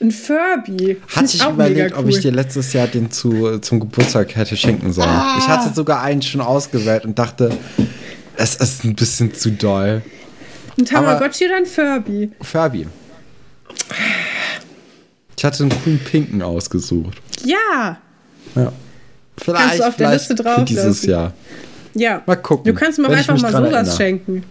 ein 0.00 0.10
Furby. 0.10 0.98
Hatte 1.14 1.26
ich 1.26 1.42
überlegt, 1.42 1.94
cool. 1.94 2.04
ob 2.04 2.08
ich 2.08 2.20
dir 2.20 2.32
letztes 2.32 2.74
Jahr 2.74 2.86
den 2.86 3.10
zu, 3.10 3.58
zum 3.60 3.80
Geburtstag 3.80 4.36
hätte 4.36 4.56
schenken 4.56 4.92
sollen. 4.92 5.08
Ah. 5.08 5.36
Ich 5.38 5.48
hatte 5.48 5.74
sogar 5.74 6.02
einen 6.02 6.20
schon 6.20 6.42
ausgewählt 6.42 7.06
und 7.06 7.18
dachte, 7.18 7.50
es 8.36 8.56
ist 8.56 8.84
ein 8.84 8.94
bisschen 8.94 9.34
zu 9.34 9.52
doll. 9.52 10.02
Ein 10.78 10.84
Tamagotchi 10.84 11.46
oder 11.46 11.56
ein 11.56 11.66
Furby? 11.66 12.30
Furby. 12.42 12.86
Ich 15.38 15.44
hatte 15.44 15.64
einen 15.64 15.72
coolen 15.82 15.98
Pinken 15.98 16.42
ausgesucht. 16.42 17.20
Ja. 17.44 17.98
Ja. 18.54 18.72
Vielleicht, 19.36 19.64
kannst 19.64 19.80
du 19.80 19.88
auf 19.88 19.96
der 19.96 20.12
Liste 20.12 20.34
drauf 20.34 20.64
dieses 20.64 21.04
Jahr. 21.04 21.34
Ja. 21.94 22.22
Mal 22.26 22.36
gucken. 22.36 22.72
Du 22.72 22.78
kannst 22.78 22.98
mir 22.98 23.08
auch 23.08 23.12
einfach 23.12 23.40
mal 23.40 23.52
sowas 23.52 23.72
erinnere. 23.72 23.96
schenken. 23.96 24.42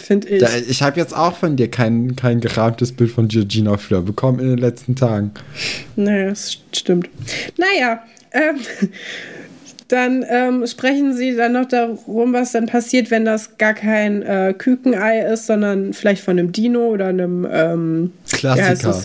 Finde 0.00 0.28
ich. 0.28 0.40
Da, 0.40 0.48
ich 0.68 0.82
habe 0.82 0.98
jetzt 0.98 1.14
auch 1.16 1.36
von 1.36 1.56
dir 1.56 1.70
kein, 1.70 2.16
kein 2.16 2.40
gerahmtes 2.40 2.92
Bild 2.92 3.10
von 3.12 3.28
Georgina 3.28 3.76
Fleur 3.76 4.02
bekommen 4.02 4.40
in 4.40 4.48
den 4.48 4.58
letzten 4.58 4.96
Tagen. 4.96 5.30
Naja, 5.94 6.30
das 6.30 6.58
stimmt. 6.72 7.08
Naja, 7.56 8.02
ähm, 8.32 8.56
dann 9.88 10.24
ähm, 10.28 10.66
sprechen 10.66 11.14
sie 11.14 11.36
dann 11.36 11.52
noch 11.52 11.68
darum, 11.68 12.32
was 12.32 12.52
dann 12.52 12.66
passiert, 12.66 13.10
wenn 13.10 13.24
das 13.24 13.58
gar 13.58 13.74
kein 13.74 14.22
äh, 14.22 14.54
Kükenei 14.56 15.20
ist, 15.20 15.46
sondern 15.46 15.92
vielleicht 15.92 16.24
von 16.24 16.38
einem 16.38 16.50
Dino 16.50 16.88
oder 16.88 17.06
einem 17.06 17.46
ähm, 17.50 18.12
Klassiker. 18.30 19.02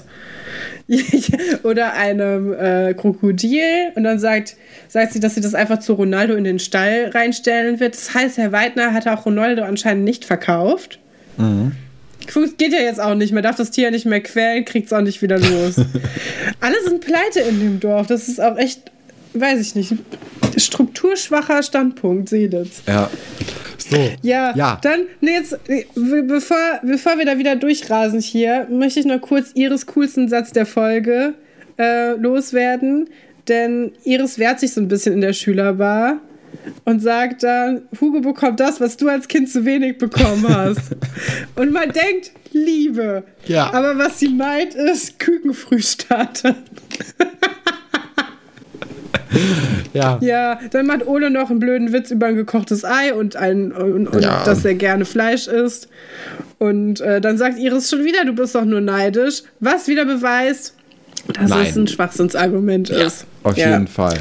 oder 1.63 1.93
einem 1.93 2.53
äh, 2.53 2.93
Krokodil. 2.93 3.91
Und 3.95 4.03
dann 4.03 4.19
sagt, 4.19 4.55
sagt 4.88 5.13
sie, 5.13 5.19
dass 5.19 5.35
sie 5.35 5.41
das 5.41 5.53
einfach 5.53 5.79
zu 5.79 5.93
Ronaldo 5.93 6.35
in 6.35 6.43
den 6.43 6.59
Stall 6.59 7.11
reinstellen 7.13 7.79
wird. 7.79 7.95
Das 7.95 8.13
heißt, 8.13 8.38
Herr 8.38 8.51
Weidner 8.51 8.93
hat 8.93 9.07
auch 9.07 9.25
Ronaldo 9.25 9.63
anscheinend 9.63 10.03
nicht 10.03 10.25
verkauft. 10.25 10.99
Mhm. 11.38 11.73
Geht 12.57 12.73
ja 12.73 12.79
jetzt 12.79 12.99
auch 12.99 13.15
nicht 13.15 13.31
mehr, 13.31 13.41
darf 13.41 13.55
das 13.55 13.71
Tier 13.71 13.89
nicht 13.89 14.05
mehr 14.05 14.21
quälen, 14.21 14.65
kriegt 14.65 14.88
es 14.88 14.93
auch 14.93 15.01
nicht 15.01 15.21
wieder 15.21 15.39
los. 15.39 15.75
Alle 16.59 16.75
sind 16.83 17.01
pleite 17.01 17.39
in 17.39 17.59
dem 17.59 17.79
Dorf. 17.79 18.07
Das 18.07 18.27
ist 18.27 18.41
auch 18.41 18.57
echt 18.57 18.91
weiß 19.39 19.59
ich 19.61 19.75
nicht, 19.75 19.93
strukturschwacher 20.57 21.63
Standpunkt, 21.63 22.29
Seelitz. 22.29 22.81
Ja. 22.88 23.09
So. 23.89 23.97
Ja, 24.22 24.53
ja. 24.55 24.80
dann, 24.81 25.05
nee, 25.22 25.31
jetzt, 25.31 25.57
bevor, 25.95 26.80
bevor 26.84 27.18
wir 27.18 27.26
da 27.26 27.38
wieder 27.38 27.55
durchrasen 27.55 28.19
hier, 28.19 28.68
möchte 28.69 28.99
ich 28.99 29.05
noch 29.05 29.22
kurz 29.22 29.51
Iris 29.53 29.85
coolsten 29.85 30.27
Satz 30.27 30.51
der 30.51 30.65
Folge 30.65 31.35
äh, 31.77 32.14
loswerden. 32.15 33.09
Denn 33.47 33.93
Iris 34.03 34.39
wehrt 34.39 34.59
sich 34.59 34.73
so 34.73 34.81
ein 34.81 34.89
bisschen 34.89 35.14
in 35.14 35.22
der 35.22 35.34
Schülerbar 35.34 36.19
und 36.84 37.01
sagt 37.01 37.43
dann, 37.43 37.84
Hugo 38.01 38.19
bekommt 38.19 38.59
das, 38.59 38.81
was 38.81 38.97
du 38.97 39.07
als 39.07 39.27
Kind 39.27 39.49
zu 39.49 39.64
wenig 39.64 39.97
bekommen 39.97 40.45
hast. 40.53 40.95
und 41.55 41.72
man 41.72 41.91
denkt, 41.91 42.31
Liebe. 42.51 43.23
Ja. 43.45 43.72
Aber 43.73 43.97
was 43.97 44.19
sie 44.19 44.30
meint, 44.30 44.76
ist 44.76 45.19
Kükenfrühstarter. 45.19 46.55
ja. 49.94 50.18
Ja, 50.22 50.60
dann 50.72 50.88
macht 50.88 51.06
Ole 51.06 51.30
noch 51.30 51.49
einen 51.49 51.60
blöden 51.60 51.94
Witz 51.94 52.12
über 52.12 52.28
ein 52.28 52.36
gekochtes 52.36 52.84
Ei 52.84 53.14
und, 53.14 53.36
ein, 53.36 53.72
und, 53.72 54.08
und 54.08 54.22
ja. 54.22 54.44
dass 54.44 54.66
er 54.66 54.76
gerne 54.76 55.06
Fleisch 55.06 55.48
isst. 55.48 55.90
Und 56.58 57.02
äh, 57.02 57.22
dann 57.22 57.38
sagt 57.38 57.60
Iris 57.60 57.90
schon 57.90 58.04
wieder, 58.04 58.26
du 58.26 58.34
bist 58.34 58.56
doch 58.56 58.66
nur 58.66 58.82
neidisch. 58.82 59.44
Was 59.60 59.88
wieder 59.88 60.06
beweist, 60.06 60.74
dass 61.34 61.49
Nein. 61.49 61.68
es 61.68 61.76
ein 61.76 61.88
Schwachsinnsargument 61.88 62.90
ja, 62.90 63.06
ist. 63.06 63.26
Auf 63.44 63.58
ja. 63.58 63.72
jeden 63.72 63.88
Fall. 63.88 64.18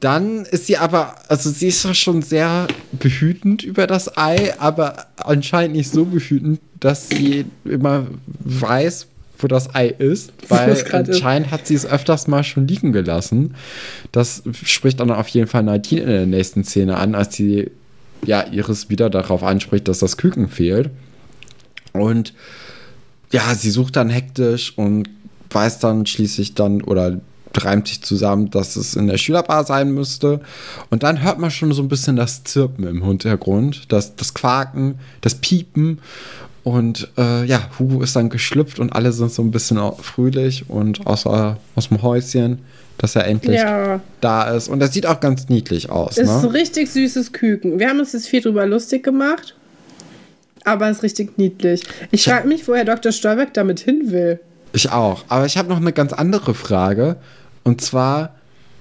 Dann 0.00 0.44
ist 0.44 0.66
sie 0.66 0.76
aber, 0.76 1.16
also 1.28 1.50
sie 1.50 1.68
ist 1.68 1.96
schon 1.96 2.22
sehr 2.22 2.68
behütend 2.92 3.64
über 3.64 3.88
das 3.88 4.16
Ei, 4.16 4.54
aber 4.58 5.06
anscheinend 5.16 5.76
nicht 5.76 5.90
so 5.90 6.04
behütend, 6.04 6.60
dass 6.78 7.08
sie 7.08 7.46
immer 7.64 8.06
weiß, 8.38 9.08
wo 9.38 9.46
das 9.46 9.74
Ei 9.74 9.88
ist, 9.88 10.32
weil 10.48 10.76
anscheinend 10.92 11.50
hat 11.50 11.66
sie 11.66 11.74
es 11.74 11.86
öfters 11.86 12.26
mal 12.26 12.44
schon 12.44 12.66
liegen 12.66 12.92
gelassen. 12.92 13.54
Das 14.12 14.42
spricht 14.52 15.00
dann 15.00 15.10
auf 15.10 15.28
jeden 15.28 15.46
Fall 15.46 15.62
Nadine 15.62 16.02
in 16.02 16.08
der 16.08 16.26
nächsten 16.26 16.64
Szene 16.64 16.96
an, 16.96 17.14
als 17.14 17.34
sie 17.36 17.70
ja 18.24 18.44
Iris 18.50 18.90
wieder 18.90 19.10
darauf 19.10 19.42
anspricht, 19.42 19.88
dass 19.88 20.00
das 20.00 20.16
Küken 20.16 20.48
fehlt. 20.48 20.90
Und 21.92 22.34
ja, 23.30 23.54
sie 23.54 23.70
sucht 23.70 23.96
dann 23.96 24.10
hektisch 24.10 24.76
und 24.76 25.08
weiß 25.50 25.78
dann 25.78 26.06
schließlich 26.06 26.54
dann 26.54 26.82
oder 26.82 27.20
reimt 27.56 27.88
sich 27.88 28.02
zusammen, 28.02 28.50
dass 28.50 28.76
es 28.76 28.94
in 28.94 29.06
der 29.06 29.18
Schülerbar 29.18 29.64
sein 29.64 29.92
müsste. 29.92 30.40
Und 30.90 31.02
dann 31.02 31.22
hört 31.22 31.38
man 31.38 31.50
schon 31.50 31.72
so 31.72 31.82
ein 31.82 31.88
bisschen 31.88 32.16
das 32.16 32.44
Zirpen 32.44 32.86
im 32.86 33.04
Hintergrund, 33.04 33.90
das, 33.92 34.16
das 34.16 34.34
Quaken, 34.34 34.98
das 35.20 35.36
Piepen. 35.36 35.98
Und 36.64 37.08
äh, 37.16 37.44
ja, 37.44 37.70
Hugo 37.78 38.02
ist 38.02 38.16
dann 38.16 38.28
geschlüpft 38.28 38.78
und 38.78 38.92
alle 38.92 39.12
sind 39.12 39.32
so 39.32 39.42
ein 39.42 39.50
bisschen 39.50 39.78
fröhlich 40.00 40.68
und 40.68 41.06
außer 41.06 41.56
aus 41.74 41.88
dem 41.88 42.02
Häuschen, 42.02 42.58
dass 42.98 43.16
er 43.16 43.26
endlich 43.26 43.60
ja. 43.60 44.00
da 44.20 44.50
ist. 44.50 44.68
Und 44.68 44.80
er 44.80 44.88
sieht 44.88 45.06
auch 45.06 45.20
ganz 45.20 45.48
niedlich 45.48 45.88
aus. 45.90 46.18
Ist 46.18 46.28
ne? 46.28 46.38
ein 46.40 46.44
richtig 46.46 46.90
süßes 46.90 47.32
Küken. 47.32 47.78
Wir 47.78 47.88
haben 47.88 48.00
uns 48.00 48.12
jetzt 48.12 48.26
viel 48.26 48.42
drüber 48.42 48.66
lustig 48.66 49.04
gemacht, 49.04 49.54
aber 50.64 50.90
es 50.90 50.98
ist 50.98 51.02
richtig 51.04 51.38
niedlich. 51.38 51.84
Ich 52.10 52.24
frage 52.24 52.46
mich, 52.46 52.66
wo 52.68 52.74
Herr 52.74 52.84
Dr. 52.84 53.12
Stolberg 53.12 53.54
damit 53.54 53.80
hin 53.80 54.10
will. 54.10 54.40
Ich 54.72 54.90
auch. 54.90 55.24
Aber 55.28 55.46
ich 55.46 55.56
habe 55.56 55.68
noch 55.68 55.78
eine 55.78 55.92
ganz 55.92 56.12
andere 56.12 56.54
Frage. 56.54 57.16
Und 57.64 57.80
zwar, 57.80 58.34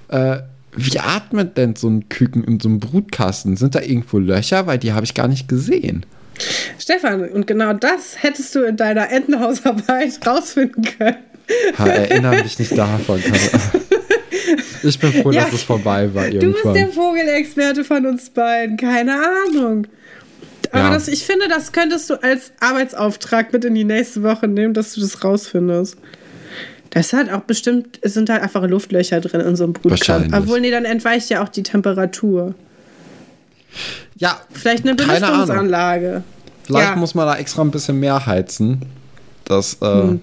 äh, 0.09 0.39
wie 0.75 0.99
atmet 0.99 1.57
denn 1.57 1.75
so 1.75 1.87
ein 1.87 2.09
Küken 2.09 2.43
in 2.43 2.59
so 2.59 2.69
einem 2.69 2.79
Brutkasten? 2.79 3.55
Sind 3.55 3.75
da 3.75 3.81
irgendwo 3.81 4.17
Löcher? 4.17 4.67
Weil 4.67 4.79
die 4.79 4.93
habe 4.93 5.05
ich 5.05 5.13
gar 5.13 5.27
nicht 5.27 5.47
gesehen. 5.47 6.05
Stefan, 6.79 7.29
und 7.29 7.47
genau 7.47 7.73
das 7.73 8.21
hättest 8.21 8.55
du 8.55 8.63
in 8.63 8.77
deiner 8.77 9.11
Entenhausarbeit 9.11 10.19
rausfinden 10.25 10.83
können. 10.83 11.17
Ha, 11.77 11.87
erinnere 11.87 12.43
mich 12.43 12.59
nicht 12.59 12.77
davon. 12.77 13.21
Ich 14.83 14.99
bin 14.99 15.11
froh, 15.11 15.31
ja, 15.31 15.43
dass 15.43 15.53
es 15.53 15.63
vorbei 15.63 16.13
war 16.13 16.25
irgendwann. 16.25 16.51
Du 16.51 16.63
bist 16.63 16.75
der 16.75 16.87
Vogelexperte 16.89 17.83
von 17.83 18.05
uns 18.05 18.29
beiden. 18.29 18.77
Keine 18.77 19.13
Ahnung. 19.13 19.87
Aber 20.71 20.83
ja. 20.83 20.93
das, 20.93 21.07
ich 21.07 21.25
finde, 21.25 21.47
das 21.47 21.71
könntest 21.71 22.09
du 22.09 22.15
als 22.21 22.51
Arbeitsauftrag 22.59 23.53
mit 23.53 23.65
in 23.65 23.75
die 23.75 23.83
nächste 23.83 24.23
Woche 24.23 24.47
nehmen, 24.47 24.73
dass 24.73 24.93
du 24.93 25.01
das 25.01 25.23
rausfindest. 25.23 25.97
Das 26.89 27.13
hat 27.13 27.31
auch 27.31 27.41
bestimmt, 27.41 27.99
es 28.01 28.13
sind 28.13 28.29
halt 28.29 28.41
einfach 28.41 28.65
Luftlöcher 28.67 29.19
drin 29.19 29.41
in 29.41 29.55
so 29.55 29.65
einem 29.65 29.73
Brutkasten. 29.73 30.33
Obwohl, 30.33 30.61
nee, 30.61 30.71
dann 30.71 30.85
entweicht 30.85 31.29
ja 31.29 31.43
auch 31.43 31.49
die 31.49 31.63
Temperatur. 31.63 32.55
Ja. 34.17 34.39
Vielleicht 34.51 34.83
eine 34.83 34.95
Belüftungsanlage. 34.95 36.23
Vielleicht 36.63 36.89
ja. 36.89 36.95
muss 36.95 37.15
man 37.15 37.25
da 37.27 37.37
extra 37.37 37.61
ein 37.61 37.71
bisschen 37.71 37.99
mehr 37.99 38.25
heizen. 38.25 38.85
Das, 39.45 39.77
äh, 39.81 39.85
hm. 39.85 40.21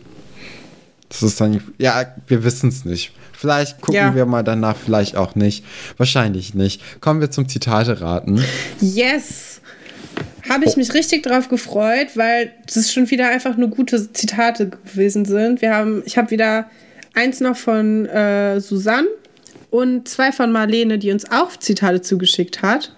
das 1.09 1.23
ist 1.23 1.41
dann. 1.41 1.63
Ja, 1.79 2.05
wir 2.27 2.45
wissen 2.45 2.69
es 2.69 2.85
nicht. 2.85 3.13
Vielleicht 3.33 3.81
gucken 3.81 3.95
ja. 3.95 4.15
wir 4.15 4.27
mal 4.27 4.43
danach, 4.43 4.77
vielleicht 4.77 5.17
auch 5.17 5.35
nicht. 5.35 5.65
Wahrscheinlich 5.97 6.55
nicht. 6.55 6.83
Kommen 7.01 7.21
wir 7.21 7.31
zum 7.31 7.49
Zitate 7.49 8.01
raten. 8.01 8.43
Yes! 8.81 9.61
Habe 10.49 10.67
ich 10.67 10.75
oh. 10.75 10.79
mich 10.79 10.93
richtig 10.93 11.23
drauf 11.23 11.49
gefreut, 11.49 12.09
weil 12.17 12.53
das 12.73 12.93
schon 12.93 13.11
wieder 13.11 13.29
einfach 13.29 13.57
nur 13.57 13.69
gute 13.69 14.13
Zitate 14.13 14.69
gewesen 14.69 15.25
sind. 15.25 15.63
Wir 15.63 15.75
haben, 15.75 16.03
ich 16.05 16.19
habe 16.19 16.31
wieder 16.31 16.71
eins 17.15 17.41
noch 17.41 17.57
von 17.57 18.07
äh, 18.07 18.61
Susanne 18.61 19.09
und 19.71 20.09
zwei 20.09 20.33
von 20.33 20.53
Marlene, 20.53 20.99
die 20.99 21.11
uns 21.11 21.31
auch 21.31 21.57
Zitate 21.57 22.03
zugeschickt 22.03 22.63
hat. 22.63 22.95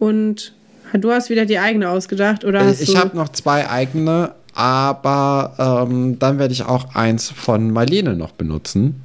Und 0.00 0.52
du 0.98 1.12
hast 1.12 1.30
wieder 1.30 1.46
die 1.46 1.60
eigene 1.60 1.90
ausgedacht, 1.90 2.44
oder? 2.44 2.62
Äh, 2.62 2.74
ich 2.80 2.96
habe 2.96 3.16
noch 3.16 3.28
zwei 3.28 3.70
eigene, 3.70 4.32
aber 4.54 5.86
ähm, 5.88 6.18
dann 6.18 6.40
werde 6.40 6.52
ich 6.52 6.64
auch 6.64 6.96
eins 6.96 7.30
von 7.30 7.70
Marlene 7.70 8.16
noch 8.16 8.32
benutzen. 8.32 9.02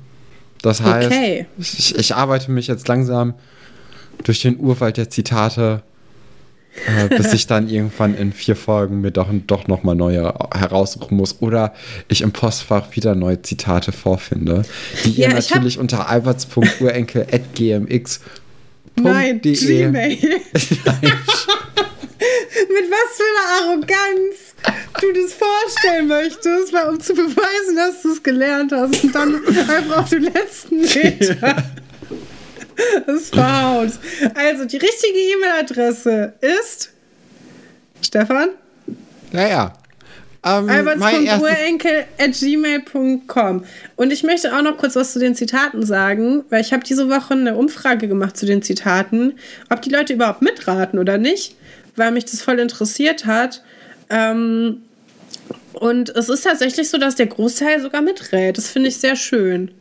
Das 0.61 0.81
heißt, 0.81 1.07
okay. 1.07 1.47
ich, 1.59 1.95
ich, 1.95 2.15
arbeite 2.15 2.49
mich 2.49 2.67
jetzt 2.67 2.87
langsam 2.87 3.33
durch 4.23 4.41
den 4.41 4.57
Urwald 4.57 4.95
der 4.95 5.09
Zitate, 5.09 5.81
äh, 6.87 7.09
bis 7.09 7.33
ich 7.33 7.45
dann 7.45 7.67
irgendwann 7.73 8.15
in 8.15 8.31
vier 8.31 8.55
Folgen 8.55 9.01
mir 9.01 9.11
doch, 9.11 9.27
doch 9.45 9.67
nochmal 9.67 9.95
neue 9.95 10.33
heraussuchen 10.53 11.17
muss. 11.17 11.41
Oder 11.41 11.73
ich 12.07 12.21
im 12.21 12.31
Postfach 12.31 12.95
wieder 12.95 13.15
neue 13.15 13.41
Zitate 13.41 13.91
vorfinde, 13.91 14.61
die 15.03 15.11
ja, 15.11 15.27
ihr 15.27 15.33
natürlich 15.35 15.77
unter 15.77 16.07
alberts.urenkel.gmx 16.09 18.21
Nein, 18.95 19.41
Gmail. 19.41 19.91
Nein. 20.85 21.13
Mit 22.69 22.91
was 22.91 23.17
für 23.17 23.23
einer 23.31 23.69
Arroganz 23.69 24.55
du 25.01 25.11
das 25.13 25.33
vorstellen 25.33 26.07
möchtest, 26.07 26.73
weil, 26.73 26.89
um 26.89 26.99
zu 26.99 27.13
beweisen, 27.13 27.75
dass 27.75 28.01
du 28.01 28.13
es 28.13 28.23
gelernt 28.23 28.71
hast 28.71 29.03
und 29.03 29.13
dann 29.13 29.45
einfach 29.45 29.97
auf 29.97 30.09
den 30.09 30.23
letzten 30.23 30.81
Meter. 30.81 31.63
Das 33.05 33.29
verhaut. 33.29 33.91
Also, 34.33 34.65
die 34.65 34.77
richtige 34.77 35.17
E-Mail-Adresse 35.17 36.33
ist 36.41 36.91
Stefan? 38.01 38.49
Ja, 40.45 40.51
ja. 40.51 40.59
Ähm, 40.59 40.69
Alberts.urenkel.gmail.com 40.69 43.65
Und 43.95 44.13
ich 44.13 44.23
möchte 44.23 44.55
auch 44.55 44.61
noch 44.61 44.77
kurz 44.77 44.95
was 44.95 45.11
zu 45.13 45.19
den 45.19 45.33
Zitaten 45.35 45.83
sagen, 45.85 46.43
weil 46.49 46.61
ich 46.61 46.71
habe 46.71 46.83
diese 46.83 47.09
Woche 47.09 47.33
eine 47.33 47.55
Umfrage 47.55 48.07
gemacht 48.07 48.37
zu 48.37 48.45
den 48.45 48.61
Zitaten, 48.61 49.33
ob 49.69 49.81
die 49.81 49.89
Leute 49.89 50.13
überhaupt 50.13 50.41
mitraten 50.41 50.99
oder 50.99 51.17
nicht, 51.17 51.55
weil 51.95 52.11
mich 52.11 52.25
das 52.25 52.41
voll 52.41 52.59
interessiert 52.59 53.25
hat. 53.25 53.63
Ähm, 54.09 54.81
und 55.73 56.09
es 56.09 56.29
ist 56.29 56.43
tatsächlich 56.43 56.89
so, 56.89 56.97
dass 56.97 57.15
der 57.15 57.27
Großteil 57.27 57.81
sogar 57.81 58.01
miträt. 58.01 58.53
Das 58.53 58.69
finde 58.69 58.89
ich 58.89 58.97
sehr 58.97 59.15
schön. 59.15 59.71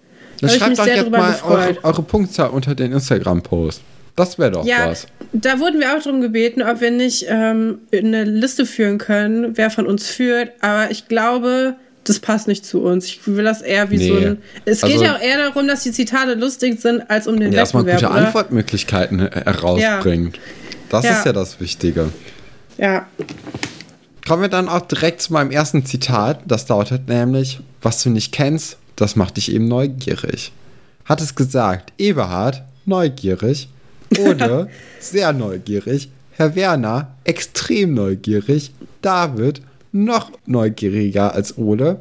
Da 0.40 0.48
schreibt 0.48 0.78
doch 0.78 0.86
jetzt 0.86 1.10
mal 1.10 1.36
eure, 1.44 1.76
eure 1.82 2.02
Punktzahl 2.02 2.50
unter 2.50 2.74
den 2.74 2.92
Instagram-Post. 2.92 3.82
Das 4.16 4.38
wäre 4.38 4.52
doch 4.52 4.64
ja, 4.64 4.88
was. 4.88 5.06
Da 5.32 5.58
wurden 5.58 5.80
wir 5.80 5.96
auch 5.96 6.02
darum 6.02 6.20
gebeten, 6.20 6.62
ob 6.62 6.80
wir 6.80 6.92
nicht 6.92 7.26
ähm, 7.28 7.80
eine 7.92 8.24
Liste 8.24 8.66
führen 8.66 8.98
können, 8.98 9.56
wer 9.56 9.70
von 9.70 9.86
uns 9.86 10.06
führt. 10.06 10.52
Aber 10.60 10.90
ich 10.90 11.08
glaube, 11.08 11.74
das 12.04 12.20
passt 12.20 12.46
nicht 12.46 12.64
zu 12.64 12.82
uns. 12.82 13.06
Ich 13.06 13.26
will 13.26 13.44
das 13.44 13.62
eher 13.62 13.90
wie 13.90 13.96
nee. 13.96 14.08
so 14.08 14.16
ein. 14.16 14.38
Es 14.64 14.84
also, 14.84 14.94
geht 14.94 15.04
ja 15.04 15.16
auch 15.16 15.20
eher 15.20 15.38
darum, 15.38 15.66
dass 15.66 15.82
die 15.82 15.90
Zitate 15.90 16.34
lustig 16.34 16.80
sind, 16.80 17.10
als 17.10 17.26
um 17.26 17.40
den 17.40 17.52
ja, 17.52 17.62
Wettbewerb. 17.62 17.62
Dass 17.62 17.74
man 17.74 17.86
gute 17.86 18.06
oder? 18.06 18.14
Antwortmöglichkeiten 18.26 19.18
herausbringt. 19.18 20.36
Ja. 20.36 20.42
Das 20.90 21.04
ja. 21.04 21.18
ist 21.18 21.26
ja 21.26 21.32
das 21.32 21.58
Wichtige. 21.60 22.10
Ja. 22.78 23.06
Kommen 24.26 24.42
wir 24.42 24.48
dann 24.48 24.68
auch 24.68 24.82
direkt 24.82 25.22
zu 25.22 25.32
meinem 25.32 25.50
ersten 25.50 25.84
Zitat. 25.84 26.40
Das 26.46 26.68
lautet 26.68 27.08
nämlich: 27.08 27.58
Was 27.82 28.02
du 28.02 28.10
nicht 28.10 28.32
kennst, 28.32 28.76
das 28.94 29.16
macht 29.16 29.36
dich 29.36 29.50
eben 29.50 29.66
neugierig. 29.66 30.52
Hat 31.04 31.20
es 31.20 31.34
gesagt, 31.34 31.92
Eberhard, 31.98 32.62
neugierig. 32.86 33.68
Oder 34.18 34.68
sehr 35.00 35.32
neugierig. 35.32 36.10
Herr 36.32 36.54
Werner, 36.56 37.14
extrem 37.24 37.94
neugierig. 37.94 38.72
David, 39.02 39.62
noch 39.92 40.32
neugieriger 40.46 41.34
als 41.34 41.56
Ole. 41.56 41.98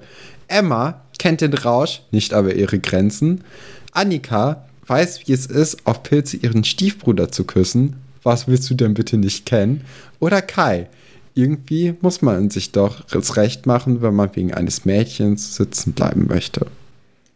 Emma 0.47 1.01
kennt 1.19 1.41
den 1.41 1.53
Rausch, 1.53 2.01
nicht 2.11 2.33
aber 2.33 2.55
ihre 2.55 2.79
Grenzen. 2.79 3.43
Annika 3.91 4.65
weiß, 4.87 5.27
wie 5.27 5.33
es 5.33 5.45
ist, 5.45 5.85
auf 5.85 6.03
Pilze 6.03 6.37
ihren 6.37 6.63
Stiefbruder 6.63 7.31
zu 7.31 7.43
küssen. 7.43 7.95
Was 8.23 8.47
willst 8.47 8.69
du 8.69 8.73
denn 8.73 8.93
bitte 8.93 9.17
nicht 9.17 9.45
kennen? 9.45 9.81
Oder 10.19 10.41
Kai. 10.41 10.87
Irgendwie 11.35 11.95
muss 12.01 12.21
man 12.21 12.49
sich 12.49 12.71
doch 12.71 13.01
das 13.05 13.37
Recht 13.37 13.65
machen, 13.65 14.01
wenn 14.01 14.13
man 14.13 14.35
wegen 14.35 14.53
eines 14.53 14.85
Mädchens 14.85 15.55
sitzen 15.55 15.93
bleiben 15.93 16.27
möchte. 16.27 16.67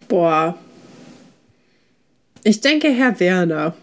Boah. 0.07 0.55
Ich 2.43 2.61
denke, 2.61 2.89
Herr 2.89 3.19
Werner. 3.19 3.75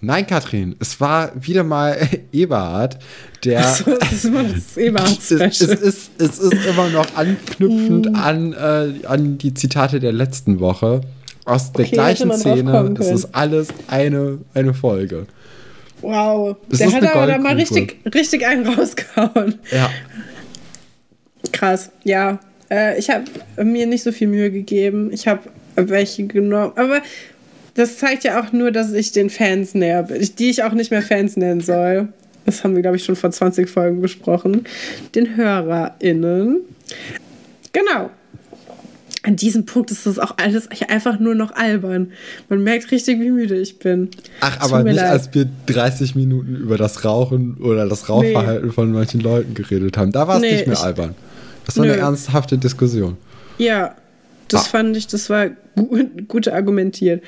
Nein, 0.00 0.26
Katrin, 0.26 0.76
es 0.80 1.00
war 1.00 1.32
wieder 1.34 1.64
mal 1.64 1.96
Eberhard, 2.32 2.98
der. 3.44 3.60
Achso, 3.60 3.96
das 3.98 4.12
ist 4.12 4.24
immer 4.24 4.42
das 4.42 4.76
eberhard 4.76 5.18
es, 5.18 5.30
es, 5.30 5.60
ist, 5.60 6.10
es 6.18 6.38
ist 6.38 6.66
immer 6.66 6.88
noch 6.90 7.06
anknüpfend 7.16 8.12
mm. 8.12 8.16
an, 8.16 8.52
äh, 8.52 9.06
an 9.06 9.38
die 9.38 9.54
Zitate 9.54 10.00
der 10.00 10.12
letzten 10.12 10.60
Woche. 10.60 11.00
Aus 11.46 11.72
der 11.72 11.84
okay, 11.84 11.94
gleichen 11.94 12.32
Szene. 12.32 12.94
Es 12.98 13.10
ist 13.10 13.34
alles 13.34 13.68
eine, 13.86 14.38
eine 14.54 14.72
Folge. 14.72 15.26
Wow. 16.00 16.56
Das 16.68 16.78
der 16.78 16.92
hat 16.92 17.04
aber 17.04 17.26
da 17.26 17.38
mal 17.38 17.54
richtig, 17.54 17.98
richtig 18.14 18.46
einen 18.46 18.66
rausgehauen. 18.66 19.58
Ja. 19.70 19.90
Krass, 21.52 21.90
ja. 22.04 22.38
Äh, 22.70 22.98
ich 22.98 23.10
habe 23.10 23.24
mir 23.62 23.86
nicht 23.86 24.02
so 24.02 24.12
viel 24.12 24.28
Mühe 24.28 24.50
gegeben. 24.50 25.10
Ich 25.12 25.28
habe 25.28 25.40
welche 25.76 26.26
genommen. 26.26 26.72
Aber 26.76 27.00
das 27.74 27.98
zeigt 27.98 28.24
ja 28.24 28.40
auch 28.40 28.52
nur, 28.52 28.70
dass 28.70 28.92
ich 28.92 29.12
den 29.12 29.30
Fans 29.30 29.74
näher 29.74 30.04
bin, 30.04 30.28
die 30.38 30.50
ich 30.50 30.62
auch 30.62 30.72
nicht 30.72 30.90
mehr 30.90 31.02
Fans 31.02 31.36
nennen 31.36 31.60
soll. 31.60 32.08
Das 32.46 32.62
haben 32.62 32.74
wir, 32.74 32.82
glaube 32.82 32.96
ich, 32.96 33.04
schon 33.04 33.16
vor 33.16 33.30
20 33.30 33.68
Folgen 33.68 34.00
besprochen. 34.00 34.64
Den 35.14 35.36
HörerInnen. 35.36 36.60
Genau. 37.72 38.10
An 39.22 39.36
diesem 39.36 39.64
Punkt 39.64 39.90
ist 39.90 40.04
das 40.04 40.18
auch 40.18 40.34
alles 40.36 40.68
einfach 40.88 41.18
nur 41.18 41.34
noch 41.34 41.52
albern. 41.52 42.12
Man 42.50 42.62
merkt 42.62 42.90
richtig, 42.90 43.20
wie 43.20 43.30
müde 43.30 43.58
ich 43.58 43.78
bin. 43.78 44.10
Ach, 44.40 44.60
aber 44.60 44.82
nicht, 44.82 44.96
leid. 44.96 45.10
als 45.10 45.32
wir 45.32 45.48
30 45.66 46.14
Minuten 46.14 46.56
über 46.56 46.76
das 46.76 47.06
Rauchen 47.06 47.56
oder 47.56 47.88
das 47.88 48.10
Rauchverhalten 48.10 48.66
nee. 48.66 48.72
von 48.72 48.92
manchen 48.92 49.20
Leuten 49.20 49.54
geredet 49.54 49.96
haben. 49.96 50.12
Da 50.12 50.28
war 50.28 50.36
es 50.36 50.42
nee, 50.42 50.52
nicht 50.52 50.66
mehr 50.66 50.76
ich, 50.76 50.82
albern. 50.82 51.14
Das 51.64 51.78
war 51.78 51.86
nö. 51.86 51.92
eine 51.92 52.02
ernsthafte 52.02 52.58
Diskussion. 52.58 53.16
Ja, 53.56 53.94
das 54.48 54.66
ah. 54.66 54.68
fand 54.68 54.94
ich, 54.94 55.06
das 55.06 55.30
war 55.30 55.48
gut, 55.74 56.28
gut 56.28 56.48
argumentiert. 56.48 57.22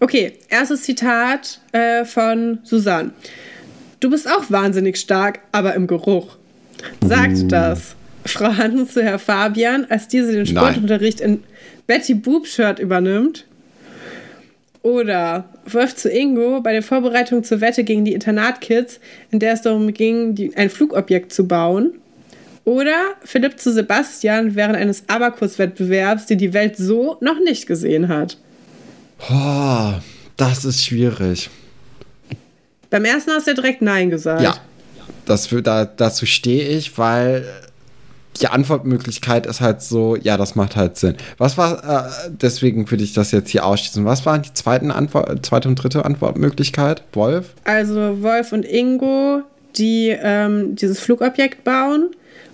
Okay, 0.00 0.34
erstes 0.48 0.82
Zitat 0.82 1.60
äh, 1.72 2.04
von 2.04 2.60
Susanne. 2.62 3.10
Du 4.00 4.10
bist 4.10 4.30
auch 4.30 4.48
wahnsinnig 4.48 4.96
stark, 4.96 5.40
aber 5.50 5.74
im 5.74 5.86
Geruch. 5.86 6.36
Sagt 7.04 7.38
Uh. 7.38 7.48
das 7.48 7.96
Frau 8.24 8.56
Hansen 8.56 8.88
zu 8.88 9.02
Herr 9.02 9.18
Fabian, 9.18 9.86
als 9.88 10.06
diese 10.06 10.32
den 10.32 10.44
Nein. 10.44 10.46
Sportunterricht 10.46 11.20
in 11.20 11.42
Betty 11.86 12.14
Boop 12.14 12.46
Shirt 12.46 12.78
übernimmt? 12.78 13.46
Oder 14.82 15.48
Wolf 15.66 15.96
zu 15.96 16.08
Ingo 16.08 16.60
bei 16.60 16.72
der 16.72 16.82
Vorbereitung 16.82 17.42
zur 17.42 17.60
Wette 17.60 17.82
gegen 17.82 18.04
die 18.04 18.12
Internatkids, 18.12 19.00
in 19.30 19.40
der 19.40 19.54
es 19.54 19.62
darum 19.62 19.92
ging, 19.92 20.34
die, 20.36 20.56
ein 20.56 20.70
Flugobjekt 20.70 21.32
zu 21.32 21.48
bauen? 21.48 21.94
Oder 22.64 23.14
Philipp 23.24 23.58
zu 23.58 23.72
Sebastian 23.72 24.54
während 24.54 24.76
eines 24.76 25.08
Abakus-Wettbewerbs, 25.08 26.26
den 26.26 26.38
die 26.38 26.52
Welt 26.52 26.76
so 26.76 27.16
noch 27.20 27.40
nicht 27.40 27.66
gesehen 27.66 28.08
hat? 28.08 28.38
Oh, 29.30 29.94
das 30.36 30.64
ist 30.64 30.84
schwierig. 30.84 31.50
Beim 32.90 33.04
ersten 33.04 33.32
hast 33.32 33.46
du 33.46 33.50
ja 33.50 33.54
direkt 33.54 33.82
Nein 33.82 34.10
gesagt. 34.10 34.42
Ja, 34.42 34.56
das, 35.26 35.48
da, 35.62 35.84
dazu 35.84 36.24
stehe 36.26 36.68
ich, 36.68 36.96
weil 36.96 37.44
die 38.40 38.46
Antwortmöglichkeit 38.46 39.46
ist 39.46 39.60
halt 39.60 39.82
so, 39.82 40.16
ja, 40.16 40.36
das 40.36 40.54
macht 40.54 40.76
halt 40.76 40.96
Sinn. 40.96 41.16
Was 41.38 41.58
war, 41.58 42.06
äh, 42.06 42.30
deswegen 42.30 42.90
würde 42.90 43.02
ich 43.02 43.12
das 43.12 43.32
jetzt 43.32 43.50
hier 43.50 43.66
ausschließen. 43.66 44.04
Was 44.04 44.24
waren 44.26 44.42
die 44.42 44.54
zweiten 44.54 44.90
Antwort, 44.90 45.44
zweite 45.44 45.68
und 45.68 45.76
dritte 45.76 46.04
Antwortmöglichkeit? 46.04 47.02
Wolf? 47.12 47.54
Also 47.64 48.22
Wolf 48.22 48.52
und 48.52 48.64
Ingo, 48.64 49.42
die 49.76 50.16
ähm, 50.20 50.76
dieses 50.76 51.00
Flugobjekt 51.00 51.64
bauen. 51.64 52.10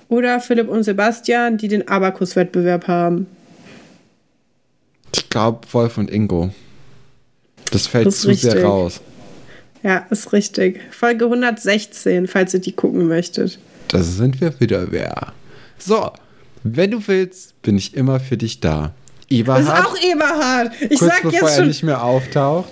Oder 0.09 0.41
Philipp 0.41 0.69
und 0.69 0.82
Sebastian, 0.85 1.57
die 1.57 1.69
den 1.69 1.89
Abakus-Wettbewerb 1.89 2.89
haben. 2.89 3.27
Ich 5.35 5.40
glaube, 5.40 5.66
Wolf 5.73 5.98
und 5.98 6.12
Ingo. 6.12 6.51
Das 7.73 7.89
fällt 7.89 8.06
Das 8.06 8.20
zu 8.20 8.32
sehr 8.35 8.52
richtig. 8.52 8.65
raus. 8.65 9.01
Ja, 9.82 10.06
ist 10.09 10.32
richtig. 10.32 10.78
Folge 10.93 11.24
116, 11.24 12.28
falls 12.28 12.55
ihr 12.55 12.61
die 12.61 12.70
gucken 12.70 13.09
möchtet. 13.09 13.59
Das 13.89 14.15
sind 14.16 14.40
wir 14.40 14.55
wieder 14.61 14.93
wer. 14.93 15.32
So, 15.77 16.12
wenn 16.62 16.93
du 16.93 17.01
willst, 17.09 17.61
bin 17.62 17.77
ich 17.77 17.94
immer 17.97 18.20
für 18.20 18.36
dich 18.36 18.61
da. 18.61 18.93
Das 19.28 19.39
Eberhard, 19.40 19.62
ist 19.65 19.70
auch 19.70 19.97
Eberhard. 20.05 20.73
Ich 20.89 21.01
kurz 21.01 21.11
sag 21.11 21.23
bevor 21.24 21.32
jetzt 21.32 21.51
er 21.51 21.56
schon. 21.56 21.66
nicht 21.66 21.82
mehr 21.82 22.05
auftaucht. 22.05 22.69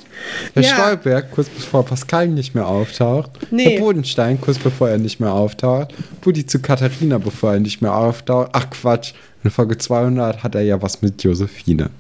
Herr 0.55 0.63
Ja. 0.63 0.69
Stolberg, 0.77 1.33
kurz 1.33 1.49
bevor 1.49 1.85
Pascal 1.85 2.29
nicht 2.29 2.55
mehr 2.55 2.69
auftaucht. 2.69 3.31
Nee. 3.51 3.71
Herr 3.71 3.81
Bodenstein, 3.81 4.41
kurz 4.41 4.59
bevor 4.59 4.89
er 4.89 4.99
nicht 4.99 5.19
mehr 5.19 5.33
auftaucht. 5.33 5.93
Buddy 6.21 6.47
zu 6.47 6.61
Katharina, 6.61 7.19
bevor 7.19 7.55
er 7.55 7.59
nicht 7.59 7.83
mehr 7.83 7.93
auftaucht. 7.97 8.51
Ach 8.53 8.71
Quatsch, 8.71 9.15
in 9.43 9.51
Folge 9.51 9.79
200 9.79 10.45
hat 10.45 10.55
er 10.55 10.63
ja 10.63 10.81
was 10.81 11.03
mit 11.03 11.25
Josephine. 11.25 11.91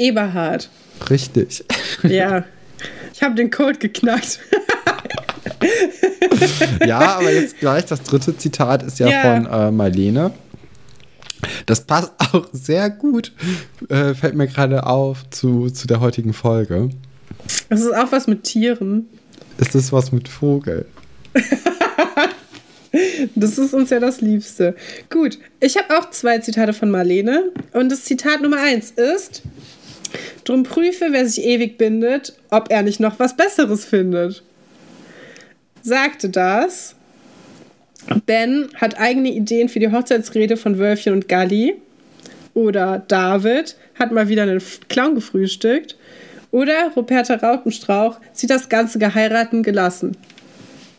Eberhard. 0.00 0.68
Richtig. 1.08 1.64
Ja. 2.02 2.44
Ich 3.12 3.22
habe 3.22 3.34
den 3.34 3.50
Code 3.50 3.78
geknackt. 3.78 4.40
ja, 6.86 6.98
aber 7.18 7.30
jetzt 7.32 7.58
gleich 7.58 7.84
das 7.84 8.02
dritte 8.02 8.36
Zitat 8.36 8.82
ist 8.82 8.98
ja, 8.98 9.08
Ja. 9.08 9.22
von 9.22 9.46
äh, 9.46 9.70
Marlene. 9.70 10.32
Das 11.66 11.82
passt 11.82 12.12
auch 12.18 12.48
sehr 12.52 12.88
gut, 12.90 13.32
äh, 13.88 14.14
fällt 14.14 14.34
mir 14.34 14.46
gerade 14.46 14.86
auf, 14.86 15.28
zu, 15.30 15.68
zu 15.70 15.86
der 15.86 16.00
heutigen 16.00 16.32
Folge. 16.32 16.90
Das 17.68 17.80
ist 17.80 17.94
auch 17.94 18.10
was 18.12 18.26
mit 18.26 18.44
Tieren. 18.44 19.06
Ist 19.58 19.74
das 19.74 19.92
was 19.92 20.12
mit 20.12 20.28
Vogel? 20.28 20.86
Das 23.36 23.56
ist 23.58 23.72
uns 23.72 23.90
ja 23.90 24.00
das 24.00 24.20
Liebste. 24.20 24.74
Gut, 25.10 25.38
ich 25.60 25.76
habe 25.76 25.96
auch 25.98 26.10
zwei 26.10 26.38
Zitate 26.38 26.72
von 26.72 26.90
Marlene. 26.90 27.52
Und 27.72 27.90
das 27.90 28.04
Zitat 28.04 28.42
Nummer 28.42 28.60
eins 28.60 28.90
ist: 28.90 29.42
Drum 30.44 30.62
prüfe, 30.64 31.08
wer 31.10 31.26
sich 31.26 31.44
ewig 31.44 31.78
bindet, 31.78 32.34
ob 32.50 32.70
er 32.70 32.82
nicht 32.82 33.00
noch 33.00 33.18
was 33.18 33.36
Besseres 33.36 33.84
findet. 33.84 34.42
Sagte 35.82 36.28
das. 36.28 36.94
Ben 38.26 38.68
hat 38.74 38.98
eigene 38.98 39.30
Ideen 39.30 39.68
für 39.68 39.78
die 39.78 39.92
Hochzeitsrede 39.92 40.56
von 40.56 40.78
Wölfchen 40.78 41.12
und 41.12 41.28
Galli. 41.28 41.74
Oder 42.54 43.04
David 43.06 43.76
hat 43.98 44.12
mal 44.12 44.28
wieder 44.28 44.42
einen 44.42 44.62
Clown 44.88 45.14
gefrühstückt. 45.14 45.96
Oder 46.50 46.90
Ruperta 46.96 47.34
Rautenstrauch 47.34 48.18
sieht 48.32 48.50
das 48.50 48.68
ganze 48.68 48.98
Geheiraten 48.98 49.62
gelassen. 49.62 50.16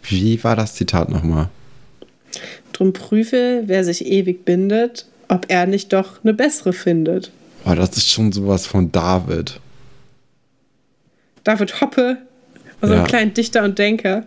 Wie 0.03 0.41
war 0.43 0.55
das 0.55 0.75
Zitat 0.75 1.09
nochmal? 1.09 1.49
Drum 2.71 2.93
prüfe, 2.93 3.63
wer 3.65 3.83
sich 3.83 4.05
ewig 4.05 4.45
bindet, 4.45 5.05
ob 5.27 5.47
er 5.49 5.65
nicht 5.65 5.91
doch 5.91 6.23
eine 6.23 6.33
bessere 6.33 6.73
findet. 6.73 7.31
Oh, 7.65 7.73
das 7.75 7.95
ist 7.97 8.09
schon 8.09 8.31
sowas 8.31 8.65
von 8.65 8.91
David. 8.91 9.59
David 11.43 11.81
Hoppe, 11.81 12.17
also 12.81 12.93
Ja. 12.93 13.01
ein 13.01 13.07
kleiner 13.07 13.31
Dichter 13.31 13.63
und 13.63 13.77
Denker. 13.79 14.25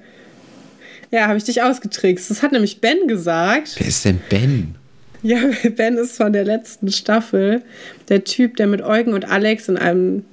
Ja, 1.10 1.28
habe 1.28 1.36
ich 1.38 1.44
dich 1.44 1.62
ausgetrickst. 1.62 2.30
Das 2.30 2.42
hat 2.42 2.52
nämlich 2.52 2.80
Ben 2.80 3.06
gesagt. 3.06 3.74
Wer 3.78 3.86
ist 3.86 4.04
denn 4.04 4.20
Ben? 4.28 4.74
Ja, 5.22 5.38
Ben 5.76 5.96
ist 5.96 6.16
von 6.16 6.32
der 6.32 6.44
letzten 6.44 6.90
Staffel 6.90 7.62
der 8.08 8.24
Typ, 8.24 8.56
der 8.56 8.66
mit 8.66 8.82
Eugen 8.82 9.14
und 9.14 9.28
Alex 9.30 9.68
in 9.68 9.76
einem 9.78 10.24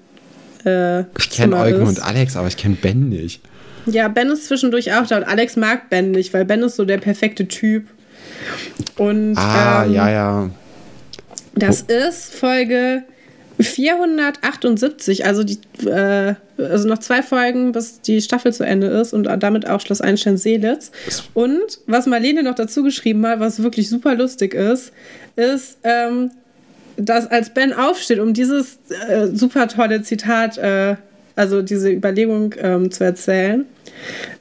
äh, 0.66 1.02
Ich 1.20 1.30
kenne 1.32 1.56
Eugen 1.58 1.82
ist. 1.84 1.88
und 1.90 2.04
Alex, 2.04 2.36
aber 2.36 2.48
ich 2.48 2.58
kenne 2.58 2.76
Ben 2.82 3.10
nicht. 3.10 3.42
Ja, 3.88 4.08
Ben 4.08 4.30
ist 4.30 4.46
zwischendurch 4.46 4.94
auch 4.94 5.08
da 5.08 5.18
und 5.18 5.24
Alex 5.24 5.56
mag 5.56 5.90
Ben 5.90 6.12
nicht, 6.12 6.34
weil 6.34 6.46
Ben 6.46 6.62
ist 6.64 6.76
so 6.76 6.86
der 6.86 6.98
perfekte 7.00 7.48
Typ. 7.48 7.88
Und 8.98 9.36
Ah, 9.38 9.86
ähm, 9.86 9.94
ja, 9.94 10.10
ja. 10.12 10.50
Das 11.56 11.82
ist 11.82 12.34
Folge 12.34 13.04
478, 13.60 15.26
also, 15.26 15.44
die, 15.44 15.60
äh, 15.86 16.36
also 16.58 16.88
noch 16.88 17.00
zwei 17.00 17.22
Folgen, 17.22 17.72
bis 17.72 18.02
die 18.02 18.22
Staffel 18.22 18.54
zu 18.54 18.64
Ende 18.64 18.88
ist 18.88 19.14
und 19.14 19.24
damit 19.24 19.68
auch 19.68 19.82
Schloss 19.82 20.02
Einstein-Seelitz. 20.02 20.92
Und 21.34 21.80
was 21.88 22.06
Marlene 22.06 22.44
noch 22.44 22.56
dazu 22.56 22.84
geschrieben 22.84 23.26
hat, 23.28 23.40
was 23.40 23.62
wirklich 23.62 23.90
super 23.90 24.16
lustig 24.16 24.54
ist, 24.54 24.92
ist, 25.36 25.78
ähm, 25.84 26.32
dass 26.98 27.28
als 27.28 27.54
Ben 27.54 27.74
aufsteht, 27.74 28.20
um 28.20 28.34
dieses 28.34 28.80
äh, 29.08 29.28
super 29.28 29.68
tolle 29.68 30.02
Zitat, 30.02 30.58
äh, 30.58 30.96
also 31.36 31.62
diese 31.62 31.90
Überlegung 31.90 32.54
ähm, 32.58 32.92
zu 32.92 33.04
erzählen, 33.04 33.66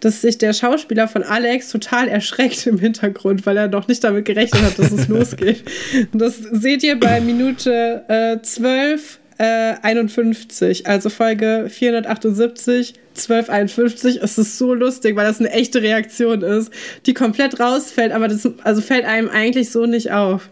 dass 0.01 0.21
sich 0.21 0.39
der 0.39 0.53
Schauspieler 0.53 1.09
von 1.09 1.23
Alex 1.23 1.71
total 1.71 2.09
erschreckt 2.09 2.67
im 2.67 2.79
Hintergrund, 2.79 3.47
weil 3.47 3.57
er 3.57 3.69
noch 3.69 3.89
nicht 3.89 4.03
damit 4.05 4.25
gerechnet 4.25 4.63
hat, 4.63 4.79
dass 4.79 4.93
es 4.93 5.09
losgeht. 5.09 5.65
Und 6.13 6.21
das 6.21 6.37
seht 6.39 6.83
ihr 6.83 6.99
bei 6.99 7.21
Minute 7.21 8.05
äh, 8.09 8.43
12, 8.43 9.19
äh, 9.39 9.75
51, 9.83 10.87
also 10.87 11.09
Folge 11.09 11.67
478, 11.71 12.95
1251. 13.13 14.23
Es 14.23 14.39
ist 14.39 14.59
so 14.59 14.75
lustig, 14.75 15.17
weil 15.17 15.27
das 15.27 15.41
eine 15.41 15.51
echte 15.51 15.83
Reaktion 15.83 16.43
ist, 16.43 16.71
die 17.07 17.15
komplett 17.15 17.59
rausfällt, 17.59 18.13
aber 18.13 18.29
das 18.29 18.49
also 18.65 18.81
fällt 18.81 19.05
einem 19.05 19.29
eigentlich 19.29 19.71
so 19.71 19.87
nicht 19.87 20.13
auf. 20.13 20.51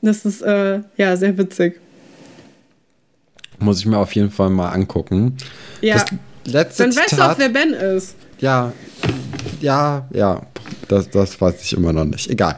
Das 0.00 0.24
ist 0.24 0.42
äh, 0.42 0.80
ja 0.96 1.16
sehr 1.16 1.36
witzig. 1.38 1.80
Muss 3.58 3.80
ich 3.80 3.86
mir 3.86 3.98
auf 3.98 4.12
jeden 4.12 4.30
Fall 4.30 4.50
mal 4.50 4.70
angucken. 4.70 5.36
Ja. 5.80 5.94
Das 5.94 6.04
letzte 6.48 6.84
Dann 6.84 6.96
weißt 6.96 7.12
du 7.12 7.16
Zitat. 7.16 7.30
auch, 7.30 7.38
wer 7.38 7.48
Ben 7.48 7.72
ist. 7.72 8.14
Ja, 8.40 8.72
ja, 9.60 10.06
ja, 10.12 10.42
das, 10.88 11.10
das 11.10 11.40
weiß 11.40 11.62
ich 11.62 11.72
immer 11.74 11.92
noch 11.92 12.04
nicht. 12.04 12.28
Egal. 12.30 12.56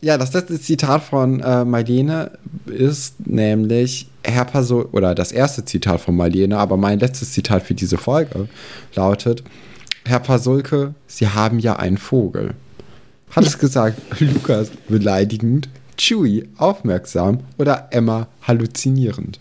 Ja, 0.00 0.18
das 0.18 0.32
letzte 0.32 0.60
Zitat 0.60 1.04
von 1.04 1.40
äh, 1.40 1.64
Marlene 1.64 2.32
ist 2.66 3.24
nämlich 3.26 4.08
Herr 4.24 4.44
Pasol, 4.44 4.88
oder 4.92 5.14
das 5.14 5.30
erste 5.30 5.64
Zitat 5.64 6.00
von 6.00 6.16
Marlene, 6.16 6.58
aber 6.58 6.76
mein 6.76 6.98
letztes 6.98 7.32
Zitat 7.32 7.62
für 7.62 7.74
diese 7.74 7.98
Folge 7.98 8.48
lautet: 8.94 9.44
Herr 10.04 10.18
Pasulke, 10.18 10.94
Sie 11.06 11.28
haben 11.28 11.60
ja 11.60 11.76
einen 11.76 11.98
Vogel. 11.98 12.54
Hat 13.30 13.44
es 13.44 13.58
gesagt, 13.58 14.00
Lukas 14.20 14.70
beleidigend, 14.88 15.68
Chewie 15.96 16.48
aufmerksam 16.56 17.40
oder 17.58 17.88
Emma 17.90 18.26
halluzinierend? 18.42 19.38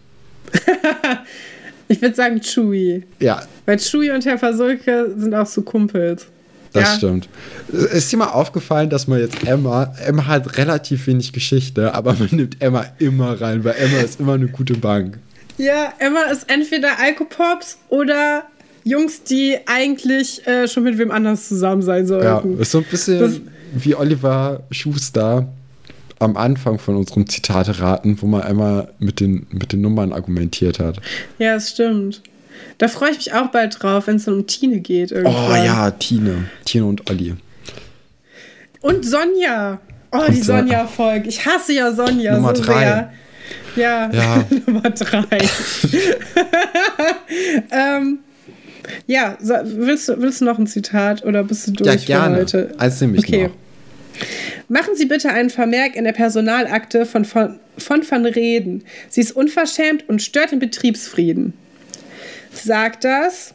Ich 1.91 2.01
würde 2.01 2.15
sagen 2.15 2.39
Chewie. 2.41 3.03
Ja, 3.19 3.43
Weil 3.65 3.77
Chewie 3.79 4.11
und 4.11 4.23
Herr 4.25 4.37
Pasulke 4.37 5.13
sind 5.17 5.33
auch 5.35 5.45
so 5.45 5.61
Kumpels. 5.61 6.27
Das 6.73 6.83
Ja. 6.83 6.95
stimmt. 6.97 7.27
Ist 7.69 8.11
dir 8.11 8.17
mal 8.17 8.27
aufgefallen, 8.29 8.89
dass 8.89 9.07
man 9.07 9.19
jetzt 9.19 9.45
Emma, 9.45 9.93
Emma 10.05 10.25
hat 10.25 10.57
relativ 10.57 11.05
wenig 11.07 11.33
Geschichte, 11.33 11.93
aber 11.93 12.13
man 12.13 12.29
nimmt 12.31 12.61
Emma 12.61 12.85
immer 12.97 13.39
rein, 13.41 13.63
weil 13.65 13.75
Emma 13.77 13.97
ist 13.99 14.21
immer 14.21 14.35
eine 14.35 14.47
gute 14.47 14.75
Bank. 14.75 15.19
Ja, 15.57 15.91
Emma 15.99 16.21
ist 16.31 16.49
entweder 16.49 16.97
Alkopops 16.97 17.77
oder 17.89 18.43
Jungs, 18.85 19.23
die 19.23 19.57
eigentlich 19.65 20.47
äh, 20.47 20.67
schon 20.69 20.83
mit 20.83 20.97
wem 20.97 21.11
anders 21.11 21.49
zusammen 21.49 21.81
sein 21.81 22.03
Ja, 22.07 22.07
sollten. 22.41 22.57
ist 22.59 22.71
so 22.71 22.77
ein 22.77 22.85
bisschen 22.85 23.19
Das- 23.19 23.41
wie 23.73 23.93
Oliver 23.95 24.63
Schuster 24.71 25.49
am 26.21 26.37
Anfang 26.37 26.77
von 26.79 26.95
unserem 26.95 27.27
Zitate 27.27 27.79
raten, 27.79 28.17
wo 28.21 28.27
man 28.27 28.43
Emma 28.43 28.87
mit 28.99 29.19
den, 29.19 29.47
mit 29.51 29.73
den 29.73 29.81
Nummern 29.81 30.13
argumentiert 30.13 30.79
hat. 30.79 30.97
Ja, 31.39 31.55
es 31.55 31.71
stimmt. 31.71 32.21
Da 32.77 32.87
freue 32.87 33.11
ich 33.11 33.17
mich 33.17 33.33
auch 33.33 33.47
bald 33.47 33.81
drauf, 33.81 34.07
wenn 34.07 34.15
es 34.17 34.25
dann 34.25 34.35
um 34.35 34.47
Tine 34.47 34.79
geht. 34.79 35.11
Oh 35.11 35.15
Irgendwann. 35.15 35.65
ja, 35.65 35.91
Tine. 35.91 36.45
Tine 36.65 36.85
und 36.85 37.09
Olli. 37.09 37.35
Und 38.81 39.05
Sonja. 39.05 39.79
Oh, 40.11 40.19
Und 40.25 40.35
die 40.35 40.41
Son- 40.41 40.67
Sonja-Folge. 40.67 41.29
Ich 41.29 41.45
hasse 41.45 41.73
ja 41.73 41.91
Sonja 41.91 42.35
Nummer 42.35 42.55
so 42.55 42.63
drei. 42.63 42.79
sehr. 42.79 43.13
Ja, 43.75 44.09
Ja. 44.11 44.45
Nummer 44.65 44.89
drei. 44.89 45.37
ähm, 47.71 48.19
ja, 49.07 49.37
willst, 49.41 50.09
du, 50.09 50.21
willst 50.21 50.41
du 50.41 50.45
noch 50.45 50.59
ein 50.59 50.67
Zitat 50.67 51.23
oder 51.23 51.43
bist 51.43 51.67
du 51.67 51.71
durch 51.71 51.87
Ja, 51.87 51.97
für 51.99 52.05
gerne. 52.05 52.35
heute? 52.37 52.73
Eins 52.77 52.99
nehme 53.01 53.17
ich 53.17 53.23
Okay. 53.25 53.47
noch. 53.47 53.51
Machen 54.67 54.95
Sie 54.95 55.05
bitte 55.05 55.29
einen 55.29 55.49
Vermerk 55.49 55.95
in 55.95 56.03
der 56.03 56.13
Personalakte 56.13 57.05
von 57.05 57.25
von, 57.25 57.59
von 57.77 58.09
Van 58.09 58.25
Reden. 58.25 58.83
Sie 59.09 59.21
ist 59.21 59.31
unverschämt 59.31 60.07
und 60.07 60.21
stört 60.21 60.51
den 60.51 60.59
Betriebsfrieden. 60.59 61.53
Sagt 62.53 63.03
das 63.03 63.53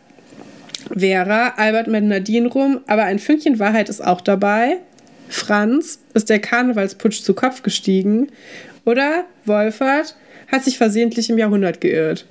Vera, 0.97 1.55
Albert 1.56 1.88
mit 1.88 2.05
Nadine 2.05 2.48
rum, 2.48 2.80
aber 2.86 3.05
ein 3.05 3.18
Fünkchen 3.18 3.59
Wahrheit 3.59 3.88
ist 3.88 4.05
auch 4.05 4.20
dabei. 4.20 4.78
Franz, 5.28 5.98
ist 6.14 6.30
der 6.30 6.38
Karnevalsputsch 6.38 7.22
zu 7.22 7.34
Kopf 7.34 7.62
gestiegen? 7.62 8.28
Oder 8.84 9.24
Wolfert 9.44 10.16
hat 10.51 10.64
sich 10.64 10.78
versehentlich 10.78 11.28
im 11.28 11.38
Jahrhundert 11.38 11.80
geirrt? 11.80 12.26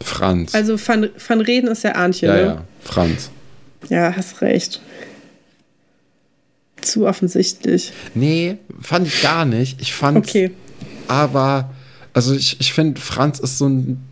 Franz. 0.00 0.54
Also 0.54 0.78
Van, 0.78 1.10
Van 1.16 1.40
Reden 1.40 1.68
ist 1.68 1.84
ja 1.84 1.94
Arnchen, 1.94 2.28
ja, 2.28 2.34
ne? 2.34 2.42
ja, 2.42 2.64
Franz. 2.80 3.30
Ja, 3.88 4.16
hast 4.16 4.40
recht. 4.40 4.80
Zu 6.82 7.06
offensichtlich. 7.06 7.92
Nee, 8.14 8.56
fand 8.80 9.06
ich 9.06 9.22
gar 9.22 9.44
nicht. 9.44 9.80
Ich 9.80 9.92
fand 9.94 10.18
Okay. 10.18 10.50
aber, 11.08 11.70
also 12.12 12.34
ich, 12.34 12.60
ich 12.60 12.72
finde, 12.72 13.00
Franz 13.00 13.38
ist 13.38 13.58
so 13.58 13.68
ein 13.68 14.02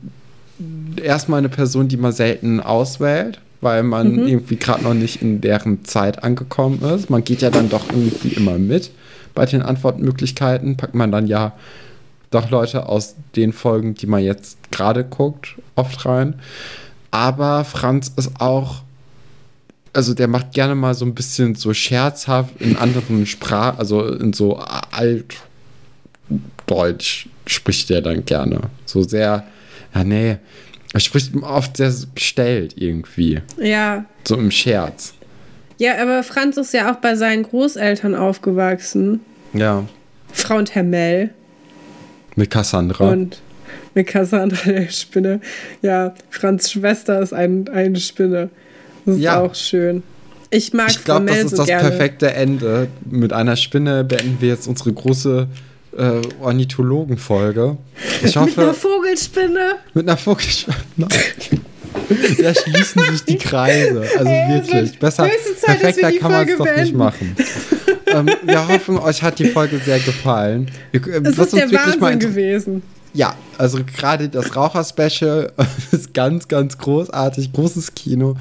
erstmal 1.03 1.39
eine 1.39 1.49
Person, 1.49 1.89
die 1.89 1.97
man 1.97 2.13
selten 2.13 2.61
auswählt, 2.61 3.41
weil 3.61 3.83
man 3.83 4.13
Mhm. 4.13 4.27
irgendwie 4.27 4.57
gerade 4.57 4.83
noch 4.85 4.95
nicht 4.95 5.23
in 5.23 5.41
deren 5.41 5.85
Zeit 5.85 6.23
angekommen 6.23 6.83
ist. 6.83 7.09
Man 7.11 7.25
geht 7.25 7.43
ja 7.43 7.51
dann 7.51 7.69
doch 7.71 7.85
irgendwie 7.91 8.29
immer 8.35 8.59
mit. 8.59 8.91
Bei 9.35 9.47
den 9.47 9.63
Antwortmöglichkeiten 9.63 10.77
packt 10.77 10.95
man 10.95 11.13
dann 11.13 11.27
ja 11.27 11.53
doch 12.31 12.51
Leute 12.51 12.89
aus 12.89 13.17
den 13.37 13.53
Folgen, 13.53 13.95
die 13.95 14.07
man 14.07 14.23
jetzt 14.23 14.59
gerade 14.71 15.03
guckt, 15.05 15.57
oft 15.77 16.05
rein. 16.05 16.35
Aber 17.11 17.65
Franz 17.65 18.13
ist 18.17 18.33
auch, 18.41 18.83
also 19.93 20.15
der 20.15 20.29
macht 20.29 20.53
gerne 20.53 20.75
mal 20.75 20.95
so 20.95 21.05
ein 21.05 21.15
bisschen 21.15 21.55
so 21.55 21.73
scherzhaft 21.75 22.61
in 22.61 22.77
anderen 22.77 23.27
Sprachen, 23.27 23.79
also 23.79 24.07
in 24.07 24.33
so 24.33 24.59
Altdeutsch 26.67 27.27
spricht 27.47 27.91
der 27.91 28.01
dann 28.01 28.25
gerne. 28.25 28.61
So 28.87 29.03
sehr, 29.03 29.45
ja 29.95 30.05
nee, 30.05 30.37
er 30.93 31.01
spricht 31.01 31.35
oft 31.43 31.77
sehr 31.77 31.93
gestellt 32.15 32.75
irgendwie, 32.77 33.41
Ja. 33.59 34.05
so 34.27 34.37
im 34.37 34.51
Scherz. 34.51 35.15
Ja, 35.79 36.01
aber 36.03 36.23
Franz 36.23 36.57
ist 36.59 36.75
ja 36.75 36.93
auch 36.93 36.97
bei 36.97 37.15
seinen 37.17 37.43
Großeltern 37.45 38.15
aufgewachsen. 38.15 39.21
Ja, 39.55 39.85
Frau 40.33 40.57
und 40.59 40.75
Herr 40.75 40.83
Mell. 40.85 41.31
mit 42.37 42.51
Cassandra. 42.51 43.09
Und 43.11 43.41
mit 43.95 44.07
Cassandra 44.07 44.71
der 44.71 44.89
Spinne. 44.91 45.41
Ja, 45.83 46.15
Franz 46.31 46.71
Schwester 46.71 47.21
ist 47.21 47.33
ein, 47.33 47.69
eine 47.69 47.99
Spinne. 47.99 48.51
Das 49.07 49.17
ist 49.17 49.21
Ja. 49.23 49.41
auch 49.41 49.55
schön. 49.55 50.03
Ich 50.51 50.73
mag 50.73 50.91
ich 50.91 51.05
glaube, 51.05 51.27
das 51.27 51.39
ist 51.45 51.51
so 51.51 51.57
das 51.59 51.67
gerne. 51.67 51.89
perfekte 51.91 52.33
Ende. 52.33 52.89
Mit 53.09 53.33
einer 53.33 53.55
Spinne 53.57 54.03
beenden 54.05 54.39
wir 54.41 54.49
jetzt 54.49 54.67
unsere 54.67 54.93
große 54.93 55.47
äh, 55.97 56.11
Ornithologen-Folge. 56.41 57.77
Ich 58.23 58.23
Mit 58.35 58.37
einer 58.37 58.47
hoffe, 58.47 58.75
Vogelspinne. 58.75 59.75
mit 59.95 60.09
einer 60.09 60.17
Vogelspinne. 60.17 60.77
Da 62.43 62.53
schließen 62.55 63.03
sich 63.13 63.25
die 63.25 63.37
Kreise. 63.39 64.03
Also 64.19 64.29
Ey, 64.31 64.55
wirklich. 64.55 64.99
Besser, 64.99 65.29
Zeit, 65.61 65.81
perfekter 65.81 66.13
kann 66.13 66.33
man 66.33 66.49
es 66.49 66.57
doch 66.59 66.77
nicht 66.77 66.95
machen. 66.95 67.37
ähm, 68.07 68.29
wir 68.43 68.69
hoffen, 68.69 68.99
euch 68.99 69.23
hat 69.23 69.39
die 69.39 69.45
Folge 69.47 69.79
sehr 69.79 70.01
gefallen. 70.01 70.69
Wir, 70.91 71.07
äh, 71.07 71.21
Es 71.29 71.39
was 71.39 71.53
ist 71.53 71.57
der 71.57 71.71
Wahnsinn 71.73 72.19
gewesen. 72.19 72.83
Ja, 73.13 73.35
also 73.59 73.79
gerade 73.85 74.29
das 74.29 74.55
Raucher-Special 74.55 75.53
ist 75.91 76.15
ganz, 76.15 76.49
ganz 76.49 76.79
großartig, 76.79 77.53
großes 77.53 77.95
Kino. 77.95 78.37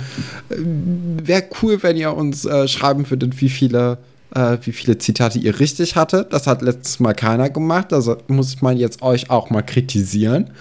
Wäre 0.49 1.43
cool, 1.61 1.81
wenn 1.81 1.97
ihr 1.97 2.15
uns 2.15 2.45
äh, 2.45 2.67
schreiben 2.67 3.09
würdet, 3.09 3.41
wie 3.41 3.49
viele, 3.49 3.97
äh, 4.35 4.57
wie 4.61 4.71
viele 4.71 4.97
Zitate 4.97 5.39
ihr 5.39 5.59
richtig 5.59 5.95
hattet. 5.95 6.33
Das 6.33 6.45
hat 6.45 6.61
letztes 6.61 6.99
Mal 6.99 7.13
keiner 7.13 7.49
gemacht. 7.49 7.93
Also 7.93 8.17
muss 8.27 8.61
man 8.61 8.77
jetzt 8.77 9.01
euch 9.01 9.29
auch 9.29 9.49
mal 9.49 9.63
kritisieren. 9.63 10.51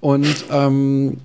Und 0.00 0.44
ähm, 0.50 1.08
Äh. 1.10 1.16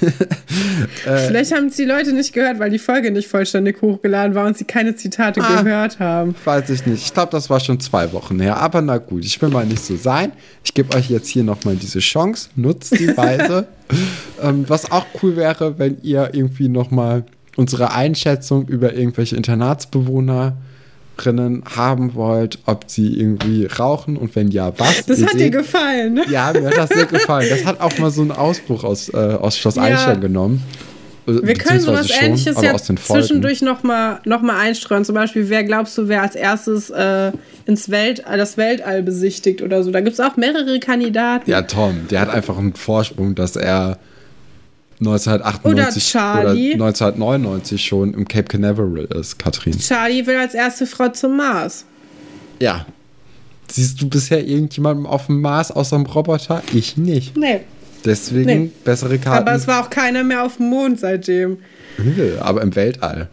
Vielleicht 1.04 1.54
haben 1.54 1.66
es 1.66 1.76
die 1.76 1.84
Leute 1.84 2.12
nicht 2.12 2.32
gehört, 2.32 2.58
weil 2.58 2.70
die 2.70 2.78
Folge 2.78 3.10
nicht 3.10 3.28
vollständig 3.28 3.80
hochgeladen 3.82 4.34
war 4.34 4.46
und 4.46 4.56
sie 4.56 4.64
keine 4.64 4.94
Zitate 4.96 5.40
Ah. 5.42 5.62
gehört 5.62 5.98
haben. 5.98 6.34
weiß 6.44 6.70
ich 6.70 6.86
nicht. 6.86 7.04
Ich 7.06 7.14
glaube, 7.14 7.30
das 7.32 7.48
war 7.50 7.60
schon 7.60 7.80
zwei 7.80 8.12
Wochen 8.12 8.40
her. 8.40 8.56
Aber 8.58 8.80
na 8.82 8.98
gut, 8.98 9.24
ich 9.24 9.40
will 9.40 9.48
mal 9.48 9.66
nicht 9.66 9.84
so 9.84 9.96
sein. 9.96 10.32
Ich 10.64 10.74
gebe 10.74 10.94
euch 10.96 11.10
jetzt 11.10 11.28
hier 11.28 11.44
nochmal 11.44 11.76
diese 11.76 12.00
Chance. 12.00 12.50
Nutzt 12.56 12.98
die 12.98 13.16
Weise. 13.16 13.66
ähm, 14.42 14.64
was 14.68 14.90
auch 14.90 15.06
cool 15.22 15.36
wäre, 15.36 15.78
wenn 15.78 15.98
ihr 16.02 16.30
irgendwie 16.32 16.68
nochmal 16.68 17.24
unsere 17.56 17.92
Einschätzung 17.92 18.68
über 18.68 18.94
irgendwelche 18.94 19.36
Internatsbewohnerinnen 21.18 21.62
haben 21.76 22.14
wollt, 22.14 22.58
ob 22.66 22.84
sie 22.86 23.18
irgendwie 23.18 23.66
rauchen 23.66 24.16
und 24.16 24.34
wenn 24.36 24.50
ja, 24.50 24.72
was. 24.78 25.06
Das 25.06 25.18
Ihr 25.20 25.26
hat 25.26 25.34
dir 25.34 25.50
gefallen, 25.50 26.14
ne? 26.14 26.24
Ja, 26.30 26.52
mir 26.52 26.66
hat 26.66 26.76
das 26.76 26.90
sehr 26.90 27.06
gefallen. 27.06 27.48
Das 27.50 27.64
hat 27.64 27.80
auch 27.80 27.96
mal 27.98 28.10
so 28.10 28.22
einen 28.22 28.32
Ausbruch 28.32 28.84
aus, 28.84 29.08
äh, 29.08 29.16
aus 29.16 29.56
Schloss 29.56 29.76
Ja. 29.76 29.82
Einstein 29.82 30.20
genommen. 30.20 30.62
Äh, 31.26 31.42
Wir 31.42 31.54
können 31.54 31.80
sowas 31.80 32.08
schon, 32.08 32.26
ähnliches 32.26 32.60
ja 32.60 32.76
zwischendurch 32.76 33.62
nochmal 33.62 34.20
noch 34.24 34.42
mal 34.42 34.58
einstreuen. 34.58 35.04
Zum 35.04 35.14
Beispiel, 35.14 35.48
wer 35.48 35.64
glaubst 35.64 35.96
du, 35.98 36.08
wer 36.08 36.22
als 36.22 36.34
erstes 36.34 36.90
äh, 36.90 37.32
ins 37.66 37.90
Weltall, 37.90 38.38
das 38.38 38.56
Weltall 38.56 39.02
besichtigt 39.02 39.62
oder 39.62 39.82
so. 39.82 39.90
Da 39.90 40.00
gibt 40.00 40.14
es 40.14 40.20
auch 40.20 40.36
mehrere 40.36 40.78
Kandidaten. 40.80 41.50
Ja, 41.50 41.62
Tom, 41.62 42.08
der 42.10 42.20
hat 42.20 42.30
einfach 42.30 42.56
einen 42.58 42.74
Vorsprung, 42.74 43.34
dass 43.34 43.56
er 43.56 43.98
1998 45.00 46.14
Oder 46.14 46.44
Charlie. 46.44 46.72
1999 46.72 47.84
schon 47.84 48.14
im 48.14 48.26
Cape 48.26 48.44
Canaveral 48.48 49.04
ist, 49.18 49.38
Katrin. 49.38 49.78
Charlie 49.78 50.26
will 50.26 50.36
als 50.36 50.54
erste 50.54 50.86
Frau 50.86 51.08
zum 51.08 51.36
Mars. 51.36 51.84
Ja. 52.60 52.86
Siehst 53.70 54.00
du 54.00 54.08
bisher 54.08 54.44
irgendjemanden 54.46 55.06
auf 55.06 55.26
dem 55.26 55.40
Mars 55.40 55.70
außer 55.70 55.96
dem 55.96 56.06
Roboter? 56.06 56.62
Ich 56.72 56.96
nicht. 56.96 57.36
Nee. 57.36 57.60
Deswegen 58.04 58.46
Nee. 58.64 58.70
bessere 58.84 59.18
Karten. 59.18 59.46
Aber 59.46 59.54
es 59.56 59.66
war 59.66 59.82
auch 59.84 59.90
keiner 59.90 60.24
mehr 60.24 60.44
auf 60.44 60.56
dem 60.56 60.70
Mond 60.70 61.00
seitdem. 61.00 61.58
Aber 62.40 62.62
im 62.62 62.74
Weltall. 62.74 63.28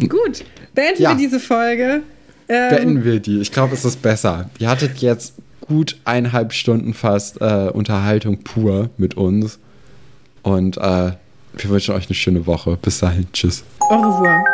Gut, 0.00 0.44
beenden 0.74 1.02
Ja. 1.02 1.10
wir 1.10 1.16
diese 1.16 1.38
Folge. 1.40 2.02
Ähm, 2.48 2.68
Beenden 2.74 3.04
wir 3.04 3.20
die. 3.20 3.40
Ich 3.40 3.52
glaube, 3.52 3.74
es 3.74 3.84
ist 3.84 4.02
besser. 4.02 4.50
Ihr 4.58 4.68
hattet 4.68 4.98
jetzt 4.98 5.34
gut 5.60 5.96
eineinhalb 6.04 6.52
Stunden 6.52 6.94
fast 6.94 7.40
äh, 7.40 7.70
Unterhaltung 7.72 8.38
pur 8.42 8.90
mit 8.96 9.16
uns. 9.16 9.58
Und 10.42 10.76
äh, 10.76 11.12
wir 11.52 11.70
wünschen 11.70 11.94
euch 11.94 12.06
eine 12.06 12.14
schöne 12.14 12.46
Woche. 12.46 12.76
Bis 12.80 13.00
dahin. 13.00 13.26
Tschüss. 13.32 13.64
Au 13.80 13.96
revoir. 13.96 14.44